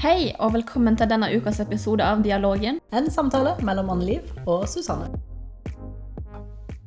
Hei, 0.00 0.32
og 0.42 0.52
velkommen 0.54 0.96
til 0.98 1.08
denne 1.10 1.28
ukas 1.36 1.58
episode 1.62 2.04
av 2.06 2.22
Dialogen. 2.24 2.78
En 2.94 3.08
samtale 3.12 3.52
mellom 3.66 3.90
Anne-Liv 3.94 4.26
og 4.48 4.64
Susanne. 4.70 5.10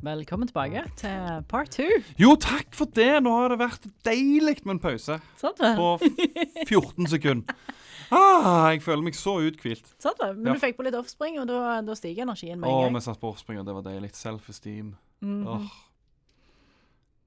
Velkommen 0.05 0.49
tilbake 0.49 0.83
til 0.99 1.43
part 1.49 1.71
two. 1.73 1.87
Jo, 2.21 2.35
takk 2.39 2.67
for 2.77 2.89
det! 2.93 3.09
Nå 3.25 3.31
har 3.39 3.53
det 3.53 3.59
vært 3.63 3.87
deilig 4.05 4.59
med 4.67 4.75
en 4.75 4.81
pause 4.83 5.17
Sant 5.41 5.61
det? 5.61 5.71
på 5.79 5.95
14 6.69 7.07
sekunder. 7.15 7.55
Ah, 8.13 8.67
jeg 8.75 8.83
føler 8.85 9.01
meg 9.07 9.17
så 9.17 9.37
uthvilt. 9.47 9.87
Sant 10.03 10.19
det? 10.21 10.31
Men 10.37 10.51
Ja. 10.51 10.57
du 10.59 10.61
fikk 10.61 10.77
på 10.77 10.85
litt 10.85 10.97
offspring, 10.99 11.39
og 11.41 11.47
da, 11.49 11.79
da 11.87 11.95
stiger 11.97 12.27
energien 12.27 12.59
med 12.61 12.69
Å, 12.69 12.75
en 12.75 12.83
gang. 12.91 12.99
vi 12.99 13.05
satt 13.07 13.19
på 13.21 13.31
offspring, 13.33 13.57
og 13.59 13.65
det 13.65 13.73
var 13.79 13.87
deilig. 13.87 14.11
Self-esteem. 14.13 14.91
Mhm. 15.25 15.47
Åh. 15.49 15.71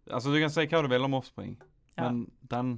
Altså, 0.08 0.30
du 0.32 0.38
kan 0.40 0.48
si 0.54 0.62
hva 0.70 0.84
du 0.84 0.88
vil 0.88 1.04
om 1.08 1.18
offspring, 1.18 1.56
Ja. 1.98 2.10
men 2.10 2.28
den 2.48 2.76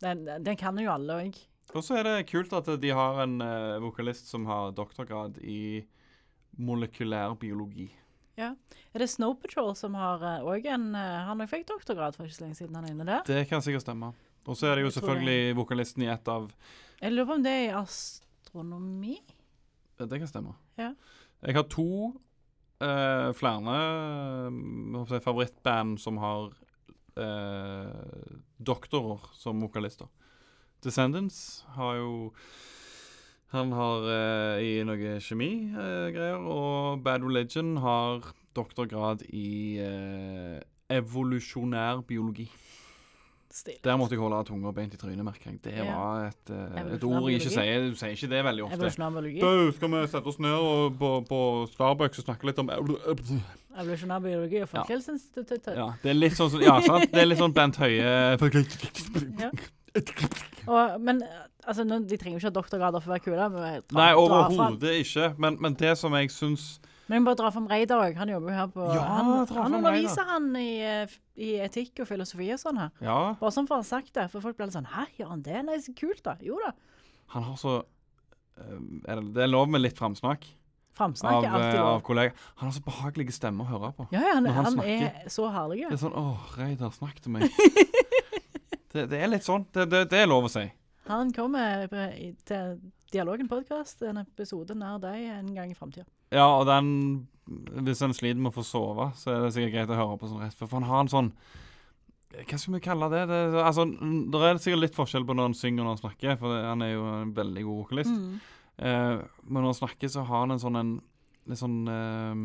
Den, 0.00 0.24
den 0.44 0.56
kan 0.60 0.76
jo 0.78 0.90
alle 0.92 1.12
òg. 1.24 1.36
Og 1.74 1.82
så 1.84 1.98
er 1.98 2.06
det 2.06 2.28
kult 2.30 2.52
at 2.56 2.68
de 2.80 2.90
har 2.94 3.22
en 3.24 3.40
uh, 3.42 3.82
vokalist 3.82 4.30
som 4.30 4.46
har 4.48 4.74
doktorgrad 4.76 5.40
i 5.42 5.84
molekylær 6.56 7.34
biologi. 7.40 7.88
Ja. 8.36 8.52
Er 8.94 9.02
det 9.02 9.08
Snow 9.10 9.34
Patrol 9.40 9.74
som 9.76 9.96
har 9.96 10.22
òg 10.44 10.66
en 10.68 10.90
uh, 10.92 11.24
Han 11.28 11.42
fikk 11.48 11.66
doktorgrad 11.68 12.16
for 12.16 12.28
ikke 12.28 12.38
så 12.38 12.44
lenge 12.44 12.58
siden 12.60 12.76
han 12.78 12.86
er 12.86 12.94
inne 12.94 13.08
der. 13.08 13.24
Det 13.28 13.48
kan 13.50 13.64
sikkert 13.64 13.86
stemme. 13.86 14.12
Og 14.46 14.54
så 14.56 14.70
er 14.70 14.78
det 14.78 14.86
jo 14.86 14.92
selvfølgelig 14.94 15.56
vokalisten 15.58 16.04
i 16.06 16.12
et 16.12 16.28
av 16.30 16.46
Jeg 17.00 17.12
lurer 17.12 17.28
på 17.28 17.38
om 17.40 17.44
det 17.44 17.54
er 17.54 17.64
i 17.64 17.74
astronomi? 17.80 19.16
Det 19.96 20.20
kan 20.20 20.30
stemme. 20.30 20.54
Ja. 20.78 20.92
Jeg 21.42 21.56
har 21.56 21.66
to 21.72 21.88
uh, 22.82 23.32
flere 23.36 23.76
eh, 24.48 25.20
favorittband 25.24 26.00
som 26.00 26.18
har 26.20 26.52
eh, 27.16 28.32
doktorer 28.58 29.20
som 29.32 29.60
vokalister. 29.64 30.08
Descendants 30.86 31.64
har 31.76 31.96
jo 32.00 32.12
Han 33.54 33.70
har 33.72 34.06
eh, 34.10 34.62
i 34.66 34.70
noe 34.84 35.18
kjemigreier, 35.22 36.40
og 36.42 37.02
Bad 37.04 37.22
Religion 37.24 37.76
har 37.80 38.26
doktorgrad 38.56 39.22
i 39.30 39.78
eh, 39.80 40.58
evolusjonær 40.90 42.02
biologi. 42.08 42.48
Stilig. 43.56 43.78
Der 43.86 43.96
måtte 43.96 44.12
jeg 44.12 44.20
holde 44.20 44.42
tunga 44.44 44.72
beint 44.76 44.92
i 44.92 44.98
trynet, 45.00 45.24
merker 45.24 45.48
jeg. 45.52 45.60
Det 45.64 45.72
Ja. 45.78 45.84
var 45.94 46.26
et, 46.26 46.50
eh, 46.50 46.94
et 46.96 47.04
ord 47.06 47.30
jeg 47.30 47.38
ikke 47.40 47.54
sier. 47.54 47.86
Du 47.88 47.96
sier 47.96 48.12
ikke 48.18 48.28
det 48.34 48.42
veldig 48.44 48.64
ofte. 48.66 48.90
Du, 49.40 49.72
skal 49.78 49.88
vi 49.94 50.02
sette 50.10 50.26
oss 50.26 50.38
ned 50.42 50.52
og 50.58 50.98
på, 50.98 51.12
på 51.30 51.40
Starbucks 51.72 52.18
og 52.20 52.26
snakke 52.26 52.50
litt 52.50 52.58
om 52.60 52.68
Evolusjonær 52.74 54.20
biologi 54.26 54.60
og 54.64 54.68
Folkehelseinstituttet. 54.74 55.72
Ja, 55.78 55.88
det 56.02 56.10
er 56.12 56.18
litt 56.18 56.36
sånn 56.36 56.60
Ja, 56.60 56.80
sant? 56.84 57.08
Det 57.12 57.22
er 57.22 57.30
litt 57.30 57.40
sånn 57.40 57.54
Bent 57.56 57.76
Høie 57.80 58.36
Ja. 58.36 59.50
Og, 60.66 60.98
men 61.00 61.22
altså, 61.64 61.84
nå, 61.86 62.00
de 62.08 62.18
trenger 62.18 62.36
jo 62.36 62.42
ikke 62.42 62.50
ha 62.50 62.56
doktorgrader 62.56 63.02
for 63.04 63.12
å 63.12 63.14
være 63.14 63.24
kule. 63.24 63.48
Men 63.54 63.86
Nei, 63.96 64.10
overhodet 64.18 64.98
ikke. 65.02 65.30
Men, 65.42 65.58
men 65.62 65.78
det 65.78 65.94
som 66.00 66.14
jeg 66.18 66.32
syns 66.34 66.66
Men 67.06 67.18
vi 67.18 67.22
må 67.22 67.30
bare 67.30 67.38
dra 67.38 67.52
fram 67.54 67.68
Reidar 67.70 68.02
òg. 68.02 68.18
Han 68.18 68.32
jobber 68.34 68.52
jo 68.52 68.58
her 68.58 68.70
på 68.74 68.90
Ja, 68.96 69.06
Han, 69.20 69.32
han 69.54 69.78
underviser 69.78 70.26
han 70.26 70.50
i, 70.58 70.70
eh, 70.82 71.16
i 71.38 71.52
etikk 71.62 72.02
og 72.02 72.10
filosofi 72.10 72.50
og 72.54 72.62
sånn 72.62 72.82
her. 72.82 72.92
Ja, 73.04 73.20
Bare 73.40 73.54
sånn 73.54 73.70
for 73.70 73.78
å 73.78 73.84
ha 73.84 73.86
sagt 73.86 74.14
det. 74.18 74.28
For 74.32 74.44
folk 74.44 74.58
blir 74.58 74.70
litt 74.70 74.78
sånn 74.78 74.90
Hæ, 74.90 75.06
gjør 75.20 75.34
han 75.36 75.46
det? 75.46 75.62
Nei, 75.68 75.78
så 75.84 75.94
kult, 75.96 76.24
da. 76.26 76.36
Jo 76.42 76.58
da. 76.64 76.74
han 77.36 77.46
har 77.46 77.58
så 77.62 77.80
eh, 77.80 78.78
er 79.06 79.20
det, 79.20 79.34
det 79.38 79.46
er 79.46 79.52
lov 79.54 79.70
med 79.70 79.86
litt 79.86 79.98
framsnakk 79.98 80.48
Framsnakk 80.96 81.44
er 81.44 81.52
alltid 81.52 81.76
eh, 81.76 81.82
av 81.82 81.90
lov. 81.98 82.02
kollegaer. 82.06 82.44
Han 82.56 82.70
har 82.70 82.72
så 82.72 82.82
behagelig 82.86 83.34
stemme 83.36 83.66
å 83.66 83.68
høre 83.68 83.90
på. 83.98 84.06
Ja, 84.14 84.22
ja, 84.22 84.36
han, 84.38 84.46
han 84.48 84.68
han, 84.70 84.78
er 84.80 85.26
så 85.32 85.50
herlig. 85.52 85.82
Det 85.90 85.98
er 85.98 86.00
sånn 86.00 86.16
Å, 86.16 86.22
Reidar, 86.56 86.94
snakk 86.96 87.20
til 87.20 87.36
meg. 87.36 87.50
det, 88.96 89.06
det 89.12 89.22
er 89.22 89.30
litt 89.30 89.46
sånn. 89.46 89.66
Det, 89.74 89.86
det, 89.92 90.06
det 90.12 90.22
er 90.22 90.30
lov 90.30 90.48
å 90.48 90.52
si. 90.52 90.64
Han 91.06 91.30
kommer 91.34 91.86
til 92.48 92.78
Dialogen 93.12 93.46
podkast, 93.48 94.02
en 94.02 94.18
episode 94.18 94.74
nær 94.74 94.98
deg 95.02 95.28
en 95.30 95.52
gang 95.54 95.70
i 95.70 95.76
framtida. 95.78 96.06
Ja, 96.34 96.48
og 96.58 96.66
den 96.66 97.28
Hvis 97.86 98.02
en 98.02 98.14
sliter 98.16 98.40
med 98.40 98.50
å 98.50 98.56
få 98.56 98.64
sove, 98.66 99.12
så 99.14 99.30
er 99.30 99.44
det 99.44 99.52
sikkert 99.54 99.74
greit 99.76 99.92
å 99.94 100.00
høre 100.00 100.18
på 100.18 100.26
sånn 100.26 100.42
rett. 100.42 100.58
For 100.58 100.74
han 100.74 100.88
har 100.88 101.04
en 101.04 101.12
sånn 101.12 101.30
Hva 102.34 102.58
skal 102.58 102.74
vi 102.74 102.82
kalle 102.82 103.08
det? 103.12 103.22
det 103.30 103.38
altså, 103.62 103.86
Det 103.86 104.42
er 104.42 104.58
sikkert 104.58 104.82
litt 104.82 104.98
forskjell 104.98 105.26
på 105.28 105.36
når 105.36 105.52
han 105.52 105.58
synger 105.60 105.84
og 105.84 105.86
når 105.86 105.94
han 105.94 106.02
snakker, 106.02 106.38
for 106.40 106.58
han 106.66 106.82
er 106.82 106.92
jo 106.96 107.06
en 107.12 107.34
veldig 107.36 107.66
god 107.68 107.80
vokalist. 107.84 108.16
Mm. 108.16 108.40
Eh, 108.76 109.14
men 109.46 109.60
når 109.60 109.70
han 109.70 109.80
snakker, 109.80 110.10
så 110.10 110.26
har 110.26 110.42
han 110.42 110.56
en 110.56 110.64
sånn 110.66 110.80
en 110.82 110.92
litt 111.46 111.62
sånn 111.62 111.78
eh, 111.88 112.42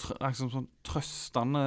tr 0.00 0.16
liksom 0.22 0.54
sånn 0.54 0.68
trøstende 0.86 1.64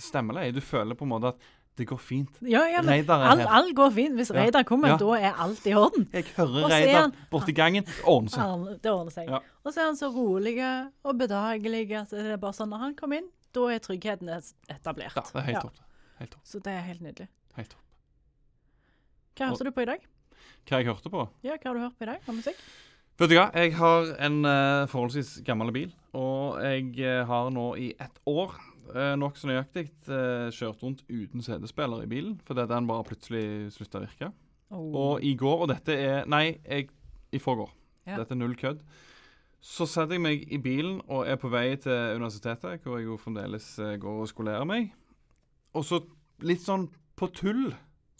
stemmeleie. 0.00 0.56
Du 0.56 0.64
føler 0.64 0.96
på 0.96 1.04
en 1.06 1.12
måte 1.12 1.34
at 1.34 1.50
det 1.80 1.86
går 1.88 1.98
fint. 2.04 2.38
Ja, 2.44 2.60
ja, 2.68 2.82
men 2.84 2.92
Reidar 2.92 3.22
er 3.24 3.30
alt, 3.32 3.40
her. 3.42 3.48
alt 3.58 3.74
går 3.78 3.90
fint. 3.96 4.14
Hvis. 4.20 4.30
Reidar 4.36 4.62
kommer, 4.68 4.88
Ja. 4.92 4.96
da 5.00 5.10
er 5.18 5.32
alt 5.46 5.66
i 5.66 5.72
orden. 5.74 6.06
Jeg 6.12 6.24
hører 6.36 6.64
Og 6.64 6.70
så 6.70 6.76
er 6.76 6.84
Reidar 6.86 7.00
han- 7.00 7.14
borti 7.32 7.52
gangen. 7.56 7.84
Det 7.88 8.04
ordner 8.04 8.30
seg. 8.30 8.82
Det 8.82 8.90
ordner 8.92 9.10
seg. 9.16 9.28
Ja. 9.30 9.38
Og 9.64 9.72
så 9.74 9.80
er 9.80 9.84
han 9.90 9.96
så 9.96 10.12
rolig 10.14 10.56
og 11.04 11.18
bedagelig 11.18 11.90
at 11.96 12.10
det 12.10 12.26
er 12.26 12.36
bare 12.36 12.52
sånn 12.52 12.68
når 12.70 12.78
han 12.84 12.94
kommer 12.94 13.16
inn, 13.22 13.28
da 13.52 13.60
er 13.74 13.78
tryggheten 13.78 14.28
es- 14.36 14.54
etablert. 14.70 15.16
Ja, 15.16 15.22
det 15.22 15.34
er 15.34 15.40
helt 15.48 15.56
Ja. 15.56 15.60
topp. 15.60 15.80
Helt 16.20 16.30
topp. 16.30 16.44
Så 16.44 16.62
det 16.62 16.72
er 16.72 16.80
helt 16.82 17.00
nydelig. 17.02 17.28
Helt 17.56 17.70
topp. 17.70 17.80
Hva 19.36 19.46
Og- 19.50 19.52
hørte 19.58 19.64
du 19.64 19.70
på 19.72 19.82
i 19.82 19.84
dag? 19.86 19.98
Hva 20.68 20.76
jeg 20.78 20.86
hørte 20.86 21.10
på? 21.10 21.28
Ja, 21.42 21.56
hva 21.56 21.64
har 21.64 21.74
du 21.74 21.80
hørt 21.80 21.98
på 21.98 22.02
i 22.02 22.06
dag 22.06 22.18
av 22.28 22.34
musikk? 22.34 22.56
Vet 23.18 23.28
du 23.28 23.34
hva, 23.36 23.50
jeg 23.54 23.74
har 23.74 24.14
en 24.18 24.44
eh, 24.44 24.86
forholdsvis 24.86 25.42
gammel 25.44 25.70
bil, 25.72 25.92
og 26.14 26.60
jeg 26.62 26.98
eh, 27.00 27.24
har 27.26 27.50
nå 27.50 27.74
i 27.76 27.94
ett 28.00 28.18
år 28.26 28.52
uh, 28.94 29.14
nokså 29.18 29.48
nøyaktig 29.50 29.88
uh, 30.08 30.48
kjørt 30.54 30.82
rundt 30.84 31.04
uten 31.08 31.44
CD-spiller 31.44 32.04
i 32.04 32.10
bilen, 32.10 32.38
fordi 32.46 32.66
den 32.70 32.88
bare 32.90 33.06
plutselig 33.08 33.44
slutta 33.74 34.00
å 34.00 34.04
virke. 34.06 34.30
Oh. 34.70 34.90
Og 34.94 35.26
i 35.26 35.34
går, 35.38 35.64
og 35.64 35.70
dette 35.72 35.94
er 35.98 36.26
Nei, 36.30 36.60
jeg, 36.62 36.90
i 37.34 37.40
forgår. 37.42 37.72
Ja. 38.06 38.20
Dette 38.20 38.36
er 38.36 38.40
null 38.40 38.56
kødd. 38.58 38.82
Så 39.60 39.84
setter 39.88 40.16
jeg 40.16 40.24
meg 40.24 40.46
i 40.48 40.58
bilen 40.62 41.02
og 41.04 41.28
er 41.28 41.36
på 41.40 41.50
vei 41.52 41.74
til 41.80 42.16
universitetet, 42.16 42.80
hvor 42.80 42.96
jeg 42.96 43.10
jo 43.10 43.18
fremdeles 43.20 43.66
eh, 43.82 43.98
går 44.00 44.22
og 44.22 44.30
skolerer 44.30 44.64
meg. 44.64 44.88
Og 45.76 45.84
så 45.84 46.00
litt 46.48 46.64
sånn 46.64 46.86
på 47.20 47.28
tull 47.36 47.66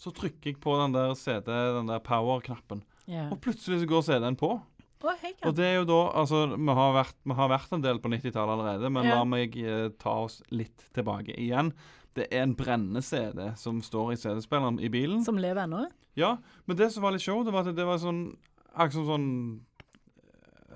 så 0.01 0.13
trykker 0.13 0.51
jeg 0.51 0.59
på 0.61 0.75
den 0.77 0.93
der 0.93 1.15
CD, 1.17 1.49
den 1.49 1.89
der 1.89 2.01
power-knappen. 2.05 2.83
Yeah. 3.09 3.31
Og 3.33 3.41
plutselig 3.41 3.81
så 3.81 3.89
går 3.89 4.05
CD-en 4.05 4.37
på. 4.37 4.53
Hei, 5.01 5.31
Og 5.47 5.55
det 5.57 5.65
er 5.65 5.75
jo 5.79 5.85
da 5.89 5.99
Altså, 6.21 6.43
vi 6.57 6.75
har 6.77 6.93
vært, 6.93 7.15
vi 7.25 7.33
har 7.33 7.49
vært 7.49 7.71
en 7.73 7.81
del 7.81 7.99
på 8.03 8.09
90-tallet 8.11 8.53
allerede, 8.53 8.91
men 8.93 9.05
Ja. 9.05 9.15
la 9.15 9.23
meg 9.25 9.57
eh, 9.57 9.89
ta 9.97 10.13
oss 10.25 10.41
litt 10.51 10.85
tilbake 10.93 11.33
igjen. 11.37 11.73
Det 12.13 12.27
er 12.31 12.43
en 12.43 12.53
brennende 12.55 13.01
CD 13.01 13.53
som 13.57 13.81
står 13.81 14.13
i 14.13 14.19
CD-spilleren 14.19 14.79
i 14.83 14.89
bilen. 14.89 15.23
Som 15.25 15.37
lever 15.37 15.63
ennå? 15.63 15.85
Ja, 16.15 16.37
men 16.67 16.77
det 16.77 16.91
som 16.91 17.03
var 17.03 17.11
litt 17.15 17.21
show, 17.23 17.43
det 17.43 17.53
var 17.53 17.67
at 17.67 17.75
det 17.75 17.85
var 17.87 17.97
sånn 17.97 18.35
Akkurat 18.71 18.93
som 18.93 19.07
sånn 19.07 19.61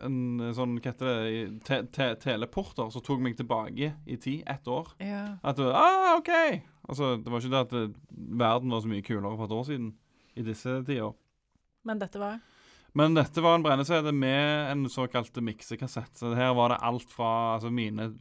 En 0.04 0.40
sånn, 0.56 0.74
hva 0.84 0.92
heter 0.92 1.06
det 1.08 1.44
te, 1.64 1.78
te, 1.96 2.08
Teleporter 2.20 2.90
som 2.92 3.02
tok 3.06 3.22
meg 3.24 3.38
tilbake 3.40 3.94
i 4.06 4.18
tid, 4.20 4.44
ett 4.52 4.68
år. 4.68 4.90
Ja. 5.00 5.38
At 5.44 5.56
det, 5.56 5.70
ah, 5.72 6.18
OK! 6.18 6.32
Altså, 6.90 7.14
det 7.24 7.32
var 7.32 7.40
ikke 7.40 7.54
det 7.54 7.62
at 7.64 7.72
det, 7.76 7.86
verden 8.12 8.74
var 8.76 8.82
så 8.84 8.92
mye 8.92 9.06
kulere 9.08 9.38
for 9.40 9.46
et 9.48 9.56
år 9.56 9.64
siden 9.70 9.94
i 10.36 10.44
disse 10.44 10.82
tider. 10.86 11.14
Men 11.88 12.00
dette 12.04 12.20
var 12.20 12.42
Men 12.96 13.16
dette 13.18 13.44
var 13.44 13.58
en 13.58 13.64
brenne-CD 13.66 14.12
med 14.16 14.72
en 14.72 14.86
såkalt 14.90 15.36
miksekassett. 15.44 16.14
Så 16.16 16.32
her 16.38 16.54
var 16.56 16.72
det 16.72 16.82
alt 16.88 17.12
fra 17.12 17.32
altså 17.58 17.72
mine 17.74 18.14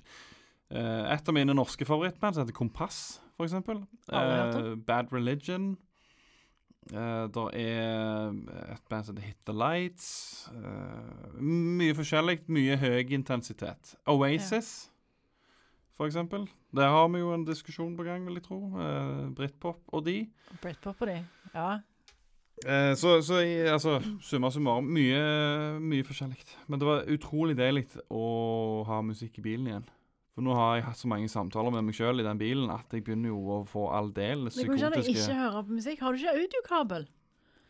eh, 0.70 1.04
Et 1.14 1.28
av 1.28 1.36
mine 1.36 1.54
norske 1.54 1.86
favorittband 1.86 2.34
som 2.34 2.42
heter 2.42 2.56
Kompass, 2.56 3.20
eksempel. 3.38 3.84
Eh, 4.10 4.74
Bad 4.86 5.12
Religion. 5.14 5.76
Uh, 6.92 7.30
det 7.32 7.44
er 7.56 8.34
et 8.74 8.82
band 8.90 9.06
som 9.06 9.16
heter 9.16 9.30
Hit 9.30 9.46
the 9.48 9.54
Lights. 9.56 10.08
Uh, 10.52 11.38
mye 11.40 11.94
forskjellig. 11.96 12.42
Mye 12.52 12.76
høy 12.76 13.14
intensitet. 13.16 13.94
Oasis, 14.10 14.90
for 15.96 16.10
eksempel. 16.10 16.44
Der 16.76 16.90
har 16.92 17.08
vi 17.08 17.22
jo 17.22 17.32
en 17.32 17.46
diskusjon 17.46 17.96
på 17.96 18.04
gang, 18.04 18.26
vil 18.26 18.36
jeg 18.36 18.48
tro. 18.50 18.60
Uh, 18.74 19.30
Britpop 19.32 19.80
og 19.94 20.04
de. 20.04 20.26
Britpop 20.60 21.00
og 21.00 21.08
de. 21.08 21.18
Ja. 21.54 21.78
Eh, 22.62 22.92
så, 22.94 23.16
så 23.26 23.40
i, 23.42 23.56
altså, 23.68 23.98
summa 24.22 24.50
summarum, 24.54 24.86
mye, 24.94 25.18
mye 25.82 26.06
forskjellig. 26.06 26.38
Men 26.70 26.80
det 26.80 26.88
var 26.88 27.10
utrolig 27.10 27.56
deilig 27.58 27.88
å 28.14 28.84
ha 28.88 29.00
musikk 29.04 29.40
i 29.42 29.46
bilen 29.48 29.70
igjen. 29.72 29.88
For 30.34 30.42
nå 30.42 30.54
har 30.58 30.78
jeg 30.78 30.86
hatt 30.88 30.98
så 30.98 31.10
mange 31.10 31.30
samtaler 31.30 31.74
med 31.74 31.86
meg 31.86 31.94
sjøl 31.94 32.18
i 32.18 32.26
den 32.26 32.40
bilen 32.40 32.70
at 32.74 32.90
jeg 32.94 33.04
begynner 33.06 33.30
jo 33.30 33.42
å 33.54 33.58
få 33.70 33.84
aldeles 33.94 34.56
Det 34.58 34.66
går 34.66 34.80
ikke 34.80 34.88
an 34.88 34.96
å 34.98 35.04
ikke 35.12 35.36
høre 35.38 35.60
på 35.66 35.76
musikk. 35.76 36.00
Har 36.02 36.14
du 36.14 36.22
ikke 36.22 36.34
audiokabel? 36.40 37.06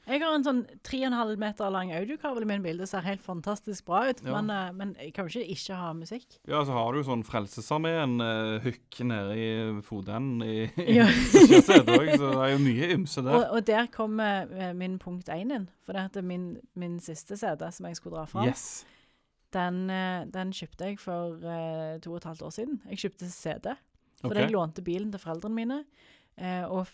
Jeg 0.04 0.20
har 0.20 0.34
en 0.36 0.44
sånn 0.44 0.60
3,5 0.84 1.38
meter 1.40 1.70
lang 1.72 1.90
audiokabel 1.96 2.44
i 2.44 2.48
min 2.48 2.64
bilde, 2.64 2.84
ser 2.88 3.04
helt 3.06 3.22
fantastisk 3.24 3.86
bra 3.88 4.02
ut, 4.10 4.20
Ja. 4.20 4.40
men, 4.40 4.50
eh, 4.50 4.72
men 4.72 4.94
jeg 5.00 5.14
kan 5.14 5.26
jo 5.26 5.40
ikke 5.40 5.54
ikke 5.54 5.76
ha 5.80 5.92
musikk. 5.96 6.26
Ja, 6.46 6.62
så 6.64 6.72
har 6.76 6.92
du 6.92 6.98
jo 6.98 7.06
sånn 7.08 7.24
Frelsesarmeen 7.24 8.20
uh, 8.20 8.60
hykk 8.60 9.00
nede 9.08 9.36
i 9.40 9.82
fotenden 9.82 10.42
i, 10.44 10.70
Ja. 10.76 11.06
i 11.08 11.60
òg, 11.96 12.10
så 12.18 12.32
det 12.34 12.42
er 12.44 12.52
jo 12.52 12.58
mye 12.58 12.90
ymse 12.98 13.24
der. 13.24 13.32
Og, 13.32 13.56
og 13.56 13.64
der 13.64 13.86
kommer 13.86 14.52
eh, 14.52 14.72
min 14.76 14.98
punkt 14.98 15.28
én 15.32 15.54
inn. 15.54 15.68
For 15.86 15.96
det 15.96 16.20
er 16.20 16.22
min, 16.22 16.60
min 16.74 17.00
siste 17.00 17.38
CD 17.40 17.64
som 17.72 17.86
jeg 17.86 17.96
skulle 17.96 18.18
dra 18.18 18.26
fra. 18.26 18.44
Yes. 18.44 18.84
den, 19.52 19.88
eh, 19.88 20.24
den 20.26 20.52
kjøpte 20.52 20.90
jeg 20.90 20.98
for 21.00 21.40
eh, 21.40 21.98
to 22.04 22.12
og 22.12 22.20
et 22.20 22.28
halvt 22.28 22.42
år 22.42 22.52
siden. 22.52 22.82
Jeg 22.90 23.06
kjøpte 23.06 23.30
CD. 23.32 23.72
Fordi 24.20 24.36
okay. 24.36 24.44
jeg 24.44 24.52
lånte 24.52 24.84
bilen 24.84 25.12
til 25.12 25.20
foreldrene 25.20 25.54
mine. 25.54 25.84
Og 26.72 26.88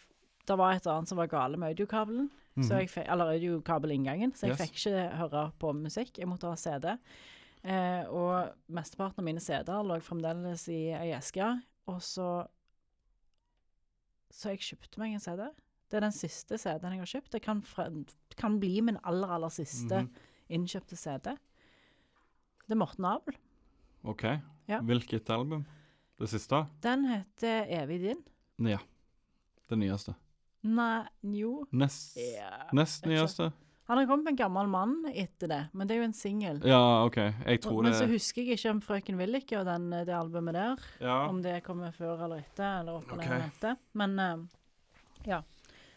det 0.47 0.57
var 0.59 0.75
et 0.75 0.85
eller 0.85 0.99
annet 0.99 1.09
som 1.09 1.19
var 1.21 1.31
gale 1.31 1.57
med 1.57 1.73
audiokabelen. 1.73 2.29
Så 2.57 2.69
Mhm. 2.75 2.79
jeg 2.81 2.89
fikk, 2.91 3.09
eller 3.09 3.61
kabelinngangen 3.63 4.33
så 4.35 4.49
jeg 4.49 4.51
Yes. 4.59 4.61
fikk 4.61 4.75
ikke 4.93 5.17
høre 5.17 5.53
på 5.59 5.73
musikk. 5.75 6.19
Jeg 6.19 6.27
måtte 6.27 6.49
ha 6.49 6.55
CD. 6.57 6.99
Eh, 7.65 8.05
og 8.09 8.53
mesteparten 8.69 9.19
av 9.19 9.25
mine 9.25 9.41
CD-er 9.41 9.83
lå 9.85 10.01
fremdeles 10.03 10.69
i 10.69 10.91
ei 10.93 11.13
eske. 11.13 11.63
Og 11.87 12.01
så 12.01 12.47
Så 14.33 14.51
jeg 14.51 14.61
kjøpte 14.61 14.99
meg 14.99 15.13
en 15.15 15.21
CD. 15.21 15.43
Det 15.91 15.97
er 15.99 16.01
den 16.07 16.13
siste 16.15 16.57
CD-en 16.59 16.93
jeg 16.93 17.01
har 17.01 17.07
kjøpt. 17.21 17.31
Det 17.35 17.43
kan, 17.43 17.61
fra, 17.63 17.89
kan 18.39 18.61
bli 18.61 18.81
min 18.81 18.99
aller, 19.05 19.27
aller 19.29 19.49
siste 19.51 19.91
Mhm. 20.05 20.11
innkjøpte 20.51 20.97
CD. 20.97 21.25
Det 22.69 22.71
er 22.71 22.77
Morten 22.77 23.05
Abel. 23.05 23.35
OK. 24.05 24.23
Ja. 24.69 24.81
Hvilket 24.81 25.29
album? 25.31 25.67
Det 26.19 26.29
siste? 26.29 26.67
Den 26.81 27.05
heter 27.07 27.67
Evig 27.69 28.01
din. 28.01 28.25
Ja. 28.69 28.79
Det 29.69 29.79
nyeste. 29.79 30.15
Nei, 30.63 31.05
jo 31.41 31.65
Nest, 31.73 32.17
ja. 32.21 32.67
nest 32.77 33.07
nyeste? 33.09 33.51
Han 33.91 33.99
har 33.99 34.07
kommet 34.07 34.25
med 34.29 34.33
en 34.35 34.39
gammel 34.39 34.69
mann 34.71 34.93
etter 35.09 35.49
det, 35.51 35.61
men 35.75 35.89
det 35.89 35.97
er 35.97 35.99
jo 35.99 36.07
en 36.07 36.15
singel. 36.15 36.61
Ja, 36.69 36.83
OK. 37.09 37.17
Jeg 37.17 37.63
tror 37.65 37.83
Men 37.83 37.97
så 37.97 38.07
husker 38.07 38.45
jeg 38.45 38.59
ikke 38.61 38.71
om 38.71 38.83
Frøken 38.85 39.19
Villike 39.19 39.57
og 39.59 39.67
den, 39.67 39.89
det 40.07 40.15
albumet 40.15 40.55
der, 40.55 40.85
Ja. 41.01 41.17
om 41.27 41.41
det 41.43 41.57
kommer 41.67 41.91
før 41.97 42.23
eller 42.27 42.45
etter, 42.45 42.85
eller 42.85 43.01
opp 43.01 43.11
eller 43.17 43.49
etter. 43.49 43.75
Men 43.99 44.15
uh, 44.21 44.45
ja. 45.27 45.41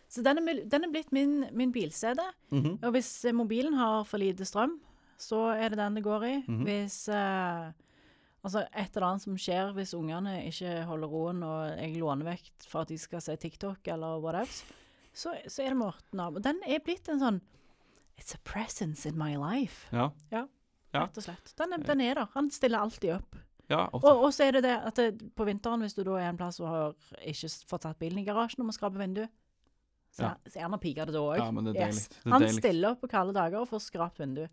Så 0.10 0.24
den 0.26 0.42
er, 0.42 0.64
den 0.70 0.88
er 0.88 0.92
blitt 0.94 1.12
min, 1.14 1.46
min 1.52 1.72
bil-CD. 1.72 2.22
-hmm. 2.52 2.80
Og 2.82 2.92
hvis 2.92 3.26
mobilen 3.34 3.74
har 3.74 4.04
for 4.04 4.18
lite 4.18 4.46
strøm, 4.46 4.80
så 5.18 5.54
er 5.54 5.70
det 5.70 5.78
den 5.78 5.96
det 5.96 6.04
går 6.04 6.24
i. 6.24 6.36
Mhm. 6.48 6.64
Hvis 6.64 7.08
eh, 7.10 7.72
Altså, 8.44 8.66
et 8.76 8.96
eller 8.98 9.08
annet 9.08 9.24
som 9.24 9.36
skjer 9.40 9.70
hvis 9.78 9.94
ungene 9.96 10.34
ikke 10.50 10.72
holder 10.90 11.08
roen, 11.08 11.44
og 11.48 11.78
jeg 11.80 11.94
låner 11.96 12.28
vekk 12.28 12.66
for 12.68 12.84
at 12.84 12.90
de 12.92 12.98
skal 13.00 13.22
se 13.24 13.36
TikTok 13.40 13.88
eller 13.94 14.18
whatever, 14.20 14.52
så, 15.16 15.32
så 15.48 15.64
er 15.64 15.72
det 15.72 15.78
Morten 15.80 16.20
Abel. 16.20 16.44
Den 16.44 16.60
er 16.68 16.82
blitt 16.84 17.08
en 17.14 17.22
sånn 17.22 17.40
It's 18.20 18.36
a 18.36 18.40
presence 18.46 19.08
in 19.10 19.16
my 19.18 19.34
life, 19.40 19.88
Ja. 19.96 20.10
Ja. 20.32 20.44
rett 20.94 21.18
og 21.18 21.24
slett. 21.26 21.54
Den 21.58 21.74
er, 21.74 21.78
den 21.88 22.02
er 22.02 22.20
der. 22.20 22.28
Han 22.36 22.52
stiller 22.54 22.84
alltid 22.84 23.16
opp. 23.16 23.40
ja 23.72 23.88
og, 23.94 24.04
Og, 24.04 24.28
så 24.36 24.44
er 24.44 24.52
det 24.60 24.64
det 24.68 24.76
at 24.92 24.96
det, 25.00 25.32
på 25.36 25.48
vinteren, 25.48 25.82
hvis 25.82 25.96
du 25.96 26.04
da 26.04 26.20
er 26.20 26.30
en 26.30 26.38
plass 26.38 26.60
og 26.60 26.68
har 26.68 26.94
ikke 27.24 27.50
fått 27.66 27.82
tatt 27.88 27.98
bilen 28.00 28.20
i 28.20 28.26
garasjen 28.28 28.62
og 28.62 28.70
må 28.70 28.76
skrape 28.76 29.00
vinduet, 29.02 29.32
så, 30.14 30.28
Ja. 30.28 30.34
så 30.46 30.60
er 30.60 30.68
han 30.68 30.74
og 30.76 30.82
piker 30.84 31.06
det 31.10 31.16
da 31.16 31.24
òg. 31.24 31.38
ja, 31.40 31.88
er 31.88 32.30
Han 32.30 32.50
stiller 32.50 32.92
opp 32.92 33.02
på 33.02 33.10
kalde 33.10 33.34
dager 33.34 33.64
og 33.64 33.70
får 33.72 33.88
skrapt 33.88 34.20
vinduet. 34.20 34.52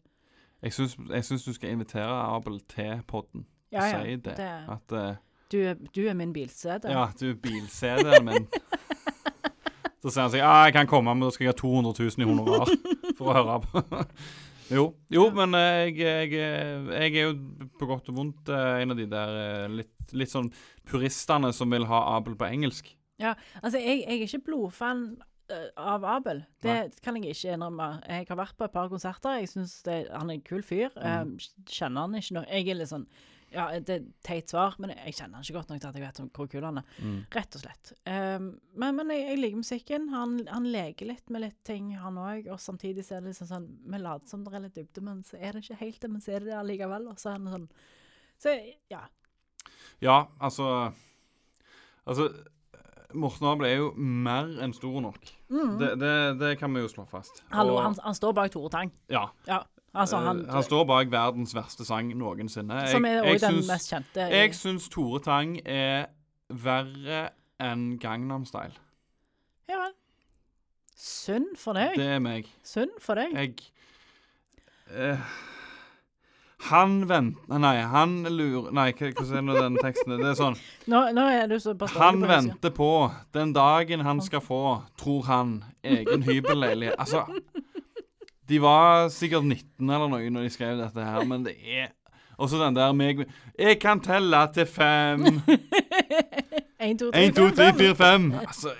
Jeg 0.62 0.72
syns 0.72 1.44
du 1.44 1.52
skal 1.52 1.70
invitere 1.74 2.08
Abel 2.36 2.60
til 2.60 3.02
podden. 3.08 3.44
Ja, 3.72 3.84
ja. 3.86 4.02
Si 4.04 4.16
det. 4.16 4.36
det- 4.36 4.68
At 4.76 4.92
uh, 4.92 5.16
Du, 5.50 5.58
er- 5.62 5.78
du 5.94 6.04
er 6.08 6.14
min 6.14 6.32
bilsete. 6.32 6.88
Ja, 6.90 7.08
du 7.18 7.30
er 7.30 7.34
bil-CD-en 7.42 8.24
min. 8.24 8.46
Så 10.02 10.08
sier 10.14 10.22
han 10.24 10.30
seg 10.32 10.40
ja, 10.40 10.52
jeg 10.64 10.72
kan 10.78 10.86
komme, 10.88 11.12
men 11.12 11.26
da 11.26 11.32
skal 11.34 11.44
jeg 11.48 11.52
ha 11.52 11.58
200 11.60 11.92
000 12.16 12.22
i 12.24 12.28
honorar 12.28 12.70
for 13.18 13.28
å 13.28 13.34
høre 13.36 13.56
på. 13.66 13.82
jo, 14.76 14.84
jo 15.12 15.26
Ja. 15.28 15.34
men 15.42 15.56
eh, 15.58 15.90
jeg, 15.90 15.98
jeg, 16.00 16.30
eh, 16.40 16.92
jeg 17.02 17.16
er 17.20 17.26
jo 17.26 17.66
på 17.78 17.88
godt 17.90 18.08
og 18.08 18.16
vondt 18.16 18.48
en 18.54 18.94
av 18.94 18.96
de 18.96 19.04
der 19.10 19.34
litt, 19.74 20.14
litt 20.16 20.32
sånn 20.32 20.48
puristene 20.88 21.50
som 21.52 21.68
vil 21.74 21.84
ha 21.90 22.00
Abel 22.16 22.38
på 22.40 22.48
engelsk. 22.48 22.94
Ja, 23.20 23.34
Altså, 23.60 23.76
jeg, 23.82 24.06
jeg 24.06 24.22
er 24.22 24.24
ikke 24.24 24.44
blodfan 24.46 25.02
av 25.76 26.04
Abel. 26.08 26.44
Det 26.62 26.78
kan 27.04 27.18
jeg 27.18 27.34
ikke 27.34 27.52
innrømme. 27.58 27.90
Jeg 28.08 28.28
har 28.30 28.38
vært 28.38 28.56
på 28.56 28.64
et 28.70 28.72
par 28.72 28.88
konserter. 28.88 29.40
Jeg 29.42 29.50
syns 29.50 29.74
han 29.84 30.30
er 30.30 30.38
en 30.38 30.44
kul 30.46 30.62
fyr. 30.64 30.94
Mm. 30.96 31.34
Eh, 31.36 31.50
kjenner 31.68 32.06
han 32.06 32.14
ikke 32.22 32.36
noe 32.38 32.46
Jeg 32.48 32.70
er 32.70 32.78
litt 32.80 32.88
sånn 32.94 33.04
Ja, 33.52 33.64
det 33.80 33.90
er 33.90 34.02
et 34.04 34.10
teit 34.22 34.52
svar, 34.52 34.76
men 34.78 34.92
jeg 34.94 35.14
kjenner 35.16 35.34
han 35.40 35.42
ikke 35.46 35.56
godt 35.56 35.70
nok 35.72 35.80
til 35.82 35.88
at 35.90 35.96
jeg 35.98 36.04
vet 36.04 36.20
hvor 36.36 36.46
kul 36.52 36.62
han 36.68 36.78
er. 36.78 36.84
Mm. 37.02 37.16
Rett 37.34 37.56
og 37.58 37.62
slett. 37.64 37.92
Um, 38.06 38.46
men 38.78 38.94
men 39.00 39.10
jeg, 39.10 39.24
jeg 39.26 39.40
liker 39.40 39.56
musikken. 39.64 40.08
Han, 40.14 40.36
han 40.46 40.68
leker 40.70 41.08
litt 41.10 41.30
med 41.34 41.42
litt 41.46 41.58
ting, 41.66 41.88
han 41.98 42.20
òg. 42.22 42.46
Og 42.54 42.60
samtidig 42.62 43.02
så 43.08 43.16
er 43.16 43.24
det 43.24 43.32
liksom 43.32 43.50
sånn 43.50 43.66
Vi 43.90 43.98
later 43.98 44.30
som 44.30 44.44
det 44.46 44.54
er 44.54 44.64
litt 44.68 44.78
dybde, 44.78 45.02
men 45.02 45.24
så 45.26 45.40
er 45.40 45.52
det 45.58 45.64
ikke 45.64 45.80
helt 45.82 46.00
det. 46.04 46.10
Men 46.14 46.22
så 46.22 46.36
er 46.36 46.44
det 46.44 46.52
det 46.52 46.58
allikevel. 46.60 47.08
Og 47.10 47.18
så 47.18 47.32
er 47.32 47.38
han 47.40 47.50
sånn 47.56 47.68
Så 48.40 48.54
ja. 48.92 49.02
Ja, 50.00 50.20
altså 50.40 50.92
Altså, 52.08 52.30
Morten 53.14 53.46
Abel 53.50 53.66
er 53.66 53.76
jo 53.80 53.90
mer 53.98 54.46
enn 54.62 54.72
stor 54.74 55.00
nok. 55.02 55.18
Det, 55.50 55.90
det, 56.00 56.14
det 56.40 56.52
kan 56.60 56.72
vi 56.74 56.80
jo 56.84 56.88
slå 56.90 57.04
fast. 57.10 57.42
Mm. 57.42 57.52
Hallo, 57.58 57.74
Og- 57.76 57.82
han, 57.88 57.96
han 58.06 58.14
står 58.14 58.32
bak 58.38 58.52
Tore 58.54 58.70
Tang. 58.70 58.92
Ja. 59.10 59.26
Ja. 59.48 59.60
Altså, 59.94 60.16
han, 60.22 60.44
Eh, 60.46 60.52
han 60.52 60.62
står 60.62 60.84
bak 60.86 61.10
verdens 61.10 61.54
verste 61.54 61.84
sang 61.84 62.12
noensinne. 62.14 62.88
Som 62.92 63.04
er 63.04 63.22
òg 63.22 63.40
den 63.40 63.56
syns- 63.58 63.66
mest 63.72 63.90
kjente. 63.92 64.28
i- 64.28 64.30
Jeg 64.36 64.54
syns 64.54 64.88
Tore 64.88 65.18
Tang 65.20 65.58
er 65.66 66.06
verre 66.50 67.30
enn 67.60 67.98
Gangnam 67.98 68.44
Style. 68.46 68.72
Ja 69.68 69.76
vel. 69.82 69.92
Synd 70.96 71.56
for 71.58 71.72
deg. 71.74 71.96
Det 71.96 72.06
er 72.06 72.18
meg. 72.20 72.46
Synd 72.62 72.90
for 73.00 73.14
deg. 73.14 73.32
Jeg 73.34 73.54
eh, 74.94 75.16
Han 76.70 77.08
venter 77.08 77.58
Nei, 77.58 77.76
han 77.88 78.22
lurer 78.24 78.70
Nei, 78.72 78.92
hva 78.92 79.06
er 79.36 79.40
nå 79.46 79.54
den 79.56 79.76
teksten? 79.80 80.16
Det 80.18 80.26
er 80.26 80.34
sånn 80.36 80.58
Nå, 80.92 80.98
nå 81.16 81.22
er 81.32 81.46
du 81.48 81.54
så 81.58 81.72
Han 81.96 82.20
venter 82.28 82.70
på 82.70 83.10
den 83.32 83.52
dagen 83.54 84.00
han 84.04 84.20
skal 84.20 84.40
få, 84.44 84.82
tror 84.98 85.22
han, 85.24 85.64
egen 85.82 86.22
hybelleilighet. 86.22 86.96
Altså 86.98 87.24
De 88.50 88.58
var 88.62 89.08
sikkert 89.14 89.46
19 89.46 89.90
eller 89.90 90.10
noe 90.10 90.30
når 90.34 90.46
de 90.48 90.52
skrev 90.52 90.78
dette 90.80 91.06
her, 91.06 91.24
men 91.28 91.44
det 91.46 91.56
er 91.62 91.92
Og 92.40 92.48
så 92.50 92.58
den 92.58 92.76
der 92.76 92.92
meg 92.96 93.24
Jeg 93.58 93.78
kan 93.82 94.00
telle 94.02 94.40
til 94.54 94.66
fem. 94.66 95.26
1, 96.80 96.98
2, 96.98 97.10
3, 97.12 97.24
1, 97.28 97.36
2, 97.36 97.50
3, 97.60 97.72
4, 97.78 97.94
5. 98.00 98.32
Altså 98.40 98.72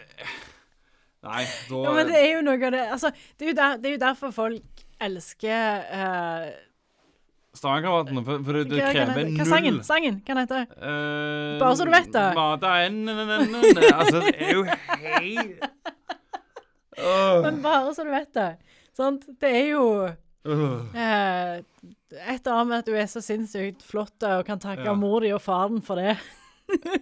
Nei, 1.20 1.44
da 1.69 1.82
Ja, 1.84 1.93
men 1.93 2.08
det 2.08 2.17
er 2.17 2.31
jo 2.32 2.40
noe 2.46 2.56
av 2.56 2.75
det 2.75 2.82
Altså, 2.96 3.12
det 3.37 3.46
er 3.46 3.52
jo, 3.52 3.56
der, 3.61 3.76
det 3.76 3.90
er 3.90 3.96
jo 3.96 4.02
derfor 4.06 4.34
folk 4.34 4.84
elsker 5.00 5.87
uh, 5.93 6.49
Stavangervatnet, 7.56 8.25
for, 8.25 8.43
for 8.46 8.58
det, 8.62 8.78
krever 8.78 9.25
null 9.26 9.38
hva 9.40 9.46
sangen? 9.49 9.78
Sangen, 9.84 10.19
hva 10.25 10.37
den 10.37 10.43
heter 10.44 10.66
Eh, 10.70 11.56
Bare 11.58 11.76
så 11.76 11.87
du 11.88 11.90
vet 11.90 12.12
det. 12.14 12.26
Mata 12.37 12.75
en, 12.87 13.00
Altså, 13.11 14.20
det 14.23 14.34
er 14.38 14.52
jo 14.55 14.62
hei... 15.02 15.34
Åh, 17.00 17.40
Men 17.43 17.58
bare 17.64 17.94
så 17.96 18.05
du 18.06 18.12
vet 18.12 18.31
det. 18.37 18.50
Sant? 19.00 19.25
Det 19.41 19.50
er 19.62 19.70
jo 19.73 19.85
uh. 20.05 20.97
eh, 20.97 21.61
et 22.20 22.43
eller 22.44 22.52
annet 22.58 22.70
med 22.75 22.79
at 22.82 22.91
du 22.91 22.97
er 23.00 23.08
så 23.11 23.23
sinnssykt 23.25 23.82
flott 23.87 24.29
og 24.29 24.44
kan 24.49 24.61
takke 24.61 24.85
Ja. 24.91 24.94
mor 24.99 25.20
di 25.25 25.32
og 25.37 25.43
faren 25.44 25.81
for 25.85 26.00
det. 26.00 26.19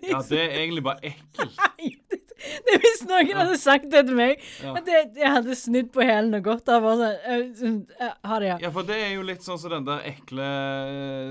Ja, 0.08 0.22
det 0.24 0.38
er 0.40 0.54
egentlig 0.62 0.84
bare 0.86 1.10
ekkelt. 1.10 1.54
Det 2.38 2.70
er 2.76 2.78
Hvis 2.78 3.00
noen 3.02 3.32
hadde 3.34 3.56
sagt 3.58 3.88
det 3.90 4.04
til 4.06 4.14
meg, 4.14 4.38
Ja. 4.62 4.70
at 4.78 4.86
det, 4.86 4.98
jeg 5.18 5.32
hadde 5.34 5.56
snudd 5.58 5.88
på 5.92 6.04
hælen 6.06 6.36
og 6.38 6.44
gått 6.46 6.68
av 6.70 6.84
sånn 6.86 7.80
Ha 7.98 8.38
det, 8.38 8.46
ja. 8.46 8.58
Ja, 8.62 8.70
for 8.70 8.86
det 8.86 8.94
er 8.94 9.10
jo 9.16 9.24
litt 9.26 9.42
sånn 9.42 9.58
som 9.58 9.74
den 9.74 9.88
der 9.88 10.04
ekle 10.06 10.46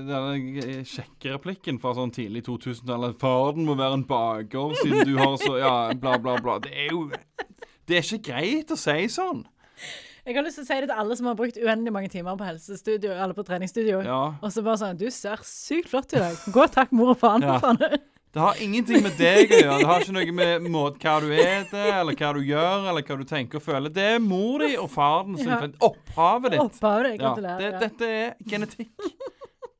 Denne 0.04 0.82
sjekkereplikken 0.84 1.80
fra 1.80 1.94
sånn 1.96 2.12
tidlig 2.12 2.44
2000-tallet. 2.50 3.16
Faren 3.24 3.64
må 3.64 3.74
være 3.80 4.02
en 4.02 4.04
baker 4.10 4.76
siden 4.82 5.08
du 5.08 5.16
har 5.16 5.38
så 5.40 5.56
Ja, 5.62 5.74
bla, 5.96 6.18
bla, 6.20 6.36
bla. 6.44 6.58
Det 6.62 6.76
er 6.76 6.92
jo 6.92 7.06
Det 7.88 7.98
er 8.02 8.04
ikke 8.04 8.28
greit 8.28 8.76
å 8.76 8.78
si 8.78 9.08
sånn. 9.08 9.46
Jeg 10.28 10.36
har 10.36 10.44
lyst 10.44 10.58
til 10.60 10.66
å 10.66 10.68
si 10.68 10.76
det 10.82 10.88
til 10.90 10.98
alle 11.00 11.14
som 11.16 11.26
har 11.30 11.36
brukt 11.38 11.56
uendelig 11.56 11.92
mange 11.94 12.08
timer 12.12 12.36
på 12.36 12.44
helsestudio 12.44 13.14
eller 13.14 13.32
på 13.32 13.44
treningsstudio. 13.48 14.02
Ja. 14.04 14.18
Og 14.44 14.52
så 14.52 14.60
bare 14.66 14.76
sånn 14.76 14.98
Du 15.00 15.06
ser 15.14 15.40
sykt 15.48 15.88
flott 15.88 16.12
i 16.12 16.20
dag. 16.20 16.36
Gå 16.52 16.66
og 16.66 16.74
takk 16.74 16.92
mor 16.92 17.14
og 17.14 17.20
faren. 17.22 17.46
Ja. 17.48 17.56
for 17.56 17.72
faen. 17.72 17.96
Det 18.28 18.42
har 18.44 18.58
ingenting 18.60 19.00
med 19.00 19.14
deg 19.16 19.48
å 19.48 19.56
gjøre. 19.56 19.76
Det 19.80 19.86
har 19.88 20.02
ikke 20.04 20.14
noe 20.18 20.32
med 20.36 20.66
hva 20.68 21.14
du 21.24 21.30
spiser, 21.30 21.86
eller 21.96 22.18
hva 22.20 22.32
du 22.36 22.42
gjør, 22.44 22.84
eller 22.90 23.06
hva 23.08 23.16
du 23.16 23.24
tenker 23.26 23.56
og 23.56 23.64
føler. 23.64 23.94
Det 23.96 24.04
er 24.04 24.20
mor 24.20 24.60
di 24.60 24.74
og 24.76 24.90
faren 24.92 25.38
sin. 25.40 25.48
Ja. 25.48 25.62
Opphavet 25.88 26.52
ditt. 26.52 26.60
Opphavet 26.60 27.08
ditt. 27.08 27.22
Ja, 27.22 27.30
Gratulerer. 27.32 27.62
det, 27.64 27.80
dette 27.86 28.10
er 28.18 28.52
genetikk. 28.52 29.08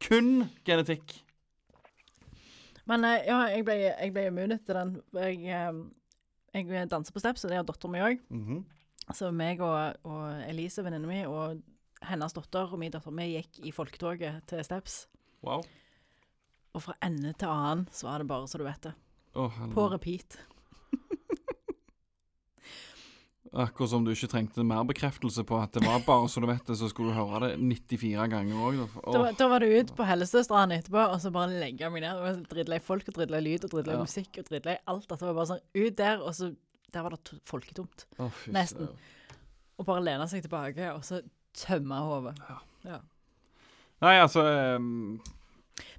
Kun 0.09 0.33
genetikk. 0.65 1.19
Men 2.89 3.05
eh, 3.05 3.29
ja, 3.29 3.43
jeg 3.53 3.69
ble, 3.69 3.77
jeg 3.85 4.17
ble 4.17 4.27
immun 4.33 4.57
etter 4.57 4.81
den. 4.81 4.97
Jeg, 5.21 5.45
eh, 5.45 6.65
jeg 6.65 6.89
danser 6.89 7.13
på 7.13 7.21
steps, 7.21 7.45
og 7.45 7.53
det 7.53 7.61
har 7.61 7.69
dattera 7.69 7.93
mi 7.93 8.05
òg. 8.09 8.25
Så 9.17 9.31
meg 9.33 9.61
og, 9.65 9.97
og 10.05 10.43
Elise, 10.49 10.83
venninna 10.85 11.09
mi, 11.09 11.23
og 11.27 11.63
hennes 12.09 12.33
datter 12.37 12.69
og 12.73 12.79
min 12.79 12.93
datter, 12.93 13.11
vi 13.17 13.31
gikk 13.37 13.61
i 13.67 13.73
folketoget 13.75 14.43
til 14.51 14.61
steps. 14.67 15.07
Wow. 15.43 15.63
Og 16.77 16.83
fra 16.85 16.95
ende 17.03 17.33
til 17.39 17.49
annen 17.49 17.87
så 17.95 18.07
var 18.11 18.19
det 18.23 18.29
bare 18.29 18.47
så 18.51 18.59
du 18.61 18.65
vet 18.69 18.83
det. 18.91 18.95
Helvete. 19.35 19.73
På 19.75 19.89
repeat. 19.93 20.39
Akkurat 23.59 23.89
som 23.91 24.05
du 24.05 24.11
ikke 24.13 24.29
trengte 24.29 24.61
mer 24.67 24.83
bekreftelse 24.85 25.41
på 25.49 25.57
at 25.57 25.73
det 25.73 25.81
var 25.87 26.03
bare 26.05 26.29
så 26.29 26.43
du 26.45 26.47
vet 26.51 26.67
det, 26.69 26.75
så 26.77 26.89
skulle 26.93 27.15
du 27.15 27.17
høre 27.17 27.39
det 27.47 27.55
94 27.65 28.27
ganger 28.35 28.59
òg. 28.61 28.83
Da, 29.07 29.23
var- 29.23 29.39
da 29.41 29.47
var 29.49 29.65
du 29.65 29.71
ut 29.73 29.95
på 29.97 30.05
Hellestøstranden 30.05 30.77
etterpå, 30.83 31.01
og 31.15 31.17
så 31.23 31.33
bare 31.33 31.57
legge 31.57 31.89
meg 31.95 32.05
ned. 32.05 32.43
Drittlei 32.51 32.79
folk, 32.85 33.09
og 33.09 33.17
drittlei 33.17 33.41
lyd, 33.47 33.65
og 33.65 33.73
drittlei 33.73 33.97
Ja. 33.97 34.03
musikk, 34.05 34.37
og 34.43 34.51
drittlei 34.51 34.77
alt. 34.87 35.09
At 35.11 35.19
det 35.23 35.27
var 35.31 35.39
bare 35.41 35.47
sånn 35.55 35.65
ut 35.81 35.97
der, 35.97 36.21
og 36.21 36.35
så 36.37 36.51
Der 36.95 37.03
var 37.05 37.11
det 37.11 37.23
to- 37.25 37.39
folketomt. 37.45 38.07
Nesten. 38.55 38.89
Og 39.79 39.87
bare 39.87 40.03
lene 40.05 40.27
seg 40.29 40.43
tilbake, 40.43 40.93
og 40.95 41.05
så 41.05 41.21
tømme 41.55 41.95
hodet. 41.95 42.39
Nei, 44.01 44.15
altså 44.23 44.45
um... 44.77 45.21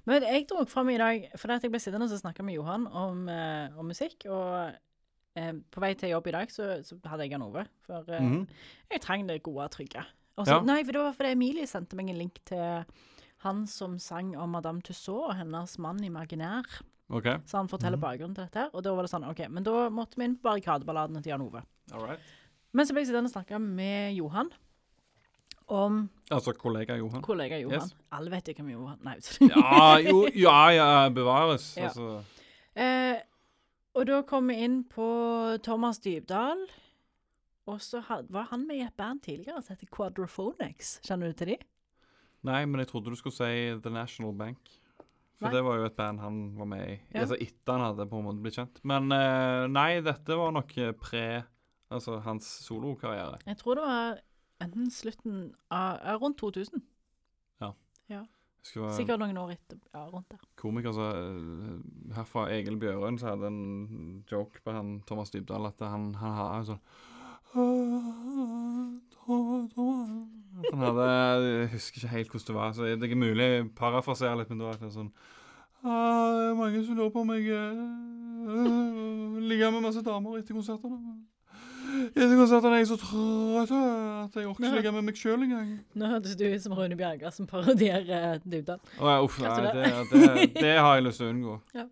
Men 0.08 0.22
jeg 0.24 0.46
dro 0.48 0.64
fram 0.68 0.88
i 0.92 0.98
dag 1.00 1.26
at 1.32 1.62
jeg 1.64 1.70
ble 1.72 1.80
sittende 1.80 2.08
og 2.08 2.20
snakke 2.20 2.42
med 2.44 2.54
Johan 2.56 2.86
om, 2.86 3.28
eh, 3.28 3.76
om 3.78 3.86
musikk, 3.88 4.24
og 4.28 4.72
eh, 5.36 5.52
På 5.72 5.80
vei 5.80 5.94
til 5.94 6.10
jobb 6.10 6.26
i 6.26 6.34
dag 6.36 6.50
så, 6.52 6.80
så 6.84 6.96
hadde 7.06 7.24
jeg 7.26 7.32
han 7.36 7.42
over. 7.44 7.68
For 7.86 8.04
eh, 8.08 8.20
-hmm. 8.20 8.46
jeg 8.90 9.00
trenger 9.00 9.26
det 9.26 9.42
gode 9.42 9.64
og 9.64 9.70
trygge. 9.70 10.04
Og 10.36 10.46
så- 10.46 10.54
Ja. 10.54 10.60
Nei, 10.62 10.84
for 10.84 10.92
det 10.92 11.00
var 11.00 11.12
fordi 11.12 11.32
Emilie 11.32 11.66
sendte 11.66 11.96
meg 11.96 12.08
en 12.10 12.16
link 12.18 12.38
til 12.44 12.84
han 13.38 13.66
som 13.66 13.98
sang 13.98 14.36
om 14.36 14.48
Madame 14.48 14.80
Tussauds 14.82 15.28
og 15.28 15.36
hennes 15.36 15.78
mann 15.78 16.04
imaginær. 16.04 16.82
OK. 17.10 17.24
Så 17.46 17.56
han 17.58 17.68
forteller 17.68 17.96
Mhm. 17.98 18.04
bakgrunnen 18.04 18.34
til 18.34 18.44
dette. 18.44 18.68
Og 18.74 18.82
da 18.82 18.94
var 18.94 19.02
det 19.02 19.10
sånn, 19.10 19.28
ok, 19.28 19.48
men 19.50 19.62
da 19.66 19.88
måtte 19.90 20.16
vi 20.16 20.24
inn 20.24 20.36
på 20.36 20.42
barrikadeballadene 20.48 21.22
til 21.22 21.30
Jan 21.32 21.40
Ove. 21.42 21.62
Alright. 21.92 22.20
Men 22.72 22.86
så 22.86 22.92
ble 22.94 23.00
jeg 23.02 23.08
sittende 23.10 23.26
og 23.30 23.34
snakke 23.34 23.58
med 23.60 24.14
Johan 24.14 24.50
om 25.68 26.08
Altså 26.30 26.52
kollega 26.58 26.96
Johan. 26.96 27.22
kollega 27.22 27.58
Johan. 27.60 27.80
Yes. 27.82 27.94
Alle 28.12 28.30
vet 28.30 28.48
ikke 28.52 28.62
hvem 28.62 28.70
Johan 28.76 28.98
Nei. 29.02 29.16
Ja, 29.50 29.96
jo, 29.98 30.26
ja, 30.34 30.68
ja, 30.74 31.08
bevares. 31.10 31.76
Ja. 31.76 31.88
Altså. 31.88 32.22
Eh, 32.76 33.18
og 33.94 34.06
da 34.06 34.22
kom 34.22 34.46
vi 34.48 34.54
inn 34.64 34.84
på 34.84 35.58
Thomas 35.62 35.98
Dybdahl. 35.98 36.66
Og 37.66 37.78
så 37.80 38.00
var 38.30 38.48
han 38.50 38.66
med 38.66 38.76
i 38.80 38.82
et 38.86 38.96
band 38.96 39.20
tidligere 39.22 39.62
som 39.62 39.76
heter 39.76 39.86
Quadrophonics. 39.94 41.00
Kjenner 41.06 41.30
du 41.30 41.32
til 41.38 41.46
de? 41.52 41.56
Nei, 42.42 42.64
men 42.64 42.80
jeg 42.80 42.88
trodde 42.88 43.10
du 43.12 43.16
skulle 43.16 43.34
si 43.36 43.80
The 43.82 43.90
National 43.90 44.32
Bank. 44.32 44.58
For 45.40 45.48
Nei. 45.48 45.56
det 45.56 45.60
var 45.64 45.78
jo 45.80 45.86
et 45.88 45.96
band 45.96 46.20
han 46.20 46.40
var 46.58 46.68
med 46.68 46.82
i. 46.84 46.96
Ja. 47.14 47.22
Altså 47.22 47.38
etter 47.40 47.72
han 47.72 47.86
hadde 47.86 48.04
på 48.10 48.18
en 48.20 48.26
måte 48.26 48.42
blitt 48.44 48.58
kjent. 48.58 48.82
Men 48.84 49.08
eh, 49.16 49.64
nei, 49.72 50.02
dette 50.04 50.36
var 50.36 50.52
nok 50.52 50.76
eh, 50.76 50.92
pre 50.96 51.24
Altså 51.90 52.20
hans 52.22 52.46
solokarriere. 52.62 53.40
Jeg 53.48 53.58
tror 53.58 53.80
det 53.80 53.82
var 53.82 54.20
enten 54.62 54.90
slutten 54.94 55.38
av 55.74 56.20
Rundt 56.22 56.38
2000. 56.38 56.84
Ja. 57.64 57.72
ja. 58.12 58.20
var 58.76 58.92
Sikkert 58.94 59.18
noen 59.18 59.40
år 59.42 59.56
etter. 59.56 59.80
Ja, 59.90 60.04
rundt 60.12 60.28
der. 60.30 60.44
komiker 60.60 60.94
så, 60.94 61.08
eh, 61.18 61.80
herfra 62.14 62.44
Egil 62.54 62.78
Bjørøen 62.78 63.18
så 63.18 63.32
hadde 63.32 63.50
en 63.50 64.22
joke 64.30 64.62
på 64.62 64.76
han 64.76 65.00
Thomas 65.08 65.34
Dybdahl 65.34 65.66
at 65.72 65.82
han, 65.82 66.12
han 66.20 66.36
har 66.36 66.60
en 66.60 66.68
sånn 66.68 66.78
at 66.78 67.09
Han 70.70 70.84
hadde 70.84 71.06
Jeg 71.06 71.68
husker 71.72 71.98
ikke 71.98 72.12
helt 72.14 72.30
hvordan 72.30 72.46
det 72.46 72.54
var, 72.54 72.72
så 72.72 72.84
det 72.86 72.92
er 72.94 73.08
ikke 73.08 73.18
mulig 73.18 73.46
å 73.46 73.68
parafrasere 73.78 74.38
litt, 74.38 74.50
men 74.52 74.58
det 74.62 74.68
var 74.68 74.94
sånn 74.94 75.10
«Ah, 75.80 76.28
Det 76.36 76.46
er 76.50 76.56
mange 76.58 76.84
som 76.84 76.96
lurer 76.98 77.12
på 77.14 77.22
om 77.24 77.30
jeg 77.32 77.42
uh, 77.56 79.38
ligger 79.40 79.70
med 79.72 79.86
masse 79.86 80.02
damer 80.04 80.36
etter 80.38 80.52
konsertene. 80.54 80.98
Etter 82.10 82.34
konsertene 82.36 82.74
er 82.76 82.82
jeg 82.82 82.90
så 82.90 82.98
trøtt 83.00 83.72
at 83.72 84.36
jeg 84.36 84.46
orker 84.50 84.66
ikke 84.66 84.76
ligge 84.76 84.92
med 84.94 85.06
meg 85.08 85.16
sjøl 85.18 85.46
engang. 85.46 85.70
Nå 85.96 86.10
hørtes 86.12 86.36
du 86.36 86.44
ut 86.44 86.62
som 86.62 86.76
Rune 86.76 86.98
Bjerga 87.00 87.32
som 87.34 87.48
parodierer 87.50 88.12
eh, 88.34 88.44
Dybdahl. 88.44 88.78
Å, 89.00 89.08
ja, 89.08 89.16
uff, 89.24 89.40
nei, 89.42 89.56
det, 89.64 89.88
det, 90.12 90.46
det 90.60 90.76
har 90.76 90.98
jeg 90.98 91.08
lyst 91.08 91.22
til 91.22 91.30
å 91.30 91.32
unngå. 91.32 91.56
Ja. 91.80 91.86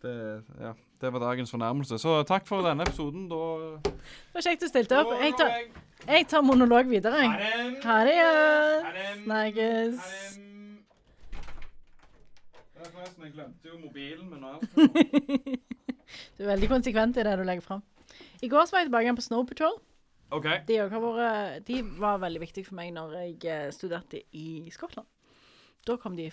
Det, 0.00 0.42
ja, 0.60 0.72
det 1.00 1.12
var 1.12 1.20
dagens 1.20 1.50
fornærmelse. 1.52 1.98
Så 2.00 2.22
takk 2.28 2.46
for 2.48 2.64
denne 2.64 2.86
episoden. 2.86 3.28
Da 3.28 3.40
Det 3.84 4.36
var 4.38 4.46
kjekt 4.46 4.64
du 4.64 4.68
stilte 4.70 5.00
opp. 5.00 5.12
Jeg 5.20 5.34
tar, 5.38 5.56
jeg 6.08 6.28
tar 6.28 6.44
monolog 6.44 6.88
videre. 6.88 7.20
jeg. 7.20 7.76
Ha 7.84 7.98
det. 8.08 8.20
Snakkes. 9.24 10.40
Jeg 13.20 13.32
glemte 13.34 13.68
jo 13.68 13.78
mobilen, 13.78 14.30
min. 14.30 14.44
Du 16.36 16.42
er 16.42 16.48
veldig 16.48 16.68
konsekvent 16.72 17.20
i 17.20 17.22
det 17.22 17.36
du 17.38 17.44
legger 17.46 17.62
fram. 17.62 17.82
I 18.42 18.48
går 18.50 18.64
så 18.66 18.74
var 18.74 18.82
jeg 18.82 18.88
tilbake 18.88 19.06
igjen 19.06 19.18
på 19.18 19.22
Snow 19.22 19.44
Patrol. 19.46 19.76
Okay. 20.30 20.62
De, 20.66 20.78
har 20.80 20.90
vært, 20.90 21.66
de 21.68 21.82
var 22.00 22.18
veldig 22.22 22.40
viktige 22.42 22.66
for 22.66 22.78
meg 22.78 22.92
når 22.94 23.14
jeg 23.18 23.36
eh, 23.50 23.68
studerte 23.74 24.22
i 24.34 24.70
Skottland. 24.74 25.06
Da 25.86 25.96
kom 26.00 26.16
de. 26.18 26.30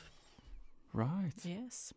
Right. 0.97 1.45
Yes. 1.45 1.91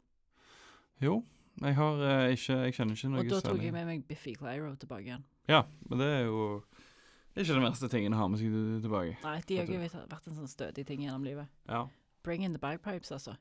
Jo, 1.00 1.22
jeg 1.60 1.74
har 1.76 2.02
eh, 2.06 2.32
ikke 2.36 2.56
Jeg 2.64 2.74
kjenner 2.74 2.94
ikke 2.96 3.08
noe 3.10 3.20
Og 3.20 3.28
da 3.28 3.40
tok 3.40 3.50
særlig. 3.50 3.64
jeg 3.64 3.72
med 3.72 3.86
meg 3.86 4.04
Biffy 4.08 4.34
Clyro 4.38 4.74
tilbake 4.80 5.04
igjen. 5.10 5.24
Ja, 5.48 5.62
men 5.88 5.98
det 5.98 6.06
er 6.06 6.24
jo 6.28 6.62
ikke 7.36 7.54
den 7.54 7.62
verste 7.64 7.88
tingen 7.88 8.12
å 8.14 8.16
ha 8.20 8.28
med 8.28 8.38
seg 8.40 8.50
til- 8.52 8.80
tilbake. 8.84 9.16
Nei, 9.24 9.40
de 9.46 9.56
har 9.56 9.66
jo 9.66 9.78
vært 9.80 10.26
en 10.28 10.34
sånn 10.34 10.48
stødig 10.50 10.84
ting 10.86 11.00
gjennom 11.04 11.24
livet. 11.24 11.46
Ja. 11.68 11.86
Bring 12.22 12.42
in 12.44 12.52
the 12.52 12.58
bagpipes, 12.58 13.10
altså. 13.12 13.36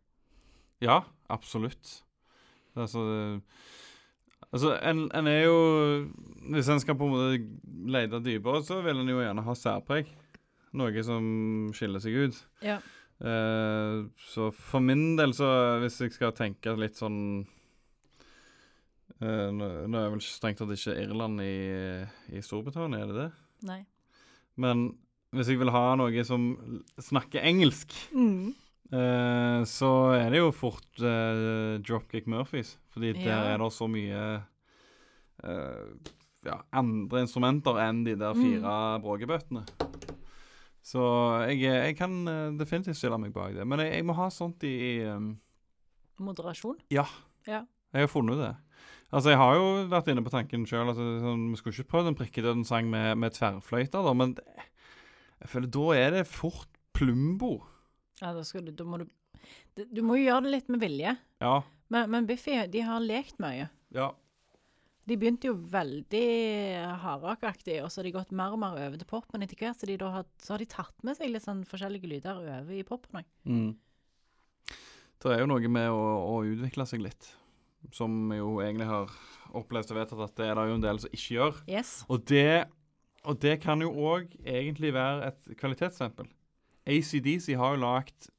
Ja, 0.82 1.01
absolutt. 1.30 2.01
Altså, 2.78 3.42
altså 4.54 4.75
en, 4.86 5.10
en 5.13 5.28
er 5.28 5.42
jo 5.44 5.58
Hvis 6.54 6.70
en 6.72 6.80
skal 6.80 6.96
på 6.96 7.06
en 7.10 7.12
måte 7.12 7.89
lete 7.92 8.22
dypere, 8.24 8.62
så 8.66 8.82
vil 8.86 9.01
en 9.01 9.10
jo 9.12 9.20
gjerne 9.20 9.44
ha 9.44 9.54
særpreg. 9.58 10.08
Noe 10.74 11.04
som 11.04 11.72
skiller 11.74 12.00
seg 12.04 12.13
ut. 12.30 12.39
Ja. 12.63 12.78
Eh, 13.20 14.06
så 14.32 14.51
for 14.56 14.80
min 14.86 15.16
del, 15.20 15.34
så 15.36 15.50
hvis 15.82 15.98
jeg 16.00 16.13
skal 16.16 16.32
tenke 16.38 16.75
litt 16.80 16.96
sånn 16.96 17.46
eh, 19.21 19.49
nå, 19.55 19.67
nå 19.91 19.99
er 20.01 20.09
vel 20.13 20.21
strengt 20.23 20.59
tatt 20.61 20.71
ikke 20.75 20.95
Irland 21.03 21.41
i, 21.43 21.53
i 22.35 22.41
Storbritannia, 22.45 23.03
er 23.03 23.11
det 23.11 23.17
det? 23.23 23.29
Nei. 23.69 23.81
Men 24.59 24.89
hvis 25.35 25.51
jeg 25.51 25.59
vil 25.61 25.69
ha 25.71 25.83
noe 25.99 26.23
som 26.25 26.49
snakker 26.99 27.43
engelsk 27.45 27.93
Mm. 28.15 28.53
uh, 28.91 29.61
så 29.69 29.89
er 30.17 30.31
det 30.33 30.39
jo 30.41 30.49
fort 30.55 31.03
uh, 31.03 31.77
Dropkick 31.85 32.25
Murphys. 32.27 32.77
Fordi 32.89 33.13
der 33.13 33.51
er 33.53 33.57
det 33.61 33.69
så 33.75 33.85
mye 33.88 34.23
ja, 36.43 36.55
andre 36.75 37.21
instrumenter 37.23 37.77
enn 37.83 38.01
de 38.03 38.15
der 38.19 38.33
Mm. 38.33 38.41
fire 38.41 38.73
bråkebøttene. 39.03 39.63
Så 40.83 41.03
jeg, 41.47 41.61
jeg 41.61 41.95
kan 41.99 42.25
definitivt 42.57 42.97
stille 42.97 43.19
meg 43.21 43.31
bak 43.35 43.53
det. 43.55 43.67
Men 43.67 43.79
jeg, 43.83 43.93
jeg 43.99 44.05
må 44.07 44.15
ha 44.17 44.29
sånt 44.33 44.63
i, 44.67 44.73
i 44.73 45.05
um, 45.05 45.33
Moderasjon. 46.19 46.79
Jeg 47.93 48.01
har 48.01 48.07
funnet 48.11 48.39
det. 48.41 48.51
Altså, 49.10 49.32
Jeg 49.34 49.39
har 49.42 49.56
jo 49.58 49.70
vært 49.89 50.10
inne 50.12 50.22
på 50.25 50.34
tanken 50.34 50.66
sjøl. 50.70 50.92
Altså, 50.92 51.06
sånn, 51.24 51.48
vi 51.50 51.58
skulle 51.60 51.74
ikke 51.78 51.92
prøvd 51.96 52.12
en 52.12 52.18
prikkedøden-sang 52.20 52.89
med, 52.92 53.16
med 53.18 53.34
tverrfløyter, 53.34 54.06
da, 54.06 54.13
men 54.13 54.36
det, 54.38 54.46
jeg 55.39 55.50
føler 55.54 55.72
da 55.74 55.86
er 55.98 56.16
det 56.20 56.28
fort 56.30 56.68
Plumbo. 57.00 57.54
Ja, 58.20 58.34
da, 58.36 58.44
skal 58.44 58.66
du, 58.68 58.74
da 58.75 58.84
må 58.84 58.98
du 59.00 59.06
Du 59.80 60.01
må 60.04 60.18
jo 60.20 60.25
gjøre 60.28 60.44
det 60.46 60.51
litt 60.58 60.72
med 60.74 60.82
vilje. 60.84 61.13
Ja. 61.39 61.54
Men, 61.89 62.10
men 62.12 62.25
Biffy, 62.30 62.58
de 62.70 62.82
har 62.86 63.00
lekt 63.06 63.39
mye. 63.42 63.70
ja. 63.96 64.10
De 65.10 65.16
begynte 65.18 65.48
jo 65.48 65.56
veldig 65.72 66.20
hardrockaktig, 67.01 67.80
og 67.82 67.88
så 67.89 67.98
har 68.01 68.06
de 68.06 68.12
gått 68.13 68.34
mer 68.36 68.54
og 68.54 68.60
mer 68.62 68.75
over 68.78 69.00
til 69.00 69.08
pop. 69.10 69.25
Men 69.34 69.42
etter 69.42 69.58
hvert 69.58 69.80
så, 69.82 69.88
de 69.89 69.96
har, 69.98 70.28
så 70.38 70.54
har 70.54 70.62
de 70.62 70.68
tatt 70.70 71.01
med 71.08 71.18
seg 71.18 71.32
litt 71.34 71.42
sånn 71.48 71.63
forskjellige 71.66 72.12
lyder 72.12 72.38
over 72.44 72.70
i 72.78 72.84
popen 72.86 73.18
òg. 73.24 73.25
Mm. 73.50 73.72
Det 75.20 75.32
er 75.34 75.42
jo 75.42 75.48
noe 75.50 75.72
med 75.74 75.89
å, 75.89 76.04
å 76.30 76.36
utvikle 76.46 76.86
seg 76.86 77.01
litt, 77.01 77.32
som 77.95 78.15
vi 78.29 78.39
jo 78.39 78.57
egentlig 78.63 78.88
har 78.89 79.13
opplevd 79.57 79.93
og 79.93 80.00
vedtatt 80.00 80.25
at 80.25 80.36
det 80.38 80.50
er 80.50 80.59
det 80.59 80.65
jo 80.69 80.75
en 80.77 80.83
del 80.83 81.00
som 81.01 81.15
ikke 81.15 81.36
gjør. 81.38 81.62
Yes. 81.69 81.93
Og 82.12 82.25
det, 82.29 82.65
og 83.24 83.39
det 83.41 83.55
kan 83.63 83.81
jo 83.81 83.93
òg 83.93 84.36
egentlig 84.45 84.93
være 84.93 85.31
et 85.31 85.55
kvalitetsstempel. 85.59 86.29
ACDC 86.89 87.53
har 87.59 87.75
jo 87.75 87.81
lagd 87.83 88.29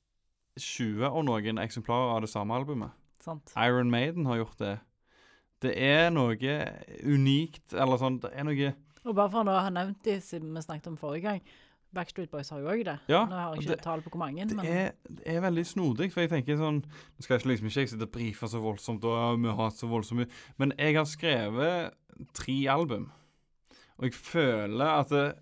20 0.61 1.09
og 1.09 1.25
noen 1.28 1.61
eksemplarer 1.62 2.16
av 2.16 2.25
det 2.25 2.30
samme 2.32 2.56
albumet. 2.56 2.94
Sant. 3.20 3.52
Iron 3.56 3.90
Maiden 3.92 4.26
har 4.26 4.40
gjort 4.40 4.61
det. 4.61 4.76
Det 5.61 5.75
er 5.76 6.09
noe 6.12 6.37
unikt, 7.04 7.75
eller 7.76 8.00
sånn 8.00 8.16
Det 8.23 8.30
er 8.32 8.47
noe 8.49 8.70
Og 9.04 9.12
bare 9.12 9.28
for 9.28 9.44
å 9.44 9.59
ha 9.61 9.73
nevnt 9.73 10.00
de 10.06 10.16
siden 10.25 10.54
vi 10.56 10.62
snakket 10.64 10.88
om 10.88 10.97
forrige 11.00 11.26
gang, 11.26 11.42
Backstreet 11.92 12.30
Boys 12.30 12.49
har 12.54 12.61
jo 12.62 12.68
òg 12.70 12.85
det. 12.87 12.99
Ja, 13.11 13.25
Nå 13.26 13.35
har 13.35 13.54
jeg 13.54 13.62
ikke 13.64 13.75
det- 13.75 13.82
tall 13.82 14.00
på 14.02 14.11
hvor 14.11 14.18
mange, 14.23 14.47
Det 14.49 14.56
men 14.56 14.66
er, 14.66 14.92
det 15.09 15.23
er 15.26 15.40
veldig 15.40 15.64
snodig, 15.66 16.12
for 16.12 16.20
jeg 16.20 16.30
tenker 16.30 16.56
sånn 16.56 16.82
Nå 16.85 17.20
skal 17.25 17.38
jeg 17.38 17.47
liksom 17.50 17.66
ikke 17.66 17.80
jeg 17.80 17.88
sitte 17.88 18.06
og 18.06 18.12
brife 18.12 18.47
så 18.49 18.61
voldsomt, 18.62 19.04
og 19.04 19.40
vi 19.42 19.49
har 19.49 19.56
hatt 19.64 19.75
så 19.80 19.88
voldsomt 19.90 20.20
mye 20.23 20.28
Men 20.59 20.73
jeg 20.78 20.94
har 20.97 21.04
skrevet 21.04 21.92
tre 22.37 22.56
album, 22.70 23.11
og 23.99 24.04
jeg 24.04 24.14
føler 24.14 24.85
at 25.00 25.09
det, 25.09 25.35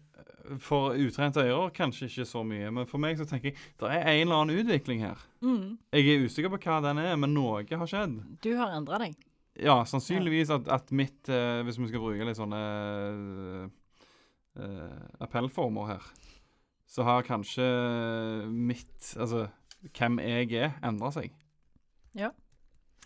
for 0.65 0.95
utrente 0.97 1.43
ører 1.45 1.71
kanskje 1.77 2.07
ikke 2.09 2.25
så 2.25 2.41
mye, 2.47 2.71
men 2.73 2.87
for 2.87 2.97
meg 2.99 3.19
så 3.19 3.27
tenker 3.29 3.51
jeg 3.51 3.57
det 3.79 3.91
er 3.93 4.07
en 4.09 4.29
eller 4.29 4.37
annen 4.41 4.57
utvikling 4.65 5.01
her. 5.05 5.19
mm, 5.43 5.77
Jeg 5.93 6.07
er 6.09 6.25
usikker 6.25 6.49
på 6.49 6.59
hva 6.65 6.81
den 6.83 6.99
er, 6.99 7.17
men 7.17 7.35
noe 7.35 7.67
har 7.69 7.87
skjedd. 7.87 8.41
du 8.41 8.57
har 8.57 8.73
endra 8.79 8.99
deg. 8.99 9.15
Ja, 9.61 9.83
sannsynligvis 9.85 10.49
at, 10.55 10.69
at 10.69 10.93
mitt 10.93 11.29
eh, 11.29 11.63
Hvis 11.67 11.79
vi 11.81 11.89
skal 11.89 11.99
bruke 12.01 12.25
litt 12.25 12.39
sånne 12.39 13.69
eh, 14.57 14.99
appellformer 15.21 15.87
her, 15.93 16.03
så 16.89 17.05
har 17.07 17.27
kanskje 17.27 17.65
mitt 18.49 19.13
Altså 19.21 19.47
hvem 19.95 20.19
jeg 20.25 20.53
er, 20.59 20.73
endra 20.83 21.11
seg. 21.15 21.31
Ja. 22.19 22.33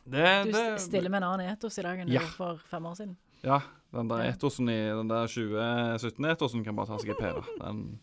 Det, 0.02 0.24
Du 0.46 0.52
det, 0.54 0.64
stiller 0.82 1.12
med 1.12 1.20
en 1.22 1.28
annen 1.34 1.50
etos 1.52 1.76
i 1.78 1.84
dag 1.84 2.00
enn 2.00 2.10
Ja. 2.10 2.22
du 2.24 2.32
for 2.32 2.62
fem 2.70 2.86
år 2.88 2.96
siden. 2.96 3.16
Ja. 3.44 3.60
Den 3.92 4.08
der 4.08 4.30
etosen 4.30 4.70
i 4.72 4.78
den 4.88 5.10
der 5.10 5.26
2017-etosen 5.28 6.64
kan 6.64 6.76
bare 6.78 6.88
ta 6.88 6.98
seg 7.02 7.10
et 7.12 7.20
pære. 7.20 7.42
Den 7.60 8.00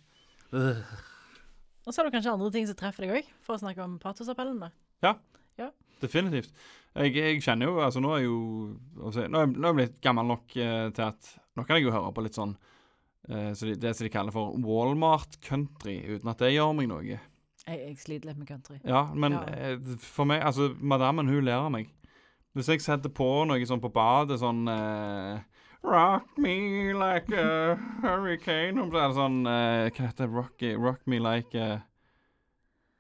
øh. 0.54 0.84
Og 1.88 1.94
så 1.94 2.02
har 2.02 2.06
du 2.06 2.14
kanskje 2.14 2.32
andre 2.36 2.52
ting 2.54 2.68
som 2.70 2.78
treffer 2.78 3.08
deg 3.08 3.16
òg, 3.18 3.32
for 3.42 3.56
å 3.56 3.62
snakke 3.64 3.82
om 3.82 3.98
patosappellen. 3.98 4.60
da. 4.62 4.70
Definitivt. 6.00 6.54
Jeg, 6.96 7.14
jeg 7.16 7.42
kjenner 7.44 7.70
jo 7.70 7.80
Altså, 7.84 8.00
nå 8.02 8.14
er 8.16 8.22
jeg 8.24 8.30
jo 8.30 8.38
altså, 9.06 9.26
Nå 9.30 9.42
er 9.44 9.50
nå 9.52 9.60
er 9.62 9.68
jeg 9.70 9.78
blitt 9.80 9.98
gammel 10.02 10.30
nok 10.32 10.56
eh, 10.58 10.88
til 10.96 11.04
at 11.06 11.28
Nå 11.60 11.66
kan 11.68 11.78
jeg 11.78 11.86
jo 11.86 11.94
høre 11.94 12.14
på 12.16 12.24
litt 12.26 12.38
sånn 12.40 12.56
eh, 13.28 13.52
så 13.54 13.68
de, 13.68 13.76
Det 13.76 13.96
som 13.96 14.06
de 14.06 14.14
kaller 14.14 14.36
for 14.36 14.56
Walmart 14.64 15.40
country, 15.42 16.00
uten 16.08 16.32
at 16.32 16.40
det 16.40 16.54
gjør 16.56 16.74
meg 16.78 16.90
noe. 16.92 17.20
Jeg, 17.70 17.80
jeg 17.84 17.98
sliter 18.02 18.32
litt 18.32 18.40
med 18.40 18.48
country. 18.48 18.80
Ja, 18.88 19.10
men 19.14 19.36
Ja. 19.38 19.44
eh, 19.54 19.78
for 20.00 20.26
meg 20.26 20.42
Altså, 20.42 20.72
madammen, 20.80 21.28
hun 21.28 21.44
ler 21.46 21.60
av 21.60 21.72
meg. 21.72 21.92
Hvis 22.58 22.70
jeg 22.70 22.82
setter 22.82 23.12
på 23.14 23.46
noe 23.46 23.66
sånn 23.66 23.82
på 23.82 23.92
badet, 23.94 24.40
sånn 24.42 24.66
uh, 24.68 25.38
Rock 25.86 26.26
me 26.42 26.92
like 26.98 27.32
a 27.32 27.78
hurricane 28.02 28.82
er 28.82 28.90
det 28.92 29.16
sånn 29.16 29.38
uh, 29.46 29.86
Hva 29.94 30.08
heter 30.10 30.26
det? 30.26 30.34
Rocky, 30.34 30.74
rock 30.76 31.06
me 31.08 31.22
like 31.24 31.54
a 31.56 31.84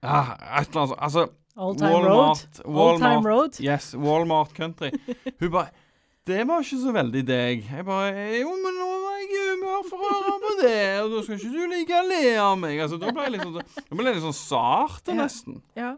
ah, 0.03 0.35
Et 0.61 0.69
eller 0.69 0.85
annet. 0.85 0.95
Altså 1.01 1.25
Old 1.59 1.81
Time 1.81 2.05
Road. 2.07 2.45
Old 2.63 3.01
Time 3.01 3.25
Road. 3.27 3.59
Yes, 3.59 3.91
Walmart 3.97 4.53
Country. 4.55 4.93
Hun 5.41 5.51
bare 5.51 5.73
Det 6.23 6.45
var 6.47 6.63
ikke 6.63 6.79
så 6.85 6.93
veldig 6.95 7.23
deg. 7.27 7.65
Jeg 7.67 7.85
bare 7.89 8.29
Jo, 8.37 8.53
men 8.63 8.77
nå 8.79 8.87
jeg 9.19 9.29
i 9.35 9.45
humør 9.51 9.87
for 9.89 10.03
å 10.03 10.11
høre 10.17 10.35
på 10.43 10.51
det, 10.63 10.75
og 11.03 11.11
da 11.15 11.23
skal 11.25 11.39
ikke 11.39 11.53
du 11.55 11.63
like 11.75 11.95
å 12.01 12.03
le 12.09 12.21
av 12.43 12.57
meg. 12.59 12.79
Altså, 12.83 12.99
da 13.01 13.11
ble 13.15 13.29
jeg 13.29 13.41
sånn 13.45 13.57
Da 13.59 13.95
ble 13.95 14.05
jeg 14.09 14.15
litt 14.19 14.25
sånn 14.27 14.37
sarte, 14.39 15.11
Ja. 15.13 15.23
nesten. 15.23 15.61
Ja. 15.75 15.95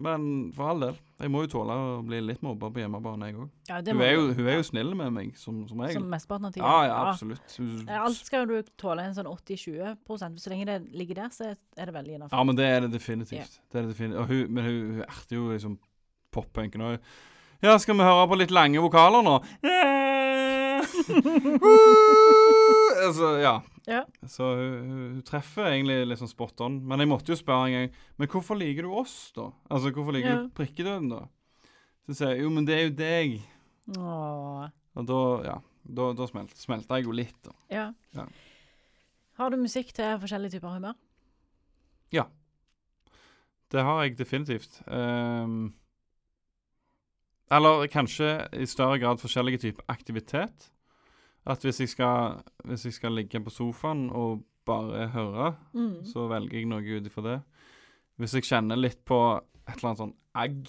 Men 0.00 0.22
for 0.56 0.70
all 0.70 0.80
del. 0.80 0.94
Jeg 1.20 1.28
må 1.28 1.42
jo 1.44 1.48
tåle 1.52 1.74
å 1.76 1.98
bli 2.06 2.22
litt 2.24 2.40
mobba 2.40 2.70
på 2.72 2.80
hjemmebane, 2.80 3.26
jeg 3.28 3.34
òg. 3.36 3.48
ja 3.68 3.80
Hun, 3.84 4.30
hun 4.38 4.46
er 4.48 4.54
jo 4.56 4.62
snill 4.64 4.94
med 4.96 5.12
meg, 5.12 5.34
som, 5.36 5.58
som 5.68 5.82
regel. 5.84 5.98
Som 6.00 6.06
mesteparten 6.08 6.46
av 6.48 6.52
tida. 6.54 6.64
Ja, 6.64 6.84
ja, 6.88 7.00
absolutt. 7.10 7.58
Eh, 7.60 7.98
Alt 8.00 8.16
skal 8.16 8.46
du 8.48 8.62
tåle 8.80 9.04
en 9.04 9.12
sånn 9.18 9.28
80-20% 9.28 10.40
Så 10.40 10.48
lenge 10.54 10.64
det 10.70 10.78
ligger 10.96 11.14
der, 11.20 11.28
så 11.36 11.50
er 11.76 11.84
det 11.90 11.92
veldig 11.98 12.14
innafor. 12.16 12.32
Ja, 12.38 12.44
men 12.48 12.56
det 12.56 12.64
er 12.70 12.80
det 12.86 12.94
definitivt. 12.94 13.60
Det 13.68 13.76
er 13.82 13.82
det 13.84 13.92
definitivt. 13.92 14.26
Hun, 14.32 14.54
men 14.56 14.64
hun, 14.64 14.80
hun 14.94 15.02
erter 15.04 15.36
jo 15.36 15.50
liksom 15.52 15.76
poppunken. 16.32 16.80
og 16.80 16.98
Ja, 17.60 17.76
skal 17.76 17.98
vi 18.00 18.08
høre 18.08 18.24
på 18.32 18.40
litt 18.40 18.50
lange 18.56 18.80
vokaler 18.80 19.20
nå? 19.26 19.36
Altså, 23.04 23.28
ja. 23.40 23.54
Ja. 23.88 24.04
Så 24.28 24.44
hun, 24.54 24.90
hun, 24.90 25.22
treffer 25.26 25.70
egentlig 25.72 26.18
sånn 26.20 26.30
spot 26.30 26.60
on. 26.66 26.78
Men 26.86 27.02
jeg 27.02 27.10
måtte 27.10 27.32
jo 27.32 27.38
spørre 27.38 27.68
en 27.68 27.74
gang 27.74 27.88
Men 28.20 28.30
hvorfor 28.30 28.58
liker 28.60 28.86
du 28.86 28.92
oss, 28.94 29.32
da? 29.36 29.48
Altså, 29.70 29.92
hvorfor 29.96 30.14
liker 30.16 30.30
Ja. 30.30 30.36
du 30.44 30.52
prikkedøden, 30.54 31.08
da? 31.10 31.24
Så 32.06 32.18
sier 32.18 32.34
jeg 32.34 32.44
jo, 32.44 32.50
men 32.54 32.66
det 32.68 32.76
er 32.76 32.84
jo 32.86 32.94
deg. 32.98 33.36
Åh. 33.96 34.68
Og 35.00 35.06
da, 35.06 35.20
ja. 35.46 35.58
Da, 35.90 36.12
da 36.14 36.26
smelt, 36.28 36.54
smelta 36.60 36.98
jeg 36.98 37.08
jo 37.08 37.14
litt, 37.16 37.38
da. 37.46 37.54
Ja. 37.72 37.86
Ja. 38.14 38.26
Har 39.40 39.50
du 39.50 39.56
musikk 39.56 39.94
til 39.96 40.18
forskjellige 40.20 40.58
typer 40.58 40.74
humør? 40.76 40.98
Ja. 42.12 42.26
Det 43.70 43.82
har 43.86 44.02
jeg 44.02 44.18
definitivt. 44.18 44.82
Um, 44.86 45.72
eller 47.50 47.86
kanskje 47.90 48.48
i 48.54 48.66
større 48.66 48.98
grad 49.02 49.22
forskjellige 49.22 49.62
typer 49.64 49.86
aktivitet. 49.88 50.70
At 51.46 51.62
hvis 51.64 51.80
jeg 51.80 51.88
skal, 51.88 52.42
hvis 52.64 52.84
jeg 52.84 52.92
skal 52.92 53.12
ligge 53.16 53.40
på 53.40 53.50
sofaen 53.50 54.10
og 54.12 54.42
bare 54.66 55.06
høre, 55.08 55.54
Mm. 55.72 56.04
så 56.04 56.26
velger 56.28 56.58
jeg 56.60 56.66
noe 56.68 56.82
ut 56.98 57.06
ifra 57.06 57.22
det. 57.22 57.42
Hvis 58.18 58.34
jeg 58.34 58.42
kjenner 58.44 58.76
litt 58.76 59.04
på 59.04 59.36
et 59.66 59.76
eller 59.76 59.88
annet 59.88 59.98
sånn 60.02 60.14
agg 60.34 60.68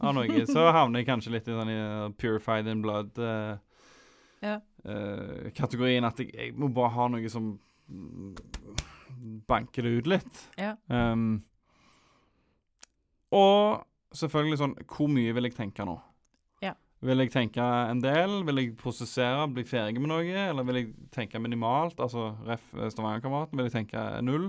av 0.00 0.14
noe, 0.14 0.26
så 0.46 0.72
havner 0.74 1.00
jeg 1.00 1.06
kanskje 1.06 1.30
litt 1.32 1.48
i 1.48 1.54
sånn 1.54 1.70
i 1.70 2.12
purified 2.18 2.66
in 2.66 2.82
blood. 2.82 3.16
eh, 3.18 3.56
Ja. 4.42 4.60
eh, 4.84 5.50
kategorien 5.54 6.04
at 6.04 6.18
jeg, 6.18 6.32
jeg 6.34 6.54
må 6.54 6.68
bare 6.72 6.90
ha 6.94 7.08
noe 7.08 7.28
som 7.28 7.58
banker 9.48 9.82
det 9.82 9.90
ut 9.98 10.06
litt. 10.06 10.42
Ja. 10.58 10.74
Um, 10.88 11.42
og 13.32 13.84
selvfølgelig 14.14 14.58
sånn 14.60 14.74
Hvor 14.88 15.08
mye 15.12 15.34
vil 15.36 15.48
jeg 15.48 15.56
tenke 15.58 15.84
nå? 15.84 15.98
Vil 17.00 17.20
jeg 17.22 17.30
tenke 17.30 17.62
en 17.62 18.00
del? 18.02 18.40
Vil 18.48 18.56
jeg 18.58 18.72
prosessere, 18.80 19.44
bli 19.54 19.62
ferdig 19.68 20.00
med 20.02 20.10
noe? 20.10 20.24
Eller 20.50 20.66
vil 20.66 20.80
jeg 20.80 20.88
tenke 21.14 21.38
minimalt? 21.38 22.00
Altså 22.02 22.32
ref. 22.48 22.64
Stavanger-kameraten. 22.74 23.54
Vil 23.60 23.68
jeg 23.68 23.74
tenke 23.76 24.02
null? 24.26 24.48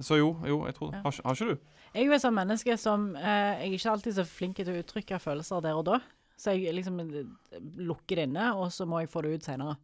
Så 0.00 0.16
jo, 0.20 0.30
jo, 0.46 0.62
jeg 0.68 0.76
tror 0.78 0.92
det. 0.92 1.00
Ja. 1.00 1.02
Har, 1.04 1.18
har 1.26 1.34
ikke 1.36 1.50
du? 1.50 1.74
Jeg 1.92 2.02
er 2.04 2.06
jo 2.06 2.14
et 2.16 2.22
sånt 2.22 2.36
menneske 2.36 2.74
som 2.78 3.04
eh, 3.16 3.64
Jeg 3.64 3.68
er 3.72 3.76
ikke 3.78 3.92
alltid 3.96 4.16
så 4.18 4.24
flink 4.28 4.56
til 4.60 4.70
å 4.72 4.78
uttrykke 4.80 5.18
følelser 5.20 5.62
der 5.64 5.76
og 5.80 5.84
da. 5.88 5.98
Så 6.38 6.54
jeg 6.54 6.72
liksom 6.76 7.00
eh, 7.02 7.60
lukker 7.82 8.20
det 8.20 8.28
inne, 8.28 8.52
og 8.56 8.70
så 8.72 8.86
må 8.88 9.00
jeg 9.02 9.10
få 9.12 9.24
det 9.26 9.34
ut 9.36 9.48
senere. 9.48 9.76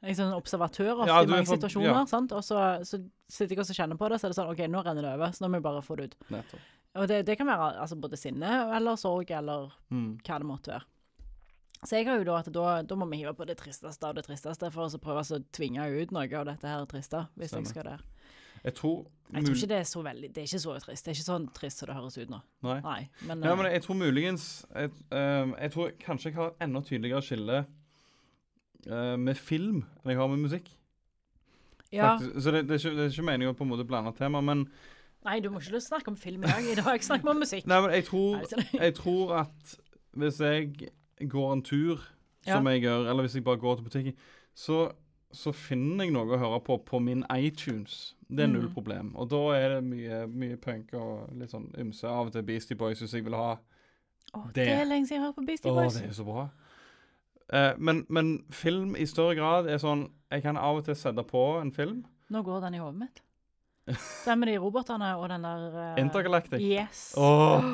Jeg 0.00 0.14
er 0.14 0.18
sånn 0.22 0.32
observatør 0.36 1.02
ofte 1.02 1.10
Ja, 1.12 1.22
i 1.22 1.28
mange 1.28 1.44
for- 1.48 1.58
situasjoner, 1.58 1.90
ja. 1.92 2.04
sant? 2.08 2.32
og 2.32 2.44
så, 2.44 2.60
så 2.88 3.00
sitter 3.28 3.56
jeg 3.58 3.64
og 3.66 3.76
kjenner 3.76 3.98
på 4.00 4.08
det, 4.08 4.16
så 4.20 4.28
er 4.28 4.32
det 4.32 4.38
sånn 4.38 4.52
OK, 4.52 4.62
nå 4.72 4.80
renner 4.86 5.04
det 5.04 5.10
over, 5.18 5.32
så 5.36 5.44
nå 5.44 5.50
må 5.52 5.58
jeg 5.60 5.66
bare 5.66 5.82
få 5.84 5.96
det 6.00 6.06
ut. 6.10 6.14
Nettopp. 6.32 6.62
Og 6.98 7.06
det, 7.08 7.20
det 7.26 7.36
kan 7.38 7.46
være 7.46 7.68
altså, 7.80 7.96
både 7.96 8.16
sinne 8.18 8.48
eller 8.76 8.96
sorg 8.98 9.30
eller 9.30 9.70
Mm. 9.90 10.18
hva 10.26 10.38
det 10.38 10.46
måtte 10.46 10.72
være. 10.72 10.84
Så 11.84 11.96
jeg 11.96 12.06
har 12.06 12.18
jo 12.18 12.24
da 12.24 12.38
at 12.38 12.48
da, 12.52 12.82
da 12.82 12.94
må 12.98 13.06
vi 13.08 13.16
hive 13.22 13.32
på 13.34 13.46
det 13.48 13.56
tristeste 13.56 14.04
av 14.06 14.14
det 14.14 14.24
tristeste 14.26 14.68
for 14.72 14.84
å 14.84 14.98
prøve 15.00 15.22
å 15.22 15.38
tvinge 15.52 15.86
ut 16.02 16.10
noe 16.12 16.26
av 16.36 16.44
dette 16.50 16.66
her 16.68 16.84
triste, 16.90 17.22
hvis 17.38 17.48
Stemmer. 17.54 17.64
jeg 17.64 17.70
skal 17.72 17.84
der. 17.84 18.02
Jeg 18.64 18.74
tror 18.76 19.06
Jeg 19.32 19.44
tror 19.46 19.54
ikke 19.56 19.68
det 19.70 19.76
er 19.78 19.86
så 19.88 20.02
veldig 20.04 20.28
Det 20.34 20.42
er 20.42 20.46
ikke 20.50 20.60
så 20.60 20.74
trist. 20.84 21.04
Det 21.04 21.10
er 21.10 21.14
ikke 21.16 21.24
sånn 21.30 21.46
trist 21.56 21.78
som 21.78 21.86
det 21.88 21.94
høres 21.96 22.18
ut 22.18 22.28
nå. 22.34 22.40
Nei. 22.66 22.80
Nei. 22.84 23.08
Men, 23.24 23.42
Ja, 23.42 23.52
eh, 23.52 23.56
men 23.56 23.72
jeg 23.72 23.82
tror 23.86 23.96
muligens 23.96 24.66
Jeg, 24.74 24.90
ehm, 25.10 25.54
jeg 25.56 25.72
tror 25.72 25.90
kanskje 26.02 26.24
jeg 26.28 26.34
har 26.36 26.48
et 26.50 26.60
enda 26.66 26.80
tydeligere 26.84 27.22
skille 27.24 27.62
uh, 28.90 29.16
med 29.16 29.36
film 29.38 29.80
enn 30.02 30.10
jeg 30.12 30.18
har 30.20 30.28
med 30.28 30.38
musikk. 30.44 30.68
ja. 31.92 32.18
Faktisk. 32.18 32.42
Så 32.42 32.50
det, 32.52 32.66
det, 32.68 32.74
er 32.76 32.78
ikke, 32.84 32.96
det 32.96 33.04
er 33.06 33.14
ikke 33.14 33.26
meningen 33.30 33.54
å 33.54 33.56
på 33.58 33.64
en 33.64 33.70
måte 33.72 33.86
blande 33.88 34.12
tema, 34.18 34.40
men 34.44 34.66
Nei, 35.24 35.40
du 35.40 35.50
må 35.50 35.60
ikke 35.60 35.80
snakke 35.84 36.08
om 36.08 36.16
film 36.16 36.44
i 36.44 36.46
dag. 36.48 36.64
I 36.72 36.74
dag 36.80 37.02
snakker 37.04 37.24
vi 37.26 37.30
om 37.30 37.36
musikk. 37.42 37.66
Nei, 37.68 37.80
men 37.84 37.90
jeg 37.92 38.04
tror, 38.08 38.38
sånn. 38.48 38.64
jeg 38.80 38.94
tror 38.96 39.34
at 39.42 39.74
hvis 40.16 40.38
jeg 40.40 40.90
går 41.28 41.52
en 41.52 41.62
tur, 41.62 42.00
som 42.46 42.66
jeg 42.66 42.82
gjør, 42.82 43.08
eller 43.10 43.22
hvis 43.26 43.34
jeg 43.36 43.44
bare 43.44 43.60
går 43.60 43.76
til 43.76 43.84
butikken, 43.84 44.14
så, 44.56 44.78
så 45.32 45.52
finner 45.52 46.04
jeg 46.08 46.14
noe 46.14 46.24
å 46.24 46.38
høre 46.40 46.60
på 46.64 46.78
på 46.88 46.98
min 47.04 47.24
iTunes. 47.36 48.14
Det 48.30 48.44
er 48.46 48.48
null 48.48 48.68
Mm. 48.70 48.72
problem. 48.74 49.12
Og 49.16 49.28
da 49.30 49.42
er 49.58 49.68
det 49.74 49.84
mye, 49.84 50.26
mye 50.26 50.56
punk 50.56 50.94
og 50.94 51.28
litt 51.36 51.50
sånn 51.52 51.68
ymse. 51.78 52.06
Av 52.08 52.26
og 52.26 52.32
til 52.32 52.42
Beastie 52.42 52.76
Boys 52.76 53.00
hvis 53.00 53.12
jeg 53.18 53.24
vil 53.24 53.34
ha 53.34 53.58
Åh, 54.34 54.46
det- 54.54 54.54
det 54.54 54.68
er 54.68 54.84
lenge 54.86 55.06
siden 55.06 55.16
jeg 55.16 55.20
har 55.20 55.26
hørt 55.32 55.36
på 55.36 55.46
Beastie 55.46 55.72
Boys. 55.72 55.96
Åh, 55.96 56.00
det 56.02 56.08
er 56.10 56.14
så 56.14 56.24
bra. 56.24 56.48
Eh, 57.52 57.74
men, 57.78 58.06
men 58.08 58.44
film 58.50 58.94
i 58.96 59.04
større 59.06 59.34
grad 59.34 59.66
er 59.68 59.78
sånn 59.82 60.08
Jeg 60.30 60.42
kan 60.42 60.56
av 60.56 60.76
og 60.76 60.84
til 60.84 60.94
sette 60.94 61.24
på 61.26 61.60
en 61.60 61.72
film. 61.72 62.04
Nå 62.30 62.42
går 62.46 62.60
den 62.60 62.74
i 62.74 62.78
hodet 62.78 62.98
mitt. 63.00 63.20
Den 64.26 64.38
med 64.40 64.48
de 64.52 64.58
robotene 64.62 65.10
og 65.16 65.28
den 65.32 65.42
der 65.46 65.66
uh, 65.94 66.00
Intergalactic. 66.00 66.60
Yes. 66.62 67.14
Åh, 67.18 67.64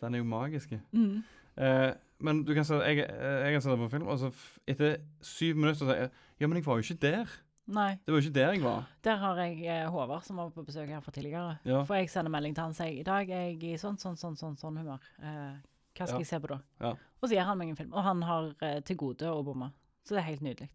den 0.00 0.14
er 0.14 0.18
jo 0.22 0.24
magisk. 0.24 0.72
Mm. 0.92 1.22
Uh, 1.56 1.92
men 2.22 2.44
du 2.46 2.52
kan 2.54 2.64
se, 2.64 2.74
jeg, 2.86 3.02
eh, 3.02 3.38
jeg 3.46 3.56
kan 3.56 3.70
det 3.70 3.78
på 3.80 3.88
film, 3.96 4.06
og 4.06 4.18
så 4.20 4.30
etter 4.68 5.00
syv 5.26 5.56
minutter 5.58 5.80
sier 5.82 6.04
jeg 6.04 6.10
Ja, 6.40 6.46
men 6.46 6.58
jeg 6.58 6.66
var 6.66 6.78
jo 6.78 6.86
ikke 6.86 7.02
der. 7.02 7.32
Nei. 7.72 7.90
Det 8.02 8.12
var 8.12 8.18
jo 8.18 8.24
ikke 8.26 8.34
der 8.34 8.52
jeg 8.52 8.62
var. 8.62 8.86
Der 9.04 9.16
har 9.16 9.40
jeg 9.42 9.58
eh, 9.66 9.90
Håvard, 9.90 10.22
som 10.26 10.38
var 10.40 10.48
på 10.50 10.64
besøk 10.66 10.88
her 10.90 11.00
fra 11.00 11.12
tidligere. 11.14 11.56
Ja. 11.64 11.82
For 11.86 11.94
jeg 11.98 12.10
sender 12.10 12.30
melding 12.34 12.54
til 12.56 12.62
han 12.64 12.74
og 12.74 12.78
sier 12.78 12.98
i 12.98 13.04
dag 13.06 13.30
er 13.30 13.44
jeg 13.52 13.62
i 13.62 13.76
sånn, 13.78 13.98
sånn, 14.02 14.16
sånn, 14.18 14.34
sånn, 14.38 14.56
sånn 14.58 14.80
humør. 14.80 15.04
Eh, 15.22 15.52
hva 15.94 16.06
skal 16.06 16.18
Ja. 16.18 16.22
jeg 16.24 16.30
se 16.30 16.40
på 16.42 16.50
da? 16.50 16.58
Ja. 16.80 16.94
Og 17.22 17.28
så 17.28 17.36
gir 17.36 17.46
han 17.46 17.58
meg 17.58 17.70
en 17.70 17.78
film. 17.78 17.92
Og 17.92 18.02
han 18.02 18.22
har 18.26 18.50
eh, 18.60 18.80
til 18.80 18.96
gode 18.96 19.30
å 19.30 19.42
bomme. 19.46 19.70
Så 20.02 20.16
det 20.16 20.22
er 20.24 20.30
helt 20.32 20.42
nydelig. 20.42 20.70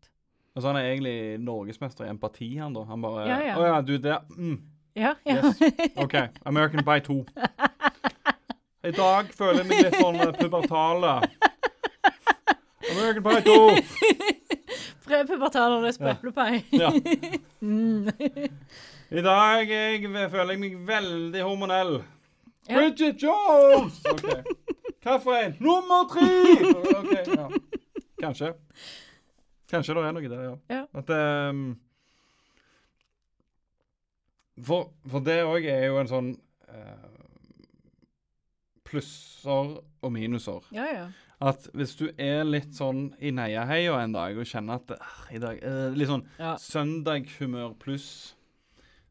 Altså, 0.57 0.71
han 0.71 0.77
er 0.79 0.87
egentlig 0.89 1.37
norgesmester 1.45 2.07
i 2.07 2.09
empati, 2.09 2.47
han 2.57 2.73
da. 2.73 2.81
Han 2.89 3.01
bare 3.03 3.21
Å 3.21 3.27
Ja, 3.29 3.35
ja, 3.45 3.57
ja. 3.67 3.81
du 3.85 3.97
det. 4.01 4.15
Mm. 4.33 4.55
Ja, 4.97 5.11
ja. 5.27 5.35
Yes. 5.35 5.59
OK. 6.01 6.15
American 6.49 6.81
Pie 6.87 7.03
2. 7.05 7.17
I 8.87 8.93
dag 8.97 9.29
føler 9.37 9.61
jeg 9.61 9.67
meg 9.69 9.83
litt 9.85 9.99
sånn 10.01 10.17
eh, 10.23 10.31
pubertale. 10.39 11.11
American 12.89 13.23
Pie 13.27 13.43
2. 13.45 13.57
Prepubertale 15.07 15.77
og 15.77 15.85
Ja. 16.09 16.15
eplepai. 16.17 16.63
Ja. 16.73 16.89
Mm. 17.61 18.09
I 19.11 19.21
dag 19.23 19.69
jeg, 19.69 20.01
føler 20.33 20.51
jeg 20.55 20.59
meg 20.65 20.75
veldig 20.89 21.43
hormonell. 21.45 21.99
Ja. 22.67 22.75
Bridget 22.81 23.21
Jones! 23.23 24.01
OK. 24.09 24.25
Hvilken? 25.05 25.53
Nummer 25.63 26.09
tre! 26.09 26.27
OK, 26.97 27.13
ja. 27.37 27.47
Kanskje. 28.25 28.55
Kanskje 29.67 29.95
det 29.97 30.03
er 30.07 30.15
noe 30.15 30.29
der, 30.31 30.43
ja. 30.45 30.55
Ja. 30.71 30.81
At 30.95 31.09
um, 31.51 31.63
for, 34.63 34.91
for 35.11 35.23
det 35.25 35.41
òg 35.45 35.67
er 35.69 35.85
jo 35.89 35.97
en 36.01 36.09
sånn 36.11 36.29
uh, 36.71 37.13
Plusser 38.87 39.73
og 40.05 40.11
minuser. 40.15 40.63
Ja, 40.71 40.85
ja. 40.93 41.07
At 41.43 41.67
hvis 41.77 41.91
du 41.99 42.07
er 42.17 42.47
litt 42.47 42.71
sånn 42.73 43.09
i 43.21 43.29
neiaheia 43.35 43.97
en 44.01 44.15
dag 44.15 44.39
og 44.39 44.47
kjenner 44.47 44.79
at 44.79 44.95
uh, 44.95 45.17
i 45.35 45.41
dag, 45.43 45.59
uh, 45.61 45.89
Litt 45.93 46.09
sånn 46.09 46.23
Ja. 46.39 46.55
søndaghumør 46.61 47.75
pluss, 47.81 48.07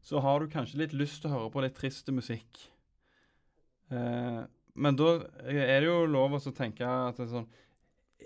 så 0.03 0.19
har 0.23 0.41
du 0.41 0.49
kanskje 0.51 0.81
litt 0.81 0.95
lyst 0.97 1.21
til 1.21 1.29
å 1.31 1.35
høre 1.37 1.53
på 1.53 1.61
litt 1.63 1.75
triste 1.77 2.13
musikk. 2.15 2.61
Eh, 3.91 4.39
men 4.75 4.95
da 4.99 5.09
er 5.47 5.79
det 5.79 5.87
jo 5.87 6.01
lov 6.11 6.33
å 6.35 6.39
tenke 6.51 6.83
at 6.83 7.15
det 7.19 7.25
er 7.25 7.29
sånn 7.37 7.45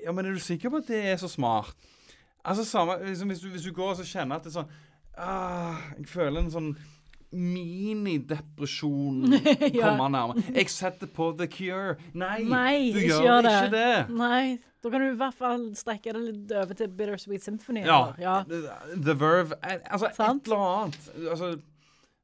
Ja, 0.02 0.10
men 0.13 0.26
er 0.26 0.34
du 0.34 0.41
sikker 0.41 0.72
på 0.74 0.80
at 0.82 0.88
det 0.89 1.02
er 1.12 1.20
så 1.22 1.30
smart? 1.30 1.76
Altså 2.44 2.66
samme, 2.66 2.98
liksom, 3.06 3.28
hvis, 3.30 3.40
du, 3.44 3.50
hvis 3.54 3.64
du 3.68 3.74
går 3.76 3.94
og 3.94 4.00
så 4.02 4.06
kjenner 4.08 4.36
at 4.40 4.44
det 4.48 4.50
er 4.52 4.58
sånn 4.62 4.72
ah, 5.18 5.78
Jeg 6.00 6.08
føler 6.10 6.42
en 6.42 6.52
sånn 6.54 6.72
minidepresjon 7.32 9.22
Ja. 9.78 9.92
komme 9.94 10.10
nærmere. 10.12 10.44
Jeg 10.56 10.70
setter 10.74 11.08
på 11.08 11.30
The 11.40 11.48
Cure. 11.52 11.96
Nei, 12.18 12.42
Nei, 12.44 12.92
du 12.92 13.00
gjør, 13.06 13.24
gjør 13.28 13.42
det. 13.48 13.54
ikke 13.56 13.72
det. 13.76 14.18
Nei. 14.20 14.44
Da 14.82 14.90
kan 14.90 15.04
du 15.04 15.08
i 15.12 15.18
hvert 15.20 15.38
fall 15.38 15.66
strekke 15.78 16.12
det 16.18 16.22
litt 16.26 16.54
over 16.58 16.78
til 16.78 16.90
Bittersweet 16.98 17.44
Symphony. 17.46 17.84
Ja. 17.86 18.00
ja. 18.20 18.40
The, 18.50 18.62
The 18.98 19.16
Verve 19.22 19.58
eh, 19.62 19.78
Altså, 19.94 20.10
Sant? 20.18 20.42
et 20.48 20.52
eller 20.52 20.66
annet. 20.72 21.12
Altså, 21.36 21.52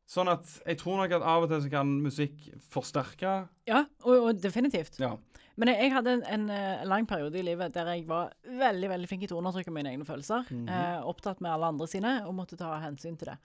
sånn 0.08 0.32
at 0.32 0.54
Jeg 0.66 0.80
tror 0.82 1.02
nok 1.04 1.14
at 1.20 1.26
av 1.36 1.46
og 1.46 1.52
til 1.52 1.64
så 1.68 1.72
kan 1.72 1.92
musikk 2.04 2.48
forsterke 2.74 3.34
Ja, 3.70 3.84
og, 4.04 4.14
og 4.32 4.42
definitivt. 4.44 4.98
Ja. 5.00 5.14
Men 5.58 5.72
jeg, 5.72 5.88
jeg 5.88 5.94
hadde 5.96 6.14
en, 6.14 6.24
en 6.36 6.50
eh, 6.54 6.86
lang 6.86 7.08
periode 7.10 7.40
i 7.40 7.46
livet 7.46 7.74
der 7.74 7.90
jeg 7.96 8.06
var 8.10 8.36
veldig 8.46 8.92
veldig 8.92 9.10
flink 9.10 9.26
til 9.26 9.38
å 9.38 9.42
undertrykke 9.42 9.74
mine 9.74 9.90
egne 9.94 10.06
følelser. 10.06 10.46
Mhm. 10.54 10.70
eh, 10.70 11.02
opptatt 11.10 11.42
med 11.42 11.52
alle 11.52 11.74
andre 11.74 11.90
sine, 11.90 12.14
og 12.28 12.36
måtte 12.38 12.60
ta 12.60 12.76
hensyn 12.84 13.18
til 13.18 13.34
det. 13.34 13.38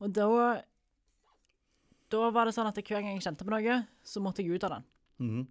Og 0.00 0.12
da 0.12 0.62
Da 2.14 2.30
var 2.30 2.46
det 2.46 2.54
sånn 2.54 2.68
at 2.68 2.76
hver 2.76 3.00
gang 3.00 3.16
jeg 3.16 3.24
kjente 3.24 3.44
på 3.46 3.50
noe, 3.50 3.86
så 4.04 4.20
måtte 4.22 4.42
jeg 4.44 4.54
ut 4.54 4.64
av 4.64 4.70
den. 4.70 4.84
Mm 5.18 5.30
-hmm. 5.30 5.46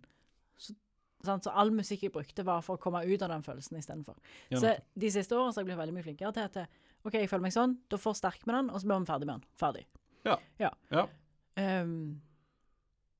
Så 1.23 1.49
all 1.49 1.71
musikk 1.71 2.04
jeg 2.04 2.12
brukte, 2.12 2.43
var 2.43 2.62
for 2.62 2.76
å 2.78 2.82
komme 2.82 3.04
ut 3.06 3.21
av 3.21 3.30
den 3.30 3.43
følelsen 3.43 3.78
istedenfor. 3.78 4.15
Ja, 4.49 4.60
Så 4.60 4.76
de 4.93 5.12
siste 5.12 5.36
årene 5.36 5.54
så 5.54 5.58
har 5.58 5.63
jeg 5.63 5.65
blitt 5.65 5.78
veldig 5.78 5.93
mye 5.93 6.04
flinkere 6.04 6.34
til 6.34 6.41
at 6.41 6.58
eh, 6.58 6.65
OK, 7.06 7.13
jeg 7.13 7.30
føler 7.30 7.41
meg 7.41 7.54
sånn, 7.54 7.78
da 7.89 7.97
forsterker 7.97 8.45
vi 8.45 8.52
den, 8.52 8.69
og 8.69 8.82
så 8.82 8.88
blir 8.88 8.99
vi 8.99 9.06
ferdig 9.06 9.28
med 9.28 9.36
den. 9.36 9.45
Ferdig. 9.60 9.86
Ja. 10.26 10.38
ja. 10.60 10.69
Ja. 10.91 11.08
Um, 11.82 12.21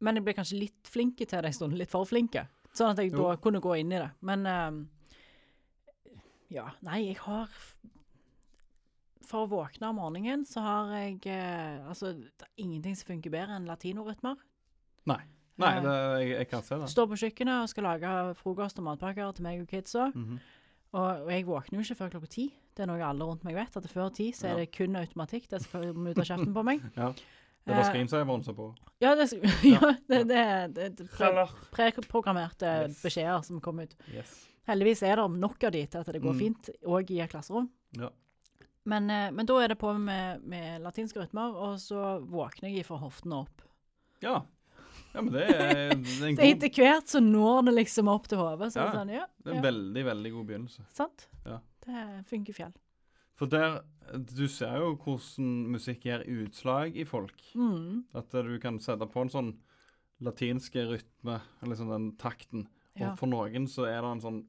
men 0.04 0.16
jeg 0.16 0.24
ble 0.24 0.34
kanskje 0.34 0.60
litt 0.60 0.88
flink 0.92 1.18
til 1.18 1.28
det 1.28 1.46
en 1.46 1.54
stund. 1.54 1.78
Litt 1.80 1.92
for 1.92 2.08
flinke. 2.08 2.46
Sånn 2.74 2.90
at 2.96 2.98
jeg 3.04 3.12
da 3.14 3.36
kunne 3.38 3.62
gå 3.62 3.76
inn 3.80 3.92
i 3.94 4.00
det. 4.02 4.10
Men 4.26 4.46
ehm, 4.50 4.80
ja, 6.54 6.68
nei, 6.86 7.00
jeg 7.08 7.18
har 7.24 7.50
For 9.24 9.46
å 9.46 9.50
våkne 9.50 9.90
om 9.90 9.98
morgenen 10.02 10.44
så 10.46 10.62
har 10.66 10.92
jeg 10.98 11.20
eh, 11.32 11.80
Altså, 11.88 12.12
det 12.18 12.46
er 12.48 12.64
ingenting 12.66 12.98
som 13.00 13.08
funker 13.14 13.34
bedre 13.34 13.56
enn 13.58 13.70
latinorytmer. 13.70 14.36
Nei, 15.10 15.22
Nei 15.62 15.72
Eh, 15.78 15.84
det, 15.86 15.94
jeg, 16.24 16.30
jeg 16.40 16.50
kan 16.50 16.64
se 16.66 16.78
det. 16.82 16.90
Står 16.92 17.08
på 17.12 17.18
kjøkkenet 17.22 17.62
og 17.64 17.70
skal 17.72 17.86
lage 17.88 18.12
frokost 18.42 18.80
og 18.82 18.88
matpakker 18.90 19.32
til 19.38 19.46
meg 19.46 19.62
og 19.64 19.70
kidsa. 19.70 20.10
Mhm. 20.14 20.42
Og, 20.94 21.24
og 21.26 21.30
jeg 21.34 21.46
våkner 21.48 21.80
jo 21.80 21.84
ikke 21.88 21.98
før 22.04 22.12
klokka 22.14 22.28
ti. 22.30 22.44
Det 22.78 22.84
er 22.84 22.90
noe 22.90 23.02
alle 23.06 23.26
rundt 23.26 23.46
meg 23.46 23.56
vet. 23.58 23.78
At 23.80 23.88
før 23.90 24.12
ti 24.14 24.28
så 24.34 24.48
er 24.52 24.52
Ja. 24.54 24.58
det 24.62 24.72
kun 24.76 24.96
automatikk. 25.00 25.48
Det 25.50 25.62
skal 25.64 25.88
ut 25.90 26.20
av 26.22 26.26
kjeften 26.26 26.54
på 26.54 26.64
meg. 26.66 26.84
Ja. 27.00 27.14
Det 27.66 27.76
var 27.78 27.84
screensaveren 27.90 28.44
som 28.44 28.56
på. 28.58 28.70
Ja, 29.04 29.16
det, 29.20 29.26
ja, 29.68 29.94
det, 30.08 30.20
det, 30.30 30.90
det, 30.96 31.06
pre, 31.12 31.30
preprogrammerte 31.76 32.70
Yes. 32.88 33.02
beskjeder 33.04 33.42
som 33.44 33.60
kommer 33.62 33.84
ut. 33.90 33.96
Yes. 34.14 34.32
Heldigvis 34.68 35.02
er 35.04 35.20
det 35.20 35.26
nok 35.42 35.64
av 35.68 35.72
de 35.76 35.82
til 35.92 36.00
at 36.00 36.08
det 36.16 36.22
går 36.24 36.34
Mm. 36.34 36.40
fint, 36.40 36.70
òg 36.88 37.12
i 37.12 37.20
et 37.20 37.30
klasserom. 37.32 37.70
Ja. 38.00 38.10
Men, 38.86 39.10
eh, 39.10 39.30
men 39.32 39.46
da 39.46 39.58
er 39.64 39.68
det 39.74 39.78
på 39.80 39.92
med, 40.00 40.42
med 40.44 40.82
latinske 40.84 41.20
rytmer, 41.20 41.52
og 41.56 41.76
så 41.80 42.20
våkner 42.24 42.72
jeg 42.72 42.86
fra 42.88 42.98
hoftene 43.00 43.42
opp. 43.44 43.62
Ja. 44.24 44.42
ja, 45.14 45.22
men 45.22 45.34
det 45.34 45.44
er, 45.50 45.74
det 45.74 45.84
er 45.84 45.92
en 45.98 46.06
Så 46.06 46.30
god 46.40 46.46
etter 46.48 46.70
hvert 46.80 47.08
så 47.12 47.20
når 47.24 47.66
det 47.68 47.74
liksom 47.82 48.08
opp 48.12 48.28
til 48.32 48.40
hodet. 48.40 48.72
Så 48.72 48.80
det 48.80 48.86
Ja, 48.88 48.96
sånn, 49.02 49.12
ja, 49.18 49.26
Det 49.44 49.52
er 49.52 49.56
ja, 49.56 49.60
en 49.60 49.68
veldig, 49.68 50.06
veldig 50.14 50.32
god 50.38 50.48
begynnelse. 50.48 50.86
sant? 50.96 51.28
Ja. 51.46 51.60
Det 51.84 52.08
funker 52.32 52.54
fjell. 52.56 52.74
For 53.36 53.46
der 53.48 53.82
Du 54.38 54.48
ser 54.52 54.76
jo 54.78 54.96
hvordan 55.00 55.72
musikk 55.74 56.04
gjør 56.06 56.26
utslag 56.44 56.98
i 57.00 57.06
folk. 57.08 57.40
Mm. 57.56 58.04
At 58.14 58.34
eh, 58.36 58.44
du 58.44 58.60
kan 58.60 58.80
sette 58.84 59.08
på 59.10 59.22
en 59.24 59.30
sånn 59.32 59.54
latinske 60.22 60.84
rytme, 60.90 61.40
eller 61.64 61.76
sånn 61.80 61.90
den 61.94 62.10
takten. 62.20 62.68
Og 62.96 63.02
Ja. 63.02 63.16
for 63.16 63.28
noen 63.32 63.66
så 63.68 63.88
er 63.88 64.02
det 64.04 64.12
en 64.12 64.22
sånn 64.22 64.42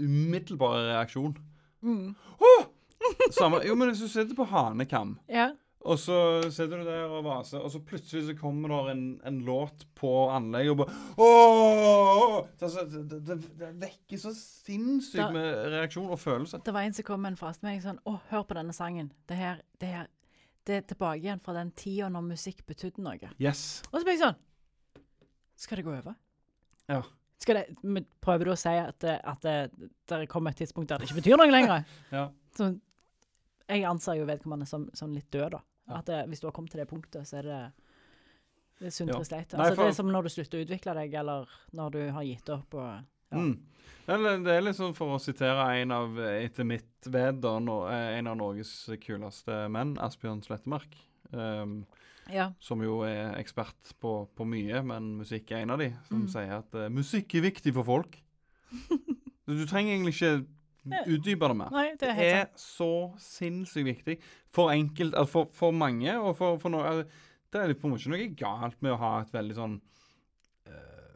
umiddelbar 0.00 0.80
reaksjon. 0.88 1.36
Mm. 1.84 2.14
Samme, 3.30 3.60
jo, 3.66 3.74
men 3.76 3.90
hvis 3.92 4.00
du 4.02 4.08
sitter 4.08 4.34
på 4.38 4.46
hanekam, 4.48 5.18
Ja. 5.28 5.50
Og 5.82 5.98
så 5.98 6.16
sitter 6.46 6.78
du 6.78 6.86
der 6.86 7.10
og 7.10 7.24
vaser, 7.26 7.58
og 7.58 7.70
så 7.74 7.80
plutselig 7.82 8.28
så 8.28 8.34
kommer 8.38 8.70
det 8.70 8.92
en, 8.94 9.04
en 9.26 9.38
låt 9.46 9.84
på 9.98 10.10
anlegget 10.30 10.74
og 10.74 10.82
bare 10.82 10.94
Åh! 11.18 12.36
Det, 12.60 12.70
det, 12.92 13.18
det, 13.26 13.36
det 13.58 13.70
vekker 13.82 14.20
så 14.22 14.30
sinnssykt 14.36 15.34
med 15.34 15.72
reaksjon 15.74 16.10
og 16.12 16.20
følelse. 16.22 16.60
Det 16.62 16.74
var 16.74 16.86
en 16.86 16.94
som 16.94 17.06
kom 17.08 17.24
med 17.24 17.34
en 17.34 17.40
frase 17.40 17.58
til 17.58 17.68
meg 17.70 17.82
sånn 17.82 17.98
Å, 18.06 18.14
hør 18.30 18.44
på 18.46 18.58
denne 18.58 18.74
sangen. 18.76 19.10
Det 19.26 19.38
her, 19.38 19.64
det 19.82 19.90
her 19.96 20.10
Det 20.62 20.76
er 20.78 20.84
tilbake 20.92 21.24
igjen 21.24 21.42
fra 21.42 21.56
den 21.56 21.72
tida 21.74 22.10
når 22.12 22.28
musikk 22.28 22.62
betydde 22.68 23.02
noe. 23.02 23.32
Yes. 23.42 23.82
Og 23.90 23.98
så 23.98 24.04
ble 24.06 24.14
jeg 24.14 24.22
sånn 24.22 24.38
Skal 25.64 25.82
det 25.82 25.86
gå 25.88 25.96
over? 25.96 26.14
Ja. 26.90 27.02
Skal 27.42 27.58
det, 27.58 28.06
prøver 28.22 28.46
du 28.46 28.54
å 28.54 28.60
si 28.60 28.70
at, 28.78 29.02
at 29.02 29.42
det, 29.42 29.90
det 30.06 30.22
kommer 30.30 30.54
et 30.54 30.62
tidspunkt 30.62 30.92
der 30.92 31.02
det 31.02 31.10
ikke 31.10 31.18
betyr 31.18 31.40
noe 31.40 31.50
lenger? 31.50 31.82
Ja. 32.14 32.28
Så 32.54 32.70
jeg 33.72 33.86
anser 33.88 34.18
jo 34.20 34.28
vedkommende 34.28 34.66
som, 34.68 34.86
som 34.94 35.10
litt 35.14 35.30
død, 35.32 35.56
da. 35.56 35.62
Ja. 35.88 35.98
At 35.98 36.06
det, 36.06 36.20
hvis 36.30 36.40
du 36.40 36.46
har 36.46 36.52
kommet 36.56 36.70
til 36.70 36.80
det 36.80 36.88
punktet, 36.90 37.26
så 37.28 37.40
er 37.40 37.48
det 37.48 37.60
det 38.82 38.88
er 38.88 38.94
sunt 38.94 39.12
og 39.14 39.24
sleit. 39.26 39.52
Altså, 39.54 39.74
for- 39.76 39.84
det 39.84 39.90
er 39.92 39.94
som 39.94 40.08
når 40.10 40.22
du 40.26 40.28
slutter 40.34 40.58
å 40.58 40.64
utvikle 40.66 40.94
deg, 40.94 41.14
eller 41.14 41.48
når 41.72 41.90
du 41.94 42.00
har 42.10 42.22
gitt 42.26 42.48
opp. 42.50 42.74
Og, 42.74 43.04
ja. 43.30 43.38
Mm. 43.38 43.58
Det 44.06 44.50
er 44.50 44.64
liksom 44.64 44.94
for 44.98 45.14
å 45.14 45.20
sitere 45.22 45.66
en 45.82 45.92
av, 45.94 46.18
eh, 46.18 46.44
etter 46.46 46.64
mitt 46.66 47.06
ved, 47.06 47.44
eh, 47.44 48.18
en 48.18 48.26
av 48.26 48.36
Norges 48.36 48.90
kuleste 49.00 49.68
menn, 49.70 49.96
Asbjørn 49.98 50.42
Slettemark. 50.42 50.96
Um, 51.32 51.86
ja. 52.28 52.52
som 52.60 52.82
jo 52.82 53.00
er 53.06 53.34
ekspert 53.40 53.94
på, 54.00 54.28
på 54.36 54.44
mye, 54.44 54.82
men 54.84 55.18
musikk 55.18 55.50
er 55.52 55.62
en 55.62 55.70
av 55.70 55.78
de, 55.78 55.90
som 56.08 56.20
Mm. 56.22 56.28
sier 56.28 56.58
at 56.58 56.74
uh, 56.74 56.88
musikk 56.88 57.34
er 57.34 57.40
viktig 57.50 57.72
for 57.72 57.84
folk. 57.84 58.18
du 59.46 59.64
trenger 59.66 59.94
egentlig 59.96 60.14
ikke 60.20 60.46
utdype 60.90 61.48
det 61.48 61.56
mer. 61.56 61.70
Nei, 61.74 61.86
det 61.98 62.08
er 62.10 62.18
Det 62.18 62.30
er 62.40 62.48
så 62.58 62.92
sinnssykt 63.22 63.86
viktig 63.86 64.18
for 64.52 64.72
enkelt, 64.74 65.14
altså 65.14 65.32
for, 65.32 65.52
for 65.54 65.76
mange, 65.76 66.14
og 66.18 66.36
for, 66.36 66.58
for 66.62 66.74
noe 66.74 66.88
altså, 66.88 67.22
Det 67.52 67.60
er 67.60 67.74
på 67.76 67.86
en 67.86 67.94
måte 67.94 68.06
ikke 68.06 68.14
noe 68.14 68.28
galt 68.38 68.82
med 68.82 68.94
å 68.94 69.00
ha 69.00 69.12
et 69.20 69.32
veldig 69.34 69.56
sånn 69.58 69.78
uh, 70.68 71.10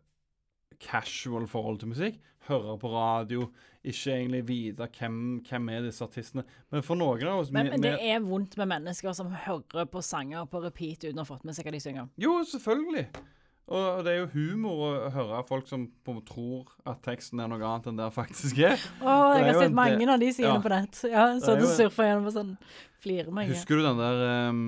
casual 0.82 1.48
forhold 1.50 1.80
til 1.80 1.94
musikk. 1.94 2.18
Høre 2.46 2.76
på 2.78 2.90
radio, 2.92 3.48
ikke 3.82 4.12
egentlig 4.12 4.42
vite 4.46 4.86
hvem, 4.98 5.16
hvem 5.48 5.70
er 5.74 5.86
disse 5.88 6.04
artistene. 6.04 6.44
Men 6.70 6.84
for 6.86 6.98
noen 6.98 7.24
av 7.26 7.40
oss 7.40 7.50
Men, 7.54 7.72
men 7.72 7.82
det 7.82 7.96
er 7.96 8.20
vondt 8.22 8.54
med 8.60 8.70
mennesker 8.70 9.16
som 9.16 9.32
hører 9.46 9.88
på 9.90 10.02
sanger 10.04 10.46
på 10.50 10.60
repeat 10.62 11.08
uten 11.08 11.18
å 11.18 11.24
ha 11.24 11.30
fått 11.32 11.46
med 11.48 11.56
seg 11.56 11.66
hva 11.66 11.74
de 11.74 11.82
synger. 11.82 12.12
Jo, 12.20 12.36
selvfølgelig. 12.52 13.08
Og 13.66 14.04
det 14.06 14.12
er 14.12 14.20
jo 14.20 14.26
humor 14.30 14.82
å 14.86 14.90
høre 15.10 15.40
folk 15.48 15.66
som 15.66 15.88
tror 16.28 16.68
at 16.86 17.00
teksten 17.02 17.40
er 17.42 17.48
noe 17.50 17.58
annet 17.66 17.88
enn 17.90 17.96
det 17.98 18.06
faktisk 18.14 18.60
er. 18.62 18.78
Å, 19.02 19.14
er 19.34 19.40
jeg 19.40 19.48
har 19.48 19.58
sett 19.64 19.74
mange 19.74 19.98
del- 19.98 20.12
av 20.14 20.22
de 20.22 20.28
sidene 20.36 20.52
ja. 20.52 20.60
på 20.62 20.70
nett. 20.70 21.00
Ja, 21.10 21.24
så 21.42 21.56
du 21.58 21.64
en- 21.64 21.72
surfer 21.74 22.06
gjennom 22.12 22.28
og 22.30 22.36
sånn 22.36 22.52
flirer 23.02 23.32
meg. 23.34 23.50
Husker 23.50 23.80
du 23.80 23.86
den 23.88 23.98
der 23.98 24.22
um, 24.52 24.62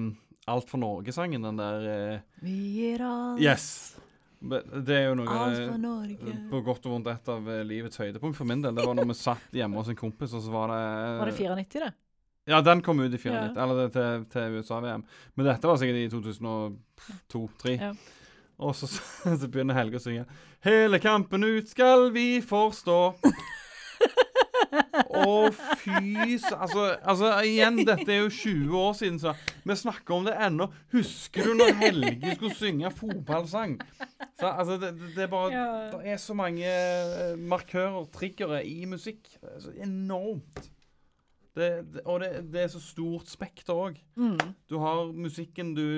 Alt 0.50 0.66
for 0.72 0.82
Norge-sangen? 0.82 1.46
Den 1.46 1.60
der 1.60 1.86
uh... 1.86 2.42
Vi 2.42 2.56
gir 2.80 3.06
alt, 3.06 3.38
Yes! 3.44 3.68
Det 4.38 4.94
er 4.94 5.08
jo 5.08 5.14
noe 5.18 5.38
eh, 5.50 5.72
Norge. 5.82 6.34
på 6.50 6.60
godt 6.66 6.84
og 6.86 6.92
vondt 6.94 7.08
et 7.10 7.30
av 7.32 7.48
eh, 7.50 7.64
livets 7.66 7.98
høydepunkt 7.98 8.38
for 8.38 8.46
min 8.46 8.60
del. 8.62 8.76
Det 8.76 8.84
var 8.86 8.94
når 8.94 9.08
vi 9.10 9.16
satt 9.18 9.56
hjemme 9.58 9.80
hos 9.80 9.90
en 9.90 9.98
kompis, 9.98 10.34
og 10.38 10.44
så 10.44 10.52
var 10.52 10.70
det 10.70 10.82
Var 11.18 11.32
det 11.32 11.38
94, 11.38 11.80
det? 11.82 11.90
Ja, 12.48 12.60
den 12.64 12.80
kom 12.86 13.02
ut 13.02 13.10
i 13.10 13.18
94, 13.18 13.32
Ja. 13.34 13.48
eller 13.62 13.82
det 13.82 13.88
til, 13.96 14.22
til 14.32 14.60
USA-VM. 14.60 15.02
Men 15.34 15.50
dette 15.50 15.68
var 15.68 15.80
sikkert 15.82 15.98
i 16.00 16.06
2002-2003. 16.14 17.74
Ja. 17.82 17.90
Og 18.58 18.74
så, 18.74 18.88
så 19.40 19.48
begynner 19.48 19.78
Helge 19.78 20.00
å 20.00 20.02
synge 20.02 20.24
Hele 20.66 20.98
kampen 21.02 21.46
ut 21.46 21.70
skal 21.70 22.08
vi 22.14 22.40
forstå. 22.42 22.98
Å, 25.08 25.50
fy 25.80 26.36
altså, 26.36 26.84
altså, 26.98 27.30
igjen, 27.46 27.80
dette 27.86 28.10
er 28.12 28.20
jo 28.24 28.30
20 28.32 28.74
år 28.78 28.96
siden, 28.98 29.18
så 29.22 29.34
vi 29.66 29.76
snakker 29.78 30.16
om 30.16 30.26
det 30.26 30.34
ennå. 30.44 30.68
Husker 30.94 31.48
du 31.48 31.54
når 31.58 31.76
Helge 31.80 32.34
skulle 32.36 32.56
synge 32.58 32.92
fotballsang? 32.94 33.76
Så, 34.38 34.48
altså, 34.50 34.78
det, 34.82 34.92
det, 35.16 35.24
er 35.24 35.30
bare. 35.32 35.62
Det 35.94 36.12
er 36.12 36.18
så 36.22 36.36
mange 36.38 36.66
eh, 36.66 37.38
markører, 37.38 38.08
triggere, 38.14 38.64
i 38.66 38.84
musikk. 38.90 39.22
Det 39.38 39.54
er 39.54 39.62
så 39.64 39.74
enormt. 39.86 40.68
Det, 41.58 41.70
det, 41.94 42.04
og 42.04 42.22
det, 42.22 42.60
er 42.62 42.68
så 42.70 42.82
stort 42.82 43.30
spekter 43.30 43.78
òg. 43.78 43.98
Mm. 44.18 44.38
Du 44.70 44.78
har 44.82 45.08
musikken 45.14 45.74
du 45.78 45.88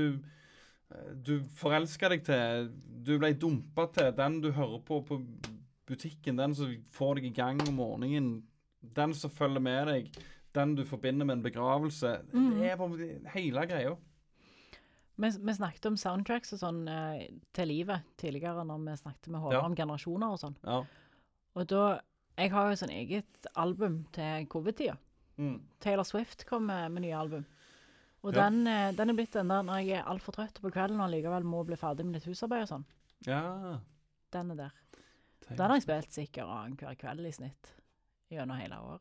du 1.23 1.41
forelsker 1.55 2.15
deg 2.15 2.25
til, 2.27 2.69
du 3.07 3.15
ble 3.23 3.33
dumpa 3.39 3.87
til, 3.95 4.11
den 4.17 4.41
du 4.43 4.51
hører 4.57 4.81
på 4.87 5.01
på 5.07 5.21
butikken, 5.91 6.37
den 6.39 6.55
som 6.55 6.71
får 6.95 7.19
deg 7.19 7.25
i 7.31 7.35
gang 7.35 7.61
om 7.69 7.75
morgenen, 7.81 8.43
den 8.97 9.15
som 9.15 9.31
følger 9.35 9.63
med 9.63 9.89
deg, 9.91 10.13
den 10.55 10.75
du 10.79 10.85
forbinder 10.87 11.27
med 11.27 11.39
en 11.39 11.43
begravelse. 11.47 12.17
Mm. 12.33 12.53
Det 12.59 12.71
er 12.71 12.79
på 12.79 12.89
hele 13.35 13.65
greia. 13.71 13.97
Vi, 15.21 15.29
vi 15.37 15.53
snakket 15.55 15.87
om 15.91 15.99
soundtracks 16.01 16.55
og 16.57 16.63
sånn 16.63 16.79
eh, 16.89 17.27
til 17.55 17.69
livet 17.69 18.07
tidligere, 18.19 18.63
når 18.65 18.79
vi 18.87 18.95
snakket 19.03 19.29
med 19.35 19.43
Håvard 19.43 19.59
Ja. 19.59 19.65
om 19.67 19.75
generasjoner 19.77 20.33
og 20.33 20.41
sånn. 20.41 20.57
Ja. 20.65 20.83
Og 21.59 21.67
da 21.69 22.01
Jeg 22.39 22.53
har 22.55 22.71
jo 22.71 22.77
sånn 22.79 22.93
eget 22.95 23.47
album 23.59 24.05
til 24.17 24.47
covid-tida. 24.49 24.95
Mm. 25.37 25.59
Taylor 25.83 26.07
Swift 26.09 26.47
kom 26.49 26.63
med, 26.71 26.87
med 26.95 27.03
nye 27.05 27.19
album. 27.19 27.43
Og 28.23 28.35
Ja. 28.35 28.49
den, 28.51 28.67
eh, 28.67 28.93
den 28.93 29.11
er 29.11 29.15
blitt 29.17 29.33
den 29.33 29.49
der 29.49 29.63
når 29.63 29.79
jeg 29.87 29.99
er 29.99 30.05
altfor 30.05 30.33
trøtt 30.37 30.61
på 30.61 30.71
kvelden 30.71 31.01
og 31.01 31.09
likevel 31.11 31.43
må 31.45 31.65
bli 31.65 31.77
ferdig 31.77 32.05
med 32.05 32.15
litt 32.19 32.25
husarbeid 32.29 32.63
og 32.63 32.69
sånn. 32.69 32.85
ja. 33.27 33.79
Den 34.33 34.51
er 34.53 34.55
der. 34.55 34.71
Den 35.49 35.59
har 35.59 35.75
jeg 35.75 35.83
spilt 35.83 36.13
sikkert 36.15 36.47
annenhver 36.47 36.95
kveld 36.97 37.27
i 37.27 37.31
snitt 37.33 37.73
gjennom 38.31 38.57
hele 38.61 38.77
året. 38.79 39.01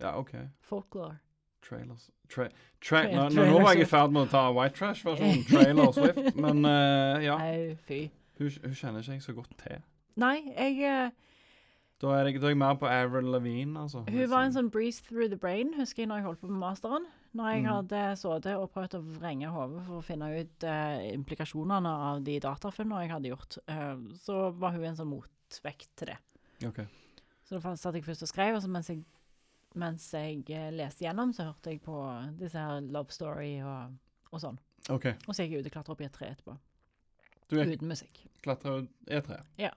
Ja, 0.00 0.16
OK. 0.18 0.32
Folklore. 0.60 1.18
Trailers 1.62 2.10
tra 2.28 2.48
tra 2.80 3.02
Tra- 3.02 3.12
nå, 3.12 3.28
nå, 3.34 3.62
var 3.62 3.74
jeg 3.74 3.82
i 3.82 3.90
ferd 3.90 4.10
med 4.12 4.26
å 4.26 4.30
ta 4.30 4.50
White 4.52 4.74
Trash-versjonen. 4.78 5.44
Trailer 5.50 5.92
Swift. 5.92 6.36
Men 6.36 6.64
uh, 6.64 7.22
ja, 7.22 7.36
Nei, 7.38 7.76
fy. 7.86 8.10
hun, 8.38 8.50
hun 8.64 8.74
kjenner 8.74 9.00
ikke 9.02 9.12
jeg 9.16 9.22
så 9.22 9.34
godt 9.34 9.54
til. 9.62 9.82
Nei, 10.16 10.34
jeg 10.56 10.76
uh, 10.82 11.10
Da 12.00 12.12
er 12.18 12.26
jeg, 12.30 12.40
da 12.40 12.46
er 12.46 12.54
jeg 12.54 12.58
mer 12.58 12.74
på 12.74 12.86
Avril 12.90 13.30
Lavigne, 13.32 13.78
altså. 13.80 14.02
Hun 14.08 14.30
var 14.30 14.44
en 14.44 14.52
sånn 14.52 14.70
breeze 14.70 15.02
through 15.02 15.28
the 15.28 15.36
brain, 15.38 15.72
husker 15.78 16.02
jeg 16.02 16.08
når 16.08 16.16
jeg 16.16 16.24
holdt 16.24 16.40
på 16.40 16.50
med 16.50 16.58
masteren. 16.60 17.06
Når 17.36 17.50
jeg 17.52 17.62
Mm. 17.62 17.68
hadde 17.70 18.16
sittet 18.18 18.56
og 18.56 18.70
prøvd 18.72 18.94
å 18.98 19.02
vrenge 19.18 19.48
hodet 19.52 19.82
for 19.86 19.98
å 20.00 20.04
finne 20.04 20.28
ut 20.40 20.64
eh, 20.64 21.12
implikasjonene 21.14 21.92
av 22.10 22.22
de 22.24 22.38
datafunnene 22.40 23.02
jeg 23.04 23.10
hadde 23.12 23.28
gjort, 23.32 23.58
eh, 23.68 23.96
så 24.16 24.38
var 24.56 24.72
hun 24.72 24.84
en 24.84 24.96
sånn 24.96 25.10
motvekt 25.12 25.88
til 25.96 26.06
det. 26.14 26.18
Okay. 26.66 26.86
Så 27.44 27.60
da 27.62 27.74
satt 27.76 27.94
jeg 27.94 28.02
først 28.04 28.22
og 28.26 28.28
skrev, 28.32 28.56
og 28.56 28.62
så 28.62 28.68
mens 28.68 28.88
jeg, 28.88 29.04
mens 29.74 30.10
jeg 30.12 30.42
eh, 30.50 30.70
leste 30.72 31.04
gjennom, 31.04 31.32
så 31.36 31.44
hørte 31.50 31.70
jeg 31.70 31.82
på 31.84 31.96
disse 32.40 32.58
her 32.58 32.80
Love 32.80 33.10
Story 33.14 33.60
og, 33.62 33.92
og 34.32 34.40
sånn. 34.40 34.58
Okay. 34.90 35.14
Og 35.28 35.34
så 35.34 35.44
gikk 35.44 35.52
jeg 35.52 35.60
ut 35.60 35.66
og 35.66 35.72
klatra 35.72 35.92
opp 35.92 36.00
i 36.00 36.04
et 36.08 36.12
tre 36.12 36.28
etterpå. 36.32 36.56
Du 37.48 37.60
er 37.60 37.66
Uten 37.70 37.88
musikk. 37.88 38.24
klatra 38.42 38.80
tre? 39.06 39.38
E3. 39.58 39.72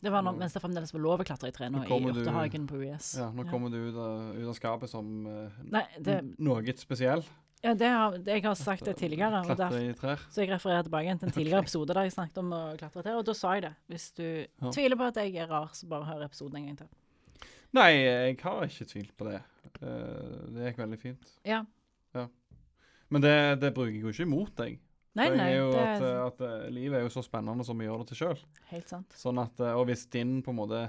Det 0.00 0.10
var 0.12 0.22
nå, 0.24 0.32
Mm. 0.32 0.38
mens 0.40 0.52
det 0.56 0.62
fremdeles 0.62 0.92
var 0.94 1.00
lov 1.04 1.20
å 1.20 1.24
klatre 1.28 1.48
i 1.48 1.52
tre 1.52 1.68
nå, 1.68 1.82
Nå 1.84 1.84
i 1.84 2.00
Hjortehagen 2.12 2.66
på 2.66 2.78
US. 2.86 3.10
Ja, 3.18 3.30
nå 3.36 3.44
kommer 3.50 3.68
du 3.70 3.76
ut 3.90 3.96
av, 4.00 4.30
ut 4.36 4.46
av 4.48 4.54
skapet 4.56 4.88
som 4.88 5.26
uh, 5.26 5.50
Nei, 5.68 5.82
det, 6.00 6.14
noe 6.38 6.74
spesiell. 6.80 7.22
ja, 7.62 7.74
det 7.74 7.90
har, 7.92 8.16
det, 8.16 8.38
jeg 8.38 8.42
har 8.46 8.54
sagt 8.56 8.84
det 8.88 8.96
tidligere. 8.96 9.42
Der, 9.56 10.24
så 10.32 10.40
jeg 10.40 10.48
refererer 10.54 10.82
tilbake 10.88 11.18
til 11.18 11.28
en 11.28 11.34
tidligere 11.36 11.60
episode 11.66 11.92
der 11.92 12.08
jeg 12.08 12.12
snakket 12.16 12.38
om 12.40 12.50
å 12.56 12.62
klatre 12.80 13.00
i 13.02 13.02
trær, 13.04 13.18
og 13.20 13.26
da 13.28 13.34
sa 13.36 13.52
jeg 13.58 13.62
det. 13.68 13.74
Hvis 13.92 14.08
du 14.16 14.24
Ja. 14.64 14.70
tviler 14.72 14.96
på 14.96 15.08
at 15.10 15.16
jeg 15.20 15.36
er 15.36 15.46
rar, 15.52 15.68
så 15.76 15.86
bare 15.86 16.08
hør 16.08 16.24
episoden 16.24 16.56
en 16.56 16.66
gang 16.70 16.78
til. 16.78 16.88
Nei, 17.72 17.90
jeg 18.00 18.38
har 18.40 18.64
ikke 18.66 18.88
tvilt 18.88 19.12
på 19.16 19.28
det. 19.30 19.42
Uh, 19.82 20.48
det 20.56 20.70
gikk 20.72 20.78
veldig 20.80 20.98
fint. 20.98 21.28
Ja. 21.44 21.64
Men 23.10 23.22
det, 23.22 23.60
det 23.60 23.74
bruker 23.74 23.90
jeg 23.92 24.02
jo 24.04 24.08
ikke 24.14 24.22
imot 24.26 24.54
deg. 24.56 24.78
Nei, 25.18 25.26
nei, 25.34 25.48
er 25.50 25.56
jo 25.56 25.70
det 25.74 25.82
at, 25.82 26.02
er 26.06 26.18
at 26.22 26.42
eh, 26.46 26.66
livet 26.70 27.00
er 27.00 27.02
jo 27.02 27.10
så 27.10 27.22
spennende 27.26 27.64
som 27.66 27.78
vi 27.80 27.88
gjør 27.88 28.04
det 28.04 28.12
til 28.12 28.20
sjøl. 28.20 28.42
Sånn 29.18 29.40
at, 29.42 29.58
eh, 29.58 29.74
og 29.74 29.88
hvis 29.88 30.04
din 30.12 30.36
på 30.46 30.52
en 30.54 30.60
måte 30.60 30.82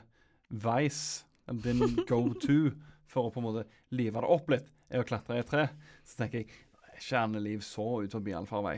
veis, 0.62 0.99
din 1.65 1.81
go 2.10 2.21
to 2.38 2.69
for 3.10 3.27
å 3.27 3.34
på 3.34 3.41
en 3.41 3.47
måte 3.47 3.63
live 3.97 4.21
det 4.21 4.29
opp 4.36 4.53
litt, 4.53 4.69
er 4.91 5.01
å 5.01 5.07
klatre 5.07 5.39
i 5.39 5.41
et 5.41 5.49
tre, 5.49 5.65
så 6.05 6.21
tenker 6.21 6.43
jeg 6.43 6.51
ikke 7.01 7.23
Anne 7.23 7.41
Liv 7.41 7.63
så 7.65 7.88
ut 8.03 8.13
forbi 8.13 8.36
allfarvei. 8.38 8.77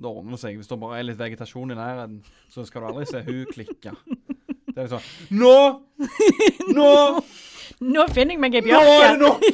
Det 0.00 0.08
ordner 0.08 0.40
seg. 0.40 0.56
Hvis 0.56 0.70
det 0.70 0.78
bare 0.80 0.96
er 1.02 1.04
litt 1.10 1.20
vegetasjon 1.20 1.74
i 1.74 1.76
nærheten, 1.76 2.22
så 2.48 2.64
skal 2.64 2.86
du 2.86 2.88
aldri 2.88 3.04
se 3.10 3.20
hun 3.26 3.42
klikke. 3.52 3.92
Det 4.70 4.78
er 4.78 4.86
liksom 4.86 5.36
Nå! 5.36 5.56
Nå! 6.72 6.92
Nå 7.94 8.06
finner 8.12 8.36
jeg 8.36 8.40
meg 8.40 8.56
ei 8.60 8.64
Nå 8.64 8.80
er 8.80 9.12
det 9.12 9.20
nok! 9.20 9.44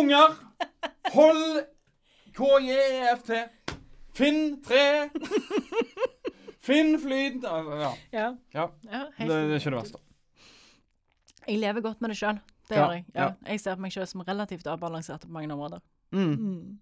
Unger, 0.00 0.34
hold 1.12 1.44
KJEFT. 2.36 3.32
Finn 4.20 4.60
tre. 4.62 4.84
Finn 6.60 6.94
flyten 7.00 7.44
Altså, 7.48 7.76
Ja. 7.80 7.90
Ja, 8.12 8.26
ja. 8.54 8.66
ja 8.92 9.00
Det, 9.06 9.16
helt 9.18 9.30
det 9.30 9.38
er 9.40 9.58
ikke 9.58 9.70
det 9.74 9.80
verste. 9.80 9.98
Jeg 11.48 11.58
lever 11.58 11.80
godt 11.82 12.00
med 12.04 12.10
det 12.12 12.18
sjøl. 12.20 12.38
Det 12.68 12.76
Ja, 12.76 12.84
gjør 12.84 12.92
jeg. 12.94 13.04
Ja. 13.14 13.22
ja. 13.24 13.30
Jeg 13.50 13.60
ser 13.60 13.74
på 13.78 13.82
meg 13.86 13.92
sjøl 13.96 14.06
som 14.06 14.22
relativt 14.28 14.66
avbalansert 14.70 15.24
på 15.26 15.32
mange 15.34 15.50
områder. 15.52 15.80
Mm. 16.12 16.34
Mm. 16.36 16.78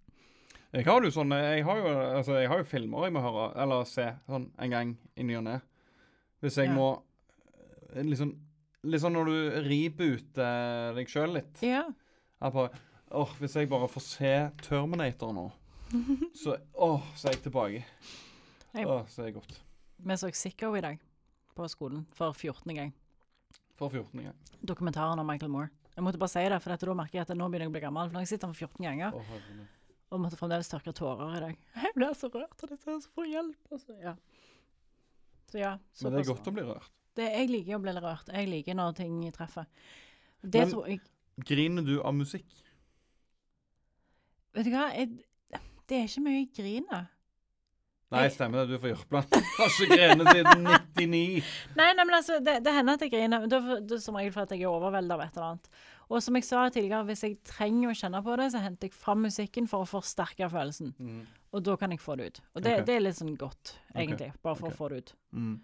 Jeg 0.72 0.84
har 0.84 1.00
jo 1.04 1.10
sånn 1.14 1.32
Jeg 1.32 1.64
har 1.64 1.78
jo, 1.80 1.92
altså, 2.18 2.34
jeg 2.42 2.48
har 2.50 2.58
jo 2.60 2.64
filmer 2.68 3.04
jeg 3.06 3.12
må 3.16 3.22
høre 3.24 3.46
eller 3.62 3.84
se 3.88 4.04
sånn 4.28 4.50
en 4.60 4.70
gang 4.74 4.90
i 5.16 5.22
ny 5.24 5.36
og 5.38 5.44
ne. 5.46 5.60
Hvis 6.42 6.58
jeg 6.60 6.68
Ja. 6.68 6.74
må 6.74 7.02
eh, 7.94 8.02
liksom 8.04 8.34
Litt 8.84 9.00
sånn 9.02 9.12
når 9.16 9.26
du 9.26 9.62
rebooter 9.66 10.94
deg 10.94 11.08
sjøl 11.10 11.32
litt. 11.34 11.58
Ja. 11.66 11.80
Jeg 12.40 12.52
bare, 12.54 12.70
åh, 13.10 13.32
Hvis 13.40 13.56
jeg 13.56 13.68
bare 13.68 13.88
får 13.90 14.00
se 14.04 14.34
Terminator 14.62 15.32
nå, 15.34 15.48
så 16.34 16.56
åh, 16.74 17.02
så 17.16 17.28
er 17.28 17.36
jeg 17.36 17.42
tilbake. 17.46 17.84
Åh, 18.74 19.06
så 19.08 19.22
er 19.22 19.30
jeg 19.30 19.38
godt. 19.38 19.58
Vi 19.98 20.16
så 20.20 20.30
Sicko 20.36 20.74
i 20.76 20.82
dag 20.84 20.98
på 21.56 21.68
skolen 21.68 22.04
for 22.14 22.32
14. 22.36 22.74
gang. 22.76 22.92
For 23.78 23.90
14 23.90 24.22
gang. 24.22 24.36
Dokumentaren 24.60 25.18
om 25.18 25.26
Michael 25.26 25.50
Moore. 25.50 25.70
Jeg 25.96 26.04
måtte 26.06 26.20
bare 26.20 26.30
si 26.30 26.44
det, 26.46 26.60
for 26.62 26.70
dette, 26.70 26.86
da 26.86 26.94
merker 26.94 27.18
jeg 27.18 27.26
at 27.26 27.34
nå 27.34 27.48
begynner 27.48 27.66
jeg 27.66 27.72
å 27.72 27.74
bli 27.74 27.82
gammel. 27.82 28.06
For 28.06 28.14
nå 28.14 28.20
har 28.20 28.26
jeg 28.26 28.34
sett 28.36 28.44
den 28.46 28.54
14 28.54 28.84
ganger 28.86 29.16
herregud. 29.16 29.64
og 30.10 30.20
måtte 30.22 30.38
fremdeles 30.38 30.70
tørke 30.70 30.94
tårer 30.94 31.34
i 31.36 31.40
dag. 31.42 31.64
Jeg 31.84 31.96
blir 31.96 32.14
så 32.16 32.30
rørt 32.32 32.62
av 32.64 32.70
dette, 32.70 32.94
så 33.02 33.10
får 33.16 33.26
hjelp. 33.32 33.72
Og 33.74 33.82
så, 33.82 33.96
ja. 34.02 34.14
så 35.50 35.58
ja. 35.60 35.72
Men 36.04 36.14
det 36.14 36.20
er 36.22 36.28
såpass. 36.28 36.30
godt 36.30 36.48
å 36.52 36.54
bli 36.54 36.64
rørt. 36.68 36.94
Det, 37.18 37.26
jeg 37.34 37.50
liker 37.50 37.74
å 37.74 37.82
bli 37.82 37.92
rørt. 37.98 38.30
Jeg 38.30 38.48
liker 38.48 38.76
når 38.78 38.94
ting 39.00 39.18
treffer. 39.34 39.66
Det 40.40 40.62
Men- 40.62 40.70
tror 40.70 40.86
jeg 40.88 41.00
Griner 41.38 41.84
du 41.86 41.96
av 42.02 42.14
musikk? 42.14 42.46
Vet 44.54 44.66
du 44.66 44.72
hva, 44.72 44.88
jeg, 44.94 45.18
det 45.88 46.02
er 46.02 46.10
ikke 46.10 46.24
mye 46.24 46.42
grin 46.46 46.52
griner. 46.58 47.06
Nei, 48.08 48.22
Jeg- 48.22 48.32
stemmer 48.32 48.64
det. 48.64 48.68
Du 48.72 48.78
fra 48.80 48.88
Jørpeland. 48.88 49.34
Har 49.58 49.68
ikke 49.68 49.96
grenet 49.96 50.28
siden 50.32 50.62
99. 50.96 51.44
Nei, 51.76 51.88
nei, 51.92 52.04
men 52.04 52.14
altså, 52.16 52.38
det, 52.40 52.54
det 52.64 52.72
hender 52.72 52.96
at 52.96 53.02
jeg 53.04 53.10
griner. 53.12 53.44
er, 53.44 53.60
for- 53.60 53.80
det 53.84 53.96
er 53.98 54.00
som 54.00 54.16
regel 54.16 54.32
fordi 54.32 54.56
jeg 54.56 54.64
er 54.64 54.72
overveldet 54.72 55.12
av 55.12 55.20
et 55.20 55.36
eller 55.36 55.48
annet. 55.48 55.68
Og 56.08 56.22
som 56.24 56.38
jeg 56.38 56.44
sa 56.44 56.68
tidligere, 56.72 57.04
hvis 57.04 57.24
jeg 57.26 57.36
trenger 57.44 57.90
å 57.90 57.98
kjenne 58.00 58.22
på 58.24 58.36
det, 58.40 58.46
så 58.54 58.62
henter 58.64 58.88
jeg 58.88 58.96
fram 58.96 59.20
musikken 59.26 59.68
for 59.68 59.84
å 59.84 59.88
forsterke 59.88 60.48
følelsen. 60.48 60.94
Mm. 60.96 61.26
Og 61.52 61.64
da 61.64 61.76
kan 61.76 61.92
jeg 61.92 62.00
få 62.00 62.16
det 62.16 62.30
ut. 62.30 62.40
Og 62.54 62.62
det, 62.62 62.72
okay. 62.72 62.86
det 62.88 62.94
er 62.94 63.04
litt 63.04 63.18
sånn 63.18 63.36
godt, 63.36 63.74
egentlig. 63.92 64.30
egentlig. 64.30 64.42
Bare 64.42 64.56
for 64.56 64.70
okay. 64.70 64.74
å 64.74 64.78
få 64.78 64.88
det 64.88 65.02
ut. 65.02 65.14
Mm. 65.32 65.60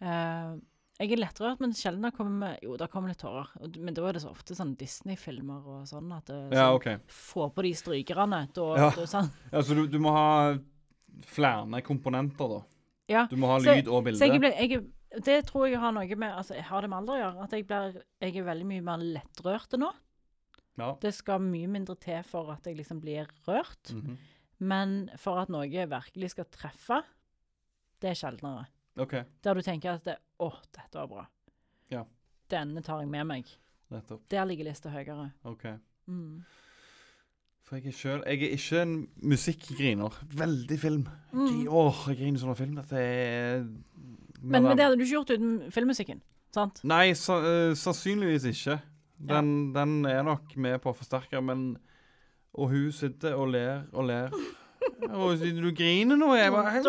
Eh, 0.00 0.56
jeg 0.98 1.12
er 1.12 1.20
lettrørt, 1.20 1.60
men 1.60 1.72
sjelden 1.76 2.02
det 2.06 2.14
kommer 2.16 2.56
Jo, 2.62 2.76
det 2.80 2.88
kommer 2.90 3.08
litt 3.12 3.18
tårer. 3.20 3.48
Men 3.78 3.94
da 3.94 4.06
er 4.08 4.12
det 4.16 4.22
så 4.22 4.30
ofte 4.30 4.54
sånn 4.56 4.76
Disney-filmer 4.80 5.66
og 5.66 5.86
sånn 5.86 6.10
at 6.16 6.26
det, 6.30 6.38
Ja, 6.56 6.70
okay. 6.74 6.98
Få 7.08 7.50
på 7.52 7.62
de 7.66 7.72
strykerne. 7.74 8.52
Da, 8.52 8.66
Ja. 8.76 8.90
da 8.90 9.04
sånn. 9.06 9.30
så 9.52 9.74
du, 9.74 9.86
du 9.86 9.98
må 9.98 10.10
ha 10.12 10.56
flere 11.26 11.82
komponenter, 11.82 12.48
da. 12.48 12.62
Ja, 13.08 13.26
Du 13.26 13.36
må 13.36 13.46
ha 13.46 13.58
så- 13.60 13.74
lyd 13.76 13.88
og 13.88 14.04
bilde. 14.04 14.18
Så 14.18 14.26
jeg 14.32 14.40
ble, 14.40 14.50
jeg, 14.56 14.86
det 15.22 15.46
tror 15.46 15.68
jeg 15.68 15.78
har 15.78 15.92
noe 15.92 16.16
med 16.16 16.32
Altså, 16.34 16.54
jeg 16.54 16.64
har 16.64 16.80
det 16.82 16.90
med 16.90 16.98
alder 16.98 17.12
å 17.14 17.20
gjøre. 17.22 17.44
At 17.44 17.50
jeg, 17.52 17.66
blir, 17.66 18.02
jeg 18.20 18.36
er 18.36 18.42
veldig 18.44 18.66
mye 18.66 18.82
mer 18.82 18.98
lettrørt 18.98 19.78
nå. 19.78 19.92
Ja. 20.78 20.94
Det 21.00 21.14
skal 21.14 21.38
mye 21.40 21.68
mindre 21.68 21.94
til 21.96 22.22
for 22.22 22.50
at 22.52 22.64
jeg 22.64 22.76
liksom 22.76 23.00
blir 23.00 23.26
rørt. 23.46 23.92
Mhm. 23.94 24.16
Men 24.60 25.10
for 25.18 25.38
at 25.38 25.48
noe 25.48 25.68
virkelig 25.68 26.30
skal 26.30 26.44
treffe, 26.46 27.02
det 28.00 28.10
er 28.10 28.14
sjeldnere. 28.14 28.66
OK, 28.98 29.12
Der 29.44 29.54
du 29.54 29.60
tenker 29.62 29.92
at 29.94 30.04
det, 30.04 30.16
'Å, 30.40 30.50
dette 30.72 30.94
var 30.98 31.06
bra'. 31.08 31.26
Ja. 31.90 32.04
Denne 32.50 32.82
tar 32.82 33.00
jeg 33.00 33.08
med 33.08 33.26
meg. 33.26 33.44
nettopp. 33.90 34.28
Der 34.30 34.44
ligger 34.44 34.64
lista 34.64 34.88
høyere. 34.90 35.30
OK. 35.44 35.64
Mm. 36.08 36.42
For 37.66 37.76
jeg 37.76 37.86
er 37.86 37.92
sjøl 37.92 38.22
Jeg 38.26 38.42
er 38.42 38.54
ikke 38.56 38.80
en 38.82 39.08
musikkgriner. 39.22 40.12
Veldig 40.38 40.78
film. 40.80 41.08
Mm. 41.32 41.46
Gri- 41.46 41.68
Åh, 41.68 42.04
jeg 42.08 42.16
griner 42.18 42.38
sånn 42.38 42.50
av 42.50 42.56
film. 42.56 42.74
Dette 42.76 42.96
er 42.96 43.64
Men, 44.42 44.62
men 44.62 44.76
det 44.76 44.84
hadde 44.84 44.96
du 44.98 45.02
ikke 45.04 45.16
gjort 45.16 45.30
uten 45.30 45.70
filmmusikken, 45.72 46.20
sant? 46.54 46.80
Nei, 46.84 47.12
sa, 47.14 47.38
eh, 47.40 47.74
sannsynligvis 47.74 48.44
ikke. 48.44 48.80
Den, 49.18 49.72
den 49.72 50.04
er 50.06 50.22
nok 50.22 50.56
med 50.56 50.80
på 50.82 50.90
å 50.92 50.96
forsterke, 50.96 51.40
men 51.42 51.78
Og 52.54 52.70
hun 52.70 52.92
sitter 52.92 53.34
og 53.34 53.48
ler 53.52 53.84
og 53.92 54.04
ler. 54.06 54.30
Og 55.10 55.38
du 55.40 55.72
griner 55.74 56.16
nå, 56.16 56.34
jeg 56.36 56.52
bare 56.52 56.80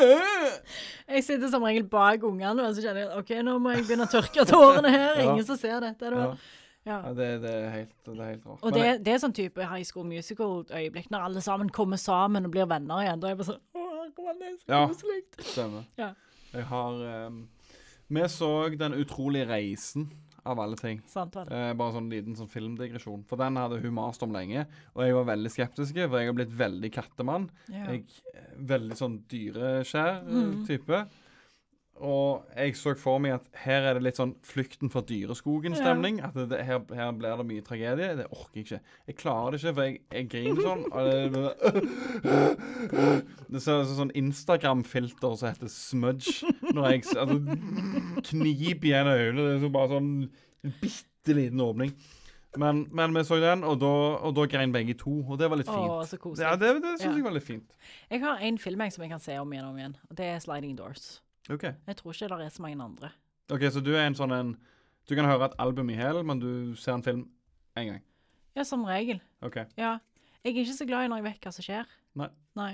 Jeg 1.16 1.24
sitter 1.24 1.48
som 1.52 1.62
regel 1.66 1.84
bak 1.88 2.22
ungene, 2.26 2.66
og 2.66 2.74
så 2.76 2.82
kjenner 2.84 3.04
jeg 3.04 3.10
at 3.10 3.18
OK, 3.20 3.30
nå 3.46 3.56
må 3.62 3.74
jeg 3.76 3.84
begynne 3.86 4.06
å 4.08 4.10
tørke 4.10 4.44
tårene 4.48 4.90
her. 4.90 5.16
Ja. 5.20 5.26
Ingen 5.30 5.44
som 5.46 5.58
ser 5.60 5.78
dette. 5.84 6.10
Det 6.10 6.12
Ja, 6.18 6.26
var, 6.32 6.38
ja. 6.86 6.96
ja 7.06 7.12
det, 7.18 7.28
det, 7.44 7.52
er 7.64 7.70
helt, 7.74 7.92
det 8.06 8.14
er 8.18 8.30
helt 8.32 8.46
rart. 8.46 8.62
Og 8.66 8.74
det, 8.74 8.84
det 9.06 9.14
er 9.14 9.22
sånn 9.22 9.34
type 9.36 9.66
High 9.70 9.86
School 9.86 10.06
Musical-øyeblikk, 10.10 11.08
når 11.14 11.28
alle 11.30 11.42
sammen 11.44 11.70
kommer 11.74 12.00
sammen 12.02 12.46
og 12.46 12.54
blir 12.54 12.68
venner 12.70 13.02
igjen. 13.04 13.22
Da 13.22 13.30
er 13.30 13.34
jeg 13.36 13.40
bare 13.42 13.50
sånn 13.52 13.62
Å, 13.76 13.86
man, 14.26 14.38
det 14.42 14.48
er 14.52 14.56
så 14.58 14.72
Ja. 14.74 14.82
koselig. 14.90 15.20
Stemmer. 15.52 15.84
Ja. 16.00 16.10
Jeg 16.52 16.64
har 16.70 17.02
um, 17.28 17.40
Vi 18.08 18.28
så 18.30 18.50
Den 18.78 18.94
utrolige 18.94 19.48
reisen, 19.50 20.08
av 20.46 20.62
alle 20.62 20.78
ting. 20.80 21.02
Sant 21.10 21.36
vel. 21.36 21.50
Eh, 21.52 21.72
bare 21.78 21.96
sånn 21.96 22.10
liten 22.12 22.38
sånn 22.38 22.50
filmdigresjon. 22.50 23.24
For 23.28 23.40
den 23.40 23.58
hadde 23.60 23.80
hun 23.82 23.96
mast 23.98 24.24
om 24.26 24.34
lenge, 24.34 24.66
og 24.94 25.04
jeg 25.04 25.18
var 25.18 25.30
veldig 25.32 25.52
skeptisk, 25.52 26.00
for 26.06 26.18
jeg 26.22 26.30
har 26.30 26.38
blitt 26.38 26.56
veldig 26.56 26.92
kattemann. 26.94 27.48
Ja. 27.72 27.88
Jeg 27.90 28.04
er 28.32 28.50
veldig 28.74 28.98
sånn 28.98 29.20
dyreskjær-type. 29.32 31.06
Mm. 31.06 31.22
Og 32.04 32.44
jeg 32.52 32.74
så 32.76 32.92
for 33.00 33.16
meg 33.24 33.32
at 33.38 33.46
her 33.62 33.86
er 33.88 33.96
det 33.96 34.02
litt 34.04 34.18
sånn 34.20 34.34
flukten 34.44 34.90
fra 34.92 35.00
dyreskogen-stemning. 35.08 36.18
At 36.26 36.34
det, 36.50 36.58
her, 36.68 36.82
her 36.92 37.12
blir 37.16 37.38
det 37.40 37.46
mye 37.48 37.64
tragedie. 37.64 38.10
Det 38.18 38.26
orker 38.28 38.60
jeg 38.60 38.66
ikke. 38.66 38.80
Jeg 39.08 39.16
klarer 39.22 39.54
det 39.54 39.60
ikke, 39.62 39.72
for 39.78 39.86
jeg, 39.86 40.02
jeg 40.12 40.28
griner 40.34 40.60
sånn. 40.66 40.84
Det, 41.32 42.36
det 43.48 43.62
ser 43.64 43.80
ut 43.80 43.88
som 43.88 43.96
sånn 44.02 44.12
Instagram-filter 44.20 45.38
som 45.40 45.48
heter 45.48 45.72
smudge. 45.72 46.52
Når 46.68 46.90
jeg 46.92 47.02
altså, 47.16 47.40
kniper 48.28 48.90
igjen 48.90 49.10
øynene. 49.14 49.40
Det 49.40 49.56
er 49.56 49.64
så 49.64 49.72
bare 49.78 49.92
sånn 49.96 50.12
en 50.66 50.76
bitte 50.82 51.36
liten 51.40 51.62
åpning. 51.64 51.92
Men, 52.56 52.86
men 52.96 53.12
vi 53.12 53.20
så 53.28 53.36
den, 53.40 53.64
og 53.68 53.76
da, 53.82 53.90
og 54.24 54.32
da 54.36 54.46
grein 54.48 54.72
begge 54.72 54.94
to. 55.00 55.18
Og 55.26 55.36
det 55.40 55.48
var 55.52 55.60
litt 55.60 55.68
fint. 55.68 55.92
Å, 55.92 56.04
så 56.08 56.16
koselig. 56.20 56.44
Ja, 56.46 56.54
det, 56.60 56.70
det 56.84 56.94
synes 56.96 57.10
Ja. 57.10 57.16
jeg 57.18 57.26
var 57.26 57.34
litt 57.36 57.44
fint. 57.48 57.76
Jeg 58.12 58.22
har 58.24 58.40
en 58.48 58.58
film 58.62 58.80
jeg 58.84 58.94
som 58.96 59.04
jeg 59.04 59.12
kan 59.12 59.20
se 59.22 59.36
om 59.40 59.52
igjen 59.52 59.66
og 59.68 59.74
om 59.74 59.80
igjen, 59.80 59.96
og 60.08 60.16
det 60.20 60.28
er 60.34 60.40
Sliding 60.44 60.76
Doors. 60.78 61.06
OK. 61.50 61.62
Jeg 61.62 61.96
tror 61.96 62.12
ikke 62.12 62.28
det 62.38 62.46
er 62.46 62.54
så 62.54 62.62
mange 62.62 62.84
andre. 62.84 63.12
Ok, 63.52 63.62
Så 63.70 63.80
du 63.84 63.92
er 63.94 64.06
en 64.06 64.18
sånn 64.18 64.32
en 64.34 64.56
Du 65.06 65.14
kan 65.14 65.24
høre 65.28 65.46
et 65.46 65.54
album 65.62 65.90
i 65.90 65.94
hæl, 65.94 66.24
men 66.26 66.40
du 66.42 66.74
ser 66.74 66.96
en 66.96 67.02
film 67.06 67.28
én 67.78 67.92
gang. 67.92 68.02
Ja, 68.56 68.64
som 68.64 68.82
regel. 68.84 69.20
OK. 69.42 69.60
Ja. 69.78 69.98
Jeg 70.42 70.50
er 70.56 70.64
ikke 70.64 70.74
så 70.74 70.86
glad 70.88 71.04
i 71.04 71.08
når 71.12 71.20
jeg 71.20 71.26
vet 71.28 71.46
hva 71.46 71.52
som 71.54 71.62
skjer. 71.62 71.86
Nei. 72.18 72.28
Nei. 72.58 72.72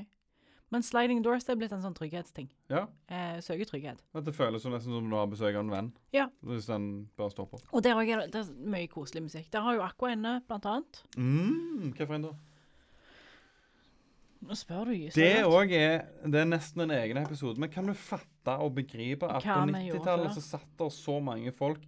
Men 0.72 0.80
sliding 0.80 1.20
doors 1.20 1.44
det 1.44 1.52
er 1.52 1.58
blitt 1.60 1.72
en 1.76 1.82
sånn 1.84 1.96
trygghetsting. 1.96 2.46
Ja. 2.72 2.86
Jeg 3.12 3.42
søker 3.44 3.68
trygghet. 3.68 3.98
At 4.16 4.24
det 4.24 4.32
føles 4.32 4.62
som 4.64 4.72
nesten 4.72 4.94
som 4.94 5.10
du 5.10 5.16
har 5.18 5.26
besøk 5.28 5.52
av 5.52 5.66
en 5.66 5.72
venn. 5.74 5.90
Ja. 6.16 6.30
Hvis 6.48 6.70
den 6.70 6.86
bare 7.18 7.34
står 7.34 7.50
på. 7.50 7.60
Og 7.76 7.84
der 7.84 7.98
er 8.00 8.08
det, 8.08 8.30
det 8.32 8.40
er 8.40 8.70
mye 8.72 8.88
koselig 8.88 9.26
musikk. 9.26 9.50
Der 9.52 9.66
har 9.66 9.76
jo 9.76 9.84
Aqua 9.84 10.14
inne, 10.14 10.38
blant 10.48 10.68
annet. 10.70 11.02
Mm, 11.18 11.90
hva 11.92 12.06
for 12.06 12.16
en 12.16 12.24
da? 12.30 12.32
Nå 14.42 14.56
spør 14.58 14.88
du. 14.90 14.94
så 15.10 15.20
Det 15.20 15.44
òg 15.46 15.72
er 15.76 16.06
Det 16.26 16.40
er 16.40 16.48
nesten 16.48 16.82
en 16.84 16.90
egen 16.90 17.20
episode. 17.20 17.60
Men 17.62 17.70
kan 17.70 17.86
du 17.86 17.94
fatte 17.94 18.56
og 18.58 18.74
begripe 18.74 19.28
at 19.28 19.44
Hva 19.44 19.60
på 19.60 19.66
vi 19.70 19.86
gjorde 19.86 20.00
90-tallet 20.00 20.32
før? 20.32 20.34
så 20.34 20.40
satt 20.40 20.78
der 20.78 20.88
så 20.90 21.20
mange 21.22 21.52
folk 21.52 21.84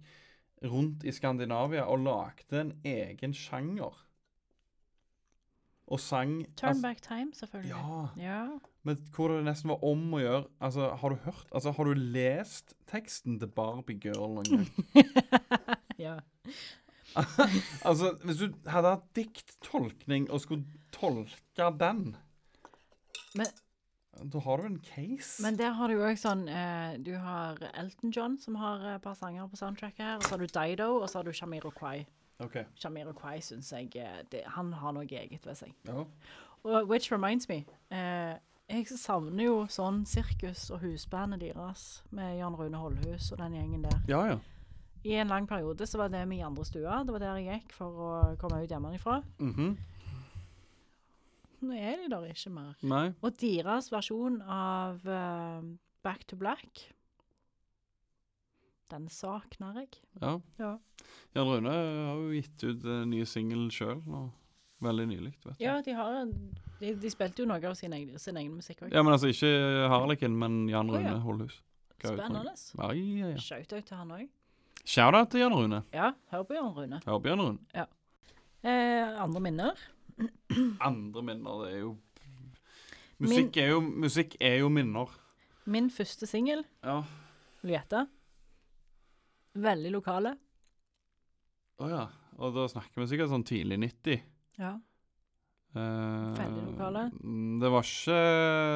rundt 0.63 1.03
i 1.03 1.11
Skandinavia 1.11 1.83
og 1.83 1.99
lagde 1.99 2.61
en 2.61 2.73
egen 2.85 3.33
sjanger? 3.35 3.93
Og 5.87 5.99
sang 5.99 6.45
Turn 6.57 6.69
altså- 6.69 6.81
Back 6.81 7.01
Time, 7.01 7.33
selvfølgelig. 7.33 7.69
Ja. 7.69 8.07
ja. 8.17 8.47
Men 8.83 8.97
hvor 9.15 9.27
det 9.27 9.43
nesten 9.45 9.69
var 9.69 9.83
om 9.83 10.13
å 10.13 10.19
gjøre 10.19 10.45
Altså, 10.61 10.95
har 10.95 11.09
du 11.09 11.15
hørt 11.15 11.47
Altså, 11.51 11.71
har 11.71 11.83
du 11.83 11.93
lest 11.93 12.73
teksten 12.87 13.39
til 13.39 13.47
Barbie 13.47 13.99
Girl 13.99 14.39
noen 14.39 14.45
gang? 14.45 14.67
ja. 15.99 16.19
altså, 17.89 18.17
hvis 18.23 18.37
du 18.37 18.53
hadde 18.67 18.95
hatt 18.95 19.05
dikttolkning 19.15 20.29
og 20.31 20.41
skulle 20.41 20.65
tolke 20.91 21.69
den 21.79 22.15
Men, 23.35 23.47
Da 24.31 24.39
har 24.39 24.57
du 24.57 24.63
en 24.63 24.79
case. 24.79 25.41
men 25.43 25.57
der 25.57 25.71
har 25.75 25.87
du 25.91 25.95
òg 25.99 26.15
sånn 26.17 26.47
eh, 26.47 26.97
Du 27.03 27.11
har 27.19 27.57
Elton 27.73 28.11
John, 28.15 28.37
som 28.39 28.55
har 28.55 28.95
et 28.95 29.01
par 29.03 29.13
sanger 29.19 29.47
på 29.51 29.57
soundtracket 29.59 29.99
her. 30.05 30.15
Og 30.17 30.23
så 30.23 30.29
har 30.37 30.37
du 30.37 30.47
Dido, 30.47 30.89
og 31.01 31.09
så 31.09 31.19
har 31.19 31.23
du 31.27 31.33
Shamiroquai. 31.33 32.05
OK. 32.39 32.55
Shamiroquai 32.79 33.39
syns 33.41 33.71
jeg 33.71 33.91
eh, 33.95 34.21
det, 34.31 34.43
Han 34.55 34.73
har 34.73 34.91
noe 34.95 35.03
eget 35.05 35.45
ved 35.45 35.55
seg. 35.55 35.73
Ja. 35.87 36.03
Og 36.65 36.87
which 36.89 37.11
reminds 37.11 37.47
me 37.49 37.63
eh, 37.91 38.35
Jeg 38.69 38.87
savner 38.87 39.43
jo 39.45 39.57
sånn 39.69 40.05
sirkus- 40.09 40.71
og 40.73 40.79
husbandet 40.81 41.39
deres 41.43 42.01
med 42.11 42.39
Jan 42.39 42.55
Rune 42.57 42.77
Holdhus 42.81 43.31
og 43.31 43.37
den 43.43 43.53
gjengen 43.59 43.83
der. 43.83 43.99
ja, 44.07 44.25
ja. 44.31 44.37
I 45.05 45.19
en 45.21 45.27
lang 45.29 45.45
periode 45.47 45.85
så 45.85 45.99
var 46.01 46.07
det 46.09 46.23
min 46.27 46.41
andre 46.41 46.63
stua. 46.65 47.03
Det 47.05 47.13
var 47.13 47.19
der 47.21 47.35
jeg 47.37 47.59
gikk 47.61 47.73
for 47.77 47.99
å 48.01 48.37
komme 48.41 48.63
ut 48.63 48.69
hjemmefra. 48.71 49.19
Mhm. 49.39 49.75
Nå 51.65 51.73
er 51.73 52.03
de 52.03 52.11
der 52.11 52.27
ikke 52.29 52.51
mer. 52.53 52.75
Nei. 52.85 53.07
Og 53.25 53.39
deres 53.41 53.89
versjon 53.93 54.37
av 54.41 55.01
uh, 55.09 55.65
Back 56.05 56.27
to 56.29 56.37
Black 56.37 56.85
Den 58.93 59.07
savner 59.09 59.81
jeg. 59.81 59.99
Ja. 60.21 60.35
Ja. 60.61 60.75
Jan 61.35 61.49
Rune 61.49 61.73
har 61.73 62.19
jo 62.21 62.29
gitt 62.35 62.63
ut 62.63 62.85
en 62.85 63.09
ny 63.09 63.23
singel 63.27 63.67
sjøl 63.73 64.03
nå. 64.05 64.27
Veldig 64.85 65.05
nylig, 65.09 65.31
vet 65.31 65.55
du. 65.55 65.63
Ja, 65.63 65.79
de 65.81 65.95
har 65.95 66.19
en 66.19 66.33
De, 66.81 66.91
de 66.99 67.09
spilte 67.09 67.41
jo 67.41 67.47
noe 67.49 67.63
av 67.63 67.73
sin 67.79 67.93
egen, 67.95 68.19
sin 68.19 68.37
egen 68.37 68.53
musikk 68.53 68.83
òg. 68.83 68.93
Ja, 68.93 69.01
men 69.01 69.15
altså 69.15 69.31
ikke 69.31 69.49
Harlekin, 69.89 70.35
men 70.37 70.65
Jan 70.69 70.91
Rune 70.91 71.01
Rune 71.01 71.13
ja. 71.15 71.21
Holdhus. 71.23 71.61
Spennende. 72.03 72.51
Ja, 72.75 72.89
ja, 72.91 73.29
ja. 73.31 73.37
Shout-out 73.41 73.87
til 73.87 73.97
han 73.97 74.11
òg. 74.13 74.25
Shout-out 74.83 75.31
til 75.31 75.41
Jan 75.41 75.55
Rune. 75.55 75.81
Ja, 75.95 76.11
hør 76.29 76.43
på 76.45 76.57
Jan 76.57 76.73
Rune. 76.75 76.99
Hør 77.07 77.21
på 77.23 77.31
Jan 77.31 77.41
Rune. 77.41 77.87
Eh, 78.65 79.21
andre 79.23 79.41
minner? 79.41 79.81
Andre 80.81 81.21
minner, 81.23 81.63
det 81.65 81.73
er 81.73 81.79
jo 81.81 81.93
Musikk 83.19 83.57
er 83.63 83.69
jo, 83.71 83.79
musikk 83.81 84.33
er 84.43 84.57
jo 84.59 84.67
minner. 84.69 85.07
Min 85.71 85.87
første 85.89 86.27
singel, 86.27 86.65
Ja. 86.83 86.97
vil 87.61 87.71
du 87.71 87.75
gjette? 87.77 88.01
Veldig 89.55 89.91
lokale. 89.93 90.33
Å 91.79 91.87
ja. 91.89 92.03
Og 92.37 92.51
da 92.57 92.65
snakker 92.67 92.99
vi 93.01 93.07
sikkert 93.07 93.31
sånn 93.31 93.45
tidlig 93.47 93.77
90. 93.79 94.21
Ja. 94.59 94.73
Eh, 95.75 96.35
Veldig 96.35 96.65
lokale. 96.73 97.05
mm, 97.23 97.59
Det 97.59 97.71
var 97.71 97.81
ikke 97.87 98.19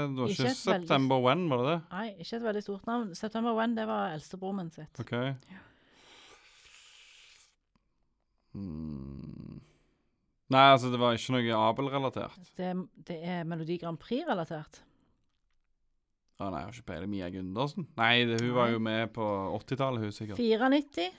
Det 0.10 0.18
var 0.20 0.28
Ikke 0.28 0.32
ikke, 0.32 0.50
et 0.50 0.56
veldig- 0.56 0.88
September 0.88 1.20
When, 1.24 1.50
var 1.50 1.58
det 1.58 1.68
det? 1.74 1.82
Nei, 1.92 2.08
ikke 2.20 2.34
et 2.40 2.44
veldig 2.48 2.64
stort 2.64 2.86
navn. 2.88 3.16
September 3.16 3.54
When, 3.56 3.76
det 3.76 3.88
var 3.88 4.12
eldstebroren 4.16 4.56
min 4.58 4.72
sitt. 4.72 5.00
OK. 5.00 5.14
Mm. 8.56 9.39
Nei, 10.50 10.66
altså, 10.74 10.90
det 10.90 10.98
var 11.02 11.14
ikke 11.18 11.36
noe 11.36 11.58
Abel-relatert. 11.70 12.54
Det, 12.58 12.70
det 13.06 13.18
er 13.22 13.44
Melodi 13.46 13.78
Grand 13.82 14.00
Prix-relatert. 14.02 14.82
Å 16.40 16.48
nei, 16.48 16.62
jeg 16.62 16.70
har 16.70 16.78
ikke 16.78 16.88
peiling. 16.88 17.12
Mia 17.12 17.28
Gundersen? 17.34 17.86
Nei, 18.00 18.14
det, 18.26 18.40
hun 18.42 18.56
var 18.56 18.72
jo 18.72 18.80
med 18.82 19.12
på 19.14 19.26
80-tallet, 19.60 20.06
hun 20.08 20.16
sikkert. 20.16 20.40
94? 20.40 21.10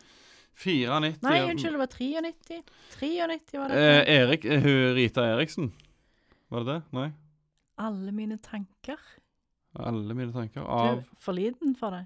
94. 0.61 1.21
Nei, 1.23 1.37
unnskyld, 1.45 1.77
det 1.77 1.83
var 1.83 1.93
93. 1.93 2.61
93 2.99 3.61
var 3.61 3.71
det. 3.73 3.83
Eh, 3.85 4.13
Erik, 4.17 4.47
eh, 4.49 4.65
hun 4.65 4.95
Rita 4.97 5.27
Eriksen. 5.35 5.71
Var 6.51 6.65
det 6.65 6.73
det? 6.73 6.79
Nei? 6.97 7.11
Alle 7.85 8.15
mine 8.17 8.41
tanker. 8.43 8.99
Alle 9.79 10.17
mine 10.19 10.33
tanker 10.35 10.65
Du 10.65 10.73
av 10.75 10.97
er 10.99 11.05
for 11.23 11.37
liten 11.37 11.77
for 11.79 11.95
det. 11.95 12.03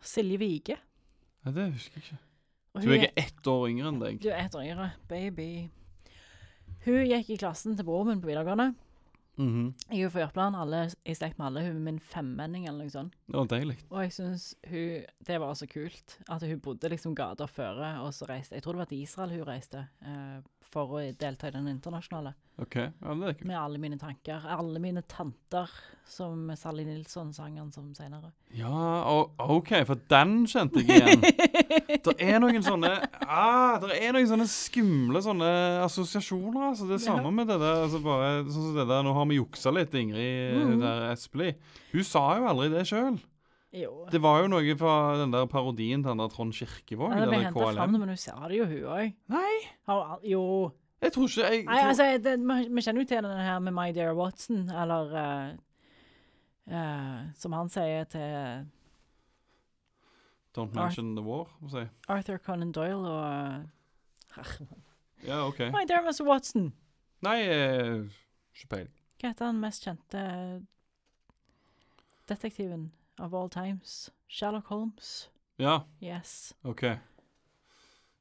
Silje 0.00 0.38
Vige. 0.40 0.78
Nei, 1.44 1.52
det 1.58 1.66
husker 1.74 2.00
jeg 2.00 2.06
ikke. 2.06 2.20
Og 2.70 2.86
hun 2.86 2.94
jeg 2.94 3.10
er 3.10 3.22
ett 3.26 3.50
år 3.50 3.66
yngre 3.68 3.90
enn 3.90 4.00
deg. 4.00 4.22
Du 4.22 4.30
er 4.30 4.40
ett 4.46 4.56
år 4.56 4.64
yngre, 4.64 4.88
baby. 5.10 5.50
Hun 6.86 7.02
gikk 7.04 7.30
i 7.34 7.40
klassen 7.40 7.76
til 7.76 7.84
broren 7.84 8.08
min 8.14 8.22
på 8.22 8.30
videregående. 8.30 8.70
Mhm. 9.40 9.74
Jeg 9.90 10.04
er 10.04 10.12
fra 10.12 10.20
Jørpeland, 10.26 10.56
alle 10.56 10.80
i 11.08 11.14
slekt 11.16 11.38
med 11.38 11.46
alle. 11.46 11.62
Hun 11.64 11.76
er 11.76 11.84
min 11.86 12.00
femmenning 12.00 12.66
eller 12.68 12.84
noe 12.84 12.92
sånt. 12.92 13.14
Det 13.26 13.38
var 13.38 13.48
deilig. 13.48 13.76
Og 13.90 14.02
jeg 14.04 14.12
syns 14.12 14.46
hun 14.68 15.04
Det 15.26 15.40
var 15.40 15.54
så 15.54 15.66
kult. 15.70 16.18
At 16.28 16.42
hun 16.42 16.60
bodde 16.60 16.90
liksom 16.92 17.14
gata 17.14 17.46
føre, 17.46 18.00
og 18.04 18.12
så 18.12 18.28
reiste 18.28 18.54
Jeg 18.54 18.62
tror 18.62 18.72
det 18.76 18.82
var 18.84 18.90
til 18.90 19.02
Israel 19.02 19.30
hun 19.38 19.46
reiste, 19.48 19.86
eh, 20.04 20.40
for 20.72 20.96
å 20.96 21.00
delta 21.18 21.48
i 21.48 21.54
den 21.54 21.68
internasjonale. 21.70 22.34
OK. 22.60 22.76
Ja, 22.76 23.14
det 23.16 23.28
er 23.30 23.36
kult. 23.38 23.46
Med 23.48 23.56
alle 23.56 23.78
mine 23.80 23.96
tanker. 23.98 24.44
Alle 24.52 24.80
mine 24.82 25.02
tanter, 25.08 25.70
som 26.10 26.50
Sally 26.58 26.84
Nilsson 26.84 27.30
sang 27.32 27.56
han 27.58 27.70
som 27.72 27.88
senere. 27.96 28.32
Ja, 28.54 29.00
OK, 29.46 29.72
for 29.88 30.00
den 30.10 30.44
kjente 30.50 30.82
jeg 30.84 31.00
igjen. 31.00 31.24
Det 32.00 32.14
er 32.22 32.38
noen 32.40 32.62
sånne 32.64 32.88
ah, 33.20 33.76
Det 33.82 33.96
er 33.98 34.14
noen 34.14 34.28
sånne 34.28 34.46
skumle 34.50 35.20
sånne 35.22 35.48
assosiasjoner. 35.84 36.70
altså 36.70 36.86
Det 36.88 36.96
er 36.96 37.02
samme 37.04 37.28
Ja. 37.28 37.34
med 37.34 37.50
det 37.50 37.58
der. 37.60 37.82
altså 37.84 38.00
bare 38.04 38.30
sånn 38.46 38.70
som 38.70 38.78
det 38.78 38.86
der, 38.88 39.02
Nå 39.06 39.12
har 39.14 39.26
vi 39.30 39.38
juksa 39.40 39.72
litt, 39.74 39.94
Ingrid 39.94 40.56
mm. 40.74 40.80
der 40.80 41.04
Espelid. 41.12 41.60
Hun 41.92 42.06
sa 42.06 42.24
jo 42.38 42.48
aldri 42.50 42.70
det 42.72 42.86
sjøl. 42.88 43.18
Jo. 43.72 44.06
Det 44.10 44.18
var 44.22 44.40
jo 44.42 44.48
noe 44.50 44.74
fra 44.74 44.94
den 45.20 45.30
der 45.30 45.44
parodien 45.46 46.02
til 46.02 46.10
den 46.10 46.18
der 46.18 46.30
Trond 46.32 46.52
Kirkevåg. 46.58 47.12
Ja, 47.14 47.20
det 47.22 47.28
ble 47.30 47.38
henta 47.44 47.68
fram, 47.76 47.92
men 47.94 48.08
hun 48.10 48.18
sa 48.18 48.34
det 48.50 48.56
jo, 48.58 48.64
hun 48.66 48.86
òg. 48.96 49.12
Nei, 49.30 49.52
Jo. 50.26 50.42
jeg 51.00 51.12
tror 51.14 51.28
ikke 51.30 51.44
jeg, 51.46 51.64
Nei, 51.68 51.76
tror, 51.78 51.88
altså, 51.92 52.08
det, 52.24 52.34
vi 52.74 52.82
kjenner 52.82 53.04
jo 53.04 53.06
til 53.12 53.22
den 53.28 53.44
her 53.46 53.58
med 53.62 53.72
My 53.76 53.92
Dear 53.94 54.14
Watson, 54.18 54.66
eller 54.74 55.14
uh, 55.14 55.54
uh, 56.66 57.30
Som 57.38 57.54
han 57.54 57.70
sier 57.70 58.04
til 58.10 58.66
Don't 60.58 60.74
mention 60.74 61.14
the 61.14 61.22
war. 61.22 61.46
må 61.60 61.70
jeg 61.70 61.86
si. 61.86 61.94
Arthur 62.08 62.38
Conan 62.42 62.72
Doyle 62.72 63.06
og 63.06 63.62
uh, 64.34 64.44
Ja, 65.26 65.46
OK. 65.46 65.60
My 65.70 65.86
Dear 65.86 66.02
Mr. 66.02 66.26
Watson. 66.26 66.72
Nei, 67.22 67.38
ikke 68.56 68.66
peiling. 68.68 68.94
Hva 69.20 69.30
heter 69.30 69.46
han 69.46 69.60
mest 69.60 69.84
kjente 69.84 70.22
detektiven 72.30 72.90
of 73.20 73.34
all 73.34 73.48
times? 73.48 74.10
Sherlock 74.28 74.66
Holmes. 74.72 75.28
Ja, 75.58 75.82
Yes. 76.02 76.54
OK. 76.64 76.82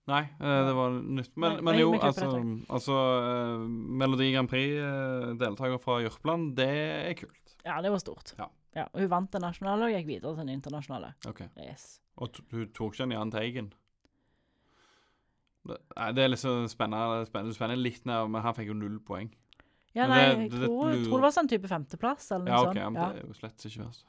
Nei, 0.10 0.24
eh, 0.42 0.62
det 0.66 0.74
var 0.74 0.90
nytt. 0.92 1.36
Men, 1.38 1.54
Nei, 1.60 1.62
men 1.62 1.78
jo, 1.80 1.92
vi 1.94 2.00
klipper 2.00 2.26
altså, 2.26 2.66
altså 2.74 2.96
eh, 3.24 3.68
Melodi 4.02 4.32
Grand 4.34 4.50
Prix-deltaker 4.50 5.78
fra 5.84 6.00
Jørpeland, 6.02 6.56
det 6.58 6.70
er 6.70 7.14
kult. 7.20 7.54
Ja, 7.66 7.80
det 7.82 7.92
var 7.94 8.00
stort. 8.02 8.34
Ja. 8.40 8.48
og 8.94 9.00
hun 9.02 9.10
vant 9.12 9.32
den 9.32 9.42
nasjonale 9.42 9.86
og 9.90 9.94
gikk 9.94 10.08
videre 10.08 10.34
til 10.36 10.46
den 10.48 10.50
internasjonale. 10.56 11.14
OK. 11.28 11.42
Yes. 11.62 12.00
Og 12.18 12.32
t- 12.34 12.44
hun 12.52 12.68
tok 12.74 12.94
ikke 12.96 13.04
en 13.06 13.12
Jahn 13.12 13.32
Teigen. 13.32 13.70
Det, 15.70 15.78
nei, 15.98 16.12
det 16.16 16.24
er 16.24 16.32
liksom 16.34 16.68
spennende, 16.72 17.26
spennende. 17.30 17.54
spennende. 17.58 17.84
Litt 17.84 18.06
nær, 18.10 18.28
men 18.32 18.42
han 18.46 18.56
fikk 18.58 18.72
jo 18.72 18.78
null 18.80 19.00
poeng. 19.06 19.30
Ja, 19.94 20.06
Men 20.08 20.10
nei, 20.10 20.20
det- 20.20 20.30
jeg 20.30 20.52
det- 20.52 20.60
det 20.60 20.68
tror, 20.70 20.86
lurer- 20.86 21.04
tror 21.06 21.18
det 21.18 21.22
var 21.28 21.32
sånn 21.38 21.50
type 21.50 21.68
femteplass 21.68 22.32
eller 22.32 22.46
noe 22.46 22.54
Ja, 22.54 22.62
OK, 22.62 22.74
sånt. 22.74 22.94
men 22.94 23.02
Ja. 23.04 23.10
det 23.14 23.24
er 23.24 23.28
jo 23.28 23.34
slett 23.34 23.66
ikke 23.66 23.86
verst. 23.86 24.06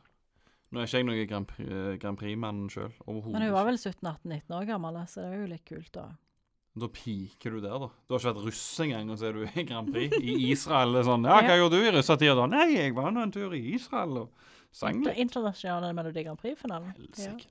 Nå 0.70 0.78
er 0.80 0.86
ikke 0.86 1.00
jeg 1.00 1.06
noen 1.08 1.28
Grand 1.30 1.52
eh, 1.64 1.92
Grand 1.98 2.18
Prix-mann 2.20 2.66
sjøl. 2.70 2.92
Men 3.06 3.42
hun 3.42 3.54
var 3.56 3.66
vel 3.66 3.78
17-18-19 3.80 4.54
år 4.54 4.66
gammel, 4.68 4.98
så 5.10 5.24
det 5.24 5.30
er 5.32 5.40
jo 5.40 5.48
litt 5.50 5.64
kult, 5.66 5.90
da. 5.96 6.04
Da 6.80 6.86
piker 6.94 7.56
du 7.56 7.62
der, 7.64 7.74
da. 7.82 7.88
Du 8.06 8.14
har 8.14 8.20
ikke 8.22 8.30
vært 8.30 8.44
russ 8.46 8.62
engang, 8.84 9.08
og 9.10 9.18
så 9.18 9.26
er 9.30 9.34
du 9.34 9.42
i 9.42 9.64
Grand 9.66 9.90
Prix 9.90 10.14
i 10.22 10.36
Israel. 10.52 10.94
Det 10.94 11.02
er 11.02 11.08
sånn, 11.08 11.26
ja, 11.26 11.40
hva 11.42 11.56
gjorde 11.58 11.80
du 11.80 11.88
i 11.88 11.94
russetida 11.96 12.36
da? 12.38 12.44
Nei, 12.52 12.68
jeg 12.76 12.94
var 12.94 13.10
nå 13.16 13.24
en 13.26 13.34
tur 13.34 13.56
i 13.58 13.62
Israel 13.74 14.20
og 14.22 14.46
sang 14.70 15.00
litt. 15.02 15.18
internasjonale 15.24 15.90
Melodi 15.98 16.22
Grand 16.28 16.38
Prix-finalen. 16.38 16.92
Ja. 16.94 17.08
Helsike. 17.08 17.50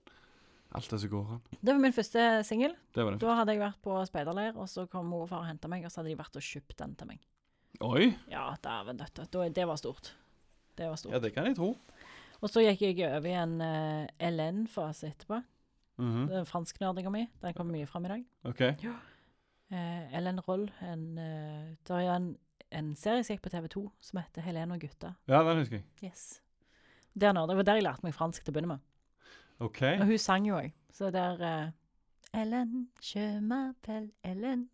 Alt 0.80 0.92
det 0.94 1.00
som 1.02 1.10
går 1.12 1.34
an. 1.36 1.42
Det 1.60 1.74
var 1.74 1.82
min 1.82 1.96
første 1.98 2.24
singel. 2.46 2.76
Da 2.96 3.36
hadde 3.42 3.56
jeg 3.56 3.62
vært 3.66 3.82
på 3.84 3.98
speiderleir, 4.08 4.56
og 4.56 4.70
så 4.72 4.86
kom 4.88 5.10
mor 5.12 5.26
og 5.26 5.32
far 5.34 5.44
og 5.44 5.50
henta 5.50 5.68
meg, 5.72 5.84
og 5.84 5.92
så 5.92 6.00
hadde 6.00 6.14
de 6.14 6.18
vært 6.20 6.40
og 6.40 6.46
kjøpt 6.46 6.78
den 6.80 6.96
til 6.96 7.10
meg. 7.10 7.24
Oi! 7.84 8.10
Ja, 8.32 8.54
dæven 8.64 9.00
døtte. 9.02 9.26
Det 9.28 9.66
var 9.68 9.82
stort. 9.82 10.14
Det 10.80 10.88
var 10.88 10.96
stort. 11.02 11.12
Ja, 11.12 11.20
det 11.20 11.34
kan 11.36 11.50
jeg 11.50 11.58
tro. 11.58 11.74
Og 12.40 12.52
så 12.52 12.64
gikk 12.64 12.84
jeg 12.88 13.00
over 13.10 13.28
i 13.28 13.38
en 13.38 13.56
uh, 13.62 14.30
LN-fase 14.30 15.12
etterpå. 15.12 15.42
Mhm. 16.00 16.28
Den 16.32 16.46
fransknerdinga 16.48 17.12
mi. 17.12 17.26
Den 17.42 17.56
kommer 17.58 17.76
mye 17.76 17.88
fram 17.90 18.06
i 18.08 18.14
dag. 18.16 18.28
OK. 18.52 18.66
Uh, 19.70 20.16
Ellen 20.18 20.40
Roll, 20.42 20.64
en 20.82 21.02
uh, 21.22 21.66
Det 21.86 21.94
er 21.94 22.08
en 22.10 22.32
en 22.72 22.94
serie 22.98 23.24
som 23.24 23.36
gikk 23.36 23.46
på 23.46 23.52
TV2 23.54 23.84
som 24.04 24.22
heter 24.22 24.46
Helene 24.46 24.78
og 24.78 24.84
gutta. 24.84 25.14
Ja, 25.30 25.42
den 25.48 25.62
husker 25.62 25.80
jeg. 25.80 25.86
Yes. 26.04 26.42
Der 27.20 27.34
nå, 27.34 27.46
det 27.50 27.58
var 27.58 27.68
der 27.68 27.80
jeg 27.80 27.88
lærte 27.88 28.06
meg 28.06 28.16
fransk 28.16 28.46
til 28.46 28.54
å 28.54 28.58
begynne 28.58 28.76
med. 28.76 28.84
OK. 29.66 29.82
Og 29.98 30.06
hun 30.12 30.22
sang 30.22 30.46
jo 30.48 30.60
òg. 30.60 30.74
Så 30.96 31.10
der 31.14 31.42
eh, 31.46 31.72
Ellen, 32.38 32.90
je 33.04 33.26
m'appelle 33.42 34.12
Ellen. 34.24 34.68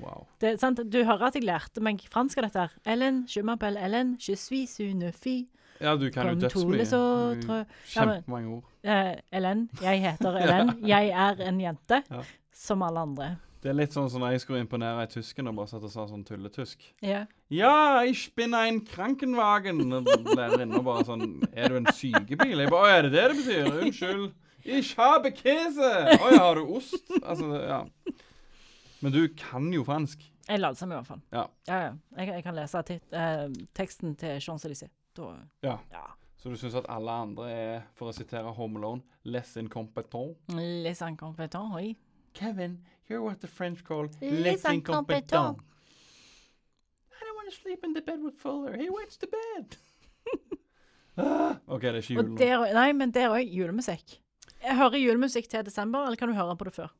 Wow. 0.00 0.24
Det, 0.40 0.54
sant? 0.60 0.80
Du 0.88 1.02
hører 1.04 1.28
at 1.28 1.36
jeg 1.36 1.44
lærte 1.44 1.82
meg 1.84 2.00
fransk 2.10 2.40
av 2.40 2.48
dette. 2.48 2.64
her. 2.64 2.76
Ellen, 2.94 3.22
je 3.28 3.44
m'appelle 3.44 3.78
Ellen, 3.78 4.16
je 4.18 4.34
suis 4.34 4.80
une 4.80 5.12
fille. 5.12 5.50
Ja, 5.82 5.94
du 5.98 6.08
kan 6.14 6.32
jo 6.32 6.34
dødsmye. 6.42 6.78
les 6.78 6.92
autres. 6.96 7.66
Kjempemange 7.92 8.56
ord. 8.56 8.68
Uh, 8.86 9.14
Ellen, 9.34 9.68
jeg 9.82 10.02
heter 10.04 10.36
Ellen. 10.42 10.76
Jeg 10.86 11.10
er 11.10 11.42
en 11.48 11.60
jente. 11.60 12.02
Ja. 12.10 12.22
Som 12.54 12.82
alle 12.86 13.02
andre. 13.02 13.32
Det 13.62 13.70
er 13.70 13.76
litt 13.78 13.94
sånn 13.94 14.08
som 14.10 14.24
når 14.24 14.32
jeg 14.34 14.42
skulle 14.42 14.60
imponere 14.64 15.04
ei 15.04 15.10
tysker 15.10 15.46
og 15.46 15.54
bare 15.54 15.70
satt 15.70 15.84
og 15.86 15.92
sa 15.92 16.08
sånn 16.10 16.24
tulletysk. 16.26 16.82
Ja. 17.06 17.20
Ja, 17.54 18.02
ich 18.02 18.24
bin 18.34 18.56
ein 18.58 18.80
Krankenwagen. 18.88 19.84
Lærerinna 20.34 20.80
bare 20.82 21.04
sånn 21.06 21.26
Er 21.52 21.70
du 21.70 21.78
en 21.78 21.86
sykebil? 21.94 22.58
Jeg 22.58 22.72
bare 22.72 22.88
Å, 22.88 22.96
er 22.96 23.06
det 23.06 23.12
det 23.14 23.26
det 23.30 23.36
betyr? 23.38 23.70
Unnskyld. 23.84 24.32
Ich 24.64 24.96
habe 24.98 25.30
Käse. 25.34 25.92
Å 26.18 26.32
ja, 26.34 26.40
har 26.42 26.58
du 26.58 26.74
ost? 26.74 27.06
Altså, 27.22 27.52
ja. 27.62 27.80
Men 29.02 29.14
du 29.14 29.22
kan 29.38 29.70
jo 29.74 29.84
fransk. 29.86 30.22
Jeg 30.48 30.58
later 30.58 30.78
som, 30.78 30.90
i 30.90 30.98
hvert 30.98 31.06
fall. 31.06 31.22
Ja. 31.34 31.46
ja, 31.70 31.78
ja. 31.86 31.92
Jeg, 32.18 32.32
jeg 32.34 32.44
kan 32.46 32.58
lese 32.58 32.82
eh, 32.98 33.46
teksten 33.78 34.16
til 34.18 34.42
Champs-Élysées. 34.42 34.90
Da 35.16 35.36
Ja. 35.62 35.78
Ja. 35.92 36.06
Så 36.36 36.50
du 36.50 36.56
syns 36.56 36.74
at 36.74 36.86
alle 36.90 37.10
andre 37.10 37.50
er, 37.50 37.82
for 37.94 38.10
å 38.10 38.12
sitere 38.16 38.50
Home 38.56 38.78
Alone, 38.80 39.02
less 39.24 39.56
incompetent? 39.56 40.36
Les 40.48 41.00
incompétents, 41.06 41.70
oui. 41.76 41.96
Kevin, 42.34 42.78
you're 43.08 43.22
what 43.22 43.40
the 43.40 43.46
French 43.46 43.84
call 43.84 44.08
Les 44.20 44.64
incompetent. 44.64 45.58
I 47.12 47.24
don't 47.24 47.36
want 47.36 47.50
to 47.50 47.54
sleep 47.56 47.84
in 47.84 47.94
the 47.94 48.00
bed 48.02 48.22
with 48.24 48.34
Fuller. 48.40 48.76
He 48.76 48.88
went 48.90 49.10
to 49.20 49.26
bed. 49.28 49.76
ah, 51.18 51.54
OK, 51.68 51.82
det 51.82 51.94
er 51.94 52.00
ikke 52.02 52.14
jul 52.16 52.28
nå. 52.32 52.38
der, 52.40 52.66
nei, 52.74 52.88
men 52.92 53.12
der 53.14 53.30
òg 53.36 53.46
julemusikk. 53.52 54.18
Jeg 54.62 54.76
hører 54.78 54.98
julemusikk 54.98 55.48
til 55.50 55.64
desember, 55.66 56.06
eller 56.06 56.16
kan 56.18 56.28
du 56.28 56.34
høre 56.34 56.56
på 56.56 56.64
det 56.64 56.74
før? 56.74 56.90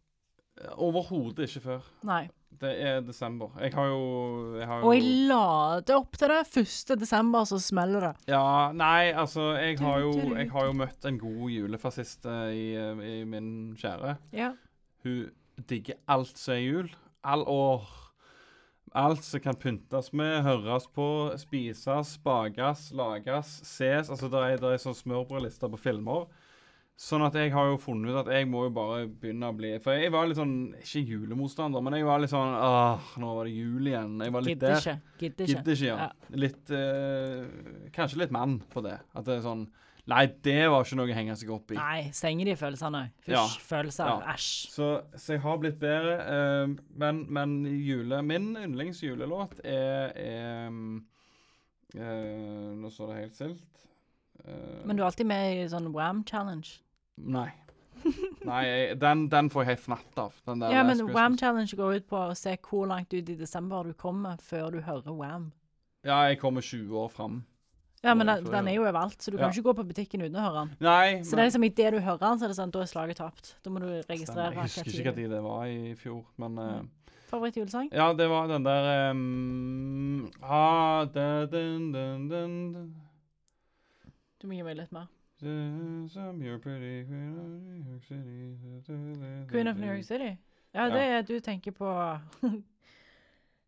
Overhodet 0.76 1.48
ikke 1.48 1.60
før. 1.66 1.90
Nei. 2.06 2.28
Det 2.60 2.72
er 2.84 3.00
desember. 3.02 3.50
Jeg 3.60 3.72
har 3.74 3.86
jo, 3.90 4.02
jeg 4.58 4.66
har 4.68 4.80
jo 4.80 4.86
Og 4.86 4.94
jeg 4.94 5.14
lader 5.30 5.96
opp 5.96 6.18
til 6.18 6.30
det. 6.30 6.40
1. 6.62 6.92
desember, 7.00 7.44
så 7.48 7.58
smeller 7.62 8.06
det. 8.08 8.12
Ja, 8.30 8.72
nei, 8.76 9.10
altså 9.10 9.52
Jeg 9.58 9.78
har 9.80 10.02
jo, 10.04 10.12
jeg 10.36 10.50
har 10.52 10.68
jo 10.68 10.76
møtt 10.78 11.08
en 11.08 11.18
god 11.18 11.48
julefascist 11.50 12.28
eh, 12.30 12.52
i, 12.52 12.66
eh, 12.78 13.02
i 13.08 13.24
min 13.24 13.48
kjære. 13.78 14.16
Ja. 14.36 14.52
Hun 15.02 15.32
digger 15.68 15.98
alt 16.08 16.38
som 16.38 16.54
er 16.54 16.62
jul. 16.62 16.94
All 17.24 17.44
år. 17.50 17.88
Alt 18.94 19.24
som 19.24 19.40
kan 19.40 19.56
pyntes 19.56 20.12
med, 20.12 20.42
høres 20.44 20.84
på, 20.92 21.06
spises, 21.40 22.18
bakes, 22.22 22.90
lages, 22.92 23.60
ses. 23.64 24.10
Altså, 24.10 24.28
det 24.28 24.42
er, 24.44 24.58
det 24.60 24.74
er 24.74 24.82
sånn 24.82 24.98
smørbrødlister 24.98 25.72
på 25.72 25.80
filmer. 25.80 26.26
Sånn 27.02 27.22
at 27.24 27.34
jeg 27.34 27.50
har 27.54 27.66
jo 27.70 27.78
funnet 27.80 28.12
ut 28.12 28.18
at 28.20 28.28
jeg 28.36 28.46
må 28.52 28.66
jo 28.66 28.70
bare 28.76 29.06
begynne 29.08 29.48
å 29.48 29.54
bli 29.56 29.70
For 29.82 29.96
jeg 29.96 30.12
var 30.12 30.26
litt 30.28 30.36
sånn 30.38 30.52
Ikke 30.76 31.00
julemotstander, 31.08 31.80
men 31.82 31.96
jeg 31.96 32.04
var 32.06 32.20
litt 32.22 32.30
sånn 32.30 32.52
Åh, 32.54 33.06
nå 33.18 33.30
var 33.38 33.48
det 33.48 33.54
jul 33.56 33.88
igjen. 33.88 34.18
Jeg 34.22 34.34
var 34.34 34.44
litt 34.44 34.52
Gidder 34.52 34.74
der. 34.74 34.80
ikke. 34.82 35.16
Gidder 35.22 35.44
ikke. 35.46 35.54
Gidder 35.56 35.72
ikke, 35.72 35.86
ja. 35.88 36.10
Litt 36.44 36.74
eh, 36.76 37.88
Kanskje 37.96 38.20
litt 38.22 38.34
mann 38.36 38.58
på 38.70 38.84
det. 38.84 38.98
At 39.16 39.24
det 39.26 39.38
er 39.38 39.46
sånn 39.48 39.64
Nei, 40.10 40.24
det 40.42 40.58
var 40.66 40.82
ikke 40.82 40.96
noe 40.98 41.10
å 41.12 41.14
henge 41.14 41.34
seg 41.38 41.50
opp 41.54 41.70
i. 41.70 41.76
Nei, 41.78 42.08
stenger 42.10 42.48
de 42.50 42.54
følelsene? 42.58 43.02
Fysj, 43.22 43.36
Ja. 43.36 43.42
følelser. 43.70 44.08
Ja. 44.10 44.32
Æsj. 44.32 44.48
Så, 44.74 44.88
så 45.14 45.36
jeg 45.36 45.42
har 45.44 45.60
blitt 45.62 45.76
bedre. 45.78 46.16
eh, 46.26 46.72
men, 46.98 47.20
men 47.30 47.52
jule, 47.70 48.18
min 48.26 48.48
yndlingsjulelåt 48.64 49.60
er, 49.62 50.10
er 50.18 50.70
mm, 50.74 50.96
eh, 51.94 52.72
Nå 52.82 52.90
står 52.90 53.12
det 53.12 53.20
helt 53.20 53.38
stilt. 53.38 53.86
Eh, 54.44 54.80
Men 54.86 54.96
du 54.96 55.02
er 55.02 55.06
alltid 55.10 55.28
med 55.28 55.56
i 55.56 55.68
sånn 55.70 55.90
Wam 55.94 56.24
Challenge. 56.28 56.78
Nei. 57.16 57.50
Nei, 58.48 58.62
jeg, 58.66 58.98
den, 58.98 59.28
den 59.30 59.50
får 59.52 59.62
jeg 59.62 59.76
helt 59.76 59.84
fnatt 59.84 60.18
av. 60.18 60.34
Ja, 60.72 60.82
men. 60.82 61.04
Wam 61.14 61.38
Challenge 61.38 61.78
går 61.78 62.00
ut 62.00 62.08
på 62.10 62.18
å 62.18 62.36
se 62.38 62.56
hvor 62.66 62.88
langt 62.90 63.14
ut 63.14 63.28
i 63.30 63.38
desember 63.38 63.86
du 63.86 63.94
kommer 63.94 64.40
før 64.42 64.72
du 64.74 64.80
hører 64.82 65.14
Wam. 65.14 65.50
Ja, 66.02 66.24
jeg 66.26 66.40
kommer 66.42 66.64
20 66.66 66.98
år 66.98 67.10
fram. 67.14 67.42
Ja, 68.02 68.16
men 68.18 68.26
den, 68.26 68.48
den 68.50 68.66
er 68.66 68.74
jo 68.74 68.82
overalt, 68.82 69.20
så 69.22 69.30
du 69.30 69.36
kan 69.36 69.46
Ja. 69.46 69.52
ikke 69.54 69.68
gå 69.68 69.74
på 69.78 69.84
butikken 69.86 70.24
uten 70.24 70.34
å 70.34 70.42
høre 70.42 70.64
den. 70.64 70.70
Nei, 70.82 71.22
Så 71.22 71.36
det 71.36 71.44
er 71.44 71.46
liksom 71.46 71.66
idet 71.68 71.92
du 71.94 72.00
hører 72.02 72.18
den, 72.18 72.40
så 72.40 72.44
er 72.44 72.50
det 72.50 72.56
sånn, 72.58 72.72
da 72.74 72.80
er 72.82 72.90
slaget 72.90 73.20
tapt. 73.22 73.52
Da 73.62 73.70
må 73.70 73.78
du 73.78 73.86
registrere. 73.86 74.50
Stemmer. 74.50 74.58
Jeg 74.58 74.66
husker 74.66 74.82
hva 74.82 74.90
ikke 74.90 75.14
tid. 75.14 75.28
når 75.28 75.36
det 75.36 75.42
var 75.44 75.62
i 75.70 75.94
fjor, 75.94 76.24
men 76.42 76.58
uh, 76.58 76.80
Favorittjulesang? 77.30 77.92
Ja, 77.94 78.12
det 78.12 78.26
var 78.28 78.50
den 78.50 78.66
der 78.66 79.10
um, 79.12 80.26
ah, 80.42 81.04
da, 81.14 81.46
dun, 81.46 81.92
dun, 81.94 82.26
dun. 82.28 82.94
Du 84.42 84.48
må 84.50 84.56
gi 84.58 84.62
meg 84.66 84.74
litt 84.74 84.90
mer. 84.90 85.06
Queen 89.50 89.68
of 89.68 89.76
New 89.78 89.86
York 89.86 90.04
City? 90.04 90.36
Ja, 90.74 90.88
det 90.90 91.02
er 91.02 91.22
du 91.22 91.38
tenker 91.40 91.70
på 91.76 91.86
uh, 91.86 92.18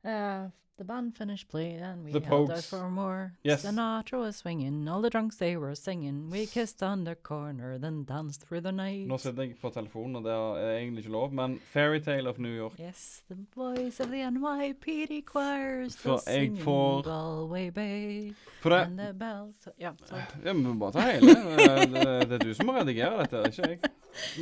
The 0.77 0.83
band 0.85 1.17
finished 1.17 1.47
playing 1.49 1.81
and 1.83 2.05
we 2.05 2.11
The 2.11 2.19
held 2.19 2.51
out 2.51 2.65
for 2.65 2.91
more. 2.91 3.33
Yes. 3.45 3.65
Sinatra 3.65 4.19
was 4.19 4.35
swinging, 4.37 4.89
all 4.89 5.01
the 5.03 5.09
drunks 5.11 5.37
they 5.37 5.57
were 5.57 5.77
singing. 5.77 6.31
We 6.31 6.47
kissed 6.47 6.83
on 6.83 7.05
the 7.05 7.15
corner, 7.15 7.79
then 7.79 8.03
danced 8.05 8.41
through 8.43 8.63
the 8.63 8.73
night. 8.73 9.07
Nå 9.07 9.17
sitter 9.19 9.43
jeg 9.47 9.55
på 9.61 9.71
telefonen, 9.71 10.17
og 10.17 10.25
det 10.25 10.33
er 10.33 10.73
egentlig 10.81 11.05
ikke 11.05 11.13
lov, 11.13 11.33
men 11.33 11.61
Fairytale 11.71 12.29
of 12.29 12.39
New 12.43 12.51
York. 12.51 12.73
Yes, 12.81 13.23
the 13.29 13.37
voice 13.55 14.01
of 14.03 14.11
the 14.11 14.25
NYPD 14.31 15.23
choir 15.31 15.89
still 15.91 16.19
For 16.19 16.31
jeg 16.31 16.41
singing 16.43 16.65
får- 16.65 17.03
Galway 17.07 17.71
Bay 17.71 18.33
For 18.61 18.71
det 18.75 18.81
and 18.87 18.99
the 18.99 19.13
bells. 19.15 19.69
Ja, 19.79 19.93
sorry. 20.05 20.23
Ja, 20.45 20.53
men 20.53 20.65
vi 20.67 20.73
må 20.75 20.79
bare 20.91 20.93
ta 20.93 21.07
hele. 21.13 21.35
Det, 21.39 21.95
det, 21.95 22.29
det 22.29 22.41
er 22.41 22.45
du 22.49 22.55
som 22.55 22.67
må 22.67 22.75
redigere 22.81 23.23
dette, 23.23 23.47
ikke 23.47 23.69
jeg. 23.69 23.79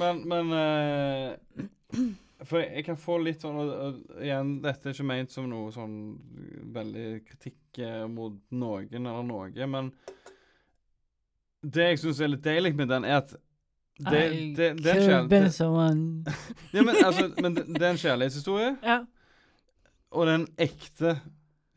Men, 0.01 0.25
men 0.29 0.53
eh, 0.57 2.01
For 2.49 2.59
jeg, 2.63 2.85
kan 2.87 2.97
få 2.99 3.19
litt 3.23 3.43
sånn 3.45 3.59
og, 3.63 3.71
og 3.71 4.23
igjen, 4.25 4.57
dette 4.65 4.89
er 4.91 4.97
ikke 4.97 5.07
ment 5.07 5.31
som 5.35 5.47
noe 5.51 5.71
sånn 5.75 5.95
veldig 6.75 7.07
kritikk 7.29 7.79
eh, 7.85 8.05
mot 8.11 8.39
noen 8.51 8.89
eller 8.99 9.23
noe, 9.29 9.67
men 9.71 9.93
det 11.63 11.89
jeg 11.93 12.01
syns 12.03 12.21
er 12.25 12.33
litt 12.33 12.43
deilig 12.45 12.73
med 12.75 12.91
den, 12.91 13.05
er 13.07 13.21
at 13.21 13.35
det, 14.03 14.11
det, 14.11 14.23
det, 14.57 14.69
det, 14.83 14.95
er 14.95 15.03
en 15.03 15.29
could 15.29 15.29
kjærl- 15.29 15.29
det, 15.29 16.35
ja, 16.73 16.83
men, 16.83 16.97
altså, 17.05 17.29
men 17.45 17.55
det, 17.55 17.67
det 17.77 17.85
er 17.87 17.93
en 17.93 18.01
kjærlighetshistorie, 18.03 18.73
Ja. 18.91 18.97
og 20.11 20.27
det 20.27 20.33
er 20.35 20.41
en 20.41 20.49
ekte 20.67 21.15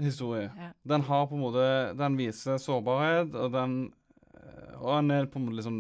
historie. 0.01 0.47
ja. 0.57 0.72
Den 0.89 1.05
har 1.07 1.28
på 1.30 1.38
en 1.38 1.43
måte 1.45 1.68
Den 1.99 2.18
viser 2.20 2.57
sårbarhet, 2.59 3.36
og 3.36 3.53
den 3.53 3.76
eh, 4.34 4.74
Og 4.82 4.89
han 4.97 5.11
er 5.11 5.30
på 5.32 5.39
en 5.39 5.45
måte 5.45 5.59
liksom 5.61 5.78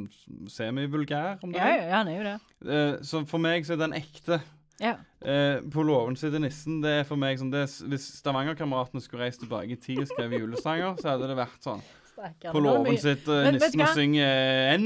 semivulgær, 0.53 1.41
om 1.43 1.51
det 1.51 1.59
Ja, 1.59 1.71
ja, 1.73 1.87
ja, 1.89 1.95
han 1.97 2.07
er 2.13 2.15
jo 2.19 2.27
det. 2.29 2.35
Eh, 2.75 2.93
så 3.03 3.25
for 3.27 3.43
meg 3.43 3.65
så 3.67 3.73
er 3.75 3.81
den 3.87 3.97
ekte. 3.97 4.39
Ja. 4.81 4.95
Eh, 5.21 5.61
på 5.71 5.83
låven 5.83 6.17
sitter 6.19 6.41
nissen. 6.43 6.81
Det 6.83 6.91
er 6.99 7.05
for 7.07 7.19
meg 7.19 7.39
sånn 7.39 7.53
det 7.53 7.63
Hvis 7.87 8.07
Stavanger-kameratene 8.19 9.03
skulle 9.03 9.25
reist 9.25 9.41
tilbake 9.43 9.77
i 9.77 9.79
tid 9.79 10.03
og 10.03 10.09
skrevet 10.11 10.43
julesanger, 10.43 10.97
så 10.99 11.13
hadde 11.13 11.29
det 11.31 11.37
vært 11.39 11.63
sånn. 11.63 11.83
Stakkar. 12.15 12.53
På 12.55 12.61
låven 12.63 12.95
sitter 12.97 13.41
vet 13.43 13.57
nissen 13.59 13.81
og 13.83 13.89
synger 13.91 14.79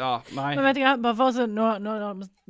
Ja, 0.00 0.12
nei. 0.36 0.54
Men 0.56 0.64
vet 0.64 0.78
du 0.78 0.80
hva, 0.84 0.94
bare 1.04 1.16
for 1.18 1.28
å 1.30 1.34
så, 1.36 1.44
nå, 1.50 1.66
nå 1.84 1.94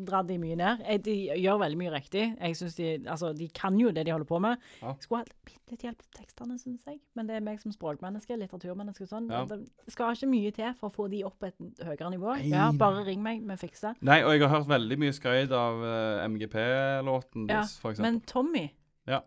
drar 0.07 0.27
de 0.29 0.37
mye 0.41 0.57
ned. 0.59 0.83
Eh, 0.87 1.01
De 1.03 1.15
gjør 1.43 1.59
veldig 1.65 1.79
mye 1.81 1.93
riktig. 1.97 2.25
Jeg 2.39 2.57
synes 2.59 2.77
de, 2.79 2.91
altså, 3.11 3.33
de 3.37 3.49
kan 3.57 3.79
jo 3.81 3.91
det 3.95 4.05
de 4.07 4.15
holder 4.15 4.29
på 4.29 4.39
med. 4.45 4.63
Ja. 4.83 4.95
Skulle 5.03 5.25
hatt 5.25 5.33
bitte 5.49 5.75
litt 5.75 5.85
hjelp 5.87 6.01
til 6.05 6.21
tekstene, 6.23 6.59
synes 6.63 6.87
jeg. 6.87 7.01
Men 7.19 7.27
det 7.31 7.37
er 7.41 7.45
meg 7.47 7.61
som 7.63 7.75
språkmenneske, 7.75 8.39
litteraturmenneske 8.39 9.07
og 9.09 9.13
sånn. 9.13 9.29
Ja. 9.35 9.43
Det 9.51 9.95
skal 9.95 10.15
ikke 10.17 10.31
mye 10.31 10.55
til 10.57 10.73
for 10.79 10.91
å 10.91 10.95
få 10.95 11.09
de 11.13 11.25
opp 11.29 11.47
et 11.51 11.59
høyere 11.87 12.13
nivå. 12.15 12.37
Nei, 12.39 12.51
Ja, 12.55 12.71
bare 12.77 13.05
ring 13.07 13.23
meg, 13.27 13.43
vi 13.51 13.59
fikser. 13.67 13.99
Nei, 14.07 14.21
og 14.25 14.35
jeg 14.37 14.45
har 14.47 14.55
hørt 14.61 14.71
veldig 14.71 15.01
mye 15.03 15.17
skryt 15.17 15.53
av 15.57 15.83
uh, 15.83 16.25
MGP-låten 16.31 17.49
Ja, 17.49 17.61
deres, 17.61 17.77
for 17.83 17.91
eksempel. 17.95 18.07
Men 18.09 18.21
Tommy, 18.31 18.67
Ja. 19.11 19.23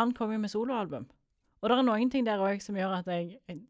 han 0.00 0.12
kom 0.16 0.32
jo 0.34 0.38
med 0.42 0.50
soloalbum. 0.52 1.06
Og 1.62 1.70
det 1.70 1.78
er 1.78 1.82
noen 1.86 2.10
ting 2.12 2.26
der 2.26 2.38
òg 2.44 2.60
som 2.62 2.76
gjør 2.76 2.98
at 2.98 3.06
jeg, 3.06 3.38
jeg, 3.48 3.60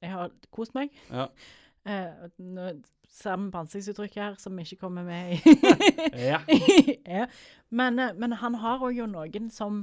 jeg 0.00 0.10
har 0.10 0.30
kost 0.50 0.74
meg. 0.74 0.90
Ja. 1.10 1.28
Eh, 1.84 2.30
nå, 2.40 2.70
sammen 3.12 3.50
på 3.52 3.58
ansiktsuttrykket 3.60 4.16
her, 4.16 4.36
som 4.40 4.56
ikke 4.56 4.78
kommer 4.80 5.02
med 5.04 5.34
i 5.34 5.52
Ja. 6.30 6.38
ja. 7.18 7.26
men, 7.68 7.98
eh, 8.00 8.14
men 8.16 8.32
han 8.40 8.54
har 8.62 8.80
òg 8.80 8.96
jo 8.96 9.04
noen 9.04 9.50
som 9.52 9.82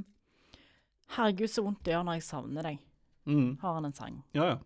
Herregud, 1.14 1.46
så 1.52 1.62
vondt 1.62 1.84
det 1.86 1.92
gjør 1.94 2.02
når 2.08 2.18
jeg 2.18 2.24
savner 2.26 2.66
deg, 2.72 2.80
Mm. 3.30 3.52
har 3.62 3.74
han 3.76 3.84
en 3.86 3.94
sang. 3.94 4.16
ja, 4.34 4.44
ja. 4.48 4.56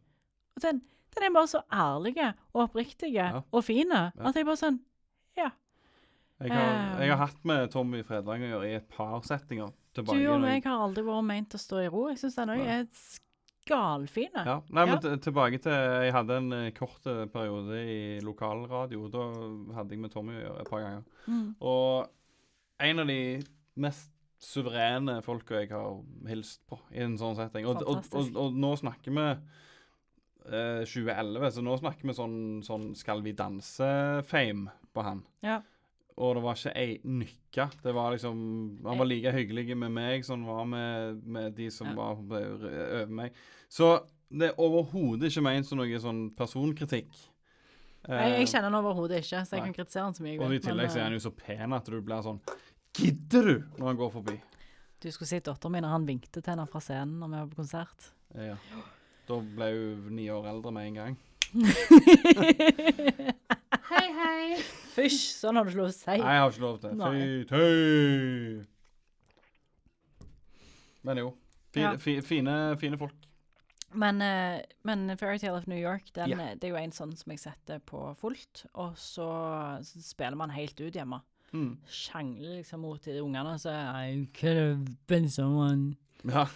Og 0.56 0.62
den, 0.64 0.80
den 1.12 1.26
er 1.28 1.34
bare 1.36 1.46
så 1.52 1.60
ærlig 1.68 2.14
og 2.54 2.62
oppriktig 2.70 3.12
Ja. 3.12 3.42
og 3.52 3.64
fin 3.68 3.92
at 3.92 4.34
jeg 4.34 4.46
bare 4.48 4.56
sånn 4.56 4.78
Ja. 5.36 5.50
Jeg 6.40 6.52
har, 6.56 6.72
Eh. 6.72 7.00
jeg 7.04 7.10
har 7.10 7.26
hatt 7.26 7.44
med 7.44 7.68
Tommy 7.70 8.00
Fredvang 8.02 8.40
å 8.40 8.48
gjøre 8.54 8.70
i 8.70 8.76
et 8.80 8.88
par 8.88 9.20
settinger. 9.28 9.74
Tilbake 9.96 10.18
Du 10.20 10.26
og 10.32 10.42
meg 10.44 10.66
har 10.68 10.82
aldri 10.86 11.04
vært 11.06 11.26
meint 11.28 11.56
å 11.56 11.60
stå 11.60 11.80
i 11.84 11.88
ro. 11.92 12.06
Jeg 12.12 12.20
syns 12.22 12.36
den 12.38 12.52
òg 12.54 12.64
er 12.76 12.84
skalfin. 13.66 14.34
Ja. 14.36 14.60
Nei, 14.70 14.84
men 14.86 14.98
Ja. 15.02 15.16
tilbake 15.16 15.60
til 15.62 15.72
Jeg 15.72 16.12
hadde 16.14 16.36
en 16.38 16.52
eh, 16.52 16.70
kort 16.76 17.06
eh, 17.10 17.24
periode 17.26 17.80
i 17.82 18.20
lokalradio. 18.24 19.08
Da 19.10 19.24
hadde 19.80 19.96
jeg 19.96 20.02
med 20.04 20.12
Tommy 20.14 20.36
å 20.36 20.44
gjøre 20.44 20.60
et 20.60 20.70
par 20.70 20.84
ganger. 20.84 21.04
Mm. 21.26 21.48
Og 21.60 22.08
en 22.86 22.98
av 23.02 23.06
de 23.10 23.20
mest 23.76 24.12
suverene 24.38 25.22
folka 25.24 25.62
jeg 25.62 25.70
har 25.72 25.96
hilst 26.28 26.60
på 26.68 26.78
i 26.92 27.00
en 27.02 27.16
sånn 27.18 27.36
setting. 27.38 27.66
Og, 27.66 27.80
og, 27.82 28.04
og, 28.12 28.36
og 28.36 28.52
nå 28.56 28.74
snakker 28.76 29.14
vi 29.16 29.24
eh, 30.52 30.82
2011, 30.84 31.50
så 31.56 31.64
nå 31.64 31.78
snakker 31.80 32.10
vi 32.10 32.16
sånn, 32.16 32.36
sånn 32.66 32.90
Skal 32.98 33.24
vi 33.24 33.32
danse-fame 33.36 34.70
på 34.94 35.02
han. 35.06 35.24
Ja. 35.42 35.62
Og 36.16 36.34
det 36.38 36.42
var 36.46 36.54
ikke 36.56 36.72
ei 36.80 36.94
nykke. 37.04 37.66
Det 37.82 37.92
var 37.94 38.10
liksom 38.14 38.78
Han 38.86 38.98
var 38.98 39.04
like 39.06 39.32
hyggelig 39.32 39.76
med 39.76 39.90
meg 39.92 40.24
som 40.24 40.44
han 40.44 40.56
var 40.56 40.64
med, 40.64 41.22
med 41.26 41.52
de 41.58 41.70
som 41.70 41.86
Ja. 41.88 41.94
var 41.94 42.10
over 42.16 43.06
meg. 43.06 43.32
Så 43.68 44.00
det 44.30 44.48
er 44.50 44.54
overhodet 44.60 45.28
ikke 45.30 45.42
ment 45.44 45.66
som 45.66 45.78
noe 45.78 45.98
sånn 46.00 46.30
personkritikk. 46.36 47.10
Jeg, 48.08 48.08
Eh, 48.08 48.38
jeg 48.38 48.46
kjenner 48.48 48.70
han 48.70 48.74
overhodet 48.84 49.18
ikke, 49.18 49.42
så 49.44 49.50
jeg 49.56 49.60
nei. 49.60 49.66
kan 49.66 49.74
kritisere 49.74 50.04
han 50.04 50.14
så 50.14 50.22
mye 50.22 50.38
og 50.40 50.52
i 50.54 50.58
tillegg 50.62 50.90
så 50.90 50.98
er 51.00 51.08
han 51.08 51.12
jo 51.12 51.18
så 51.18 51.30
pen 51.36 51.72
at 51.72 51.84
du 51.90 52.00
blir 52.00 52.22
sånn 52.22 52.40
Gidder 52.96 53.42
du? 53.42 53.62
Når 53.78 53.86
han 53.86 53.96
går 53.96 54.10
forbi. 54.12 54.32
eh, 54.34 54.40
Du 55.00 55.10
skulle 55.10 55.28
si 55.28 55.40
datteren 55.40 55.72
min 55.72 55.82
når 55.82 55.88
han 55.90 56.06
vinkte 56.06 56.40
til 56.40 56.50
henne 56.54 56.66
fra 56.70 56.80
scenen 56.80 57.18
når 57.20 57.28
vi 57.28 57.36
var 57.36 57.46
på 57.50 57.56
konsert. 57.56 58.12
Ja. 58.34 58.56
Da 59.28 59.40
ble 59.40 59.64
hun 59.74 60.14
ni 60.16 60.28
år 60.30 60.46
eldre 60.48 60.70
med 60.72 60.86
en 60.86 60.94
gang. 60.94 61.16
hei, 63.96 64.08
hei. 64.20 64.46
Fysj, 64.96 65.20
sånn 65.40 65.56
har 65.58 65.64
du 65.66 65.70
ikke 65.72 65.80
lov 65.82 65.90
til 65.90 65.96
å 65.96 65.98
si. 65.98 66.06
Nei, 66.10 66.16
jeg 66.34 66.40
har 66.42 66.50
ikke 66.54 66.64
lov 66.64 66.76
til. 66.80 66.90
Nei. 66.96 67.12
Fy 67.12 67.20
tøy. 67.50 68.66
Men 71.06 71.16
jo. 71.22 71.28
Fine, 71.76 71.90
Ja. 71.92 71.96
fi, 72.00 72.12
fine, 72.24 72.54
fine 72.80 72.96
folk. 72.98 73.14
Men, 73.96 74.20
eh, 74.22 74.62
men 74.84 75.16
Fairytale 75.16 75.56
of 75.56 75.66
New 75.68 75.78
York, 75.78 76.02
den, 76.14 76.28
Ja. 76.30 76.36
eh, 76.40 76.54
det 76.54 76.64
er 76.64 76.68
jo 76.74 76.82
en 76.82 76.90
sånn 76.92 77.16
som 77.16 77.30
jeg 77.30 77.38
setter 77.38 77.78
på 77.78 78.14
fullt, 78.18 78.66
og 78.74 78.94
så, 78.96 79.28
så 79.84 80.00
spiller 80.02 80.36
man 80.36 80.50
helt 80.50 80.80
ut 80.80 80.92
hjemme. 80.94 81.20
Mm. 81.52 81.76
Sjangler 81.88 82.56
liksom 82.58 82.80
mot 82.80 83.00
de 83.04 83.20
ungene 83.22 83.52
og 83.54 83.60
sier 83.60 83.94
I 83.94 84.26
could 84.34 84.56
have 84.56 84.84
been 85.06 85.28
someone. 85.28 85.96
Ja. 86.24 86.46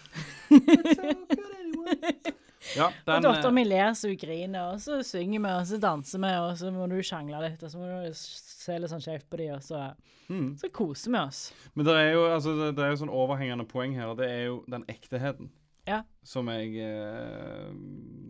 ja, 2.76 2.90
den 3.06 3.16
og 3.16 3.24
dattera 3.24 3.52
min 3.54 3.68
ler 3.68 3.92
så 3.96 4.10
hun 4.10 4.18
griner, 4.20 4.74
og 4.74 4.82
så 4.82 5.00
synger 5.06 5.40
vi, 5.40 5.52
og 5.52 5.68
så 5.70 5.80
danser 5.82 6.22
vi, 6.22 6.32
og 6.44 6.50
så 6.60 6.72
må 6.74 6.88
du 6.90 6.98
sjangle 7.06 7.40
litt, 7.44 7.62
og 7.64 7.72
så 7.72 7.80
må 7.80 7.88
du 7.88 8.10
se 8.16 8.76
litt 8.76 8.92
sånn 8.92 9.04
skjevt 9.04 9.28
på 9.32 9.40
de, 9.40 9.48
og 9.56 9.64
så, 9.64 9.86
mm. 10.28 10.50
så 10.60 10.70
koser 10.74 11.14
vi 11.14 11.22
oss. 11.22 11.40
Men 11.74 11.88
det 11.88 11.96
er 12.02 12.12
jo 12.14 12.26
altså, 12.28 12.56
det, 12.58 12.74
det 12.78 12.84
er 12.84 12.92
jo 12.92 13.00
sånn 13.04 13.14
overhengende 13.22 13.68
poeng 13.70 13.96
her, 13.98 14.12
og 14.12 14.20
det 14.20 14.28
er 14.28 14.44
jo 14.50 14.60
den 14.70 14.84
ekteheten. 14.92 15.50
Ja. 15.88 16.02
Som 16.26 16.50
jeg 16.52 16.76
eh, 16.84 17.70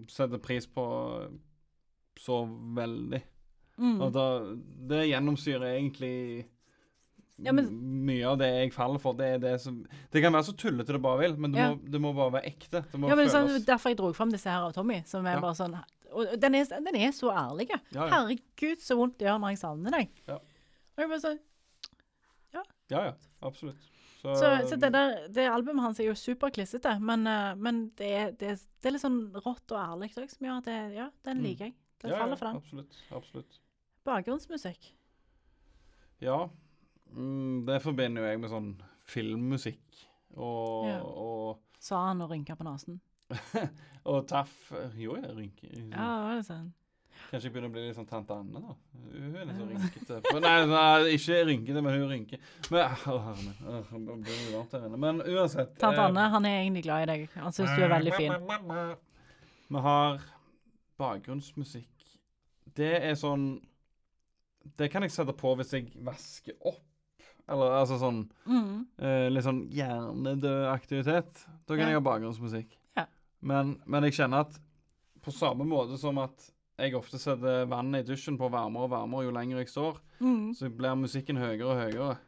setter 0.09 0.41
pris 0.43 0.69
på 0.71 0.87
så 2.21 2.43
veldig. 2.77 3.21
Mm. 3.81 3.99
Og 4.05 4.11
da, 4.13 4.27
det 4.91 5.09
gjennomsyrer 5.09 5.75
egentlig 5.75 6.47
Ja, 7.43 7.53
men- 7.53 7.71
mye 8.07 8.25
av 8.29 8.39
det 8.39 8.49
jeg 8.53 8.73
faller 8.75 8.99
for. 8.99 9.15
Det 9.15 9.27
er 9.35 9.39
det 9.39 9.61
som 9.61 9.87
Det 10.13 10.23
kan 10.23 10.33
være 10.33 10.45
så 10.49 10.53
tullete 10.57 10.93
det 10.93 11.01
bare 11.03 11.19
vil, 11.21 11.37
men 11.37 11.53
det, 11.53 11.59
Ja. 11.61 11.71
må, 11.75 11.91
det 11.91 12.01
må 12.01 12.15
bare 12.15 12.33
være 12.41 12.47
ekte. 12.53 12.83
Det 12.91 13.01
må 13.01 13.09
Ja, 13.09 13.15
men 13.17 13.29
sånn, 13.29 13.65
Derfor 13.65 13.91
jeg 13.91 13.97
dro 13.99 14.13
fram 14.13 14.31
disse 14.31 14.49
her 14.51 14.61
av 14.67 14.73
Tommy. 14.73 15.03
Som 15.07 15.27
er 15.27 15.41
bare 15.41 15.55
sånn 15.55 15.83
Og 16.13 16.41
den 16.41 16.55
er, 16.55 16.65
den 16.65 16.97
er 16.97 17.13
så 17.13 17.31
ærlig. 17.33 17.69
Ja. 17.93 18.09
Herregud, 18.09 18.81
så 18.83 18.97
vondt 18.97 19.19
det 19.19 19.27
gjør 19.29 19.39
når 19.41 19.51
jeg 19.55 19.59
savner 19.59 19.91
deg. 19.91 20.09
Ja. 20.27 20.35
Og 20.35 20.99
jeg 20.99 21.09
bare 21.09 21.21
sånn, 21.21 21.39
Ja, 22.53 22.63
ja. 22.91 23.05
ja. 23.05 23.13
Absolutt. 23.43 23.77
Så, 24.21 24.35
så, 24.37 24.49
så 24.69 24.77
det, 24.79 24.93
der, 24.93 25.29
det 25.33 25.47
albumet 25.49 25.81
hans 25.83 26.01
er 26.01 26.05
jo 26.11 26.13
superklissete, 26.19 26.99
men, 27.01 27.27
eh, 27.27 27.55
men 27.57 27.91
det, 27.97 28.11
er, 28.13 28.33
det, 28.33 28.51
er, 28.85 28.91
litt 28.93 29.01
sånn 29.01 29.33
rått 29.33 29.73
og 29.73 29.79
ærlig 29.81 30.11
òg, 30.19 30.29
som 30.29 30.45
gjør 30.47 30.59
at 30.59 30.65
det, 30.65 30.95
ja, 30.99 31.07
den 31.25 31.39
Mm. 31.39 31.43
liker 31.47 31.65
jeg. 31.65 31.75
Den 32.03 32.11
ja, 32.11 32.19
faller 32.19 32.37
for 32.37 32.47
den. 32.47 32.57
Absolutt. 32.57 32.97
absolutt. 33.17 33.59
Bakgrunnsmusikk. 34.05 34.91
Ja. 36.21 36.51
Mm, 37.17 37.67
det 37.67 37.81
forbinder 37.83 38.23
jo 38.23 38.29
jeg 38.31 38.41
med 38.41 38.53
sånn 38.53 38.69
filmmusikk 39.11 40.03
og, 40.37 40.87
Ja. 40.87 40.99
og, 41.03 41.63
Sa 41.81 42.07
han 42.07 42.21
og 42.23 42.31
rynka 42.31 42.55
på 42.55 42.67
nesen. 42.67 43.01
og 44.11 44.27
taff 44.29 44.73
Jo, 44.99 45.17
jeg 45.17 45.33
rynker. 45.37 45.73
Ja, 45.91 46.07
var 46.27 46.37
det 46.37 46.47
sånn. 46.47 46.69
Kanskje 47.31 47.47
jeg 47.47 47.53
begynner 47.55 47.71
å 47.71 47.75
bli 47.75 47.83
litt 47.85 47.97
sånn 47.99 48.09
tante 48.09 48.35
Anne, 48.35 48.61
da. 48.65 48.75
Hun 49.13 49.37
er 49.37 49.45
litt 49.47 49.59
så 49.59 49.67
rynkete. 49.69 50.41
Nei, 50.43 50.55
nei, 50.71 51.13
ikke 51.15 51.39
rynkete, 51.47 51.83
men 51.85 51.97
hun 51.99 52.11
rynker. 52.11 52.41
Men 52.73 52.81
Å, 52.91 53.17
herre 53.27 53.45
min. 53.45 53.61
øh, 53.61 53.93
det 53.93 54.17
blir 54.25 54.55
varmt 54.57 54.75
her 54.75 54.87
inne. 54.89 55.01
Men 55.05 55.23
uansett 55.27 55.77
Tante 55.79 56.01
eh, 56.01 56.07
Anne, 56.09 56.27
han 56.35 56.49
er 56.49 56.57
egentlig 56.63 56.85
glad 56.89 57.05
i 57.05 57.09
deg. 57.13 57.27
Han 57.37 57.55
syns 57.55 57.75
du 57.77 57.85
er 57.85 57.93
veldig 57.93 58.15
fin. 58.17 58.37
Vi 59.71 59.83
har 59.87 60.25
bakgrunnsmusikk. 61.01 62.07
Det 62.77 62.93
er 62.99 63.17
sånn 63.19 63.53
Det 64.79 64.91
kan 64.93 65.03
jeg 65.03 65.13
sette 65.15 65.33
på 65.37 65.55
hvis 65.59 65.73
jeg 65.77 65.89
vasker 66.05 66.57
opp. 66.69 66.83
Eller 67.51 67.73
altså 67.81 67.97
sånn 67.99 68.21
Mm. 68.47 68.87
eh, 68.99 69.29
Litt 69.31 69.45
sånn 69.45 69.65
hjernedød 69.75 70.69
aktivitet. 70.73 71.45
Da 71.67 71.75
kan 71.77 71.87
Ja. 71.89 71.91
jeg 71.91 71.95
ha 72.03 72.07
bakgrunnsmusikk. 72.07 72.77
Ja. 72.97 73.07
Men, 73.43 73.81
men 73.87 74.05
jeg 74.05 74.13
kjenner 74.13 74.41
at 74.47 74.59
på 75.23 75.33
samme 75.35 75.67
måte 75.67 75.99
som 75.99 76.19
at 76.19 76.51
jeg 76.79 76.95
ofte 76.95 77.19
setter 77.21 77.67
vannet 77.69 78.07
i 78.09 78.13
dusjen 78.15 78.39
på 78.39 78.49
varmere 78.51 78.87
og 78.87 78.91
varmere 78.95 79.25
jo 79.27 79.31
lenger 79.35 79.59
jeg 79.59 79.69
står, 79.69 79.99
Mm. 80.21 80.55
så 80.55 80.69
blir 80.75 80.95
musikken 80.97 81.37
høyere 81.37 81.65
og 81.67 81.77
høyere. 81.77 82.19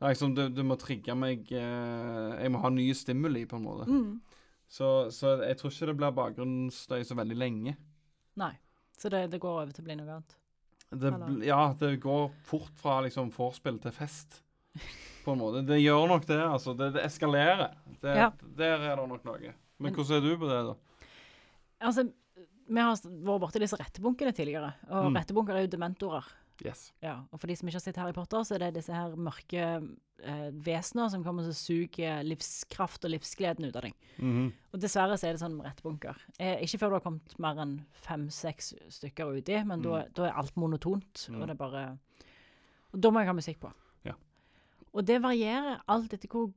Det 0.00 0.02
er 0.02 0.08
liksom, 0.14 0.34
du, 0.34 0.48
du 0.48 0.62
må 0.64 0.76
trigge 0.76 1.14
meg 1.16 1.46
eh, 1.52 2.42
Jeg 2.42 2.50
må 2.50 2.60
ha 2.60 2.68
nye 2.70 2.94
stimuli, 2.94 3.44
på 3.46 3.56
en 3.56 3.64
måte. 3.64 3.86
Mm. 3.86 4.20
Så, 4.68 5.10
så 5.12 5.38
jeg 5.46 5.56
tror 5.58 5.70
ikke 5.70 5.86
det 5.86 5.96
blir 5.96 6.14
bakgrunnsstøy 6.16 7.04
så 7.04 7.14
veldig 7.14 7.36
lenge. 7.36 7.76
Nei. 8.36 8.52
Så 8.98 9.10
det, 9.10 9.30
det 9.30 9.40
går 9.40 9.60
over 9.62 9.72
til 9.72 9.84
å 9.84 9.86
bli 9.86 9.96
noe 9.96 10.08
annet. 10.16 10.34
Det, 10.94 11.10
ja, 11.46 11.72
det 11.78 12.00
går 12.00 12.30
fort 12.46 12.70
fra 12.78 13.00
liksom 13.02 13.30
vorspiel 13.34 13.78
til 13.82 13.90
fest, 13.92 14.42
på 15.24 15.32
en 15.32 15.38
måte. 15.40 15.64
Det 15.66 15.80
gjør 15.80 16.08
nok 16.08 16.26
det, 16.26 16.40
altså. 16.40 16.74
Det, 16.76 16.92
det 16.94 17.04
eskalerer. 17.06 17.74
Det, 18.00 18.16
Ja. 18.16 18.30
Der 18.58 18.78
er 18.90 18.96
det 18.96 19.08
nok 19.08 19.24
noe. 19.24 19.54
Men 19.78 19.92
hvordan 19.94 20.16
er 20.16 20.20
du 20.28 20.36
på 20.38 20.48
det, 20.48 20.60
da? 20.68 20.74
Altså, 21.84 22.04
vi 22.68 22.80
har 22.80 22.94
vært 22.96 23.40
borti 23.40 23.60
disse 23.60 23.76
rettebunkene 23.76 24.32
tidligere, 24.34 24.72
og 24.88 25.10
Mm. 25.10 25.16
rettebunker 25.18 25.54
er 25.56 25.66
jo 25.66 25.76
dementorer. 25.76 26.24
Yes. 26.64 26.92
Ja, 27.02 27.16
og 27.32 27.40
for 27.40 27.48
de 27.48 27.56
som 27.56 27.66
ikke 27.66 27.74
har 27.74 27.80
sett 27.82 27.96
Harry 27.96 28.12
Potter, 28.12 28.38
så 28.46 28.54
er 28.54 28.58
det 28.58 28.74
disse 28.76 28.92
her 28.94 29.16
mørke 29.16 29.88
eh, 30.22 30.50
vesener 30.52 31.10
som 31.10 31.24
kommer 31.24 31.42
og 31.48 31.52
suger 31.52 32.22
livskraft 32.22 33.04
og 33.04 33.10
livsgleden 33.10 33.66
ut 33.66 33.74
av 33.76 33.82
deg. 33.82 33.94
Mhm. 34.18 34.52
Og 34.72 34.80
dessverre 34.80 35.18
så 35.18 35.26
er 35.28 35.32
det 35.34 35.40
sånn 35.42 35.58
rettebunker. 35.60 36.14
Eh, 36.38 36.62
ikke 36.62 36.78
før 36.78 36.88
du 36.88 36.94
har 36.94 37.00
kommet 37.00 37.38
mer 37.42 37.56
enn 37.60 37.84
fem-seks 38.06 38.72
stykker 38.88 39.34
uti, 39.36 39.58
men 39.66 39.82
da, 39.82 40.04
da 40.14 40.28
er 40.28 40.38
alt 40.38 40.54
monotont, 40.56 41.26
Mm. 41.28 41.40
og 41.42 41.46
det 41.48 41.50
er 41.50 41.54
bare 41.58 41.98
Og 42.94 43.00
da 43.00 43.10
må 43.10 43.18
jeg 43.18 43.26
ha 43.26 43.32
musikk 43.34 43.58
på. 43.60 43.72
Og 44.94 45.06
det 45.06 45.20
varierer 45.22 45.82
alt 45.90 46.12
etter 46.14 46.30
hvor 46.30 46.52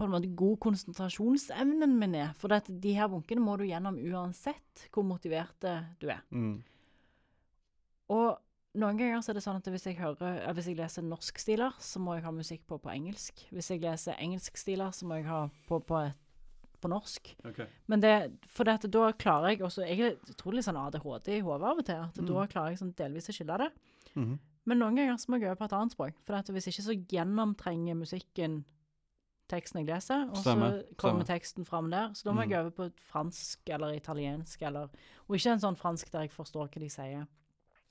på 0.00 0.06
en 0.06 0.12
måte 0.14 0.30
god 0.36 0.56
konsentrasjonsevnen 0.64 1.96
min 2.00 2.14
er. 2.16 2.30
For 2.40 2.52
at 2.56 2.68
de 2.68 2.92
her 2.96 3.08
bunkene 3.12 3.42
må 3.44 3.56
du 3.60 3.66
gjennom 3.68 3.98
uansett 4.00 4.86
hvor 4.94 5.04
motiverte 5.04 5.74
du 6.00 6.08
er. 6.08 6.22
Mm. 6.32 6.62
Og 8.10 8.30
noen 8.80 8.98
ganger 9.00 9.20
så 9.24 9.32
er 9.32 9.38
det 9.38 9.44
sånn 9.44 9.58
at 9.60 9.68
hvis 9.72 9.86
jeg, 9.88 9.98
hører, 9.98 10.40
eh, 10.44 10.52
hvis 10.56 10.70
jeg 10.70 10.78
leser 10.78 11.04
norskstiler, 11.04 11.76
så 11.82 12.00
må 12.02 12.16
jeg 12.16 12.24
ha 12.26 12.32
musikk 12.34 12.64
på 12.70 12.78
på 12.80 12.92
engelsk. 12.92 13.44
Hvis 13.52 13.70
jeg 13.74 13.82
leser 13.84 14.18
engelskstiler, 14.18 14.92
så 14.94 15.08
må 15.10 15.20
jeg 15.20 15.28
ha 15.28 15.42
på, 15.68 15.80
på, 15.84 16.02
på 16.80 16.90
norsk. 16.92 17.32
OK. 17.50 17.60
Men 17.90 18.04
det, 18.04 18.14
for 18.48 18.68
det 18.68 18.78
at 18.80 18.88
da 18.94 19.10
klarer 19.12 19.52
jeg 19.52 19.64
også 19.66 19.84
Jeg 19.88 20.00
er 20.06 20.16
utrolig 20.32 20.64
sånn 20.64 20.78
ADHD 20.80 21.34
i 21.36 21.42
hodet 21.44 21.72
av 21.72 21.82
og 21.82 21.86
til. 21.90 22.04
At 22.06 22.20
Mm. 22.20 22.30
Da 22.30 22.46
klarer 22.46 22.72
jeg 22.72 22.80
sånn 22.80 22.94
delvis 22.96 23.28
å 23.28 23.36
skille 23.36 23.58
det. 23.64 23.70
Mhm. 24.14 24.38
Men 24.66 24.78
noen 24.78 24.96
ganger 24.96 25.16
så 25.18 25.28
må 25.32 25.38
jeg 25.40 25.48
øve 25.50 25.56
på 25.56 25.64
et 25.64 25.72
annet 25.72 25.92
språk. 25.96 26.14
For 26.26 26.52
hvis 26.52 26.66
ikke 26.68 26.82
så 26.84 27.06
gjennomtrenger 27.08 27.96
musikken 27.96 28.64
teksten 29.50 29.80
jeg 29.80 29.88
leser, 29.88 30.28
og 30.30 30.36
så 30.36 30.54
kommer 31.00 31.24
teksten 31.26 31.64
fram 31.66 31.88
der. 31.90 32.12
Så 32.14 32.24
da 32.24 32.32
må 32.32 32.44
Mm. 32.44 32.50
jeg 32.50 32.58
øve 32.64 32.70
på 32.70 32.84
et 32.86 33.00
fransk 33.00 33.58
eller 33.68 33.94
italiensk 33.96 34.62
eller 34.62 34.88
Og 35.28 35.36
ikke 35.36 35.52
en 35.52 35.58
sånn 35.60 35.76
fransk 35.76 36.10
der 36.10 36.20
jeg 36.22 36.30
forstår 36.30 36.68
hva 36.68 36.78
de 36.80 36.88
sier. 36.88 37.26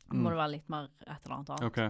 Da 0.09 0.15
må 0.15 0.29
Mm. 0.29 0.29
det 0.29 0.37
være 0.37 0.51
litt 0.51 0.69
mer 0.69 0.87
et 1.07 1.25
eller 1.25 1.35
annet 1.35 1.49
annet. 1.49 1.63
Okay. 1.63 1.89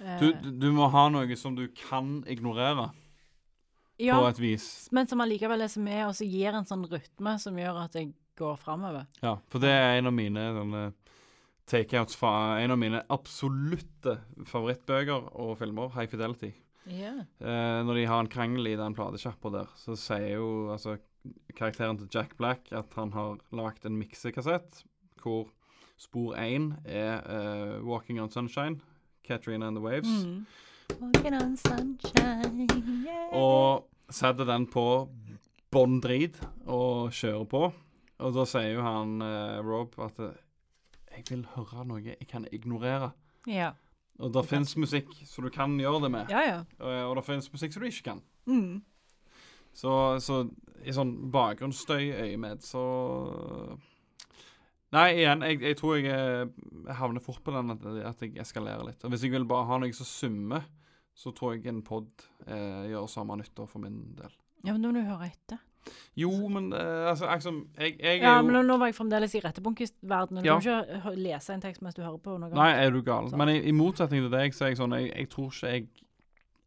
Eh, 0.00 0.18
Du, 0.20 0.32
du- 0.50 0.72
må 0.72 0.90
ha 0.90 1.08
noe 1.08 1.36
som 1.36 1.54
du 1.54 1.68
kan 1.68 2.24
ignorere, 2.26 2.92
ja, 3.98 4.18
på 4.20 4.28
et 4.28 4.38
vis. 4.38 4.88
men 4.90 5.06
som 5.06 5.20
allikevel 5.20 5.62
er 5.62 5.68
som 5.68 5.86
er, 5.86 6.06
og 6.06 6.14
så 6.14 6.28
gir 6.28 6.52
en 6.54 6.64
sånn 6.64 6.88
rytme 6.88 7.38
som 7.38 7.54
gjør 7.54 7.84
at 7.84 7.92
jeg 7.92 8.14
går 8.36 8.56
framover. 8.58 9.06
Ja, 9.22 9.36
for 9.46 9.58
det 9.60 9.68
er 9.70 9.98
en 9.98 10.06
av 10.06 10.12
mine 10.12 10.40
sånne 10.40 10.94
takeouts 11.72 12.18
fra 12.18 12.32
en 12.62 12.74
av 12.74 12.80
mine 12.80 13.00
absolutte 13.12 14.18
favorittbøker 14.48 15.30
og 15.40 15.56
filmer, 15.60 15.92
High 15.96 16.10
Fidelity. 16.12 16.52
Yeah. 16.86 17.22
Eh, 17.40 17.80
når 17.86 18.00
de 18.00 18.06
har 18.10 18.20
en 18.20 18.30
krangel 18.30 18.72
i 18.72 18.76
den 18.78 18.96
platesjappa 18.98 19.52
der, 19.54 19.72
så 19.78 19.96
sier 19.98 20.34
jo 20.34 20.48
altså 20.74 20.96
karakteren 21.54 22.00
til 22.00 22.08
Jack 22.10 22.34
Black 22.36 22.72
at 22.74 22.94
han 22.98 23.12
har 23.14 23.38
lagd 23.54 23.86
en 23.86 23.98
miksekassett 24.00 24.82
hvor 25.22 25.52
spor 26.02 26.34
én 26.34 26.72
er 26.82 27.22
uh, 27.22 27.86
'Walking 27.86 28.18
on 28.20 28.30
Sunshine', 28.30 28.80
Katrina 29.22 29.68
and 29.68 29.76
the 29.76 29.84
Waves, 29.84 30.24
Mm. 30.26 30.46
Walking 31.00 31.34
on 31.34 31.56
sunshine, 31.56 32.68
yeah. 33.06 33.30
og 33.32 33.86
setter 34.10 34.44
den 34.44 34.66
på 34.66 35.08
bånn 35.72 36.00
drit 36.04 36.36
og 36.66 37.14
kjører 37.16 37.46
på. 37.48 37.62
Og 38.22 38.34
da 38.34 38.44
sier 38.44 38.74
jo 38.74 38.82
han 38.84 39.22
uh, 39.22 39.62
Rob 39.64 39.94
at 40.04 40.18
eh, 40.20 40.34
'Jeg 41.12 41.24
vil 41.30 41.46
høre 41.54 41.84
noe 41.86 42.02
jeg 42.02 42.28
kan 42.28 42.46
ignorere'. 42.52 43.12
Ja. 43.46 43.72
Og 44.18 44.32
det 44.34 44.44
fins 44.48 44.76
musikk 44.76 45.08
som 45.26 45.44
du 45.44 45.50
kan 45.50 45.78
gjøre 45.80 46.02
det 46.04 46.10
med, 46.10 46.30
ja, 46.30 46.40
ja. 46.40 46.58
og, 46.78 47.10
og 47.10 47.16
det 47.16 47.24
fins 47.24 47.52
musikk 47.52 47.72
som 47.72 47.82
du 47.82 47.88
ikke 47.88 48.02
kan. 48.02 48.20
Mm. 48.46 48.82
Så, 49.72 49.92
så 50.20 50.42
i 50.84 50.92
sånn 50.92 51.14
bakgrunnsstøy-øyemed, 51.32 52.62
så 52.66 52.84
Nei, 54.92 55.06
igjen, 55.22 55.40
jeg, 55.40 55.56
jeg 55.64 55.76
tror 55.80 55.94
jeg, 55.96 56.12
eh, 56.12 56.42
jeg 56.84 56.96
havner 56.98 57.22
fort 57.24 57.40
på 57.40 57.52
den 57.54 57.72
at, 57.72 57.84
at 58.10 58.20
jeg 58.20 58.34
eskalerer 58.42 58.84
litt. 58.84 59.00
Og 59.06 59.14
hvis 59.14 59.22
jeg 59.24 59.32
vil 59.32 59.46
bare 59.48 59.64
ha 59.70 59.78
noe 59.80 59.96
som 59.96 60.04
summer, 60.04 60.66
så 61.16 61.32
tror 61.32 61.54
jeg 61.56 61.70
en 61.70 61.80
pod 61.86 62.10
eh, 62.44 62.90
gjør 62.90 63.08
samme 63.08 63.38
nytter 63.40 63.70
for 63.70 63.80
min 63.80 64.02
del. 64.18 64.34
Ja, 64.66 64.74
men 64.74 64.84
nå 64.84 64.90
må 64.92 65.00
du 65.00 65.08
høre 65.08 65.30
etter. 65.30 65.62
Jo, 66.16 66.30
men 66.48 66.72
uh, 66.72 67.08
altså, 67.10 67.26
liksom 67.26 67.68
jeg, 67.78 67.96
jeg 68.00 68.18
er 68.20 68.22
Ja, 68.22 68.42
men 68.42 68.66
nå, 68.66 68.76
var 68.78 68.86
jeg 68.90 68.94
fremdeles 68.94 69.34
i 69.34 69.40
rettebunkisverdenen. 69.40 70.42
Du 70.42 70.48
Ja. 70.48 70.58
kan 70.60 70.84
ikke 70.84 71.14
lese 71.16 71.54
en 71.54 71.60
tekst 71.60 71.82
mens 71.82 71.94
du 71.94 72.02
hører 72.02 72.18
på 72.22 72.38
noe. 72.38 72.50
Nei, 72.54 72.70
er 72.84 72.90
du 72.90 73.00
gal? 73.02 73.28
Så. 73.30 73.36
Men 73.36 73.48
i, 73.48 73.58
i 73.68 73.72
motsetning 73.72 74.22
til 74.22 74.30
deg, 74.30 74.52
så 74.54 74.64
er 74.64 74.68
jeg 74.74 74.78
sånn 74.78 74.94
Jeg, 75.00 75.12
jeg 75.16 75.28
tror 75.30 75.48
ikke 75.50 75.72
jeg 75.72 75.88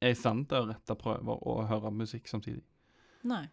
er 0.01 0.09
i 0.09 0.13
stand 0.19 0.47
til 0.49 0.57
å 0.57 0.67
rette 0.73 0.95
prøver 0.99 1.37
og 1.47 1.67
høre 1.69 1.91
musikk 1.91 2.27
samtidig. 2.27 2.63
Nei. 3.23 3.45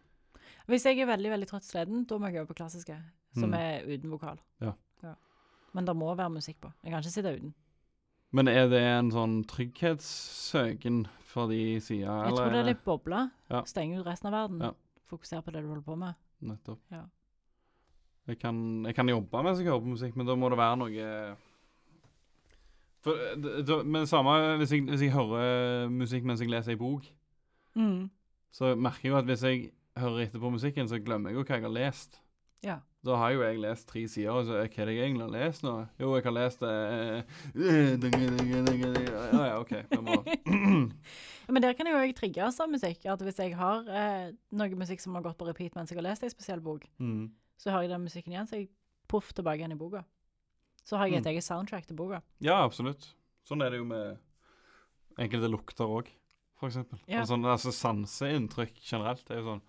Hvis 0.67 0.85
jeg 0.85 0.99
er 0.99 1.05
veldig 1.09 1.31
veldig 1.31 1.47
trøtt 1.49 1.63
sleden, 1.65 2.05
da 2.07 2.17
må 2.17 2.27
jeg 2.31 2.41
over 2.41 2.53
på 2.53 2.59
klassiske, 2.61 2.95
som 3.35 3.49
Mm. 3.49 3.53
er 3.59 3.81
uten 3.87 4.09
vokal. 4.11 4.37
Ja. 4.61 4.73
Men 5.73 5.85
det 5.85 5.95
må 5.97 6.13
være 6.15 6.29
musikk 6.29 6.59
på. 6.61 6.69
Jeg 6.83 6.91
kan 6.91 7.01
ikke 7.01 7.09
sitte 7.11 7.31
uten. 7.35 7.53
Men 8.31 8.47
er 8.47 8.67
det 8.69 8.81
en 8.81 9.09
sånn 9.11 9.43
trygghetssøken 9.45 11.07
fra 11.25 11.47
de 11.49 11.79
sida, 11.81 12.05
eller? 12.11 12.29
Jeg 12.29 12.37
tror 12.37 12.51
det 12.53 12.59
er 12.59 12.67
litt 12.69 12.83
boble. 12.85 13.21
Ja. 13.49 13.61
Stenge 13.69 13.99
ut 13.99 14.05
resten 14.05 14.29
av 14.29 14.33
verden. 14.37 14.61
Ja. 14.61 14.71
Fokusere 15.09 15.41
på 15.43 15.51
det 15.51 15.63
du 15.63 15.67
holder 15.67 15.83
på 15.85 15.95
med. 15.99 16.13
Nettopp. 16.41 16.79
Ja. 16.91 17.03
Jeg 18.27 18.39
kan, 18.39 18.57
jeg 18.87 18.95
kan 18.95 19.09
jobbe 19.09 19.43
mens 19.43 19.59
jeg 19.59 19.67
hører 19.67 19.81
på 19.83 19.91
musikk, 19.93 20.15
men 20.15 20.27
da 20.27 20.35
må 20.39 20.49
det 20.49 20.57
være 20.57 20.77
noe 20.79 21.35
for, 23.03 23.11
eh, 23.19 23.63
da, 23.67 23.83
Men 23.83 24.07
samme 24.07 24.57
hvis 24.61 24.71
jeg, 24.71 24.85
hvis 24.87 25.01
jeg 25.01 25.11
hører 25.11 25.89
musikk 25.91 26.23
mens 26.23 26.39
jeg 26.41 26.49
leser 26.49 26.71
ei 26.71 26.79
bok, 26.79 27.03
Mm. 27.75 28.09
så 28.53 28.75
merker 28.77 29.01
jeg 29.03 29.11
jo 29.11 29.17
at 29.17 29.25
hvis 29.25 29.43
jeg 29.43 29.71
hører 29.97 30.19
etter 30.27 30.39
på 30.39 30.49
musikken, 30.53 30.87
så 30.87 30.99
glemmer 31.03 31.31
jeg 31.31 31.37
jo 31.39 31.43
hva 31.43 31.55
jeg 31.55 31.63
har 31.63 31.73
lest. 31.73 32.19
Ja. 32.63 32.75
Da 33.03 33.17
har 33.19 33.33
jo 33.35 33.41
jeg 33.43 33.59
lest 33.59 33.87
tre 33.89 34.05
sider, 34.07 34.31
og 34.31 34.45
så 34.47 34.61
eh, 34.61 34.69
hva 34.71 34.83
er 34.83 34.87
det 34.87 34.93
jeg 34.95 35.09
egentlig 35.09 35.25
har 35.25 35.33
lest 35.33 35.63
nå? 35.65 35.73
Jo, 35.99 36.13
jeg 36.15 36.23
har 36.23 36.35
lest 36.37 36.61
eh, 36.63 37.23
eh, 37.51 38.05
Ja, 39.33 39.41
ja, 39.49 39.57
OK. 39.59 39.73
Jeg 41.43 41.51
Men 41.51 41.61
der 41.65 41.75
kan 41.75 41.89
jeg 41.89 41.93
jo 41.97 41.99
òg 41.99 42.13
trigges 42.15 42.59
av 42.63 42.71
musikk. 42.71 43.03
At 43.11 43.21
hvis 43.27 43.41
jeg 43.43 43.57
har 43.59 43.83
eh, 43.91 44.29
noe 44.55 44.79
musikk 44.79 45.03
som 45.03 45.17
har 45.19 45.25
gått 45.25 45.37
på 45.41 45.47
repeat 45.49 45.75
mens 45.75 45.91
jeg 45.91 45.99
har 45.99 46.07
lest 46.07 46.23
ei 46.23 46.31
spesiell 46.31 46.63
bok, 46.63 46.87
mm. 47.03 47.25
så 47.59 47.73
har 47.75 47.83
jeg 47.83 47.91
den 47.91 48.05
musikken 48.05 48.31
igjen, 48.35 48.47
så 48.47 48.61
jeg 48.61 48.69
poff 49.11 49.33
tilbake 49.35 49.59
igjen 49.59 49.75
i 49.75 49.79
boka. 49.79 50.05
Så 50.87 50.95
har 50.99 51.07
jeg 51.11 51.19
et 51.19 51.27
Mm. 51.27 51.31
eget 51.33 51.43
soundtrack 51.43 51.85
til 51.87 51.95
boka. 51.99 52.21
Ja, 52.43 52.61
absolutt. 52.63 53.09
Sånn 53.47 53.61
er 53.63 53.71
det 53.71 53.79
jo 53.83 53.85
med 53.87 54.17
enkelte 55.19 55.51
lukter 55.51 55.85
òg, 55.91 56.07
for 56.59 56.71
eksempel. 56.71 56.99
Ja. 57.11 57.23
Sånn, 57.27 57.43
altså 57.43 57.71
Sanseinntrykk 57.75 58.79
generelt 58.79 59.27
er 59.31 59.41
jo 59.41 59.45
sånn 59.51 59.63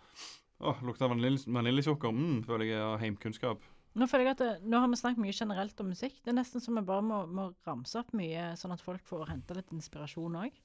Å, 0.65 0.73
lukter 0.87 1.11
vanilj- 1.13 1.47
vaniljesukker. 1.53 2.13
Mm, 2.15 2.39
føler 2.47 2.71
jeg 2.71 2.81
har 2.81 2.99
heimkunnskap. 3.03 3.65
Nå 3.95 4.09
føler 4.11 4.25
jeg 4.27 4.35
at 4.35 4.41
det, 4.43 4.53
nå 4.67 4.81
har 4.83 4.89
vi 4.91 4.97
snakket 4.99 5.23
mye 5.23 5.35
generelt 5.37 5.81
om 5.85 5.91
musikk. 5.93 6.17
Det 6.25 6.33
er 6.33 6.39
nesten 6.41 6.61
som 6.65 6.75
vi 6.75 6.83
bare 6.89 7.03
må, 7.07 7.21
må 7.31 7.45
ramse 7.67 8.01
opp 8.01 8.11
mye, 8.17 8.49
sånn 8.59 8.73
at 8.75 8.81
folk 8.83 9.05
får 9.07 9.29
hente 9.31 9.55
litt 9.55 9.71
inspirasjon 9.77 10.35
òg. 10.41 10.57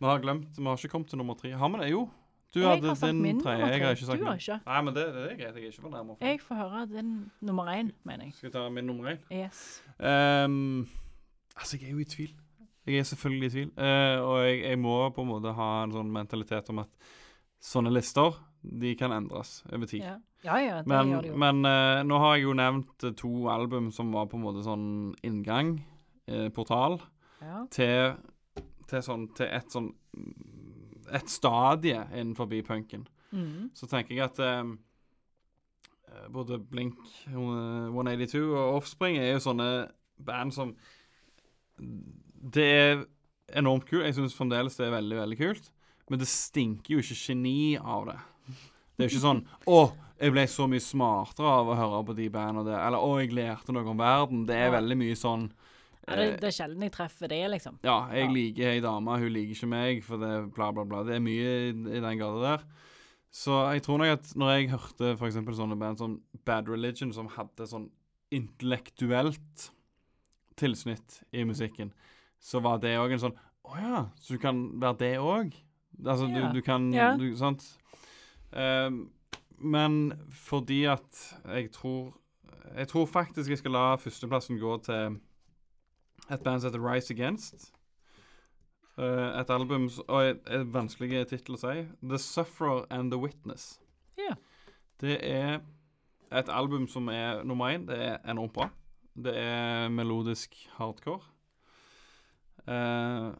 Vi 0.00 0.06
har 0.08 0.18
glemt 0.24 0.56
Vi 0.58 0.64
har 0.66 0.76
ikke 0.80 0.90
kommet 0.92 1.08
til 1.12 1.20
nummer 1.20 1.36
tre. 1.38 1.52
Har 1.56 1.70
vi 1.70 1.78
det? 1.84 1.90
Jo. 1.92 2.08
Du 2.52 2.58
Jeg 2.60 2.66
hadde 2.68 2.88
har 2.88 2.96
sagt 2.98 3.12
din 3.12 3.22
min 3.22 3.38
tredje. 3.40 3.60
nummer 3.60 3.72
Jeg 3.76 3.82
har 3.84 3.94
ikke 3.94 4.06
sagt 4.08 4.18
Du 4.18 4.24
har 4.26 4.32
min. 4.34 4.40
ikke. 4.42 4.56
Nei, 4.66 4.80
men 4.82 4.94
det, 4.96 5.04
det 5.14 5.22
er 5.22 5.36
greit. 5.38 5.54
Jeg 5.54 5.64
er 5.68 5.70
ikke 5.70 5.84
fornærma. 5.86 6.16
Jeg 6.20 6.40
får 6.42 6.54
høre 6.64 6.80
din 6.96 7.12
nummer 7.46 7.64
én, 7.70 7.92
mener 8.04 8.24
jeg. 8.26 8.34
Skal 8.34 8.48
jeg 8.48 8.52
ta 8.56 8.64
min 8.74 8.86
nummer 8.90 9.12
én? 9.12 9.20
Yes. 9.30 9.60
Ehm, 10.00 10.88
altså, 11.56 11.78
jeg 11.78 11.88
er 11.88 11.92
jo 11.94 11.98
i 12.02 12.04
tvil. 12.10 12.32
Jeg 12.90 12.98
er 12.98 13.06
selvfølgelig 13.06 13.46
i 13.46 13.54
tvil. 13.54 13.70
Eh, 13.78 14.18
og 14.18 14.36
jeg, 14.48 14.62
jeg 14.66 14.78
må 14.82 14.96
på 15.14 15.22
en 15.22 15.28
måte 15.30 15.54
ha 15.54 15.68
en 15.84 15.92
sånn 15.94 16.10
mentalitet 16.10 16.70
om 16.74 16.82
at 16.82 16.88
sånne 17.62 17.92
lister, 17.94 18.34
de 18.62 18.94
kan 18.96 19.12
endres 19.12 19.62
over 19.72 19.86
tid. 19.88 20.02
Ja, 20.04 20.16
ja, 20.44 20.56
ja 20.60 20.76
det 20.82 20.86
Men, 20.90 21.08
gjør 21.14 21.22
det 21.22 21.30
jo. 21.30 21.36
men 21.40 21.64
eh, 21.64 22.02
nå 22.04 22.18
har 22.20 22.34
jeg 22.36 22.44
jo 22.44 22.52
nevnt 22.58 23.04
eh, 23.08 23.14
to 23.16 23.30
album 23.52 23.90
som 23.92 24.12
var 24.12 24.26
på 24.28 24.36
en 24.36 24.44
måte 24.44 24.64
sånn 24.66 25.14
inngang, 25.26 25.78
eh, 26.28 26.48
portal, 26.50 27.00
Ja. 27.40 27.62
til, 27.72 28.14
til 28.86 29.00
sånn 29.00 29.28
Til 29.34 29.46
et 29.48 29.72
sånn 29.72 29.94
Et 31.10 31.28
stadie 31.32 32.02
innenfor 32.12 32.46
punken. 32.66 33.06
Mm. 33.32 33.70
Så 33.74 33.86
tenker 33.88 34.14
jeg 34.14 34.24
at 34.26 34.38
eh, 34.44 34.64
eh, 36.10 36.28
både 36.30 36.58
Blink 36.60 36.98
eh, 37.26 37.88
182 37.88 38.42
og 38.52 38.76
Offspring 38.82 39.16
er 39.18 39.32
jo 39.32 39.40
sånne 39.46 39.70
band 40.20 40.52
som 40.52 40.74
Det 41.78 42.64
er 42.64 43.04
enormt 43.56 43.86
kult. 43.88 44.04
Jeg 44.04 44.14
syns 44.18 44.36
fremdeles 44.36 44.76
det 44.76 44.86
er 44.86 44.94
veldig, 44.98 45.16
veldig 45.24 45.38
kult. 45.40 45.72
Men 46.10 46.18
det 46.18 46.28
stinker 46.28 46.94
jo 46.96 47.02
ikke 47.02 47.16
geni 47.18 47.76
av 47.78 48.06
det. 48.10 48.18
Det 49.00 49.08
er 49.08 49.14
ikke 49.14 49.24
sånn 49.24 49.42
Å, 49.66 49.80
jeg 50.20 50.34
ble 50.36 50.44
så 50.52 50.66
mye 50.68 50.84
smartere 50.84 51.48
av 51.48 51.70
å 51.72 51.76
høre 51.78 52.02
på 52.10 52.14
de 52.18 52.28
bandene 52.32 52.66
der. 52.68 52.78
Eller 52.86 53.00
å, 53.00 53.14
jeg 53.22 53.32
lærte 53.32 53.72
noe 53.72 53.88
om 53.88 54.00
verden. 54.00 54.44
Det 54.48 54.56
er 54.60 54.70
veldig 54.76 54.98
mye 55.00 55.16
sånn 55.16 55.46
Ja, 56.08 56.16
det, 56.16 56.26
eh, 56.26 56.36
det 56.42 56.48
er 56.50 56.56
sjelden 56.56 56.82
jeg 56.84 56.92
treffer 56.92 57.28
det, 57.30 57.40
liksom. 57.52 57.78
ja, 57.86 57.98
jeg 58.12 58.26
Ja. 58.26 58.30
liker 58.34 58.70
ei 58.74 58.80
dame, 58.84 59.18
hun 59.20 59.32
liker 59.32 59.54
ikke 59.54 59.68
meg, 59.70 60.04
for 60.04 60.18
det 60.18 60.52
bla, 60.56 60.70
bla, 60.72 60.84
bla. 60.84 61.02
Det 61.06 61.14
er 61.16 61.20
mye 61.24 61.50
i, 61.70 61.70
i 61.70 62.00
den 62.02 62.18
gata 62.18 62.40
der. 62.42 62.64
Så 63.30 63.54
jeg 63.72 63.82
tror 63.86 63.98
nok 64.02 64.10
at 64.18 64.32
når 64.34 64.48
jeg 64.56 64.70
hørte 64.72 65.12
eksempel 65.28 65.54
sånne 65.54 65.78
band 65.78 65.98
som 65.98 66.20
Bad 66.44 66.68
Religion, 66.68 67.12
som 67.14 67.28
hadde 67.28 67.68
sånn 67.70 67.88
intellektuelt 68.34 69.70
tilsnitt 70.56 71.22
i 71.32 71.44
musikken, 71.46 71.92
så 72.40 72.60
var 72.60 72.78
det 72.82 72.96
òg 72.98 73.12
en 73.16 73.22
sånn 73.28 73.36
Å 73.70 73.76
ja, 73.78 73.98
så 74.18 74.34
du 74.34 74.40
kan 74.42 74.64
være 74.80 74.98
det 74.98 75.12
òg? 75.22 75.52
Altså, 76.04 76.26
Ja. 76.28 76.48
du, 76.48 76.58
du 76.58 76.62
kan 76.64 76.90
du, 76.90 77.36
Sant? 77.36 77.62
Ehm, 78.52 79.10
men 79.58 80.12
fordi 80.32 80.84
at 80.84 81.36
jeg 81.44 81.70
tror 81.72 82.16
Jeg 82.76 82.88
tror 82.88 83.06
faktisk 83.06 83.50
jeg 83.50 83.58
skal 83.58 83.70
la 83.70 83.94
førsteplassen 83.96 84.58
gå 84.58 84.76
til 84.78 85.18
et 86.30 86.42
band 86.44 86.60
som 86.60 86.70
heter 86.70 86.92
Rise 86.92 87.14
Against. 87.14 87.72
Eh, 88.98 89.40
et 89.40 89.50
album 89.50 89.88
Og 90.08 90.22
et, 90.22 90.40
et 90.50 90.74
vanskelig 90.74 91.26
tittel 91.26 91.56
å 91.56 91.60
si. 91.60 91.86
The 92.02 92.18
Sufferer 92.18 92.84
and 92.90 93.10
The 93.10 93.18
Witness. 93.18 93.80
Yeah. 94.18 94.36
Det 95.00 95.18
er 95.22 95.60
et 96.30 96.48
album 96.48 96.86
som 96.88 97.08
er 97.08 97.42
nummer 97.42 97.72
én. 97.74 97.86
Det 97.88 97.98
er 97.98 98.18
enormt 98.30 98.52
bra. 98.52 98.68
Det 99.16 99.34
er 99.36 99.88
melodisk 99.88 100.54
hardcore. 100.76 101.24
Eh, 102.68 103.30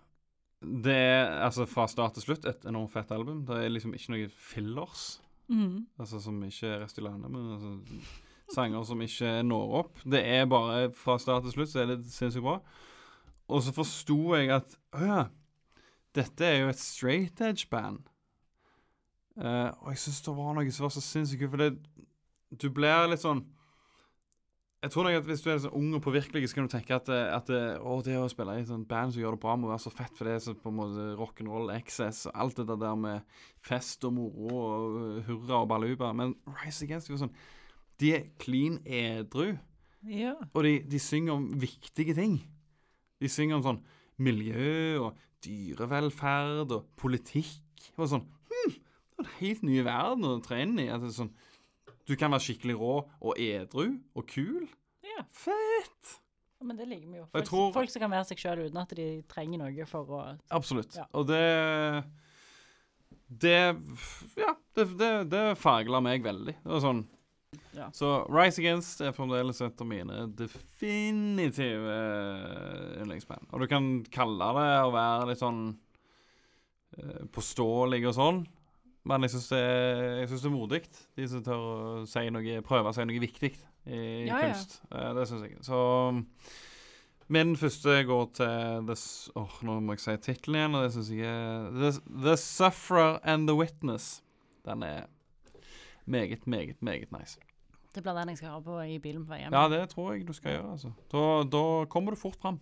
det 0.60 0.94
er 0.94 1.30
altså 1.46 1.64
fra 1.68 1.86
start 1.88 2.18
til 2.18 2.26
slutt 2.26 2.44
et 2.48 2.66
enormt 2.68 2.92
fett 2.92 3.12
album. 3.16 3.44
Det 3.48 3.56
er 3.56 3.72
liksom 3.72 3.94
ikke 3.96 4.12
noe 4.12 4.26
fillers. 4.36 5.04
Mm. 5.48 5.86
Altså 5.98 6.20
som 6.22 6.36
ikke 6.44 6.68
er 6.68 6.82
rest 6.84 7.00
i 7.00 7.04
landet, 7.04 7.32
men 7.32 7.54
altså 7.54 8.52
sanger 8.54 8.84
som 8.84 9.00
ikke 9.02 9.40
når 9.46 9.74
opp. 9.80 10.02
Det 10.04 10.20
er 10.20 10.48
bare 10.50 10.90
fra 10.94 11.16
start 11.18 11.46
til 11.46 11.56
slutt, 11.56 11.72
så 11.72 11.82
er 11.82 11.92
det 11.92 12.00
sinnssykt 12.12 12.44
bra. 12.44 12.58
Og 13.50 13.62
så 13.64 13.74
forsto 13.74 14.18
jeg 14.36 14.52
at 14.54 14.76
Å 14.94 15.00
ja, 15.06 15.22
dette 16.14 16.46
er 16.46 16.64
jo 16.64 16.70
et 16.70 16.82
straight 16.82 17.40
edge-band. 17.40 18.04
Uh, 19.40 19.70
og 19.80 19.92
jeg 19.94 20.02
syns 20.04 20.20
det 20.26 20.34
var 20.36 20.54
noe 20.56 20.72
som 20.74 20.84
var 20.84 20.92
så 20.92 21.02
sinnssykt 21.04 21.40
kult, 21.44 21.54
for 21.54 21.62
det 21.62 22.58
Du 22.60 22.66
blir 22.74 23.08
litt 23.08 23.22
sånn 23.22 23.44
Jeg 24.80 24.90
tror 24.94 25.04
nok 25.04 25.16
at 25.18 25.26
hvis 25.28 25.42
du 25.44 25.50
er 25.52 25.58
sånn 25.60 25.74
ung 25.76 25.88
og 25.98 26.00
påvirkelig, 26.06 26.48
så 26.48 26.56
kan 26.56 26.64
du 26.64 26.72
tenke 26.72 26.94
at, 26.96 27.04
det- 27.04 27.32
at 27.36 27.50
å, 27.84 27.98
det 28.02 28.14
å 28.16 28.28
spille 28.32 28.54
i 28.56 28.62
et 28.62 28.68
sånt 28.70 28.88
band 28.88 29.12
som 29.12 29.20
gjør 29.20 29.34
det 29.36 29.40
bra, 29.42 29.56
må 29.60 29.68
være 29.68 29.82
så 29.84 29.92
fett, 29.92 30.14
for 30.16 30.24
det 30.24 30.38
er 30.38 30.38
så 30.44 30.54
på 30.56 30.70
en 30.72 30.78
måte 30.78 31.04
rock'n'roll, 31.20 31.68
excess 31.76 32.22
og 32.30 32.32
alt 32.46 32.56
det 32.62 32.78
der 32.80 32.96
med 32.96 33.20
fest 33.60 34.06
og 34.08 34.14
moro 34.16 34.62
og 34.62 35.22
hurra 35.28 35.58
og 35.60 35.68
baluba. 35.68 36.14
Men 36.16 36.32
Rise 36.62 36.86
Against 36.88 37.10
var 37.12 37.20
sånn 37.26 37.34
De 38.00 38.14
er 38.16 38.24
clean 38.40 38.78
edru, 38.88 39.58
Ja. 40.08 40.32
og 40.54 40.62
de, 40.64 40.78
de 40.88 40.98
synger 40.98 41.34
om 41.36 41.50
viktige 41.60 42.14
ting. 42.16 42.38
De 43.20 43.28
synger 43.28 43.58
om 43.58 43.62
sånn 43.66 43.82
miljø 44.16 44.96
og 45.04 45.18
dyrevelferd 45.44 46.72
og 46.72 46.86
politikk. 46.96 47.60
Og 48.00 48.08
sånn 48.08 48.24
hm, 48.24 48.72
Det 48.72 49.20
er 49.20 49.26
en 49.26 49.34
helt 49.42 49.62
ny 49.68 49.82
verden 49.84 50.24
å 50.24 50.38
tre 50.44 50.62
inn 50.64 50.78
i. 50.80 50.88
Er 50.88 51.04
sånn, 51.12 51.28
du 52.08 52.14
kan 52.16 52.32
være 52.32 52.44
skikkelig 52.46 52.76
rå 52.80 52.94
og 53.20 53.38
edru 53.40 53.98
og 54.16 54.26
kul. 54.30 54.66
Ja. 55.06 55.22
Fett! 55.36 56.16
Ja, 56.60 56.66
Men 56.68 56.76
det 56.76 56.88
liker 56.90 57.08
vi 57.08 57.18
jo. 57.20 57.26
Folk, 57.32 57.46
tror- 57.48 57.72
folk 57.72 57.90
som 57.92 58.02
kan 58.02 58.10
være 58.12 58.26
seg 58.28 58.38
sjøl 58.42 58.64
uten 58.66 58.80
at 58.82 58.90
de 58.96 59.06
trenger 59.30 59.62
noe 59.62 59.86
for 59.88 60.10
å 60.12 60.24
Absolutt. 60.52 60.96
Ja. 60.96 61.06
Og 61.16 61.26
det 61.30 62.04
Det 63.30 63.54
Ja, 64.36 64.54
det, 64.74 64.84
det, 64.98 65.10
det 65.30 65.44
fargla 65.60 66.00
meg 66.02 66.22
veldig. 66.26 66.56
Det 66.64 66.70
var 66.74 66.80
sånn 66.84 67.04
Ja. 67.74 67.88
Så 67.94 68.06
Rise 68.30 68.60
Against 68.62 69.00
er 69.02 69.10
fremdeles 69.14 69.58
et 69.64 69.80
av 69.82 69.86
mine 69.90 70.26
definitive 70.38 71.90
eh, 71.94 73.00
yndlingsband. 73.02 73.48
Og 73.52 73.60
du 73.64 73.66
kan 73.70 73.88
kalle 74.12 74.50
det 74.58 74.68
å 74.84 74.92
være 74.94 75.28
litt 75.32 75.40
sånn 75.42 75.62
eh, 76.98 77.24
påståelig 77.34 78.04
og 78.10 78.14
sånn, 78.14 78.40
men 79.04 79.22
jeg 79.24 79.30
syns 79.34 79.48
det, 79.52 79.60
synes 80.28 80.42
det 80.44 80.48
er 80.50 80.54
modig. 80.54 80.80
De 81.16 81.28
som 81.28 81.44
tør 81.44 81.60
å 81.66 82.06
si 82.08 82.24
noe, 82.32 82.56
prøve 82.66 82.90
å 82.90 82.96
si 82.96 83.06
noe 83.08 83.22
viktig 83.22 83.52
i 83.88 84.00
Ja, 84.28 84.40
ja. 84.40 84.40
kunst. 84.50 84.80
Ja. 84.92 85.12
det 85.16 85.28
syns 85.30 85.46
jeg. 85.46 85.56
Så 85.64 85.78
Min 87.30 87.54
første 87.56 87.92
går 88.08 88.24
til 88.34 88.86
this, 88.88 89.30
oh, 89.38 89.52
Nå 89.62 89.76
må 89.86 89.94
jeg 89.94 90.02
si 90.02 90.16
tittelen 90.26 90.58
igjen, 90.58 90.74
og 90.74 90.82
det 90.82 90.92
syns 90.96 91.10
jeg 91.14 91.28
er 91.30 91.68
the, 91.76 91.92
the 92.24 92.34
Sufferer 92.36 93.20
and 93.22 93.46
the 93.46 93.54
Witness. 93.54 94.22
Den 94.66 94.82
er 94.82 95.06
meget, 96.10 96.46
meget, 96.46 96.82
meget 96.82 97.12
nice. 97.14 97.38
Det 97.94 98.02
blir 98.02 98.14
den 98.18 98.28
jeg 98.34 98.38
skal 98.38 98.50
høre 98.56 98.62
på 98.66 98.80
i 98.82 98.98
bilen 99.02 99.22
på 99.26 99.32
vei 99.32 99.40
hjem. 99.44 99.54
Ja, 99.54 99.62
det 99.70 99.88
tror 99.94 100.12
jeg 100.12 100.26
du 100.28 100.32
skal 100.34 100.58
gjøre, 100.58 100.72
altså. 100.74 100.90
Da, 101.10 101.22
da 101.50 101.62
kommer 101.90 102.14
du 102.14 102.18
fort 102.20 102.36
fram. 102.42 102.58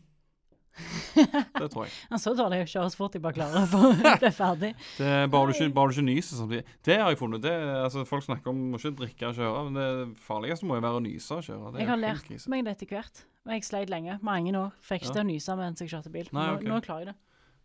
Det 1.58 1.68
tror 1.72 1.86
jeg. 1.86 1.92
Men 2.10 2.20
så 2.22 2.34
det 2.38 2.44
å 2.46 2.50
kjøre 2.70 2.90
så 2.92 2.98
fort 3.00 3.16
bare 3.22 3.34
klarer 3.38 3.66
for 3.70 3.88
å 3.88 3.92
bli 4.22 4.30
ferdig. 4.34 4.72
Det 4.98 5.12
bare 5.32 5.50
du 5.50 5.54
ikke, 5.56 5.70
bare 5.74 5.90
du 5.92 5.96
ikke 5.98 6.06
nyser 6.10 6.40
samtidig. 6.42 6.74
Det 6.86 6.98
har 7.00 7.10
jeg 7.14 7.20
funnet. 7.20 7.42
Det, 7.44 7.54
altså, 7.84 8.04
folk 8.08 8.26
snakker 8.26 8.52
om 8.52 8.60
å 8.76 8.80
ikke 8.80 8.94
drikke 9.02 9.30
og 9.32 9.38
kjøre, 9.40 9.64
men 9.68 9.78
det 9.80 9.88
farligste 10.26 10.68
må 10.68 10.78
jo 10.78 10.84
være 10.86 11.00
å 11.00 11.04
nyse 11.08 11.38
og 11.40 11.46
kjøre. 11.48 11.72
Det 11.74 11.82
Jeg 11.84 11.90
har 11.92 12.02
lært 12.04 12.26
krise. 12.28 12.50
meg 12.52 12.66
det 12.68 12.76
etter 12.76 12.92
hvert. 12.94 13.24
Jeg 13.48 13.64
sleit 13.64 13.90
lenge, 13.90 14.18
mange 14.22 14.52
år. 14.58 14.70
Fikk 14.84 15.02
ikke 15.02 15.10
Ja. 15.10 15.16
til 15.18 15.24
å 15.24 15.30
nyse 15.32 15.56
mens 15.56 15.80
jeg 15.80 15.90
kjørte 15.94 16.12
bil. 16.12 16.28
Nei, 16.36 16.46
nå, 16.52 16.60
nå 16.68 16.80
klarer 16.84 17.06
jeg 17.06 17.12
det. 17.14 17.18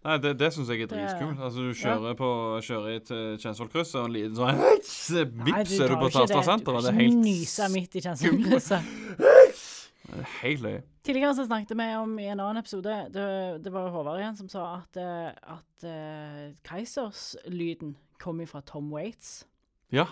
Nei, 0.03 0.17
det, 0.19 0.31
det 0.35 0.49
syns 0.51 0.67
jeg 0.67 0.81
er 0.83 0.89
dritskummelt. 0.91 1.39
Altså, 1.39 1.63
du 1.63 1.77
kjører 1.79 2.15
på 2.19 2.29
Kjører 2.67 2.89
i 2.91 2.95
et 2.99 3.11
eh, 3.15 3.37
Kjensvollkryss, 3.39 3.93
og 3.95 4.09
en 4.09 4.15
liten 4.17 4.35
sånn 4.35 4.57
Vips, 4.59 4.97
er 5.15 5.29
du 5.31 5.93
tar 5.93 6.01
på 6.01 6.09
jo 6.09 6.11
ikke 6.11 6.25
det. 6.27 6.41
Er 6.43 6.89
ikke 6.89 6.97
helt 6.97 7.21
nyse 7.23 7.69
midt 7.71 7.95
i 7.95 8.03
kjenselskrysset. 8.03 8.89
Det 9.21 9.29
er 9.31 9.53
Helt 10.41 10.63
løye. 10.63 10.81
Tidligere 11.03 11.35
så 11.35 11.45
snakket 11.47 11.77
vi 11.79 11.85
om 11.99 12.17
i 12.19 12.25
en 12.31 12.39
annen 12.39 12.59
episode 12.59 12.91
Det, 13.11 13.27
det 13.63 13.71
var 13.71 13.89
Håvard 13.91 14.19
igjen 14.19 14.35
som 14.39 14.49
sa 14.51 14.65
at, 14.81 14.99
eh, 14.99 15.29
at 15.31 15.85
uh, 15.87 16.51
Keisers-lyden 16.67 17.95
kom 18.19 18.39
fra 18.47 18.61
Tom 18.67 18.91
Waits. 18.91 19.45
Ja, 19.91 20.07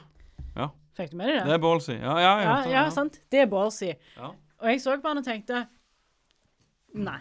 Fikk 0.97 1.13
du 1.13 1.19
med 1.21 1.29
deg 1.29 1.39
det? 1.39 1.43
det 1.47 1.55
er 1.55 1.61
ballsy. 1.63 1.93
Ja, 1.95 2.15
ja, 2.19 2.31
ja, 2.43 2.55
ja, 2.69 2.85
sant. 2.91 3.21
Det 3.31 3.45
er 3.45 3.51
ballsy. 3.51 3.93
Ja. 4.17 4.31
Og 4.61 4.69
jeg 4.69 4.81
så 4.83 4.97
på 5.01 5.11
han 5.11 5.21
og 5.21 5.27
tenkte 5.27 5.65
Nei. 6.91 7.19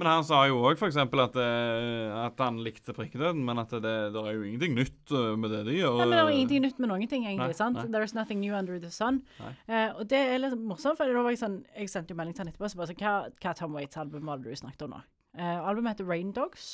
Men 0.00 0.08
han 0.08 0.24
sa 0.24 0.38
jo 0.48 0.62
òg 0.64 0.80
f.eks. 0.80 0.96
At, 0.96 1.34
eh, 1.36 2.12
at 2.16 2.38
han 2.40 2.60
likte 2.64 2.94
prikkedøden, 2.96 3.42
men 3.44 3.60
at 3.60 3.74
det, 3.74 3.94
det 4.14 4.20
er 4.22 4.36
jo 4.38 4.44
ingenting 4.48 4.76
nytt 4.78 5.12
eh, 5.12 5.32
med 5.36 5.52
det 5.52 5.60
de 5.68 5.74
gjør. 5.76 5.98
Nei, 6.00 6.06
men 6.06 6.16
Det 6.16 6.20
er 6.22 6.30
ingenting 6.36 6.62
nytt 6.64 6.78
med 6.80 6.90
noen 6.94 7.10
ting, 7.10 7.26
egentlig. 7.28 7.50
Nei, 7.52 7.58
sant? 7.58 7.80
nei. 7.84 8.04
is 8.06 8.14
nothing 8.16 8.40
new 8.40 8.56
under 8.56 8.78
the 8.80 8.90
sun. 8.90 9.20
Eh, 9.68 9.90
og 9.90 10.06
det 10.08 10.22
er 10.30 10.40
litt 10.40 10.56
morsomt, 10.56 10.96
for 10.96 11.04
da 11.04 11.24
var 11.24 11.34
jeg 11.34 11.42
sånn 11.42 11.58
Jeg 11.76 11.92
sendte 11.92 12.16
jo 12.16 12.20
melding 12.22 12.38
til 12.38 12.46
han 12.46 12.52
etterpå. 12.54 12.70
Så 12.72 12.80
bare 12.80 12.92
sånn, 12.94 13.02
hva, 13.02 13.12
hva 13.44 13.52
Tom 13.58 13.76
Waits-album 13.76 14.32
var 14.32 14.40
det 14.40 14.48
du 14.48 14.62
snakket 14.62 14.86
om 14.88 14.96
nå? 14.96 15.02
Eh, 15.36 15.58
albumet 15.60 15.92
heter 15.92 16.08
Rain 16.08 16.32
Dogs. 16.32 16.72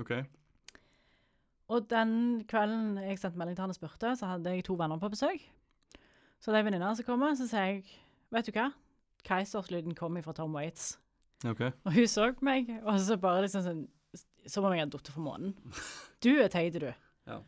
OK. 0.00 0.16
Og 1.74 1.84
den 1.92 2.16
kvelden 2.48 2.96
jeg 3.04 3.20
sendte 3.20 3.40
melding 3.40 3.60
til 3.60 3.66
han 3.66 3.76
og 3.76 3.78
spurte, 3.78 4.16
så 4.16 4.32
hadde 4.34 4.56
jeg 4.56 4.64
to 4.64 4.76
venner 4.80 5.00
på 5.00 5.12
besøk. 5.12 5.44
Så 6.40 6.52
det 6.52 6.60
er 6.60 6.66
venninna 6.66 6.96
som 6.96 7.06
kommer, 7.06 7.36
så 7.36 7.48
sier 7.48 7.76
jeg 7.76 7.84
Vet 8.34 8.48
du 8.48 8.56
hva? 8.56 8.72
Keisers-lyden 9.24 9.94
kom 9.96 10.16
fra 10.24 10.32
Tom 10.36 10.56
Waits. 10.56 10.96
Ok. 11.44 11.64
Og 11.84 11.96
hun 11.96 12.08
så 12.08 12.28
på 12.32 12.46
meg, 12.46 12.70
og 12.82 13.00
så 13.00 13.18
bare 13.20 13.44
liksom 13.44 13.64
sånn 13.66 13.82
Som 14.48 14.66
om 14.68 14.74
jeg 14.74 14.84
hadde 14.84 14.98
falt 14.98 15.10
fra 15.14 15.24
månen. 15.24 15.56
Du 16.24 16.30
er 16.40 16.48
teit, 16.48 16.76
du. 16.80 16.88
Ja. 17.28 17.42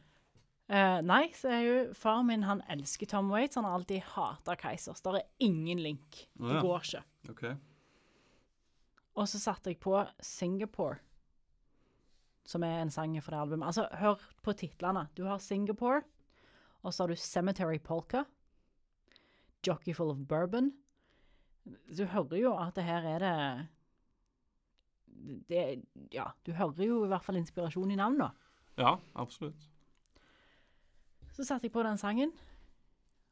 Uh, 0.67 0.99
nei, 1.07 1.31
så 1.37 1.49
er 1.55 1.61
jo 1.63 1.77
far 1.97 2.25
min 2.27 2.43
han 2.45 2.61
elsker 2.73 3.09
Tom 3.09 3.31
Waits. 3.33 3.57
Han 3.57 3.65
har 3.65 3.77
alltid 3.79 4.03
hata 4.17 4.57
Keisers. 4.59 5.01
Der 5.05 5.21
er 5.21 5.29
ingen 5.41 5.81
link. 5.81 6.27
Det 6.35 6.49
Det 6.49 6.59
ja. 6.59 6.63
går 6.65 6.85
ikke. 6.85 7.03
Okay. 7.31 7.55
Og 9.17 9.29
så 9.31 9.41
satte 9.41 9.71
jeg 9.73 9.79
på 9.81 9.95
Singapore, 10.21 10.99
som 12.45 12.65
er 12.67 12.83
en 12.83 12.91
sang 12.93 13.15
fra 13.23 13.37
det 13.37 13.43
albumet. 13.47 13.67
Altså, 13.71 13.87
hør 13.97 14.21
på 14.45 14.53
titlene. 14.53 15.07
Du 15.17 15.25
har 15.25 15.39
Singapore, 15.39 16.03
og 16.83 16.93
så 16.93 17.05
har 17.05 17.09
du 17.09 17.17
Cemetery 17.17 17.79
Polka, 17.79 18.25
Jockey 19.67 19.95
Full 19.95 20.11
of 20.11 20.21
Bourbon. 20.29 20.73
Du 21.65 22.05
hører 22.05 22.37
jo 22.39 22.53
at 22.59 22.77
det 22.77 22.85
her 22.85 23.09
er 23.09 23.19
det 23.25 23.69
det, 25.49 25.63
ja, 26.15 26.29
du 26.47 26.53
hører 26.57 26.85
jo 26.87 27.05
i 27.05 27.09
hvert 27.11 27.25
fall 27.25 27.39
inspirasjon 27.41 27.91
i 27.95 27.99
navnet. 27.99 28.35
Ja, 28.79 28.97
absolutt. 29.15 29.69
Så 31.37 31.45
satte 31.45 31.69
jeg 31.69 31.73
på 31.75 31.83
den 31.85 31.99
sangen, 32.01 32.33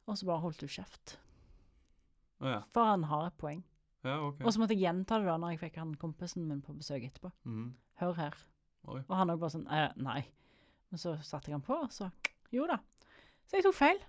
og 0.05 0.17
så 0.17 0.27
bare 0.29 0.43
holdt 0.43 0.61
du 0.61 0.67
kjeft. 0.69 1.17
Oh, 2.43 2.49
ja. 2.51 2.59
For 2.75 2.85
han 2.85 3.05
har 3.09 3.29
et 3.29 3.37
poeng. 3.39 3.63
Ja, 4.05 4.19
OK. 4.27 4.43
Og 4.45 4.53
så 4.53 4.61
måtte 4.61 4.75
jeg 4.75 4.85
gjenta 4.85 5.17
det 5.21 5.29
da 5.29 5.37
når 5.41 5.55
jeg 5.55 5.63
fikk 5.63 5.79
han 5.81 5.95
kompisen 5.97 6.45
min 6.45 6.61
på 6.61 6.75
besøk 6.77 7.07
etterpå. 7.07 7.31
Mm. 7.49 7.71
Hør 8.01 8.17
her. 8.19 8.35
Oi. 8.85 8.99
Og 9.07 9.15
han 9.17 9.33
òg 9.33 9.39
bare 9.41 9.55
sånn 9.55 9.65
eh, 9.73 9.87
Nei. 9.97 10.19
Men 10.91 11.01
så 11.01 11.15
satte 11.25 11.49
jeg 11.49 11.57
han 11.57 11.65
på, 11.65 11.77
og 11.87 11.93
så 11.93 12.11
Jo 12.53 12.67
da. 12.69 12.77
Så 13.49 13.57
jeg 13.57 13.65
tok 13.65 13.77
feil. 13.77 14.03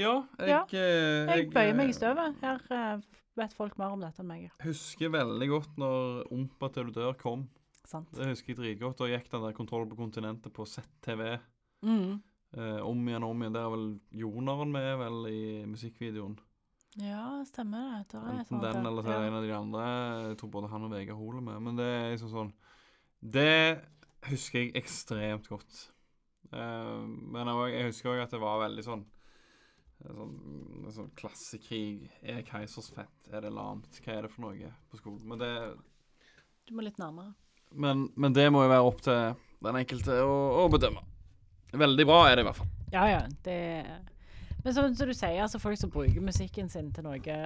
Ja, 0.00 0.22
jeg, 0.38 0.48
Ja, 0.48 0.62
Jeg, 0.72 1.26
Jeg 1.28 1.50
bøyer 1.52 1.76
meg 1.76 1.90
i 1.90 1.92
eh, 1.92 1.98
støvet. 1.98 2.38
Her 2.40 2.64
eh, 2.72 3.04
vet 3.38 3.54
folk 3.56 3.78
mer 3.80 3.94
om 3.94 4.00
dette 4.02 4.20
enn 4.22 4.28
meg. 4.28 4.50
husker 4.64 5.12
veldig 5.12 5.48
godt 5.48 5.78
når 5.80 6.26
Ompa 6.32 6.68
til 6.74 6.90
du 6.90 6.92
dør 7.00 7.14
kom. 7.20 7.46
Sant. 7.88 8.10
Det 8.14 8.28
husker 8.30 8.52
jeg 8.54 8.58
dritgodt. 8.60 8.98
Da 9.00 9.08
gikk 9.10 9.30
den 9.32 9.42
der 9.46 9.56
Kontroll 9.56 9.88
på 9.90 9.96
kontinentet 9.98 10.52
på 10.54 10.66
ZTV 10.68 11.38
Mm. 11.82 12.20
eh, 12.54 12.80
om 12.86 13.08
igjen 13.08 13.24
og 13.24 13.30
om 13.34 13.42
igjen. 13.42 13.54
Der 13.56 13.64
er 13.66 13.70
vel 13.74 13.86
Jonaren 14.12 14.70
med 14.72 14.98
vel 15.00 15.26
i 15.32 15.42
musikkvideoen. 15.66 16.36
Ja, 17.00 17.42
stemmer 17.48 18.04
det. 18.04 18.20
Enten 18.20 18.60
den 18.60 18.86
eller 18.86 19.02
er 19.08 19.18
det 19.22 19.28
en 19.30 19.38
av 19.38 19.42
de 19.46 19.52
andre. 19.56 19.84
Jeg 20.28 20.36
tror 20.38 20.50
både 20.52 20.68
han 20.68 20.84
og 20.84 20.90
Vegard 20.92 21.16
Hole 21.16 21.38
er 21.40 21.46
med. 21.48 21.62
Men 21.62 21.76
det 21.80 21.86
er 21.88 22.10
liksom 22.12 22.30
sånn 22.30 22.52
Det 23.24 23.80
husker 24.28 24.60
jeg 24.60 24.74
ekstremt 24.76 25.48
godt. 25.48 25.88
Eh, 26.52 27.02
men 27.32 27.48
jeg, 27.48 27.86
husker 27.88 28.12
òg 28.12 28.22
at 28.26 28.30
det 28.30 28.40
var 28.42 28.60
veldig 28.68 28.84
sånn 28.84 29.04
Sånn, 30.02 30.32
en 30.82 30.92
sånn 30.96 31.10
klassekrig. 31.18 32.08
Er 32.26 32.42
Keisers 32.46 32.90
fett? 32.94 33.14
Er 33.32 33.44
det 33.44 33.52
lamt? 33.54 34.00
Hva 34.02 34.16
er 34.16 34.26
det 34.26 34.32
for 34.32 34.48
noe 34.48 34.72
på 34.90 34.98
skolen? 34.98 35.22
Men 35.30 35.38
det, 35.38 35.52
Du 36.68 36.74
må 36.74 36.82
litt 36.82 36.98
nærmere. 36.98 37.34
men, 37.70 38.08
men 38.16 38.32
det 38.34 38.48
må 38.52 38.64
jo 38.64 38.68
være 38.72 38.86
opp 38.88 39.02
til 39.02 39.34
den 39.62 39.78
enkelte 39.78 40.18
å, 40.26 40.64
å 40.64 40.68
bedømme. 40.72 41.04
Veldig 41.72 42.04
bra 42.06 42.18
er 42.28 42.36
det 42.36 42.42
i 42.42 42.48
hvert 42.50 42.58
fall. 42.58 42.72
Ja, 42.92 43.04
ja. 43.08 43.20
Det 43.46 43.58
Men 44.64 44.74
som, 44.74 44.94
som 44.94 45.08
du 45.08 45.14
sier, 45.14 45.40
altså 45.42 45.58
folk 45.58 45.78
som 45.80 45.90
bruker 45.90 46.20
musikken 46.22 46.68
sin 46.70 46.92
til 46.94 47.06
noe 47.06 47.38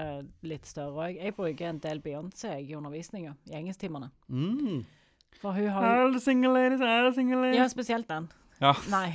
litt 0.42 0.66
større 0.68 1.06
òg. 1.06 1.20
Jeg 1.20 1.36
bruker 1.36 1.68
en 1.70 1.78
del 1.80 2.00
Beyoncé 2.04 2.56
i 2.60 2.74
undervisninga, 2.76 3.36
i 3.48 3.54
engelsktimene. 3.60 4.10
Mm. 4.28 4.82
For 5.40 5.52
hun 5.52 5.68
har 5.70 6.02
jo 6.02 6.18
single 6.20 6.52
ladies, 6.56 6.80
all 6.80 7.08
the 7.10 7.14
single 7.14 7.40
ladies. 7.44 7.60
Ja, 7.60 7.68
spesielt 7.68 8.08
den. 8.08 8.28
Ja. 8.62 8.72
Nei. 8.88 9.10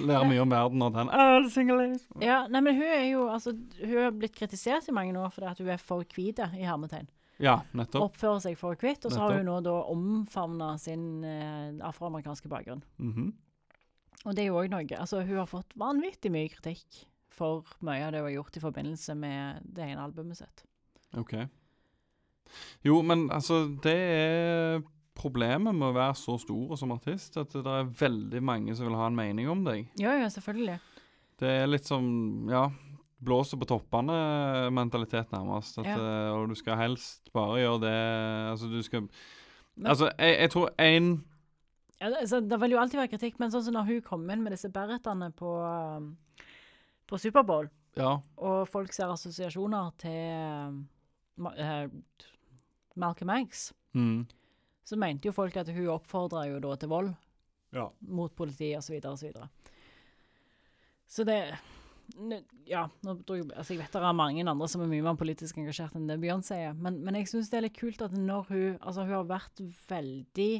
Lærer 0.00 0.24
mye 0.28 0.40
om 0.40 0.52
verden 0.52 0.82
av 0.86 0.94
den. 0.94 1.10
All 1.12 1.44
the 1.44 1.50
single 1.52 1.76
ladies. 1.82 2.06
ja, 2.22 2.46
nei, 2.48 2.62
men 2.64 2.78
hun 2.78 2.86
er 2.88 3.04
jo 3.10 3.26
altså 3.28 3.52
Hun 3.52 3.96
har 3.98 4.14
blitt 4.16 4.36
kritisert 4.38 4.88
i 4.88 4.94
mange 4.96 5.12
år 5.20 5.34
fordi 5.34 5.50
at 5.50 5.60
hun 5.60 5.68
er 5.74 5.82
for 5.82 6.04
hvit, 6.16 6.40
i 6.56 6.64
hermetegn. 6.64 7.10
Ja, 7.42 7.58
nettopp. 7.76 8.06
Oppfører 8.08 8.40
seg 8.46 8.56
for 8.56 8.78
hvitt. 8.80 9.04
Og 9.04 9.12
så 9.12 9.20
har 9.20 9.36
hun 9.36 9.44
nå 9.48 9.58
da 9.64 9.74
omfavna 9.92 10.70
sin 10.80 11.24
eh, 11.28 11.74
afroamerikanske 11.84 12.48
bakgrunn. 12.52 12.80
Mhm. 13.02 13.34
Og 14.26 14.34
det 14.34 14.42
er 14.42 14.48
jo 14.48 14.56
òg 14.58 14.72
noe 14.72 14.96
Altså, 14.98 15.20
hun 15.22 15.36
har 15.38 15.46
fått 15.46 15.76
vanvittig 15.78 16.32
mye 16.34 16.48
kritikk 16.50 17.04
for 17.36 17.68
mye 17.84 18.06
av 18.06 18.14
det 18.14 18.22
hun 18.24 18.30
har 18.30 18.38
gjort 18.38 18.56
i 18.56 18.62
forbindelse 18.64 19.14
med 19.20 19.68
det 19.76 19.84
ene 19.90 20.02
albumet 20.02 20.40
sitt. 20.40 20.64
OK. 21.20 21.34
Jo, 22.86 23.02
men 23.04 23.26
altså, 23.30 23.66
det 23.84 23.94
er 23.94 24.80
problemet 25.16 25.74
med 25.74 25.88
å 25.88 25.94
være 25.96 26.14
så 26.20 26.36
stor 26.40 26.76
som 26.78 26.92
artist, 26.94 27.36
at 27.40 27.50
det 27.56 27.66
er 27.66 27.88
veldig 27.98 28.42
mange 28.44 28.74
som 28.76 28.86
vil 28.88 28.96
ha 28.98 29.06
en 29.10 29.16
mening 29.16 29.48
om 29.50 29.64
deg. 29.66 29.88
Ja, 30.00 30.12
ja, 30.20 30.28
selvfølgelig. 30.32 30.78
Det 31.40 31.48
er 31.62 31.66
litt 31.68 31.84
som, 31.88 32.04
ja 32.50 32.68
Blåser 33.26 33.56
på 33.56 33.64
toppene-mentalitet, 33.64 35.30
nærmest. 35.32 35.78
At, 35.80 35.86
Ja. 35.88 35.94
eh, 35.96 36.32
og 36.36 36.50
du 36.50 36.54
skal 36.54 36.76
helst 36.76 37.30
bare 37.32 37.56
gjøre 37.62 37.80
det 37.80 38.50
Altså, 38.52 38.68
du 38.70 38.82
skal 38.82 39.00
Men- 39.76 39.86
Altså, 39.90 40.10
jeg, 40.18 40.38
jeg 40.40 40.50
tror 40.50 40.68
én 40.78 41.22
Ja, 42.00 42.06
altså, 42.20 42.40
det 42.46 42.60
vil 42.60 42.70
jo 42.72 42.78
alltid 42.78 42.98
være 43.00 43.08
kritikk, 43.18 43.38
men 43.40 43.50
sånn 43.50 43.62
som 43.64 43.72
når 43.74 43.86
hun 43.86 44.00
kom 44.02 44.30
inn 44.30 44.42
med 44.44 44.52
disse 44.52 44.68
beretene 44.68 45.32
på, 45.34 45.48
um, 45.96 46.16
på 47.08 47.18
Superbowl, 47.18 47.70
Ja. 47.96 48.18
og 48.36 48.68
folk 48.68 48.92
ser 48.92 49.06
assosiasjoner 49.08 49.92
til 49.96 50.84
uh, 51.46 51.88
Malcolm 52.96 53.30
X, 53.48 53.72
Mm. 53.94 54.26
Så 54.86 54.96
mente 54.98 55.26
jo 55.28 55.34
folk 55.34 55.56
at 55.58 55.68
hun 55.74 55.88
oppfordra 55.96 56.44
jo 56.48 56.60
da 56.62 56.76
til 56.78 56.88
vold 56.92 57.14
Ja. 57.74 57.88
mot 58.00 58.32
politiet 58.38 58.78
osv. 58.78 59.00
osv. 59.02 59.16
Så, 59.18 59.26
videre. 59.26 59.48
så 61.10 61.24
det 61.26 61.40
Ja, 62.70 62.84
nå 63.02 63.16
tror 63.26 63.40
jeg, 63.40 63.48
altså 63.58 63.74
jeg 63.74 63.80
vet 63.82 63.92
det 63.96 64.00
er 64.06 64.12
mange 64.14 64.44
andre 64.46 64.68
som 64.70 64.80
er 64.84 64.86
mye 64.92 65.02
mer 65.02 65.16
politisk 65.18 65.56
engasjert 65.58 65.96
enn 65.98 66.06
det 66.06 66.20
Beyoncé 66.22 66.54
er, 66.68 66.72
men, 66.78 67.00
men 67.02 67.16
jeg 67.18 67.26
syns 67.32 67.50
det 67.50 67.58
er 67.58 67.64
litt 67.66 67.78
kult 67.80 68.00
at 68.06 68.12
når 68.14 68.46
hun 68.52 68.76
Altså, 68.80 69.02
hun 69.02 69.10
har 69.16 69.24
vært 69.26 69.62
veldig 69.90 70.52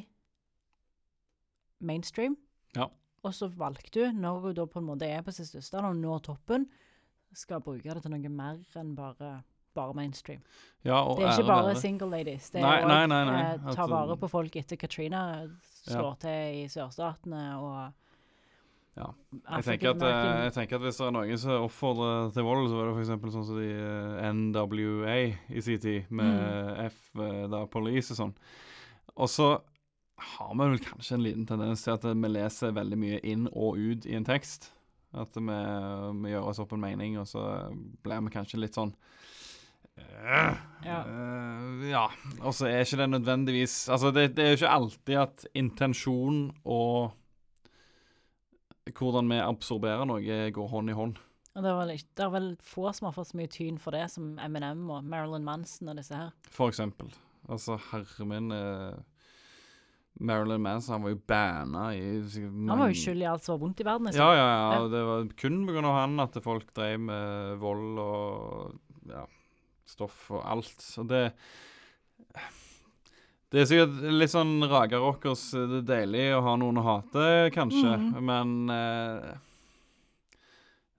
mainstream, 1.86 2.36
Ja. 2.74 2.88
og 3.22 3.32
så 3.34 3.48
valgte 3.54 4.06
hun, 4.08 4.20
når 4.22 4.40
hun 4.40 4.54
da 4.54 4.66
på 4.66 4.80
en 4.80 4.86
måte 4.88 5.06
er 5.06 5.22
på 5.22 5.32
sitt 5.32 5.46
største 5.50 5.78
og 5.84 5.96
når 5.96 6.22
toppen, 6.24 6.66
skal 7.36 7.60
bruke 7.60 7.94
det 7.94 8.02
til 8.02 8.10
noe 8.10 8.28
mer 8.32 8.58
enn 8.80 8.94
bare, 8.96 9.42
bare 9.76 9.94
mainstream. 9.96 10.40
ja 10.86 11.02
Det 11.16 11.26
er 11.26 11.36
ikke 11.36 11.48
bare 11.50 11.76
single 11.80 12.08
ladies. 12.10 12.50
Det 12.50 12.62
Nei, 12.64 12.80
er 12.80 13.60
å 13.60 13.70
òg 13.70 13.76
ta 13.76 13.86
vare 13.90 14.16
på 14.20 14.30
folk 14.32 14.56
etter 14.56 14.80
Katrina 14.80 15.22
slår 15.86 16.18
til 16.24 16.64
i 16.64 16.66
sørstatene, 16.72 17.46
og 17.60 17.94
Ja. 18.96 19.10
Jeg 19.52 19.64
tenker, 19.66 19.90
at, 19.92 20.02
eh, 20.02 20.44
jeg 20.46 20.52
tenker 20.54 20.76
at 20.78 20.82
hvis 20.86 20.96
det 20.96 21.04
er 21.06 21.10
noen 21.12 21.38
som 21.38 21.66
oppfordrer 21.66 22.30
til 22.32 22.46
vold, 22.46 22.70
så 22.72 22.78
er 22.80 22.86
det 22.88 22.94
f.eks. 22.96 23.34
sånn 23.34 23.44
som 23.44 23.58
de 23.60 23.66
eh, 23.76 24.30
NWA 24.32 25.16
i 25.52 25.60
sin 25.60 25.78
tid, 25.78 26.06
med 26.10 26.24
Mm. 26.40 26.86
F, 26.86 27.10
eh, 27.20 27.42
da, 27.52 27.66
Police 27.66 28.14
og 28.14 28.16
sånn. 28.22 28.32
Og 29.18 29.28
så 29.28 29.50
har 30.16 30.54
vi 30.54 30.64
vel 30.64 30.78
kanskje 30.80 31.12
en 31.18 31.22
liten 31.26 31.44
tendens 31.46 31.82
til 31.84 31.92
at 31.92 32.02
vi 32.08 32.28
leser 32.32 32.72
veldig 32.72 32.96
mye 32.96 33.20
inn 33.22 33.44
og 33.52 33.76
ut 33.76 34.06
i 34.08 34.14
en 34.16 34.24
tekst. 34.24 34.70
At 35.12 35.36
vi, 35.36 35.42
vi 36.22 36.32
gjør 36.32 36.48
oss 36.48 36.58
opp 36.64 36.72
en 36.72 36.80
mening, 36.80 37.18
og 37.20 37.26
så 37.28 37.44
blir 38.02 38.24
vi 38.24 38.32
kanskje 38.32 38.60
litt 38.60 38.74
sånn 38.80 38.94
Ja. 39.96 41.02
øh, 41.08 41.90
ja. 41.90 42.06
Og 42.40 42.54
så 42.54 42.68
er 42.68 42.84
ikke 42.84 42.98
det 43.00 43.10
nødvendigvis 43.10 43.88
Altså, 43.88 44.10
det, 44.10 44.36
det 44.36 44.44
er 44.44 44.48
jo 44.52 44.58
ikke 44.60 44.74
alltid 44.78 45.14
at 45.22 45.46
intensjon 45.54 46.50
og 46.64 47.14
hvordan 48.96 49.30
vi 49.30 49.40
absorberer 49.42 50.06
noe, 50.06 50.36
går 50.54 50.68
hånd 50.70 50.92
i 50.92 50.96
hånd. 50.96 51.16
Og 51.56 51.64
det 51.64 51.70
er, 51.70 51.76
vel, 51.78 51.90
det 51.96 52.24
er 52.24 52.32
vel 52.34 52.48
få 52.60 52.90
som 52.92 53.08
har 53.08 53.14
fått 53.16 53.30
så 53.32 53.38
mye 53.40 53.50
tyn 53.50 53.78
for 53.80 53.96
det, 53.96 54.04
som 54.12 54.36
Eminem 54.44 54.84
og 54.92 55.06
Marilyn 55.08 55.44
Manson 55.46 55.88
og 55.88 55.96
disse 55.98 56.14
her. 56.14 56.34
For 56.52 56.68
eksempel. 56.68 57.08
Altså, 57.48 57.78
herre 57.90 58.26
min 58.28 58.52
eh, 58.52 58.98
Marilyn 60.20 60.62
Manson 60.62 60.96
han 60.98 61.06
var 61.06 61.14
jo 61.14 61.20
banna 61.28 61.86
i 61.96 62.02
men, 62.50 62.68
Han 62.68 62.82
var 62.82 62.92
jo 62.92 62.98
skyld 63.00 63.24
i 63.24 63.28
alt 63.30 63.46
som 63.46 63.56
var 63.56 63.62
vondt 63.64 63.80
i 63.80 63.88
verden. 63.88 64.10
liksom. 64.10 64.22
Ja, 64.22 64.36
ja, 64.36 64.46
ja. 64.52 64.68
Ja. 64.76 64.90
Det 64.92 65.02
var 65.08 65.30
kun 65.40 65.58
pga. 65.66 65.86
han 65.96 66.20
at 66.26 66.38
folk 66.44 66.70
drev 66.76 67.00
med 67.08 67.56
vold 67.64 68.02
og 68.04 68.76
ja, 69.08 69.24
stoff 69.86 70.30
og 70.34 70.42
alt. 70.44 70.74
Så 70.82 71.04
det 71.08 71.32
Det 73.52 73.60
er 73.62 73.68
sikkert 73.70 74.00
litt 74.18 74.32
sånn 74.32 74.56
Raga 74.68 74.98
Rockers 74.98 75.44
eh, 75.54 75.66
Det 75.70 75.78
er 75.84 75.90
deilig 76.06 76.24
å 76.36 76.40
ha 76.44 76.56
noen 76.60 76.80
å 76.82 76.86
hate, 76.86 77.26
kanskje, 77.54 77.92
mm. 78.02 78.16
men 78.26 78.54
eh, 78.74 79.36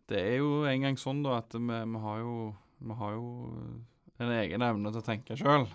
Det 0.08 0.22
er 0.22 0.38
jo 0.40 0.64
en 0.70 0.86
gang 0.88 0.98
sånn, 1.00 1.20
da, 1.26 1.42
at 1.42 1.52
vi, 1.58 1.68
vi 1.68 2.02
har 2.06 2.22
jo 2.24 2.38
Vi 2.80 2.96
har 3.02 3.18
jo 3.18 3.28
en 4.24 4.32
egen 4.40 4.64
evne 4.66 4.90
til 4.90 5.02
å 5.04 5.06
tenke 5.06 5.36
sjøl. 5.38 5.68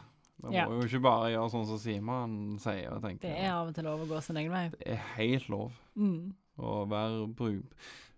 Vi 0.43 0.57
Ja. 0.57 0.65
må 0.67 0.81
jo 0.81 0.87
ikke 0.89 0.99
bare 1.05 1.29
gjøre 1.31 1.51
sånn 1.53 1.67
som 1.69 1.79
Simon 1.79 2.33
sier 2.59 2.89
og 2.97 3.03
tenker. 3.05 3.29
Det 3.29 3.37
er 3.45 3.53
av 3.55 3.69
og 3.69 3.75
til 3.77 3.85
lov 3.87 4.01
å 4.03 4.09
gå 4.11 4.19
sin 4.27 4.41
egen 4.41 4.51
vei. 4.51 4.65
Det 4.73 4.89
er 4.97 5.05
helt 5.15 5.47
lov 5.53 5.77
Mm. 5.95 6.33
å 6.59 6.89
være 6.91 7.29
bruk... 7.39 7.77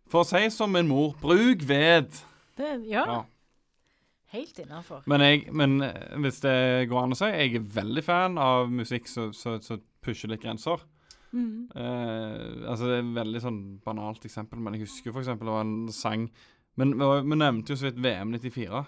For 0.09 0.23
å 0.23 0.29
si 0.31 0.49
som 0.55 0.73
min 0.73 0.89
mor, 0.89 1.13
bruk 1.21 1.61
ved. 1.69 2.09
Det, 2.57 2.71
ja, 2.89 3.05
Ja. 3.05 3.19
Helt 4.35 4.59
innafor. 4.63 5.05
Men, 5.11 5.25
men 5.57 5.79
eh, 5.87 6.17
hvis 6.25 6.43
det 6.45 6.57
går 6.91 7.05
an 7.05 7.15
å 7.17 7.19
si, 7.19 7.31
jeg 7.31 7.55
er 7.59 7.71
veldig 7.79 8.05
fan 8.05 8.41
av 8.41 8.73
musikk 8.73 9.09
som 9.11 9.33
pusher 10.05 10.33
litt 10.33 10.43
grenser. 10.45 10.83
Mm. 11.35 11.71
Uh, 11.75 12.69
altså 12.71 12.87
Det 12.87 12.99
er 12.99 13.01
et 13.01 13.15
veldig 13.17 13.41
sånn 13.43 13.63
banalt 13.83 14.27
eksempel, 14.27 14.61
men 14.63 14.77
jeg 14.77 14.85
husker 14.85 15.11
for 15.11 15.25
eksempel 15.25 15.49
det 15.49 15.57
var 15.57 15.65
en 15.65 15.89
sang 15.91 16.29
Men 16.79 16.93
vi 16.95 17.39
nevnte 17.41 17.75
jo 17.75 17.81
så 17.81 17.89
vidt 17.89 17.99
VM 18.03 18.31
94. 18.37 18.85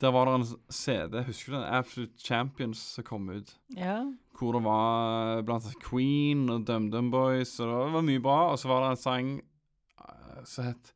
Der 0.00 0.12
var 0.14 0.26
det 0.26 0.34
en 0.38 0.46
CD, 0.72 1.22
husker 1.26 1.52
du 1.52 1.56
den? 1.58 1.74
Absolute 1.76 2.24
Champions 2.24 2.82
som 2.94 3.04
kom 3.04 3.28
ut. 3.28 3.50
Ja. 3.76 3.98
Hvor 4.38 4.54
det 4.56 4.62
var 4.64 5.42
blant 5.44 5.66
annet 5.66 5.82
Queen 5.82 6.46
og 6.48 6.64
DumDum 6.68 7.10
Boys, 7.12 7.58
og 7.60 7.68
det 7.68 7.92
var 7.96 8.06
mye 8.06 8.22
bra. 8.24 8.38
Og 8.52 8.62
så 8.62 8.70
var 8.70 8.84
det 8.84 8.92
en 8.94 9.02
sang 9.02 9.32
eh, 9.40 10.38
som 10.48 10.70
het 10.70 10.94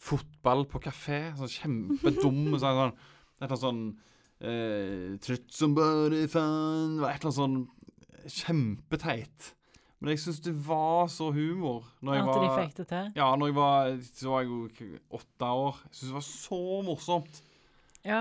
Fotball 0.00 0.64
på 0.70 0.80
kafé. 0.82 1.20
Sånn 1.38 1.52
kjempedum. 1.52 2.56
Sånn, 2.60 2.94
et 2.96 3.44
eller 3.44 3.50
annet 3.50 3.62
sånn 3.62 3.82
eh, 4.40 5.38
somebody 5.52 6.26
fan 6.32 6.96
Det 6.96 7.04
var 7.04 7.14
et 7.14 7.24
eller 7.24 7.30
annet 7.30 7.40
sånn 7.40 7.58
kjempeteit. 8.40 9.54
Men 10.00 10.14
jeg 10.14 10.22
syns 10.22 10.40
det 10.44 10.54
var 10.64 11.10
så 11.12 11.28
humor 11.36 11.84
når 12.00 12.16
jeg 12.16 12.22
At 12.24 12.28
var 12.30 12.42
de 12.42 12.50
fikk 12.56 12.76
det 12.78 12.86
til. 12.88 13.08
Ja, 13.20 13.28
når 13.36 13.50
jeg 13.50 13.56
var 13.58 13.90
Så 14.08 14.32
var 14.32 14.44
jeg 14.44 14.50
jo 14.50 15.00
åtte 15.20 15.50
år. 15.64 15.80
Jeg 15.90 15.98
syns 15.98 16.08
det 16.08 16.16
var 16.16 16.28
så 16.30 16.60
morsomt. 16.86 17.40
Ja. 18.06 18.20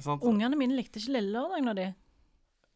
Sant? 0.00 0.24
Ungene 0.26 0.58
mine 0.58 0.74
likte 0.74 0.98
ikke 0.98 1.18
Lille 1.18 1.34
Lørdag 1.36 1.66
når 1.66 1.78
de 1.78 1.88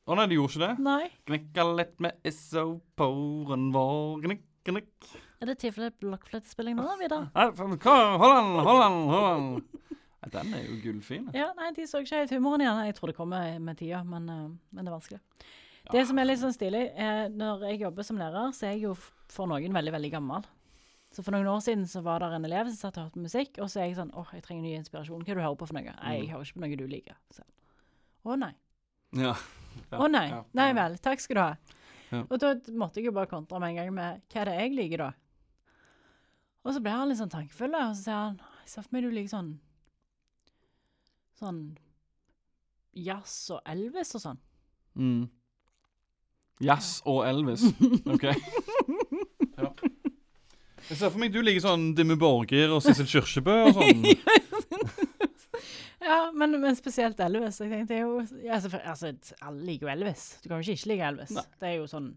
Å 0.07 0.15
nei, 0.15 0.27
de 0.31 0.37
gjorde 0.37 0.53
ikke 0.53 0.63
det? 0.63 0.85
Nei. 0.87 1.07
Knekka 1.27 1.65
lett 1.73 1.97
med 2.05 2.29
isoporen 2.29 3.71
vår 3.75 4.21
knekk, 4.27 4.45
knikk 4.69 5.09
Er 5.41 5.51
det 5.51 5.59
tilfelle 5.61 5.91
blokkfløytespilling 6.01 6.77
nå, 6.79 6.87
Vidar? 7.01 7.27
Nei, 7.35 7.47
faen, 7.59 7.77
hva- 7.77 8.19
Hold 8.23 9.63
den, 10.33 10.55
er 10.57 10.63
jo 10.67 10.77
gullfin. 10.83 11.29
Ja, 11.37 11.53
nei, 11.55 11.69
de 11.77 11.85
så 11.87 12.01
ikke 12.03 12.19
helt 12.23 12.33
humoren 12.35 12.65
igjen. 12.65 12.81
Jeg 12.89 12.97
tror 12.97 13.13
det 13.13 13.17
kommer 13.19 13.59
med 13.63 13.79
tida, 13.79 14.01
men, 14.05 14.29
eh, 14.29 14.49
men 14.75 14.85
det 14.85 14.91
er 14.91 14.97
vanskelig. 14.97 15.21
Ja. 15.85 15.93
Det 15.93 16.07
som 16.09 16.19
er 16.19 16.25
litt 16.27 16.41
sånn 16.41 16.55
stilig, 16.57 16.81
er 16.99 17.29
når 17.31 17.63
jeg 17.71 17.81
jobber 17.85 18.03
som 18.09 18.19
lærer, 18.19 18.49
så 18.57 18.67
er 18.67 18.73
jeg 18.75 18.83
jo 18.89 18.95
for 19.31 19.47
noen 19.47 19.73
veldig, 19.77 19.93
veldig 19.95 20.11
gammel. 20.17 20.45
Så 21.15 21.23
for 21.23 21.31
noen 21.33 21.47
år 21.47 21.63
siden 21.63 21.85
så 21.87 22.03
var 22.03 22.19
det 22.21 22.33
en 22.35 22.45
elev 22.45 22.67
som 22.73 22.77
satt 22.91 22.99
og 22.99 23.05
hørte 23.07 23.15
på 23.21 23.23
musikk, 23.29 23.61
og 23.63 23.71
så 23.71 23.81
er 23.81 23.87
jeg 23.93 23.97
sånn 24.01 24.11
åh, 24.19 24.27
jeg 24.35 24.43
trenger 24.43 24.63
ny 24.67 24.75
inspirasjon. 24.81 25.23
Hva 25.23 25.31
er 25.31 25.35
det 25.37 25.39
du 25.39 25.47
hører 25.47 25.61
på 25.63 25.69
for 25.71 25.79
noe? 25.79 25.95
Nei, 26.03 26.17
jeg 26.19 26.33
hører 26.33 26.45
ikke 26.49 26.59
på 26.59 26.65
noe 26.67 26.77
du 26.83 26.87
liker. 26.91 27.17
Så. 27.31 27.47
Å 28.27 28.37
nei. 28.41 28.53
Ja. 29.15 29.37
Ja, 29.93 29.99
Å 30.01 30.11
nei. 30.11 30.29
ja, 30.33 30.43
Nei 30.59 30.73
vel. 30.73 30.99
Takk 30.99 31.21
skal 31.23 31.37
du 31.39 31.41
ha. 31.45 31.57
Ja. 32.11 32.25
Og 32.31 32.39
da 32.43 32.55
måtte 32.75 32.99
jeg 32.99 33.07
jo 33.07 33.13
bare 33.13 33.31
kontre 33.31 33.61
med 33.61 33.71
en 33.71 33.77
gang 33.79 33.95
med 33.95 34.23
hva 34.33 34.41
er 34.43 34.51
det 34.51 34.57
jeg 34.59 34.75
liker, 34.75 34.99
da? 35.07 35.13
Og 36.67 36.75
så 36.75 36.83
ble 36.83 36.93
han 36.93 37.09
litt 37.11 37.21
sånn 37.21 37.31
tankefull, 37.31 37.75
og 37.79 37.95
så 37.95 38.03
sier 38.03 38.19
han 38.19 38.39
jeg 38.67 38.73
ser 38.73 38.83
for 38.83 38.97
meg 38.97 39.05
du 39.07 39.13
liker 39.15 39.31
sånn 39.31 39.51
Sånn 41.39 41.59
jazz 42.97 43.35
og 43.53 43.61
Elvis 43.69 44.15
og 44.17 44.23
sånn. 44.23 44.39
Mm. 44.97 45.27
Jazz 46.65 47.03
og 47.05 47.21
Elvis. 47.29 47.67
OK. 48.15 48.25
Ja. 48.25 49.69
Jeg 50.87 50.97
ser 50.97 51.11
for 51.11 51.21
meg 51.21 51.35
du 51.35 51.43
liker 51.45 51.61
sånn 51.67 51.91
Dimmu 51.99 52.17
Borger 52.19 52.73
og 52.73 52.81
Sissel 52.85 53.09
Kyrkjebø 53.11 53.59
og 53.69 53.77
sånn. 53.83 54.07
Ja, 56.07 56.31
men, 56.31 56.53
men 56.63 56.77
spesielt 56.79 57.19
Elvis. 57.19 57.57
Jeg 57.59 57.73
tenkte 57.73 57.97
jo 57.99 58.21
ja, 58.45 58.61
altså, 58.61 59.11
Alle 59.41 59.65
liker 59.67 59.89
jo 59.89 59.91
Elvis. 59.91 60.27
Du 60.39 60.47
kan 60.47 60.61
jo 60.61 60.63
ikke 60.63 60.79
ikke 60.79 60.91
like 60.93 61.09
Elvis. 61.09 61.33
Nei. 61.35 61.45
Det 61.59 61.67
er 61.67 61.75
jo 61.81 61.89
sånn 61.91 62.13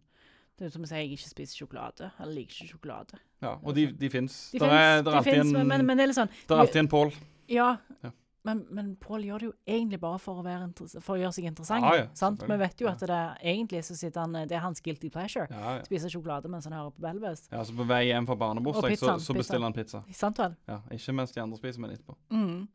Det 0.60 0.68
er 0.68 0.72
som 0.76 0.84
å 0.84 0.88
si 0.90 0.98
jeg 1.00 1.12
ikke 1.16 1.30
spiser 1.32 1.64
sjokolade. 1.64 2.12
Eller 2.20 2.34
liker 2.42 2.58
ikke 2.58 2.74
sjokolade. 2.76 3.20
Ja, 3.40 3.54
og 3.64 3.76
de, 3.78 3.86
de 3.96 4.10
fins. 4.12 4.50
De 4.52 4.60
Der 4.60 4.74
er, 4.76 4.98
der 5.00 5.04
de 5.06 5.12
er 5.14 5.20
alltid 5.22 5.44
en, 5.46 5.68
men, 5.70 5.86
men, 5.88 6.00
det 6.02 6.10
er 6.10 6.18
sånn 6.18 6.32
der 6.50 6.58
er 6.58 6.64
alltid 6.66 6.82
en 6.84 6.90
Pål. 6.92 7.14
Ja, 7.50 7.70
Ja. 8.04 8.12
men, 8.44 8.66
men 8.76 8.90
Pål 9.00 9.24
gjør 9.30 9.40
det 9.40 9.48
jo 9.48 9.54
egentlig 9.78 10.00
bare 10.04 10.20
for 10.20 10.42
å, 10.44 10.58
for 11.00 11.16
å 11.16 11.18
gjøre 11.22 11.32
seg 11.38 11.48
interessant. 11.48 11.88
Ja, 11.88 12.04
ja? 12.04 12.30
Vi 12.52 12.58
vet 12.60 12.84
jo 12.84 12.90
at 12.92 13.00
det 13.00 13.16
er, 13.16 13.40
egentlig 13.54 13.86
så 13.88 13.96
sitter 13.96 14.26
han 14.26 14.36
Det 14.52 14.58
er 14.60 14.66
hans 14.66 14.84
guilty 14.84 15.10
pleasure. 15.10 15.48
Spiser 15.88 16.12
sjokolade 16.12 16.52
mens 16.52 16.68
han 16.68 16.76
hører 16.76 16.92
på 16.92 17.08
Elvis. 17.14 17.48
ja, 17.52 17.64
så 17.64 17.76
på 17.80 17.88
vei 17.88 18.04
hjem 18.10 18.28
fra 18.28 18.36
barnebursdag, 18.44 18.98
så, 19.00 19.16
så 19.24 19.38
bestiller 19.40 19.70
han 19.70 19.78
pizza. 19.80 20.04
Sant 20.12 20.44
vel? 20.44 20.60
Ja, 20.68 20.82
Ikke 20.92 21.16
mens 21.16 21.32
de 21.32 21.42
andre 21.46 21.58
spiser, 21.62 21.80
men 21.80 21.96
etterpå. 21.96 22.20
Mm. 22.36 22.68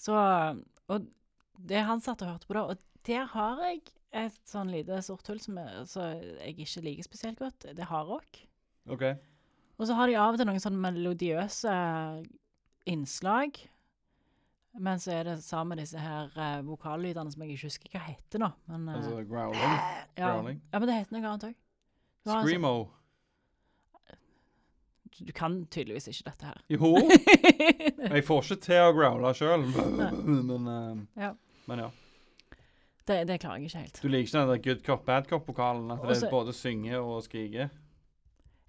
Så 0.00 0.16
Og 0.88 1.10
det 1.60 1.84
han 1.86 2.00
satt 2.00 2.22
og 2.24 2.32
hørte 2.32 2.48
på 2.48 2.56
da, 2.56 2.64
og 2.72 2.80
der 3.06 3.28
har 3.36 3.60
jeg 3.68 3.82
et 4.12 4.38
sånn 4.48 4.70
lite 4.72 4.98
sort 5.04 5.26
hull 5.30 5.40
som 5.40 5.56
jeg, 5.60 5.84
så 5.88 6.06
jeg 6.20 6.56
ikke 6.60 6.82
liker 6.84 7.06
spesielt 7.06 7.38
godt. 7.40 7.68
Det 7.72 7.80
er 7.80 7.88
hardrock. 7.90 8.42
OK. 8.92 9.04
Og 9.80 9.88
så 9.88 9.96
har 9.96 10.10
de 10.10 10.16
av 10.20 10.34
og 10.34 10.40
til 10.40 10.48
noen 10.50 10.60
sånne 10.62 10.82
melodiøse 10.84 11.72
innslag. 12.92 13.56
Men 14.80 15.00
så 15.00 15.12
er 15.18 15.26
det 15.28 15.36
sammen 15.44 15.74
med 15.74 15.82
disse 15.82 16.00
her 16.00 16.30
uh, 16.36 16.62
vokallydene 16.64 17.32
som 17.32 17.42
jeg 17.44 17.54
ikke 17.56 17.68
husker 17.68 17.92
hva 17.92 18.02
heter 18.06 18.40
nå. 18.40 18.48
Men, 18.72 18.86
uh, 18.88 18.94
Altså 19.00 19.18
growling. 19.28 19.76
ja. 20.20 20.30
growling. 20.30 20.62
ja, 20.72 20.78
men 20.80 20.88
det 20.88 20.98
heter 21.00 21.16
noe 21.16 21.28
annet 21.32 21.48
òg. 21.50 21.56
Screamo. 22.28 22.74
Du, 25.12 25.24
du 25.28 25.32
kan 25.36 25.58
tydeligvis 25.68 26.08
ikke 26.08 26.30
dette 26.30 26.48
her. 26.48 26.62
Jo! 26.72 26.94
Jeg 28.16 28.24
får 28.24 28.46
ikke 28.46 28.60
til 28.64 28.80
å 28.86 28.94
growle 28.96 29.34
sjøl, 29.36 29.66
men, 30.48 30.68
uh, 30.68 31.20
Ja. 31.20 31.34
men 31.68 31.84
ja. 31.84 31.90
Det, 33.08 33.16
det 33.28 33.38
klarer 33.42 33.58
jeg 33.62 33.70
ikke 33.70 33.78
helt. 33.82 34.02
Du 34.02 34.08
liker 34.08 34.28
ikke 34.28 34.42
den 34.52 34.62
good 34.66 34.82
cop, 34.86 35.06
bad 35.06 35.30
cop-pokalen? 35.30 35.90
At 35.94 36.04
det 36.08 36.30
både 36.30 36.54
synger 36.54 37.00
og 37.00 37.22
skriker? 37.26 37.72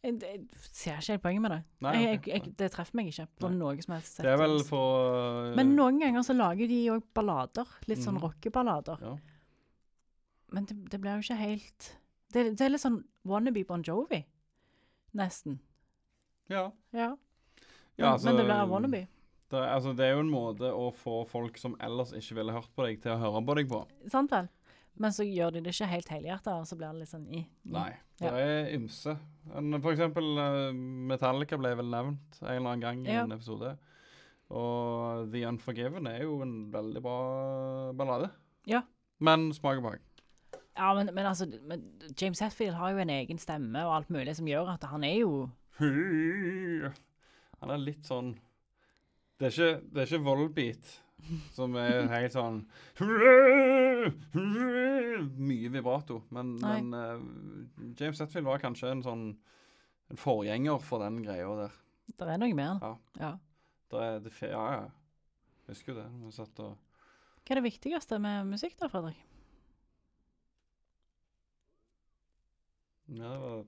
Jeg, 0.04 0.18
jeg 0.20 0.40
ser 0.60 0.98
ikke 0.98 1.14
helt 1.14 1.22
poenget 1.24 1.44
med 1.46 1.54
det. 1.54 1.60
Nei, 1.86 1.92
jeg, 1.96 2.08
jeg, 2.28 2.32
jeg, 2.34 2.54
det 2.60 2.72
treffer 2.74 2.98
meg 3.00 3.12
ikke 3.12 3.28
på 3.40 3.52
Nei. 3.54 3.60
noe 3.62 3.86
som 3.86 3.94
helst 3.96 4.18
sett. 4.18 4.26
Det 4.26 4.34
er 4.34 4.42
vel 4.42 4.58
altså. 4.58 4.68
for 4.74 5.20
uh, 5.52 5.54
Men 5.56 5.76
noen 5.78 6.02
ganger 6.02 6.26
så 6.28 6.36
lager 6.36 6.68
de 6.68 6.80
òg 6.92 7.06
ballader. 7.16 7.78
Litt 7.88 8.04
sånn 8.04 8.18
mm. 8.18 8.24
rockeballader. 8.26 9.06
ja. 9.06 9.14
Men 10.54 10.68
det, 10.70 10.76
det 10.92 11.00
blir 11.02 11.18
jo 11.18 11.24
ikke 11.24 11.40
helt 11.40 11.94
det, 12.34 12.44
det 12.58 12.66
er 12.66 12.74
litt 12.74 12.82
sånn 12.82 13.00
wannabe 13.30 13.64
Bon 13.70 13.84
Jovi. 13.86 14.24
Nesten. 15.18 15.60
ja. 16.50 16.72
Ja. 16.92 17.14
Ja, 17.94 18.08
men, 18.08 18.14
altså, 18.16 18.26
men 18.26 18.40
det 18.40 18.46
blir 18.48 18.70
wannabe. 18.72 19.02
Er- 19.54 19.76
altså, 19.76 19.94
det 19.96 20.06
er 20.06 20.14
jo 20.16 20.20
en 20.26 20.30
måte 20.34 20.70
å 20.74 20.92
få 20.96 21.28
folk 21.30 21.58
som 21.58 21.76
ellers 21.80 22.12
ikke 22.18 22.36
ville 22.40 22.52
hørt 22.56 22.70
på 22.76 22.86
deg, 22.88 23.02
til 23.02 23.12
å 23.14 23.20
høre 23.22 23.46
på 23.46 23.56
deg 23.56 23.70
på. 23.70 23.84
Sant 24.10 24.32
vel? 24.32 24.50
Men 24.96 25.10
så 25.12 25.24
gjør 25.26 25.54
de 25.56 25.62
det 25.62 25.74
ikke 25.74 25.88
helt 25.90 26.08
helhjerta, 26.10 26.54
og 26.60 26.68
så 26.70 26.76
blir 26.78 26.92
det 26.94 27.00
litt 27.02 27.10
sånn 27.10 27.28
i. 27.34 27.40
i. 27.40 27.48
Nei. 27.66 27.90
Det 28.20 28.28
Ja. 28.30 28.36
er 28.38 28.70
ymse. 28.76 29.16
For 29.82 29.92
eksempel 29.92 30.38
eh, 30.38 30.72
Metallica 30.74 31.58
ble 31.58 31.76
vel 31.76 31.90
nevnt 31.90 32.42
en 32.44 32.48
eller 32.48 32.70
annen 32.70 32.80
gang 32.82 33.06
i 33.08 33.12
Ja. 33.12 33.24
en 33.24 33.32
episode. 33.32 33.78
Og 34.52 35.32
The 35.32 35.46
Unforgiven 35.48 36.06
er 36.08 36.22
jo 36.22 36.42
en 36.44 36.72
veldig 36.72 37.02
bra 37.02 37.94
ballade. 37.94 38.30
Ja. 38.68 38.82
Men 39.20 39.52
smak 39.54 39.78
og 39.78 39.84
behag. 39.84 40.00
Ja, 40.78 40.94
men, 40.94 41.10
men 41.14 41.26
altså 41.26 41.46
men 41.68 41.84
James 42.20 42.40
Hetfield 42.40 42.76
har 42.76 42.92
jo 42.92 42.98
en 42.98 43.10
egen 43.10 43.38
stemme 43.38 43.84
og 43.86 43.96
alt 43.96 44.10
mulig 44.10 44.36
som 44.36 44.46
gjør 44.46 44.74
at 44.74 44.84
han 44.84 45.04
er 45.04 45.20
jo 45.22 45.50
Han 45.80 47.72
er 47.72 47.78
litt 47.82 48.04
sånn 48.06 48.36
Det 49.40 49.50
er 49.50 49.56
ikke, 49.56 49.72
det 49.90 50.02
er 50.02 50.12
ikke 50.12 50.26
Volbeat 50.26 50.92
som 51.56 51.76
er 51.80 52.08
helt 52.14 52.36
sånn 52.36 52.64
Mye 55.44 55.72
vibrato. 55.72 56.22
Men, 56.36 56.58
men 56.62 56.92
uh, 56.92 57.22
James 58.00 58.20
Hetfield 58.20 58.48
var 58.48 58.62
kanskje 58.64 58.92
en 58.92 59.04
sånn 59.06 59.26
en 60.12 60.20
forgjenger 60.20 60.82
for 60.84 61.02
den 61.02 61.22
greia 61.24 61.48
der. 61.58 61.76
Det 62.20 62.28
er 62.28 62.42
noe 62.42 62.56
mer. 62.58 62.82
Ja. 62.84 62.94
Ja. 63.22 63.30
Det 63.94 64.02
er, 64.04 64.18
det, 64.26 64.34
ja, 64.42 64.64
ja. 64.76 64.90
Husker 65.70 65.96
det. 65.96 66.08
Vi 66.20 66.34
satt 66.36 66.60
og 66.62 66.76
Hva 67.44 67.56
er 67.56 67.62
det 67.62 67.70
viktigste 67.70 68.20
med 68.22 68.50
musikk, 68.52 68.76
da, 68.80 68.90
Fredrik? 68.92 69.22
Ja, 73.14 73.32
det 73.32 73.40
var 73.40 73.64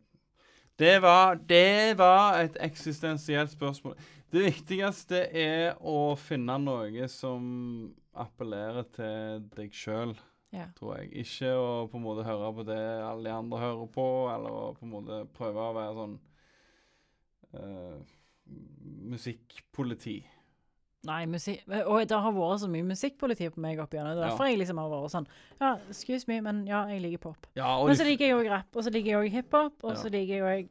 det 0.75 0.95
var, 1.01 1.35
det 1.35 1.97
var 1.97 2.39
et 2.43 2.57
eksistensielt 2.59 3.51
spørsmål. 3.51 3.95
Det 4.35 4.41
viktigste 4.49 5.19
er 5.31 5.77
å 5.79 6.15
finne 6.19 6.57
noe 6.59 7.05
som 7.11 7.45
appellerer 8.19 8.83
til 8.95 9.45
deg 9.55 9.71
sjøl, 9.75 10.15
Ja. 10.51 10.65
tror 10.75 10.97
jeg. 10.97 11.11
Ikke 11.23 11.53
å 11.55 11.87
på 11.91 11.95
en 11.99 12.03
måte 12.03 12.25
høre 12.27 12.49
på 12.57 12.65
det 12.67 12.79
alle 13.03 13.23
de 13.29 13.33
andre 13.35 13.59
hører 13.63 13.87
på, 13.95 14.05
eller 14.33 14.49
å 14.51 14.73
på 14.75 14.83
en 14.87 14.91
måte 14.91 15.21
prøve 15.35 15.63
å 15.69 15.73
være 15.75 15.95
sånn 16.01 16.17
uh, 17.55 17.99
musikkpoliti. 19.15 20.17
Nei, 21.05 21.21
musikk 21.29 21.67
Og 21.85 21.99
det 22.09 22.17
har 22.17 22.33
vært 22.33 22.61
så 22.63 22.69
mye 22.71 22.85
musikkpoliti 22.87 23.51
på 23.53 23.61
meg 23.61 23.79
opp 23.83 23.93
igjennom. 23.93 24.15
Det 24.17 24.23
er 24.23 24.25
Ja. 24.25 24.31
derfor 24.31 24.47
jeg 24.49 24.57
liksom 24.59 24.77
har 24.81 24.89
vært 24.89 25.11
sånn 25.13 25.27
Ja, 25.61 25.75
excuse 25.89 26.25
me, 26.27 26.39
men 26.41 26.65
ja, 26.65 26.85
jeg 26.87 27.01
liker 27.03 27.19
pop. 27.29 27.47
Ja, 27.55 27.85
Men 27.85 27.95
så 27.95 28.03
liker 28.05 28.25
jeg 28.25 28.35
òg 28.35 28.49
rap, 28.49 28.75
og 28.75 28.83
så 28.83 28.91
liker 28.91 29.11
jeg 29.11 29.21
òg 29.21 29.31
hiphop, 29.31 29.83
og 29.83 29.91
Ja. 29.91 29.95
så 30.01 30.09
liker 30.11 30.33
jeg 30.35 30.43
òg 30.43 30.69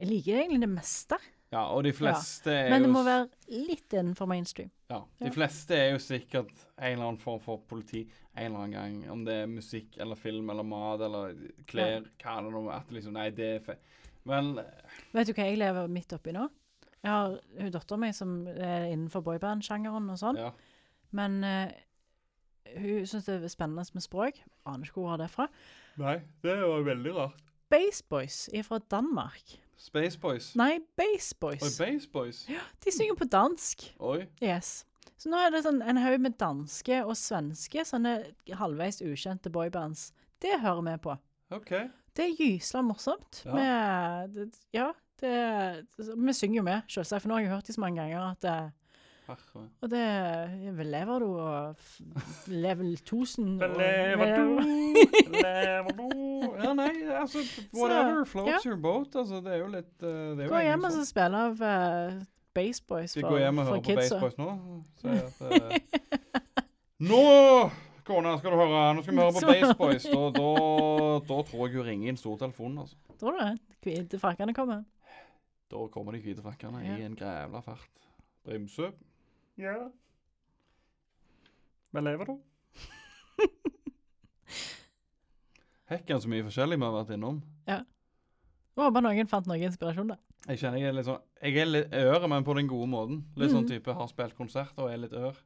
Jeg 0.00 0.08
liker 0.08 0.34
egentlig 0.38 0.60
det 0.60 0.68
meste, 0.68 1.16
Ja, 1.50 1.64
og 1.74 1.82
de 1.82 1.90
fleste 1.92 2.52
er 2.52 2.68
jo 2.68 2.74
men 2.76 2.84
det 2.84 2.90
må 2.92 3.00
være 3.02 3.26
litt 3.50 3.90
innenfor 3.90 4.28
mainstream. 4.30 4.70
Ja, 4.90 5.00
de 5.18 5.26
Ja. 5.26 5.32
fleste 5.34 5.74
er 5.74 5.88
jo 5.92 5.98
sikkert 5.98 6.52
en 6.78 6.92
eller 6.92 7.06
annen 7.08 7.18
form 7.18 7.40
for 7.42 7.58
politi 7.68 8.04
en 8.36 8.44
eller 8.44 8.58
annen 8.58 8.72
gang. 8.76 9.10
Om 9.10 9.24
det 9.24 9.34
er 9.34 9.46
musikk 9.50 9.98
eller 9.98 10.14
film 10.14 10.50
eller 10.50 10.62
mat 10.62 11.00
eller 11.00 11.34
klær, 11.66 12.06
hva 12.22 12.36
det 12.44 12.52
nå 12.54 12.62
er. 12.68 12.76
At 12.76 12.92
liksom, 12.94 13.12
nei, 13.18 13.30
det 13.30 13.48
er 13.56 13.60
fe... 13.66 13.76
Men 14.24 14.60
Vet 15.12 15.26
du 15.26 15.32
hva 15.32 15.46
jeg 15.48 15.58
lever 15.58 15.88
midt 15.88 16.12
oppi 16.12 16.32
nå? 16.36 16.48
Jeg 17.02 17.10
har 17.10 17.38
hun 17.58 17.70
dattera 17.72 17.98
mi 17.98 18.12
som 18.12 18.34
er 18.46 18.90
innenfor 18.92 19.24
boyband-sjangeren 19.24 20.10
og 20.12 20.18
sånn, 20.20 20.36
ja. 20.36 20.50
men 21.16 21.38
uh, 21.42 21.70
hun 22.76 23.06
syns 23.08 23.24
det 23.24 23.38
er 23.38 23.48
spennende 23.48 23.86
med 23.96 24.04
språk. 24.04 24.42
Aner 24.68 24.84
ikke 24.84 25.00
hvor 25.00 25.08
hun 25.08 25.14
har 25.14 25.22
det 25.22 25.30
fra. 25.32 25.48
Nei, 25.98 26.18
det 26.44 26.58
var 26.60 26.84
veldig 26.84 27.14
rart. 27.16 27.40
Baseboys 27.72 28.50
fra 28.66 28.78
Danmark. 28.92 29.56
Space 29.80 30.18
Boys. 30.20 30.52
Nei, 30.60 30.78
Base 30.96 31.34
Boys. 31.40 31.62
Oi, 31.62 31.70
Base 31.78 32.08
Boys. 32.12 32.44
Ja, 32.52 32.60
De 32.84 32.92
synger 32.92 33.16
på 33.16 33.24
dansk. 33.32 33.86
Oi. 33.98 34.26
Yes. 34.44 34.84
Så 35.16 35.30
nå 35.32 35.40
er 35.40 35.52
det 35.52 35.62
sånn 35.64 35.80
en 35.84 36.00
haug 36.00 36.20
med 36.20 36.36
danske 36.40 37.00
og 37.04 37.16
svenske, 37.16 37.84
sånne 37.88 38.12
halvveis 38.60 39.00
ukjente 39.04 39.52
boybands. 39.52 40.10
Det 40.40 40.60
hører 40.60 40.84
vi 40.86 40.96
på. 41.04 41.16
OK. 41.56 41.72
Det 42.16 42.26
er 42.26 42.36
gysla 42.36 42.82
morsomt. 42.84 43.42
Ja. 43.46 43.54
Med, 43.56 44.36
det, 44.36 44.46
ja, 44.76 44.90
det, 45.20 45.34
vi 45.96 46.36
synger 46.36 46.60
jo 46.60 46.66
med, 46.66 46.84
selvsagt, 46.88 47.24
for 47.24 47.32
nå 47.32 47.38
har 47.38 47.46
jeg 47.46 47.52
hørt 47.54 47.68
det 47.68 47.76
så 47.76 47.84
mange 47.84 48.00
ganger 48.02 48.30
at 48.30 48.44
det, 48.44 48.54
Herre. 48.56 48.76
Og 49.82 49.90
det 49.92 50.00
er 50.00 50.72
vel 50.76 50.90
lever 50.92 51.22
du 51.22 51.26
og 51.38 51.76
level 52.48 52.92
1000 52.96 53.62
og- 53.62 53.76
Lever 53.78 54.32
du, 54.36 54.60
lever 55.44 55.92
du 55.98 56.08
Ja, 56.64 56.72
nei, 56.74 56.90
altså 57.20 57.42
Whatever 57.78 58.24
floats 58.24 58.64
your 58.66 58.76
boat. 58.76 59.14
Altså, 59.16 59.40
det 59.44 59.52
er 59.54 59.62
jo 59.62 59.70
litt 59.72 59.94
uh, 60.02 60.08
det 60.36 60.44
er 60.44 60.48
jo 60.48 60.52
Gå 60.54 60.62
hjem 60.66 60.84
og 60.90 60.92
så 60.96 61.04
spille 61.08 61.44
av 61.50 61.62
uh, 61.62 62.20
Base 62.54 62.82
Boys 62.88 63.14
Skal 63.14 63.22
for, 63.28 63.36
jeg 63.38 63.46
hjem 63.46 63.58
og 63.62 63.68
hører 63.70 63.78
høre 63.78 63.84
på 63.86 63.94
Baseboys 64.00 64.10
Base 64.10 64.20
Boys 64.20 64.36
nå? 64.38 64.50
Så 65.00 65.06
at, 65.14 65.40
uh, 65.40 66.70
nå, 67.10 67.20
kona, 68.04 68.34
skal 68.40 68.50
du 68.52 68.56
høre. 68.60 68.80
Nå 68.98 69.04
skal 69.06 69.14
vi 69.14 69.20
høre 69.22 69.36
på 69.36 69.44
Baseboys 69.46 69.76
Base 69.76 69.78
Boys. 69.78 70.08
Da, 70.10 70.22
da, 70.36 70.48
da 71.30 71.42
tror 71.48 71.62
jeg 71.68 71.76
hun 71.78 71.86
ringer 71.86 72.10
inn 72.12 72.18
stortelefonen. 72.20 72.82
Altså. 72.82 72.98
Tror 73.20 73.36
du 73.36 73.40
det? 73.44 73.54
Hvite 73.86 74.18
frakkene 74.20 74.52
kommer. 74.56 74.82
Da 75.70 75.84
kommer 75.94 76.16
de 76.16 76.20
hvite 76.24 76.42
frakkene 76.42 76.82
Ja. 76.82 76.96
i 76.98 77.06
en 77.06 77.14
grævla 77.16 77.60
fart. 77.62 77.86
Bremse. 78.44 78.90
Ja. 79.60 79.76
Men 81.92 82.06
lever 82.06 82.24
du? 82.30 82.34
Hekken 85.90 86.20
så 86.22 86.30
mye 86.30 86.44
forskjellig 86.46 86.78
vi 86.78 86.86
har 86.86 86.94
vært 86.94 87.14
innom. 87.16 87.40
Jeg 87.68 87.82
håper 88.86 89.02
noen 89.04 89.28
fant 89.28 89.48
noe 89.50 89.58
inspirasjon, 89.66 90.12
da. 90.12 90.16
Jeg 90.48 90.60
kjenner 90.62 90.80
jeg 90.80 90.88
er 90.88 90.94
litt 90.96 91.04
sånn 91.04 91.18
Jeg 91.42 91.56
er 91.60 91.66
litt 91.68 91.94
øre, 92.00 92.28
men 92.30 92.44
på 92.46 92.54
den 92.56 92.68
gode 92.70 92.86
måten. 92.88 93.18
Litt 93.36 93.50
sånn 93.52 93.64
Mhm. 93.66 93.72
type 93.74 93.92
har 93.98 94.08
spilt 94.08 94.36
konsert 94.38 94.78
og 94.78 94.88
er 94.90 94.96
litt 95.02 95.12
ør. 95.12 95.36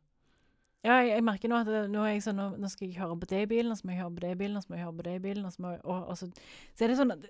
Ja, 0.84 1.00
jeg, 1.00 1.14
jeg 1.16 1.24
merker 1.24 1.48
nå 1.48 1.56
at 1.62 1.66
det, 1.66 1.90
nå 1.90 2.02
er 2.04 2.12
jeg 2.12 2.22
sånn, 2.22 2.36
nå, 2.36 2.56
nå 2.60 2.68
skal 2.68 2.88
jeg 2.88 2.98
høre 3.00 3.16
på 3.18 3.26
det 3.26 3.40
i 3.42 3.46
bilen, 3.48 3.72
og 3.72 3.78
så 3.78 3.86
må 3.88 3.92
jeg 3.94 4.02
høre 4.04 4.14
på 4.14 4.20
det 4.20 4.30
i 4.34 4.38
bilen, 4.42 4.56
og 4.56 4.62
så 4.62 4.68
må 4.70 4.76
jeg 4.76 4.84
høre 4.84 4.96
på 4.98 5.02
det 5.06 5.14
i 5.16 5.22
bilen, 5.24 5.44
og 5.48 5.52
så 5.54 5.62
må 5.64 5.70
jeg, 5.72 5.80
og, 5.84 6.08
og 6.12 6.18
så, 6.20 6.28
så 6.76 6.84
er 6.84 6.88
det 6.92 6.98
sånn 6.98 7.12
at, 7.14 7.24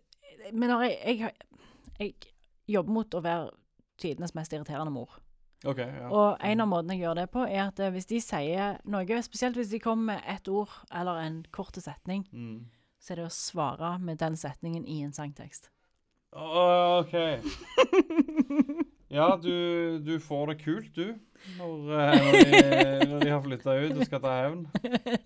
Men 0.53 0.69
når 0.75 0.83
jeg, 0.83 1.19
jeg, 1.21 1.33
jeg 2.01 2.15
jobber 2.75 2.93
mot 2.93 3.15
å 3.15 3.23
være 3.23 3.51
tidenes 3.97 4.35
mest 4.35 4.53
irriterende 4.53 4.91
mor. 4.93 5.09
OK. 5.65 5.79
ja. 5.79 6.09
Og 6.11 6.37
en 6.45 6.61
av 6.61 6.69
måtene 6.69 6.95
jeg 6.97 7.05
gjør 7.07 7.15
det 7.23 7.27
på, 7.33 7.45
er 7.49 7.63
at 7.69 7.81
eh, 7.81 7.91
hvis 7.95 8.07
de 8.11 8.21
sier 8.21 8.79
noe, 8.85 9.23
spesielt 9.25 9.57
hvis 9.57 9.71
de 9.73 9.81
kommer 9.81 10.15
med 10.15 10.23
ett 10.37 10.49
ord 10.49 10.71
eller 10.93 11.23
en 11.25 11.43
kort 11.53 11.77
setning, 11.81 12.27
Mm. 12.33 12.67
så 13.01 13.13
er 13.13 13.17
det 13.23 13.27
å 13.27 13.33
svare 13.33 13.99
med 14.01 14.19
den 14.19 14.37
setningen 14.37 14.85
i 14.87 15.01
en 15.03 15.13
sangtekst. 15.13 15.71
OK. 16.35 17.15
Ja, 19.15 19.37
du, 19.39 19.99
du 20.03 20.17
får 20.21 20.47
det 20.51 20.57
kult, 20.65 20.91
du. 20.97 21.15
Når, 21.59 21.91
eh, 21.93 22.15
når, 22.25 22.33
de, 22.33 23.07
når 23.11 23.21
de 23.21 23.31
har 23.31 23.43
flytta 23.45 23.75
ut 23.85 23.99
og 24.01 24.07
skal 24.09 24.23
ta 24.25 24.33
hevn. 24.41 24.63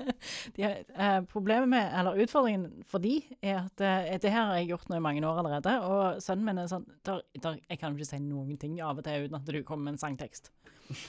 eh, 0.66 1.20
problemet 1.30 1.70
med, 1.72 1.86
eller 1.96 2.20
utfordringen 2.24 2.82
for 2.90 3.00
de, 3.00 3.20
er 3.40 3.62
at 3.62 3.84
eh, 3.86 4.18
det 4.20 4.32
her 4.34 4.50
har 4.50 4.58
jeg 4.58 4.72
gjort 4.72 4.90
nå 4.90 4.98
i 4.98 5.04
mange 5.04 5.24
år 5.24 5.40
allerede, 5.40 5.76
og 5.86 6.20
sønnen 6.24 6.50
min 6.50 6.60
er 6.60 6.68
sånn 6.68 6.84
der, 7.06 7.22
der, 7.38 7.56
Jeg 7.70 7.80
kan 7.80 7.96
ikke 7.96 8.10
si 8.10 8.20
noen 8.26 8.58
ting 8.60 8.76
av 8.82 8.98
og 8.98 9.06
til 9.06 9.28
uten 9.28 9.40
at 9.40 9.48
du 9.48 9.62
kommer 9.62 9.88
med 9.88 9.96
en 9.96 10.02
sangtekst. 10.04 10.52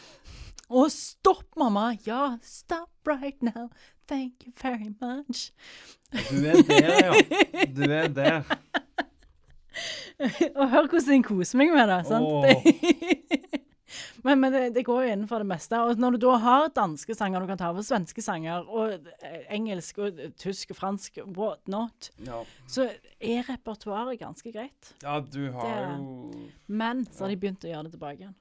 Å, 0.70 0.86
stopp, 0.94 1.50
mamma! 1.58 1.90
Ja, 2.06 2.38
stop 2.46 3.10
right 3.10 3.42
now. 3.42 3.72
Thank 4.08 4.46
you 4.46 4.54
very 4.62 4.94
much. 5.02 5.50
Du 6.30 6.46
er 6.46 6.62
der, 6.64 7.00
ja. 7.10 7.66
Du 7.74 7.84
er 7.90 8.08
der. 8.14 8.44
og 10.56 10.70
hør 10.72 10.88
hvordan 10.90 11.16
jeg 11.20 11.26
koser 11.28 11.58
meg 11.62 11.74
med 11.76 11.90
det. 11.92 12.00
sant? 12.10 12.26
Oh. 12.28 13.58
Men 14.22 14.38
men 14.44 14.52
det, 14.52 14.62
det 14.76 14.82
går 14.86 15.06
jo 15.06 15.12
innenfor 15.14 15.40
det 15.42 15.48
meste. 15.50 15.78
Og 15.80 15.98
når 15.98 16.18
du 16.18 16.26
da 16.26 16.34
har 16.44 16.66
danske 16.76 17.16
sanger 17.16 17.42
du 17.42 17.48
kan 17.50 17.58
ta 17.58 17.70
over, 17.72 17.82
svenske 17.88 18.22
sanger, 18.22 18.68
og 18.68 19.08
eh, 19.24 19.46
engelsk 19.56 19.98
og 20.04 20.20
eh, 20.20 20.34
tysk 20.38 20.74
og 20.76 20.78
fransk, 20.78 21.22
what 21.38 21.62
not, 21.72 22.10
Ja, 22.28 22.42
så 22.70 22.86
er 23.18 23.48
repertoaret 23.48 24.20
ganske 24.20 24.52
greit. 24.54 24.92
ja 25.02 25.16
du 25.24 25.40
har 25.56 25.64
Det- 25.72 25.96
jo 25.96 26.50
Men 26.68 27.06
så 27.08 27.24
har 27.26 27.30
de 27.34 27.38
begynt 27.40 27.64
å 27.66 27.72
gjøre 27.72 27.84
det 27.88 27.94
tilbake 27.96 28.20
igjen. 28.26 28.36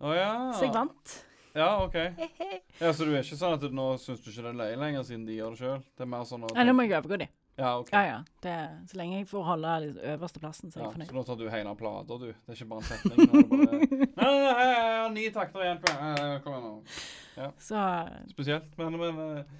Oh, 0.00 0.14
ja. 0.14 0.30
Så 0.54 0.64
jeg 0.68 0.72
vant. 0.78 1.16
Ja, 1.56 1.68
OK. 1.84 1.94
Ja, 2.80 2.92
Så 2.92 3.04
du 3.04 3.12
er 3.16 3.22
ikke 3.26 3.36
sånn 3.42 3.58
at 3.58 3.66
nå 3.72 3.88
syns 3.98 4.22
du 4.22 4.30
ikke 4.30 4.46
det 4.46 4.54
er 4.54 4.60
løye 4.62 4.78
lenger, 4.86 5.02
siden 5.10 5.26
de 5.26 5.36
gjør 5.40 5.50
det 5.56 5.60
sjøl? 5.64 5.82
Det 5.98 6.06
er 6.06 6.12
mer 6.14 6.24
sånn 6.30 6.44
at 6.46 6.54
Nei, 6.54 6.64
nå 6.70 6.72
må 6.78 6.86
jeg 6.86 6.94
overgå 7.02 7.18
de. 7.26 7.28
Ja, 7.56 7.70
OK. 7.80 7.88
Ja, 7.92 8.00
ja. 8.04 8.16
Det, 8.44 8.54
så 8.90 8.98
lenge 9.00 9.16
jeg 9.20 9.28
får 9.30 9.44
holde 9.46 9.74
liksom, 9.86 10.00
øverste 10.12 10.40
plassen, 10.42 10.72
så 10.72 10.78
er 10.78 10.82
Ja, 10.82 10.88
jeg 10.90 10.96
fornøyd. 10.96 11.08
så 11.08 11.16
nå 11.16 11.22
tar 11.24 11.38
du 11.40 11.44
hele 11.48 11.76
plata, 11.80 12.18
du. 12.20 12.26
Det 12.26 12.52
er 12.52 12.58
ikke 12.58 12.68
bare 12.72 12.82
en 12.82 12.88
setning. 12.90 13.16
Nå 13.16 13.38
er 13.38 13.46
det 13.46 13.48
bare 13.52 13.78
Nei, 14.16 14.26
nei, 14.26 14.50
nei, 14.50 14.66
jeg 14.66 14.98
har 15.00 15.14
ni 15.14 15.24
takter 15.32 15.64
igjen. 15.64 15.80
Kom 15.86 16.02
igjen, 16.02 16.42
Kom 16.44 16.56
igjen 16.58 16.66
nå. 16.66 17.48
Så 17.68 17.86
Spesielt. 18.34 18.76
Men, 18.80 18.98
men, 19.00 19.22
eh, 19.38 19.56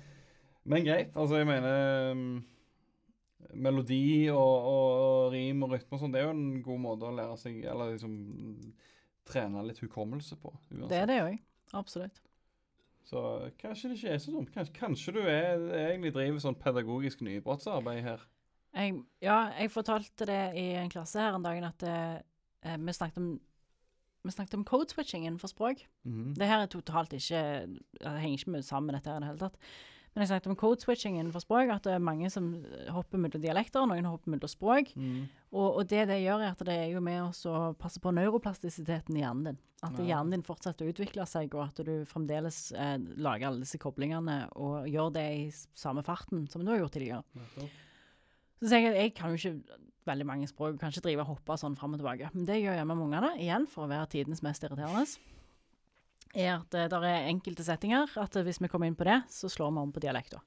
men 0.64 0.84
greit. 0.84 1.16
Altså, 1.16 1.40
jeg 1.40 1.48
mener 1.48 2.14
mm, 2.20 2.36
Melodi 3.64 4.02
og, 4.34 4.68
og, 4.74 4.86
og 5.06 5.32
rim 5.32 5.64
og 5.64 5.72
rytme 5.72 5.96
og 5.96 6.02
sånn, 6.02 6.12
det 6.12 6.20
er 6.20 6.28
jo 6.28 6.34
en 6.36 6.62
god 6.66 6.80
måte 6.82 7.08
å 7.08 7.14
lære 7.16 7.36
seg 7.40 7.62
Eller 7.64 7.94
liksom 7.94 8.16
trene 9.26 9.64
litt 9.66 9.80
hukommelse 9.82 10.36
på. 10.38 10.52
Uansett. 10.70 10.90
det 10.92 10.98
er 11.00 11.08
det 11.10 11.20
òg. 11.24 11.38
Absolutt. 11.80 12.20
Så 13.06 13.50
kanskje 13.60 13.90
det 13.90 13.98
ikke 14.00 14.14
er 14.16 14.22
så 14.22 14.32
dumt. 14.34 14.52
Kanskje, 14.54 14.74
kanskje 14.74 15.12
du 15.14 15.20
er, 15.22 15.60
egentlig 15.86 16.14
driver 16.14 16.42
sånn 16.42 16.58
pedagogisk 16.58 17.20
nybrottsarbeid 17.22 18.02
her. 18.02 18.24
Jeg, 18.76 18.96
ja, 19.24 19.36
jeg 19.56 19.72
fortalte 19.72 20.26
det 20.28 20.40
i 20.58 20.66
en 20.76 20.90
klasse 20.92 21.22
her 21.22 21.36
en 21.36 21.44
dag 21.46 21.62
at 21.70 21.84
eh, 21.86 22.74
vi 22.76 22.96
snakket 22.96 23.22
om 23.22 23.36
vi 24.26 24.32
snakket 24.34 24.56
om 24.58 24.64
code 24.66 24.90
switching 24.90 25.26
innenfor 25.26 25.52
språk. 25.52 25.84
Mhm. 26.02 26.34
Det 26.34 26.48
her 26.50 26.64
er 26.64 26.66
totalt 26.66 27.12
ikke 27.14 27.42
Det 27.70 28.20
henger 28.20 28.38
ikke 28.38 28.50
med 28.50 28.62
sammen 28.62 28.86
med 28.90 28.98
dette 28.98 29.10
her 29.10 29.16
i 29.16 29.22
det 29.22 29.28
hele 29.28 29.38
tatt. 29.38 29.56
Men 30.16 30.24
jeg 30.24 30.30
snakket 30.30 30.48
om 30.48 30.56
code 30.56 30.80
switching 30.80 31.18
innenfor 31.20 31.42
språk, 31.44 31.68
at 31.74 31.84
det 31.84 31.92
er 31.92 32.00
mange 32.00 32.30
som 32.32 32.46
hopper 32.88 33.20
mellom 33.20 33.42
dialekter, 33.42 33.84
noen 33.84 34.06
hopper 34.08 34.32
mellom 34.32 34.48
språk. 34.48 34.94
Mm. 34.96 35.26
Og, 35.52 35.66
og 35.82 35.82
det 35.90 36.06
det 36.08 36.22
gjør, 36.22 36.40
er 36.40 36.54
at 36.54 36.62
det 36.64 36.72
er 36.72 36.86
jo 36.94 37.02
med 37.04 37.20
å 37.52 37.58
passe 37.76 38.00
på 38.00 38.14
neuroplastisiteten 38.16 39.12
i 39.18 39.20
hjernen 39.20 39.50
din. 39.50 39.58
At 39.84 39.98
Ja. 40.00 40.06
hjernen 40.08 40.32
din 40.38 40.42
fortsetter 40.46 40.88
å 40.88 40.94
utvikle 40.94 41.26
seg, 41.28 41.52
og 41.52 41.66
at 41.68 41.84
du 41.84 41.92
fremdeles 42.08 42.72
eh, 42.72 42.96
lager 43.20 43.50
alle 43.50 43.60
disse 43.66 43.76
koblingene 43.82 44.48
og 44.56 44.88
gjør 44.88 45.12
det 45.18 45.26
i 45.36 45.44
samme 45.76 46.00
farten 46.02 46.48
som 46.48 46.64
du 46.64 46.72
har 46.72 46.80
gjort 46.80 46.96
tidligere. 46.96 47.22
Nettopp. 47.36 47.76
Så 48.64 48.72
jeg 48.72 48.88
at 48.88 48.96
jeg 48.96 49.14
kan 49.20 49.36
jo 49.36 49.36
ikke 49.36 49.80
veldig 50.08 50.26
mange 50.32 50.48
språk. 50.48 50.80
Kan 50.80 50.88
ikke 50.96 51.04
drive 51.10 51.26
og 51.26 51.34
hoppe 51.36 51.60
sånn 51.60 51.76
fram 51.76 51.92
og 51.92 52.00
tilbake. 52.00 52.32
Men 52.32 52.48
det 52.48 52.62
gjør 52.62 52.78
jeg 52.80 52.88
med 52.88 53.04
ungene, 53.04 53.34
igjen 53.36 53.68
for 53.68 53.84
å 53.84 53.92
være 53.92 54.08
tidens 54.16 54.40
mest 54.40 54.64
irriterende, 54.64 55.04
er 56.36 56.58
at 56.58 56.70
det 56.74 56.88
der 56.92 57.04
er 57.08 57.30
enkelte 57.30 57.64
settinger 57.66 58.12
at 58.20 58.36
hvis 58.46 58.60
vi 58.60 58.70
kommer 58.72 58.90
inn 58.90 58.98
på 58.98 59.06
det, 59.08 59.22
så 59.32 59.50
slår 59.52 59.72
vi 59.72 59.84
om 59.84 59.92
på 59.94 60.02
dialekta. 60.04 60.42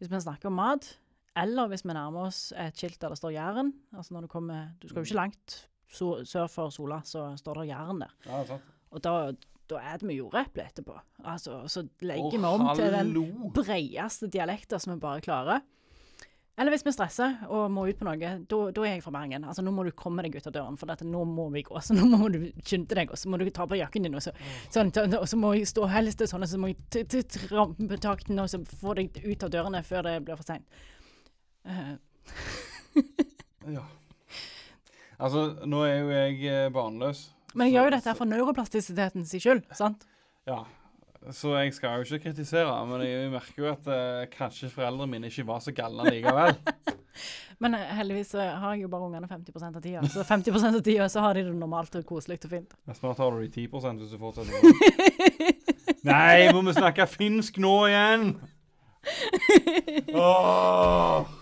Hvis 0.00 0.10
vi 0.12 0.20
snakker 0.20 0.50
om 0.50 0.56
mat, 0.58 0.88
eller 1.36 1.68
hvis 1.68 1.84
vi 1.84 1.92
nærmer 1.92 2.30
oss 2.30 2.50
et 2.56 2.76
skilt 2.76 3.00
der 3.02 3.12
det 3.12 3.20
står 3.20 3.34
Jæren 3.36 3.74
altså 3.92 4.14
når 4.16 4.24
Du 4.26 4.32
kommer, 4.32 4.70
du 4.80 4.88
skal 4.88 5.02
jo 5.02 5.08
ikke 5.10 5.20
langt 5.20 5.56
so 5.92 6.24
sør 6.24 6.48
for 6.50 6.72
Sola, 6.74 7.02
så 7.04 7.28
står 7.38 7.60
det 7.60 7.68
Jæren 7.70 8.00
der. 8.02 8.14
Ja, 8.26 8.40
sant. 8.48 8.72
Og 8.90 9.02
da, 9.04 9.12
da 9.70 9.80
er 9.82 10.00
det 10.00 10.08
med 10.08 10.18
jordeple 10.18 10.64
etterpå. 10.64 10.96
Altså, 11.24 11.60
så 11.70 11.84
legger 12.00 12.32
vi 12.32 12.42
om 12.44 12.66
til 12.74 12.86
den 12.86 12.94
hallo. 13.12 13.50
bredeste 13.54 14.30
dialekter 14.32 14.82
som 14.82 14.94
vi 14.94 15.00
bare 15.02 15.22
klarer. 15.24 15.64
Eller 16.56 16.72
hvis 16.72 16.86
vi 16.86 16.92
stresser 16.94 17.34
og 17.52 17.66
må 17.68 17.82
ut 17.84 17.98
på 17.98 18.06
noe, 18.06 18.16
da 18.48 18.58
er 18.80 18.94
jeg 18.94 19.02
fra 19.04 19.12
Bergen. 19.12 19.44
Altså, 19.44 19.60
nå 19.64 19.74
må 19.76 19.84
du 19.84 19.90
komme 19.92 20.24
deg 20.24 20.38
ut 20.38 20.46
av 20.48 20.54
døren, 20.54 20.78
for 20.80 20.88
dette, 20.88 21.04
nå 21.04 21.20
må 21.28 21.50
vi 21.52 21.60
gå. 21.66 21.76
Så 21.84 21.92
nå 21.92 22.06
må 22.08 22.30
du 22.32 22.38
skynde 22.64 22.96
deg, 22.96 23.12
og 23.12 23.20
så 23.20 23.28
må 23.28 23.36
du 23.42 23.44
ta 23.52 23.66
på 23.68 23.76
jakken 23.76 24.06
din, 24.08 24.16
og 24.16 24.24
så, 24.24 24.32
sånn, 24.72 24.92
og 25.18 25.26
så 25.28 25.40
må 25.40 25.52
jeg 25.52 25.68
stå 25.68 25.84
helst 25.92 26.22
til 26.22 26.30
sånn, 26.30 26.46
og 26.46 26.48
så 26.48 26.60
må 26.62 26.72
jeg 26.72 27.26
trampe 27.34 28.00
takten, 28.00 28.40
og 28.40 28.48
så 28.48 28.62
få 28.80 28.96
deg 28.96 29.20
ut 29.20 29.44
av 29.44 29.52
dørene 29.52 29.84
før 29.84 30.08
det 30.08 30.16
blir 30.24 30.40
for 30.40 30.48
seint. 30.48 30.80
Uh. 31.68 31.96
Ja. 33.66 33.82
Altså, 35.18 35.40
nå 35.66 35.80
er 35.84 35.96
jo 35.98 36.10
jeg 36.12 36.36
eh, 36.46 36.66
barnløs. 36.72 37.24
men 37.54 37.66
jeg 37.66 37.76
gjør 37.76 37.88
jo 37.88 37.94
dette 37.96 38.12
for 38.18 38.30
neuroplastisiteten 38.30 39.24
sin 39.26 39.42
skyld, 39.42 39.62
sant? 39.74 40.04
Ja. 40.48 40.60
Så 41.34 41.56
jeg 41.56 41.72
skal 41.74 41.98
jo 41.98 42.06
ikke 42.06 42.28
kritisere, 42.28 42.74
men 42.86 43.02
jeg 43.02 43.30
merker 43.32 43.62
jo 43.64 43.70
at 43.72 43.88
eh, 43.90 44.26
kanskje 44.30 44.70
foreldrene 44.70 45.10
mine 45.10 45.30
ikke 45.30 45.46
var 45.48 45.62
så 45.64 45.74
galne 45.74 46.06
likevel. 46.10 46.54
Men 47.62 47.74
eh, 47.74 47.92
heldigvis 47.96 48.34
så 48.34 48.42
har 48.44 48.74
jeg 48.74 48.84
jo 48.84 48.90
bare 48.92 49.06
ungene 49.08 49.28
50% 49.30 49.78
av 49.78 49.82
tida. 49.82 50.02
Så 50.12 50.22
50% 50.28 50.76
av 50.76 50.82
tida 50.84 51.08
så 51.08 51.24
har 51.24 51.38
de 51.38 51.46
det 51.48 51.54
normalt 51.56 51.94
og 51.98 52.04
koselig 52.06 52.38
og 52.44 52.52
fint. 52.52 52.76
Snart 52.98 53.22
har 53.22 53.32
du 53.32 53.42
de 53.42 53.48
10 53.48 53.96
hvis 54.02 54.12
du 54.12 54.18
fortsetter 54.20 54.52
sånn. 54.52 54.76
Nei, 56.10 56.52
må 56.54 56.62
vi 56.68 56.76
snakke 56.76 57.08
finsk 57.10 57.58
nå 57.62 57.74
igjen? 57.88 58.28
Åh! 60.14 61.32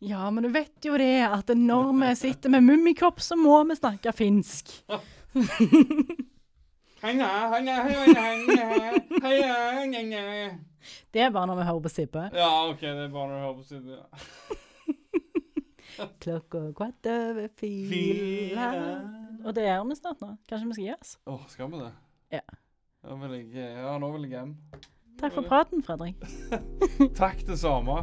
Ja, 0.00 0.26
men 0.32 0.44
du 0.46 0.50
vet 0.52 0.84
jo 0.84 0.96
det, 0.98 1.20
at 1.28 1.52
når 1.54 1.92
vi 2.00 2.10
sitter 2.16 2.52
med 2.52 2.64
mummikopp, 2.64 3.20
så 3.22 3.36
må 3.36 3.62
vi 3.68 3.76
snakke 3.78 4.12
finsk. 4.16 4.72
Det 11.12 11.22
er 11.22 11.30
bare 11.32 11.46
når 11.48 11.56
vi 11.60 11.64
hører 11.68 11.80
på 11.84 11.92
Sibbe. 11.92 12.26
Ja, 12.36 12.48
OK, 12.70 12.80
det 12.80 13.04
er 13.06 13.12
bare 13.12 13.28
når 13.28 13.34
vi 13.34 13.40
hører 13.44 13.56
på 13.56 13.62
Sibbe. 13.68 13.96
Ja. 13.96 14.04
Klokka 16.22 16.60
kvart 16.76 17.06
over 17.12 17.48
fire. 17.60 18.68
Og 19.44 19.54
det 19.56 19.66
gjør 19.66 19.84
vi 19.88 19.96
snart 19.98 20.22
nå. 20.24 20.30
Kanskje 20.48 20.68
vi 20.68 20.76
skal 20.78 20.86
gi 20.86 20.94
oss? 20.94 21.16
Oh, 21.26 21.42
skal 21.48 21.72
vi 21.72 21.82
det? 21.82 21.90
Ja. 22.38 22.44
Da 23.04 23.16
vil 23.22 23.36
jeg, 23.36 23.56
ja, 23.56 23.98
nå 24.00 24.12
vil 24.14 24.28
jeg 24.28 24.36
hjem. 24.36 24.54
Takk 25.20 25.36
for 25.36 25.44
praten, 25.48 25.82
Fredrik. 25.84 26.20
Takk 27.20 27.44
det 27.48 27.58
samme. 27.60 28.00